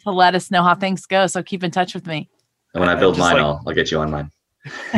to 0.03 0.11
let 0.11 0.36
us 0.36 0.51
know 0.51 0.63
how 0.63 0.76
things 0.76 1.05
go. 1.05 1.28
So 1.28 1.41
keep 1.41 1.63
in 1.63 1.72
touch 1.72 1.95
with 1.95 2.05
me. 2.05 2.30
And 2.74 2.82
when 2.82 2.89
I 2.89 2.95
build 2.95 3.18
mine, 3.18 3.36
like, 3.36 3.43
I'll, 3.43 3.63
I'll 3.66 3.74
get 3.74 3.89
you 3.89 3.99
on 3.99 4.11
mine. 4.11 4.30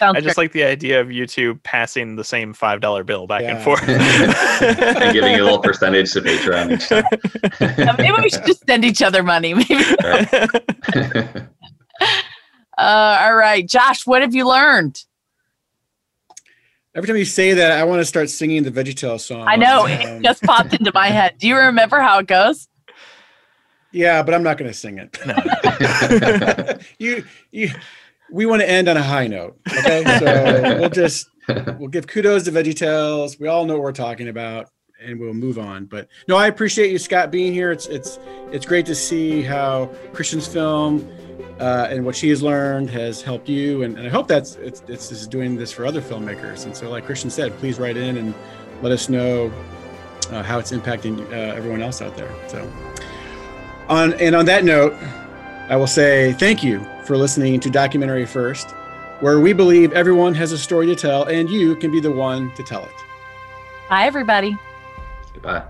I 0.00 0.20
just 0.20 0.38
like 0.38 0.52
the 0.52 0.64
idea 0.64 1.00
of 1.00 1.12
you 1.12 1.26
two 1.26 1.56
passing 1.56 2.16
the 2.16 2.24
same 2.24 2.54
five 2.54 2.80
dollar 2.80 3.04
bill 3.04 3.26
back 3.26 3.42
yeah. 3.42 3.56
and 3.56 3.64
forth 3.64 3.82
and 3.88 5.12
giving 5.12 5.34
a 5.34 5.42
little 5.42 5.58
percentage 5.58 6.12
to 6.12 6.22
Patreon 6.22 6.72
each 6.72 6.88
time. 6.88 7.96
maybe 7.98 8.22
we 8.22 8.30
should 8.30 8.46
just 8.46 8.66
send 8.66 8.84
each 8.84 9.02
other 9.02 9.22
money. 9.22 9.54
Maybe. 9.54 9.74
Uh, 12.76 13.18
all 13.22 13.34
right, 13.34 13.66
Josh, 13.66 14.06
what 14.06 14.22
have 14.22 14.34
you 14.34 14.48
learned? 14.48 15.04
Every 16.94 17.06
time 17.06 17.16
you 17.16 17.26
say 17.26 17.52
that, 17.52 17.72
I 17.72 17.84
want 17.84 18.00
to 18.00 18.06
start 18.06 18.30
singing 18.30 18.62
the 18.62 18.70
VeggieTale 18.70 19.20
song. 19.20 19.46
I 19.46 19.56
know 19.56 19.84
um, 19.84 19.90
it 19.90 20.22
just 20.22 20.42
popped 20.42 20.72
into 20.72 20.90
my 20.94 21.08
head. 21.08 21.36
Do 21.38 21.46
you 21.46 21.56
remember 21.56 22.00
how 22.00 22.18
it 22.20 22.26
goes? 22.26 22.68
Yeah, 23.92 24.22
but 24.22 24.34
I'm 24.34 24.42
not 24.42 24.56
going 24.58 24.70
to 24.70 24.76
sing 24.76 24.98
it. 24.98 25.18
No. 25.26 26.78
you, 26.98 27.24
you, 27.50 27.70
we 28.30 28.46
want 28.46 28.62
to 28.62 28.68
end 28.68 28.88
on 28.88 28.96
a 28.96 29.02
high 29.02 29.26
note. 29.26 29.58
Okay, 29.70 30.04
so 30.18 30.80
we'll 30.80 30.90
just 30.90 31.28
we'll 31.78 31.88
give 31.88 32.06
kudos 32.06 32.44
to 32.44 32.52
VeggieTales. 32.52 33.38
We 33.38 33.48
all 33.48 33.64
know 33.64 33.74
what 33.74 33.82
we're 33.82 33.92
talking 33.92 34.28
about, 34.28 34.70
and 35.02 35.20
we'll 35.20 35.34
move 35.34 35.58
on. 35.58 35.86
But 35.86 36.08
no, 36.28 36.36
I 36.36 36.46
appreciate 36.46 36.90
you, 36.90 36.98
Scott, 36.98 37.30
being 37.30 37.52
here. 37.52 37.72
It's 37.72 37.86
it's 37.86 38.18
it's 38.52 38.66
great 38.66 38.86
to 38.86 38.94
see 38.94 39.42
how 39.42 39.90
Christian's 40.12 40.46
film 40.46 41.06
uh, 41.60 41.88
and 41.90 42.04
what 42.04 42.14
she 42.14 42.28
has 42.28 42.42
learned 42.42 42.90
has 42.90 43.22
helped 43.22 43.48
you, 43.48 43.82
and, 43.82 43.96
and 43.96 44.06
I 44.06 44.10
hope 44.10 44.28
that's 44.28 44.56
it's, 44.56 44.82
it's, 44.88 45.10
it's 45.10 45.26
doing 45.26 45.56
this 45.56 45.72
for 45.72 45.86
other 45.86 46.02
filmmakers. 46.02 46.66
And 46.66 46.76
so, 46.76 46.90
like 46.90 47.06
Christian 47.06 47.30
said, 47.30 47.56
please 47.58 47.78
write 47.78 47.96
in 47.96 48.18
and 48.18 48.34
let 48.82 48.92
us 48.92 49.08
know 49.08 49.50
uh, 50.30 50.42
how 50.42 50.58
it's 50.58 50.72
impacting 50.72 51.20
uh, 51.30 51.54
everyone 51.54 51.82
else 51.82 52.02
out 52.02 52.16
there. 52.16 52.32
So, 52.48 52.70
on 53.88 54.12
and 54.14 54.34
on 54.34 54.44
that 54.46 54.64
note, 54.64 54.94
I 55.68 55.76
will 55.76 55.86
say 55.86 56.34
thank 56.34 56.62
you 56.62 56.84
for 57.04 57.16
listening 57.16 57.58
to 57.60 57.70
Documentary 57.70 58.26
First, 58.26 58.70
where 59.20 59.40
we 59.40 59.52
believe 59.52 59.92
everyone 59.92 60.34
has 60.34 60.52
a 60.52 60.58
story 60.58 60.86
to 60.86 60.96
tell 60.96 61.24
and 61.24 61.48
you 61.48 61.76
can 61.76 61.90
be 61.90 62.00
the 62.00 62.10
one 62.10 62.52
to 62.54 62.62
tell 62.62 62.84
it. 62.84 62.94
Bye, 63.88 64.04
everybody. 64.04 64.58
Goodbye. 65.32 65.62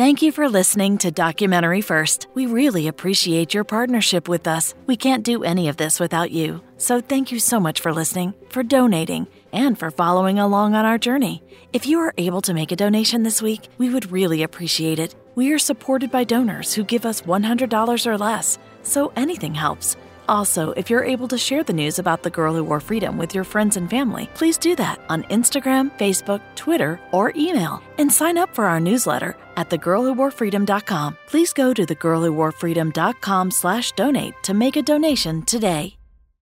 Thank 0.00 0.22
you 0.22 0.32
for 0.32 0.48
listening 0.48 0.96
to 0.96 1.10
Documentary 1.10 1.82
First. 1.82 2.26
We 2.32 2.46
really 2.46 2.88
appreciate 2.88 3.52
your 3.52 3.64
partnership 3.64 4.30
with 4.30 4.46
us. 4.46 4.72
We 4.86 4.96
can't 4.96 5.22
do 5.22 5.44
any 5.44 5.68
of 5.68 5.76
this 5.76 6.00
without 6.00 6.30
you. 6.30 6.62
So 6.78 7.02
thank 7.02 7.30
you 7.30 7.38
so 7.38 7.60
much 7.60 7.80
for 7.80 7.92
listening, 7.92 8.32
for 8.48 8.62
donating, 8.62 9.26
and 9.52 9.78
for 9.78 9.90
following 9.90 10.38
along 10.38 10.74
on 10.74 10.86
our 10.86 10.96
journey. 10.96 11.42
If 11.74 11.84
you 11.86 12.00
are 12.00 12.14
able 12.16 12.40
to 12.40 12.54
make 12.54 12.72
a 12.72 12.76
donation 12.76 13.24
this 13.24 13.42
week, 13.42 13.68
we 13.76 13.90
would 13.90 14.10
really 14.10 14.42
appreciate 14.42 14.98
it. 14.98 15.14
We 15.34 15.52
are 15.52 15.58
supported 15.58 16.10
by 16.10 16.24
donors 16.24 16.72
who 16.72 16.82
give 16.82 17.04
us 17.04 17.20
$100 17.20 18.06
or 18.06 18.16
less 18.16 18.58
so 18.82 19.12
anything 19.16 19.54
helps. 19.54 19.96
Also, 20.30 20.70
if 20.76 20.88
you're 20.88 21.12
able 21.12 21.26
to 21.26 21.36
share 21.36 21.64
the 21.64 21.72
news 21.72 21.98
about 21.98 22.22
the 22.22 22.30
girl 22.30 22.54
who 22.54 22.62
wore 22.62 22.78
freedom 22.78 23.18
with 23.18 23.34
your 23.34 23.42
friends 23.42 23.76
and 23.76 23.90
family, 23.90 24.28
please 24.34 24.56
do 24.56 24.76
that 24.76 25.00
on 25.08 25.24
Instagram, 25.24 25.90
Facebook, 25.98 26.40
Twitter, 26.54 27.00
or 27.10 27.32
email. 27.34 27.82
And 27.98 28.12
sign 28.12 28.38
up 28.38 28.54
for 28.54 28.66
our 28.66 28.78
newsletter 28.78 29.36
at 29.56 29.70
thegirlwhoworefreedom.com. 29.70 31.18
Please 31.26 31.52
go 31.52 31.74
to 31.74 31.84
thegirlwhoworefreedom.com 31.84 33.50
slash 33.50 33.90
donate 33.92 34.34
to 34.44 34.54
make 34.54 34.76
a 34.76 34.82
donation 34.82 35.42
today. 35.42 35.99